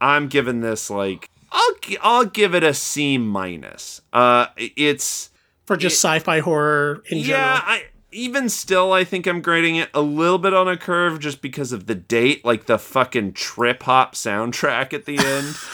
I'm 0.00 0.28
giving 0.28 0.60
this 0.60 0.90
like 0.90 1.28
I'll 1.50 1.74
I'll 2.00 2.24
give 2.24 2.54
it 2.54 2.62
a 2.62 2.74
C 2.74 3.18
minus. 3.18 4.00
Uh, 4.12 4.46
it's 4.56 5.30
For 5.64 5.76
just 5.76 5.96
sci 5.96 6.18
fi 6.20 6.40
horror 6.40 7.02
in 7.10 7.22
general. 7.22 7.44
yeah. 7.44 7.60
I 7.64 7.84
even 8.12 8.48
still 8.48 8.92
I 8.92 9.04
think 9.04 9.26
I'm 9.26 9.40
grading 9.40 9.76
it 9.76 9.88
a 9.94 10.00
little 10.00 10.38
bit 10.38 10.54
on 10.54 10.68
a 10.68 10.76
curve 10.76 11.20
just 11.20 11.42
because 11.42 11.72
of 11.72 11.86
the 11.86 11.94
date, 11.94 12.44
like 12.44 12.66
the 12.66 12.78
fucking 12.78 13.32
trip 13.34 13.82
hop 13.82 14.14
soundtrack 14.14 14.92
at 14.92 15.04
the 15.06 15.18
end. 15.18 15.56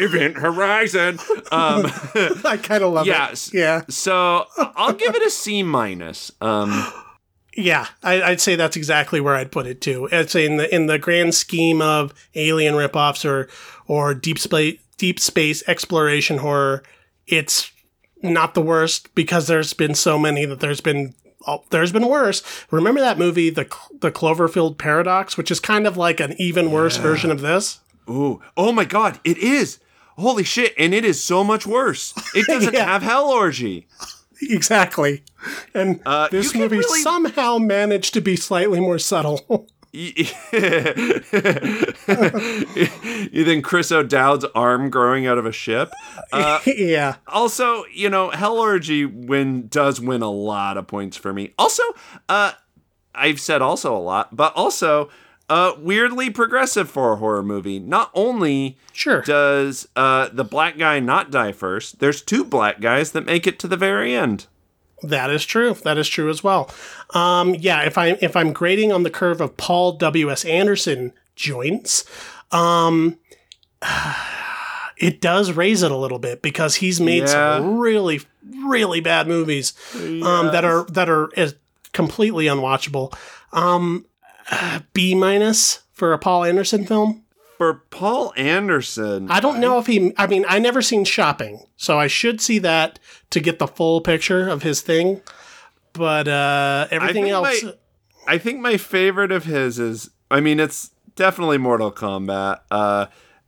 Event 0.00 0.36
Horizon. 0.38 1.18
Um, 1.52 1.86
I 2.44 2.58
kind 2.62 2.82
of 2.84 2.92
love 2.92 3.06
Yes. 3.06 3.48
it. 3.48 3.54
Yeah. 3.54 3.82
so 3.88 4.46
I'll 4.58 4.92
give 4.92 5.14
it 5.14 5.22
a 5.22 5.30
C 5.30 5.62
minus. 5.62 6.32
Um, 6.40 6.86
Yeah, 7.58 7.86
I, 8.02 8.20
I'd 8.22 8.40
say 8.40 8.54
that's 8.54 8.76
exactly 8.76 9.18
where 9.20 9.34
I'd 9.34 9.50
put 9.50 9.66
it 9.66 9.80
too. 9.80 10.08
It's 10.12 10.34
in 10.34 10.58
the 10.58 10.74
in 10.74 10.86
the 10.86 10.98
grand 10.98 11.34
scheme 11.34 11.80
of 11.80 12.12
alien 12.34 12.74
ripoffs 12.74 13.24
or 13.24 13.48
or 13.86 14.12
deep 14.14 14.38
space 14.38 14.78
deep 14.98 15.18
space 15.18 15.66
exploration 15.66 16.38
horror. 16.38 16.82
It's 17.26 17.70
not 18.22 18.54
the 18.54 18.60
worst 18.62 19.14
because 19.14 19.46
there's 19.46 19.72
been 19.72 19.94
so 19.94 20.18
many 20.18 20.44
that 20.44 20.60
there's 20.60 20.80
been 20.82 21.14
oh, 21.46 21.62
there's 21.70 21.92
been 21.92 22.06
worse. 22.08 22.42
Remember 22.70 23.00
that 23.00 23.18
movie, 23.18 23.50
the 23.50 23.64
the 24.00 24.10
Cloverfield 24.10 24.78
Paradox, 24.78 25.36
which 25.36 25.50
is 25.50 25.60
kind 25.60 25.86
of 25.86 25.96
like 25.96 26.20
an 26.20 26.34
even 26.40 26.70
worse 26.70 26.96
version 26.96 27.30
of 27.30 27.40
this. 27.40 27.80
ooh, 28.08 28.40
oh 28.56 28.72
my 28.72 28.84
god, 28.84 29.18
it 29.24 29.38
is. 29.38 29.78
Holy 30.18 30.44
shit, 30.44 30.72
and 30.78 30.94
it 30.94 31.04
is 31.04 31.22
so 31.22 31.44
much 31.44 31.66
worse. 31.66 32.14
It 32.34 32.46
doesn't 32.48 32.72
Yeah. 32.74 32.84
have 32.86 33.02
Hell 33.02 33.26
Orgy. 33.26 33.86
Exactly, 34.42 35.22
and 35.74 36.00
Uh, 36.04 36.28
this 36.30 36.54
movie 36.54 36.78
really- 36.78 37.00
somehow 37.02 37.58
managed 37.58 38.12
to 38.14 38.20
be 38.20 38.36
slightly 38.36 38.80
more 38.80 38.98
subtle. 38.98 39.66
you 43.32 43.44
think 43.44 43.64
Chris 43.64 43.90
O'Dowd's 43.90 44.44
arm 44.54 44.90
growing 44.90 45.26
out 45.26 45.38
of 45.38 45.46
a 45.46 45.52
ship? 45.52 45.90
Uh, 46.32 46.60
yeah, 46.66 47.16
also, 47.26 47.84
you 47.86 48.10
know, 48.10 48.30
Hell 48.30 48.58
Orgy 48.58 49.06
win 49.06 49.68
does 49.68 50.00
win 50.00 50.20
a 50.20 50.30
lot 50.30 50.76
of 50.76 50.86
points 50.86 51.16
for 51.16 51.32
me. 51.32 51.54
Also, 51.58 51.82
uh, 52.28 52.52
I've 53.14 53.40
said 53.40 53.62
also 53.62 53.96
a 53.96 53.98
lot, 53.98 54.36
but 54.36 54.54
also 54.54 55.08
uh, 55.48 55.72
weirdly 55.78 56.28
progressive 56.28 56.90
for 56.90 57.12
a 57.12 57.16
horror 57.16 57.42
movie. 57.42 57.78
Not 57.78 58.10
only 58.12 58.76
sure. 58.92 59.22
does 59.22 59.88
uh, 59.96 60.28
the 60.30 60.44
black 60.44 60.76
guy 60.76 61.00
not 61.00 61.30
die 61.30 61.52
first, 61.52 62.00
there's 62.00 62.20
two 62.20 62.44
black 62.44 62.80
guys 62.80 63.12
that 63.12 63.24
make 63.24 63.46
it 63.46 63.58
to 63.60 63.68
the 63.68 63.78
very 63.78 64.14
end. 64.14 64.46
That 65.02 65.30
is 65.30 65.44
true. 65.44 65.74
That 65.74 65.98
is 65.98 66.08
true 66.08 66.30
as 66.30 66.42
well. 66.42 66.70
Um, 67.10 67.54
yeah, 67.54 67.82
if 67.82 67.98
I 67.98 68.16
if 68.20 68.34
I'm 68.36 68.52
grading 68.52 68.92
on 68.92 69.02
the 69.02 69.10
curve 69.10 69.40
of 69.40 69.56
Paul 69.56 69.92
W. 69.92 70.30
S. 70.30 70.44
Anderson 70.44 71.12
joints, 71.36 72.04
um, 72.50 73.18
it 74.96 75.20
does 75.20 75.52
raise 75.52 75.82
it 75.82 75.90
a 75.90 75.96
little 75.96 76.18
bit 76.18 76.42
because 76.42 76.76
he's 76.76 77.00
made 77.00 77.24
Yeah. 77.24 77.58
some 77.58 77.78
really 77.78 78.20
really 78.66 79.00
bad 79.00 79.26
movies 79.28 79.74
um, 79.94 80.46
that 80.46 80.64
are 80.64 80.84
that 80.86 81.08
are 81.08 81.28
uh, 81.38 81.50
completely 81.92 82.46
unwatchable. 82.46 83.12
Um, 83.52 84.06
uh, 84.50 84.80
B 84.92 85.14
minus 85.14 85.80
for 85.92 86.12
a 86.12 86.18
Paul 86.18 86.44
Anderson 86.44 86.86
film. 86.86 87.22
For 87.56 87.74
Paul 87.90 88.34
Anderson, 88.36 89.30
I 89.30 89.40
don't 89.40 89.60
know 89.60 89.78
if 89.78 89.86
he. 89.86 90.12
I 90.18 90.26
mean, 90.26 90.44
I 90.48 90.58
never 90.58 90.82
seen 90.82 91.04
Shopping, 91.04 91.64
so 91.76 91.98
I 91.98 92.06
should 92.06 92.40
see 92.40 92.58
that 92.58 92.98
to 93.30 93.40
get 93.40 93.58
the 93.58 93.66
full 93.66 94.00
picture 94.02 94.48
of 94.48 94.62
his 94.62 94.82
thing. 94.82 95.22
But 95.94 96.28
uh, 96.28 96.86
everything 96.90 97.24
think 97.24 97.32
else, 97.32 97.62
my- 97.64 97.74
I 98.26 98.38
think 98.38 98.60
my 98.60 98.76
favorite 98.76 99.32
of 99.32 99.44
his 99.44 99.78
is, 99.78 100.10
I 100.30 100.40
mean, 100.40 100.60
it's 100.60 100.90
definitely 101.14 101.58
Mortal 101.58 101.90
Kombat. 101.90 102.60
Uh, 102.70 103.06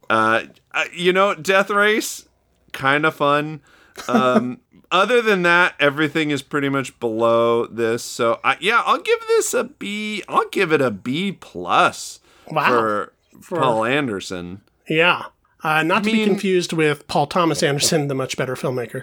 uh, 0.09 0.45
uh, 0.73 0.85
you 0.95 1.13
know, 1.13 1.35
Death 1.35 1.69
Race, 1.71 2.27
kind 2.73 3.05
of 3.05 3.15
fun. 3.15 3.61
Um, 4.09 4.61
other 4.91 5.21
than 5.21 5.43
that, 5.43 5.75
everything 5.79 6.31
is 6.31 6.43
pretty 6.43 6.69
much 6.69 6.99
below 6.99 7.67
this. 7.67 8.03
So, 8.03 8.41
I, 8.43 8.57
yeah, 8.61 8.83
I'll 8.87 9.01
give 9.01 9.21
this 9.29 9.53
a 9.53 9.65
B. 9.65 10.23
I'll 10.29 10.49
give 10.49 10.73
it 10.73 10.81
a 10.81 10.91
B 10.91 11.33
plus 11.33 12.21
wow, 12.51 12.67
for, 12.69 13.13
Paul 13.47 13.85
Anderson. 13.85 14.63
yeah. 14.89 15.27
Uh, 15.65 15.83
not 15.83 16.05
to 16.05 16.13
be 16.13 16.25
confused 16.25 16.73
with 16.73 17.09
Paul 17.09 17.27
Thomas 17.27 17.65
Anderson, 17.65 18.07
the 18.07 18.15
much 18.15 18.37
better 18.37 18.55
filmmaker. 18.55 19.03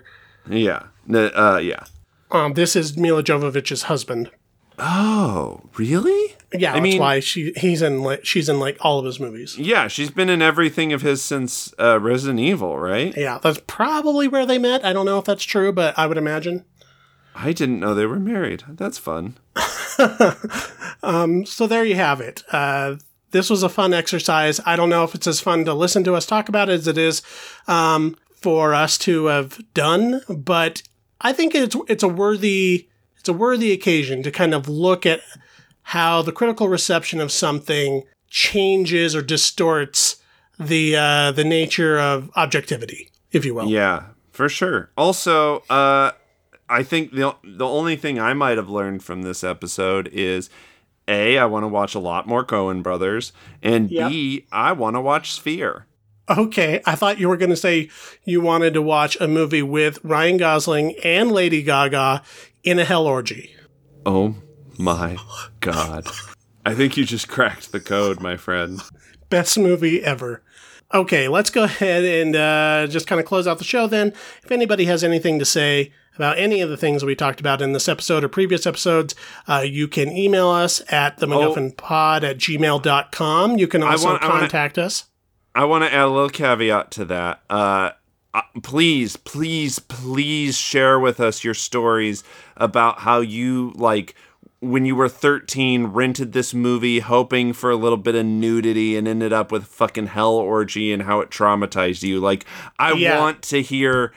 Yeah, 0.49 0.83
uh, 1.13 1.59
yeah. 1.61 1.83
Um, 2.31 2.53
this 2.53 2.77
is 2.77 2.95
Milla 2.95 3.21
Jovovich's 3.23 3.83
husband. 3.83 4.31
Oh, 4.79 5.61
really? 5.77 6.35
Yeah, 6.53 6.71
that's 6.73 6.83
mean- 6.83 6.99
why 6.99 7.19
she 7.19 7.51
he's 7.57 7.81
in 7.81 8.03
like 8.03 8.23
she's 8.25 8.47
in 8.47 8.57
like 8.59 8.77
all 8.79 8.99
of 8.99 9.05
his 9.05 9.19
movies. 9.19 9.57
Yeah, 9.57 9.89
she's 9.89 10.09
been 10.11 10.29
in 10.29 10.41
everything 10.41 10.93
of 10.93 11.01
his 11.01 11.21
since 11.21 11.73
uh, 11.77 11.99
Resident 11.99 12.39
Evil, 12.39 12.77
right? 12.77 13.13
Yeah, 13.17 13.39
that's 13.41 13.59
probably 13.67 14.29
where 14.29 14.45
they 14.45 14.57
met. 14.57 14.85
I 14.85 14.93
don't 14.93 15.05
know 15.05 15.19
if 15.19 15.25
that's 15.25 15.43
true, 15.43 15.73
but 15.73 15.97
I 15.99 16.07
would 16.07 16.17
imagine. 16.17 16.63
I 17.35 17.51
didn't 17.51 17.81
know 17.81 17.93
they 17.93 18.05
were 18.05 18.19
married. 18.19 18.63
That's 18.69 18.97
fun. 18.97 19.35
So 21.45 21.67
there 21.67 21.85
you 21.85 21.95
have 21.95 22.19
it. 22.21 22.43
Uh, 22.51 22.95
this 23.35 23.49
was 23.49 23.63
a 23.63 23.69
fun 23.69 23.93
exercise. 23.93 24.61
I 24.65 24.77
don't 24.77 24.89
know 24.89 25.03
if 25.03 25.13
it's 25.13 25.27
as 25.27 25.41
fun 25.41 25.65
to 25.65 25.73
listen 25.73 26.05
to 26.05 26.15
us 26.15 26.25
talk 26.25 26.47
about 26.47 26.69
it 26.69 26.73
as 26.73 26.87
it 26.87 26.97
is 26.97 27.21
um, 27.67 28.15
for 28.33 28.73
us 28.73 28.97
to 28.99 29.25
have 29.25 29.61
done, 29.73 30.21
but 30.29 30.81
I 31.19 31.33
think 31.33 31.53
it's 31.53 31.75
it's 31.89 32.01
a 32.01 32.07
worthy 32.07 32.87
it's 33.19 33.27
a 33.27 33.33
worthy 33.33 33.73
occasion 33.73 34.23
to 34.23 34.31
kind 34.31 34.53
of 34.53 34.69
look 34.69 35.05
at 35.05 35.19
how 35.83 36.21
the 36.21 36.31
critical 36.31 36.69
reception 36.69 37.19
of 37.19 37.29
something 37.29 38.03
changes 38.29 39.13
or 39.17 39.21
distorts 39.21 40.15
the 40.57 40.95
uh, 40.95 41.31
the 41.33 41.43
nature 41.43 41.99
of 41.99 42.31
objectivity, 42.37 43.11
if 43.33 43.43
you 43.43 43.53
will. 43.53 43.67
Yeah, 43.67 44.05
for 44.31 44.47
sure. 44.47 44.91
Also, 44.95 45.57
uh, 45.69 46.13
I 46.69 46.83
think 46.83 47.11
the 47.11 47.35
the 47.43 47.67
only 47.67 47.97
thing 47.97 48.17
I 48.17 48.33
might 48.33 48.55
have 48.55 48.69
learned 48.69 49.03
from 49.03 49.23
this 49.23 49.43
episode 49.43 50.07
is 50.13 50.49
a 51.07 51.37
I 51.37 51.45
want 51.45 51.63
to 51.63 51.67
watch 51.67 51.95
a 51.95 51.99
lot 51.99 52.27
more 52.27 52.43
Coen 52.45 52.81
Brothers, 52.83 53.31
and 53.61 53.89
Yep. 53.91 54.09
b 54.09 54.45
I 54.51 54.71
want 54.71 54.95
to 54.95 55.01
watch 55.01 55.31
Sphere. 55.33 55.85
Okay, 56.29 56.81
I 56.85 56.95
thought 56.95 57.19
you 57.19 57.29
were 57.29 57.37
going 57.37 57.51
to 57.51 57.55
say 57.55 57.89
you 58.23 58.41
wanted 58.41 58.73
to 58.73 58.81
watch 58.81 59.15
a 59.21 59.27
movie 59.27 59.61
with 59.61 59.99
Ryan 60.03 60.37
Gosling 60.37 60.95
and 61.03 61.31
Lady 61.31 61.61
Gaga 61.61 62.23
in 62.63 62.79
a 62.79 62.85
hell 62.85 63.05
orgy. 63.05 63.55
Oh 64.07 64.35
my 64.79 65.17
god! 65.59 66.07
I 66.65 66.73
think 66.73 66.97
you 66.97 67.05
just 67.05 67.27
cracked 67.35 67.71
the 67.71 67.79
code, 67.79 68.21
my 68.21 68.37
friend. 68.37 68.81
Best 69.29 69.57
movie 69.59 70.03
ever. 70.03 70.41
Okay, 70.93 71.27
let's 71.27 71.49
go 71.49 71.63
ahead 71.63 72.03
and 72.05 72.35
uh, 72.35 72.87
just 72.87 73.07
kind 73.07 73.19
of 73.19 73.25
close 73.25 73.47
out 73.47 73.57
the 73.57 73.63
show 73.63 73.87
then. 73.87 74.09
If 74.43 74.51
anybody 74.51 74.85
has 74.85 75.03
anything 75.03 75.39
to 75.39 75.45
say 75.45 75.91
about 76.15 76.37
any 76.37 76.61
of 76.61 76.69
the 76.69 76.77
things 76.77 77.03
we 77.03 77.15
talked 77.15 77.39
about 77.39 77.61
in 77.61 77.73
this 77.73 77.89
episode 77.89 78.23
or 78.23 78.29
previous 78.29 78.65
episodes, 78.65 79.15
uh, 79.49 79.63
you 79.65 79.87
can 79.87 80.15
email 80.15 80.47
us 80.47 80.81
at 80.89 81.17
the 81.17 81.25
MacGuffinPod 81.25 82.23
at 82.23 82.37
gmail.com. 82.37 83.57
You 83.57 83.67
can 83.67 83.83
also 83.83 84.05
want- 84.09 84.23
I 84.23 84.27
wanna- 84.27 84.39
contact 84.41 84.77
us. 84.77 85.05
I 85.53 85.65
want 85.65 85.83
to 85.85 85.93
add 85.93 86.03
a 86.05 86.07
little 86.09 86.29
caveat 86.29 86.91
to 86.91 87.05
that. 87.05 87.41
Uh, 87.49 87.91
uh, 88.33 88.41
please, 88.61 89.15
please, 89.15 89.79
please 89.79 90.57
share 90.57 90.99
with 90.99 91.19
us 91.19 91.43
your 91.43 91.53
stories 91.53 92.23
about 92.57 92.99
how 92.99 93.21
you 93.21 93.71
like 93.75 94.15
when 94.69 94.85
you 94.85 94.95
were 94.95 95.09
13 95.09 95.87
rented 95.87 96.33
this 96.33 96.53
movie 96.53 96.99
hoping 96.99 97.53
for 97.53 97.69
a 97.71 97.75
little 97.75 97.97
bit 97.97 98.15
of 98.15 98.25
nudity 98.25 98.95
and 98.97 99.07
ended 99.07 99.31
up 99.33 99.51
with 99.51 99.65
fucking 99.65 100.07
hell 100.07 100.33
orgy 100.35 100.91
and 100.93 101.03
how 101.03 101.19
it 101.21 101.29
traumatized 101.29 102.03
you. 102.03 102.19
Like 102.19 102.45
I 102.79 102.93
Yeah. 102.93 103.19
want 103.19 103.41
to 103.43 103.61
hear 103.61 104.13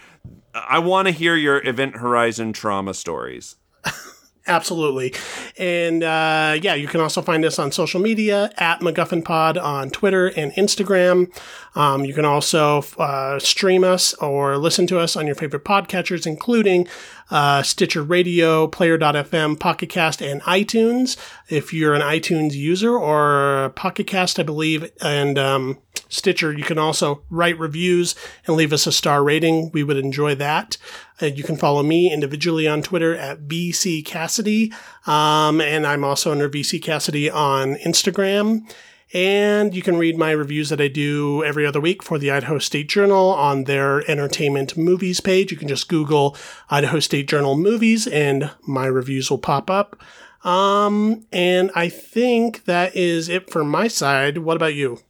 I 0.54 0.78
want 0.80 1.06
to 1.06 1.12
hear 1.12 1.36
your 1.36 1.64
Event 1.66 1.96
Horizon 1.96 2.52
trauma 2.52 2.94
stories. 2.94 3.56
Absolutely. 4.46 5.12
And 5.58 6.02
uh, 6.02 6.58
yeah, 6.62 6.74
you 6.74 6.88
can 6.88 7.02
also 7.02 7.20
find 7.20 7.44
us 7.44 7.58
on 7.58 7.70
social 7.70 8.00
media 8.00 8.50
at 8.56 8.80
MacGuffin 8.80 9.22
Pod 9.22 9.58
on 9.58 9.90
Twitter 9.90 10.28
and 10.28 10.52
Instagram. 10.52 11.30
Um, 11.76 12.06
you 12.06 12.14
can 12.14 12.24
also 12.24 12.82
uh, 12.98 13.38
stream 13.38 13.84
us 13.84 14.14
or 14.14 14.56
listen 14.56 14.86
to 14.86 14.98
us 14.98 15.16
on 15.16 15.26
your 15.26 15.36
favorite 15.36 15.64
podcatchers, 15.64 16.26
including 16.26 16.88
uh, 17.30 17.62
Stitcher 17.62 18.02
Radio, 18.02 18.66
Player.fm, 18.66 19.58
Pocket 19.58 19.88
Cast, 19.88 20.22
and 20.22 20.40
iTunes. 20.42 21.16
If 21.48 21.72
you're 21.72 21.94
an 21.94 22.02
iTunes 22.02 22.52
user 22.52 22.96
or 22.96 23.70
Pocket 23.76 24.06
Cast, 24.06 24.38
I 24.38 24.42
believe, 24.42 24.90
and 25.00 25.38
um, 25.38 25.78
Stitcher, 26.08 26.52
you 26.52 26.64
can 26.64 26.78
also 26.78 27.22
write 27.28 27.58
reviews 27.58 28.14
and 28.46 28.56
leave 28.56 28.72
us 28.72 28.86
a 28.86 28.92
star 28.92 29.22
rating. 29.22 29.70
We 29.72 29.82
would 29.82 29.98
enjoy 29.98 30.34
that. 30.36 30.78
Uh, 31.20 31.26
you 31.26 31.42
can 31.42 31.56
follow 31.56 31.82
me 31.82 32.12
individually 32.12 32.66
on 32.66 32.82
Twitter 32.82 33.14
at 33.14 33.42
BC 33.42 34.04
Cassidy. 34.04 34.72
Um, 35.06 35.60
and 35.60 35.86
I'm 35.86 36.04
also 36.04 36.32
under 36.32 36.48
BC 36.48 36.82
Cassidy 36.82 37.28
on 37.28 37.74
Instagram. 37.76 38.70
And 39.14 39.74
you 39.74 39.80
can 39.80 39.96
read 39.96 40.18
my 40.18 40.32
reviews 40.32 40.68
that 40.68 40.80
I 40.80 40.88
do 40.88 41.42
every 41.42 41.64
other 41.64 41.80
week 41.80 42.02
for 42.02 42.18
the 42.18 42.30
Idaho 42.30 42.58
State 42.58 42.88
Journal 42.88 43.30
on 43.30 43.64
their 43.64 44.08
entertainment 44.10 44.76
movies 44.76 45.20
page. 45.20 45.50
You 45.50 45.56
can 45.56 45.68
just 45.68 45.88
Google 45.88 46.36
Idaho 46.68 47.00
State 47.00 47.28
Journal 47.28 47.56
movies 47.56 48.06
and 48.06 48.50
my 48.66 48.86
reviews 48.86 49.30
will 49.30 49.38
pop 49.38 49.70
up. 49.70 49.98
Um, 50.44 51.26
and 51.32 51.70
I 51.74 51.88
think 51.88 52.64
that 52.66 52.94
is 52.94 53.28
it 53.28 53.50
for 53.50 53.64
my 53.64 53.88
side. 53.88 54.38
What 54.38 54.56
about 54.56 54.74
you? 54.74 55.00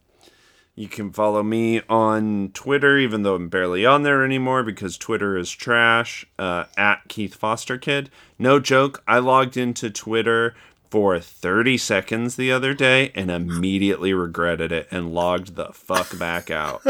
You 0.79 0.87
can 0.87 1.11
follow 1.11 1.43
me 1.43 1.81
on 1.89 2.51
Twitter, 2.53 2.97
even 2.97 3.23
though 3.23 3.35
I'm 3.35 3.49
barely 3.49 3.85
on 3.85 4.03
there 4.03 4.23
anymore 4.23 4.63
because 4.63 4.97
Twitter 4.97 5.35
is 5.35 5.51
trash, 5.51 6.25
uh, 6.39 6.65
at 6.77 7.01
Keith 7.09 7.35
Foster 7.35 7.77
Kid. 7.77 8.09
No 8.39 8.61
joke, 8.61 9.03
I 9.05 9.19
logged 9.19 9.57
into 9.57 9.89
Twitter 9.89 10.55
for 10.89 11.19
30 11.19 11.77
seconds 11.77 12.35
the 12.35 12.51
other 12.51 12.73
day 12.73 13.11
and 13.15 13.29
immediately 13.29 14.13
regretted 14.13 14.71
it 14.71 14.87
and 14.91 15.13
logged 15.13 15.55
the 15.55 15.71
fuck 15.71 16.17
back 16.17 16.49
out. 16.49 16.81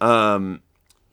um, 0.00 0.60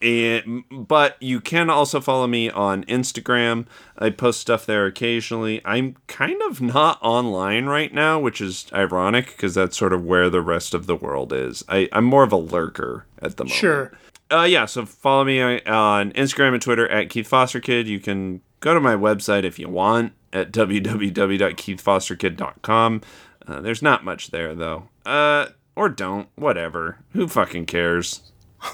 and, 0.01 0.63
but 0.71 1.15
you 1.21 1.39
can 1.39 1.69
also 1.69 2.01
follow 2.01 2.25
me 2.25 2.49
on 2.49 2.83
Instagram. 2.85 3.67
I 3.97 4.09
post 4.09 4.39
stuff 4.39 4.65
there 4.65 4.87
occasionally. 4.87 5.61
I'm 5.63 5.95
kind 6.07 6.41
of 6.49 6.59
not 6.61 6.97
online 7.03 7.65
right 7.67 7.93
now, 7.93 8.19
which 8.19 8.41
is 8.41 8.65
ironic 8.73 9.27
because 9.27 9.53
that's 9.53 9.77
sort 9.77 9.93
of 9.93 10.03
where 10.03 10.29
the 10.29 10.41
rest 10.41 10.73
of 10.73 10.87
the 10.87 10.95
world 10.95 11.31
is. 11.31 11.63
I, 11.69 11.87
I'm 11.93 12.05
more 12.05 12.23
of 12.23 12.31
a 12.31 12.37
lurker 12.37 13.05
at 13.19 13.37
the 13.37 13.43
moment. 13.43 13.59
Sure. 13.59 13.91
Uh, 14.31 14.43
yeah, 14.43 14.65
so 14.65 14.85
follow 14.85 15.25
me 15.25 15.41
on 15.41 15.59
on 15.67 16.11
Instagram 16.13 16.53
and 16.53 16.61
Twitter 16.61 16.87
at 16.87 17.09
Keith 17.09 17.27
Foster 17.27 17.59
Kid. 17.59 17.87
You 17.87 17.99
can 17.99 18.41
go 18.61 18.73
to 18.73 18.79
my 18.79 18.95
website 18.95 19.43
if 19.43 19.59
you 19.59 19.67
want 19.67 20.13
at 20.33 20.51
www.keithfosterkid.com. 20.51 23.01
Uh, 23.47 23.61
there's 23.61 23.81
not 23.81 24.05
much 24.05 24.29
there 24.31 24.53
though. 24.55 24.89
Uh, 25.05 25.47
or 25.75 25.89
don't. 25.89 26.29
Whatever. 26.35 26.99
Who 27.13 27.27
fucking 27.27 27.65
cares? 27.65 28.21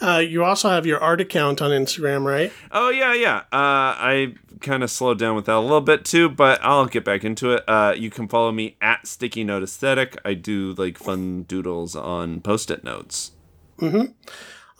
Uh, 0.00 0.18
you 0.18 0.42
also 0.42 0.68
have 0.68 0.84
your 0.84 0.98
art 0.98 1.20
account 1.20 1.62
on 1.62 1.70
Instagram, 1.70 2.24
right? 2.24 2.52
Oh 2.72 2.90
yeah, 2.90 3.14
yeah. 3.14 3.36
Uh, 3.52 3.94
I 3.96 4.34
kind 4.60 4.82
of 4.82 4.90
slowed 4.90 5.20
down 5.20 5.36
with 5.36 5.46
that 5.46 5.54
a 5.54 5.60
little 5.60 5.80
bit 5.80 6.04
too, 6.04 6.28
but 6.28 6.58
I'll 6.64 6.86
get 6.86 7.04
back 7.04 7.22
into 7.22 7.52
it. 7.52 7.62
Uh, 7.68 7.94
you 7.96 8.10
can 8.10 8.26
follow 8.26 8.50
me 8.50 8.76
at 8.80 9.06
Sticky 9.06 9.44
Note 9.44 9.62
Aesthetic. 9.62 10.20
I 10.24 10.34
do 10.34 10.74
like 10.76 10.98
fun 10.98 11.44
doodles 11.44 11.94
on 11.94 12.40
post-it 12.40 12.82
notes. 12.82 13.30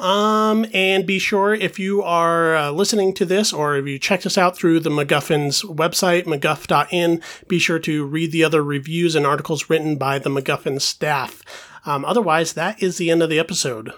Um, 0.00 0.66
and 0.74 1.06
be 1.06 1.18
sure 1.18 1.54
if 1.54 1.78
you 1.78 2.02
are 2.02 2.56
uh, 2.56 2.70
listening 2.72 3.14
to 3.14 3.24
this 3.24 3.52
or 3.52 3.76
if 3.76 3.86
you 3.86 3.98
checked 3.98 4.26
us 4.26 4.36
out 4.36 4.56
through 4.56 4.80
the 4.80 4.90
MacGuffin's 4.90 5.62
website, 5.62 6.24
MacGuff.in, 6.24 7.22
be 7.46 7.58
sure 7.58 7.78
to 7.78 8.04
read 8.04 8.32
the 8.32 8.42
other 8.42 8.62
reviews 8.62 9.14
and 9.14 9.24
articles 9.24 9.70
written 9.70 9.96
by 9.96 10.18
the 10.18 10.30
MacGuffin 10.30 10.80
staff. 10.80 11.42
Um, 11.86 12.04
otherwise, 12.04 12.54
that 12.54 12.82
is 12.82 12.98
the 12.98 13.10
end 13.10 13.22
of 13.22 13.30
the 13.30 13.38
episode. 13.38 13.92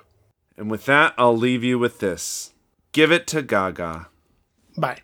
And 0.56 0.70
with 0.70 0.84
that, 0.86 1.14
I'll 1.16 1.36
leave 1.36 1.64
you 1.64 1.78
with 1.78 2.00
this. 2.00 2.52
Give 2.92 3.10
it 3.10 3.26
to 3.28 3.42
Gaga. 3.42 4.08
Bye. 4.76 5.00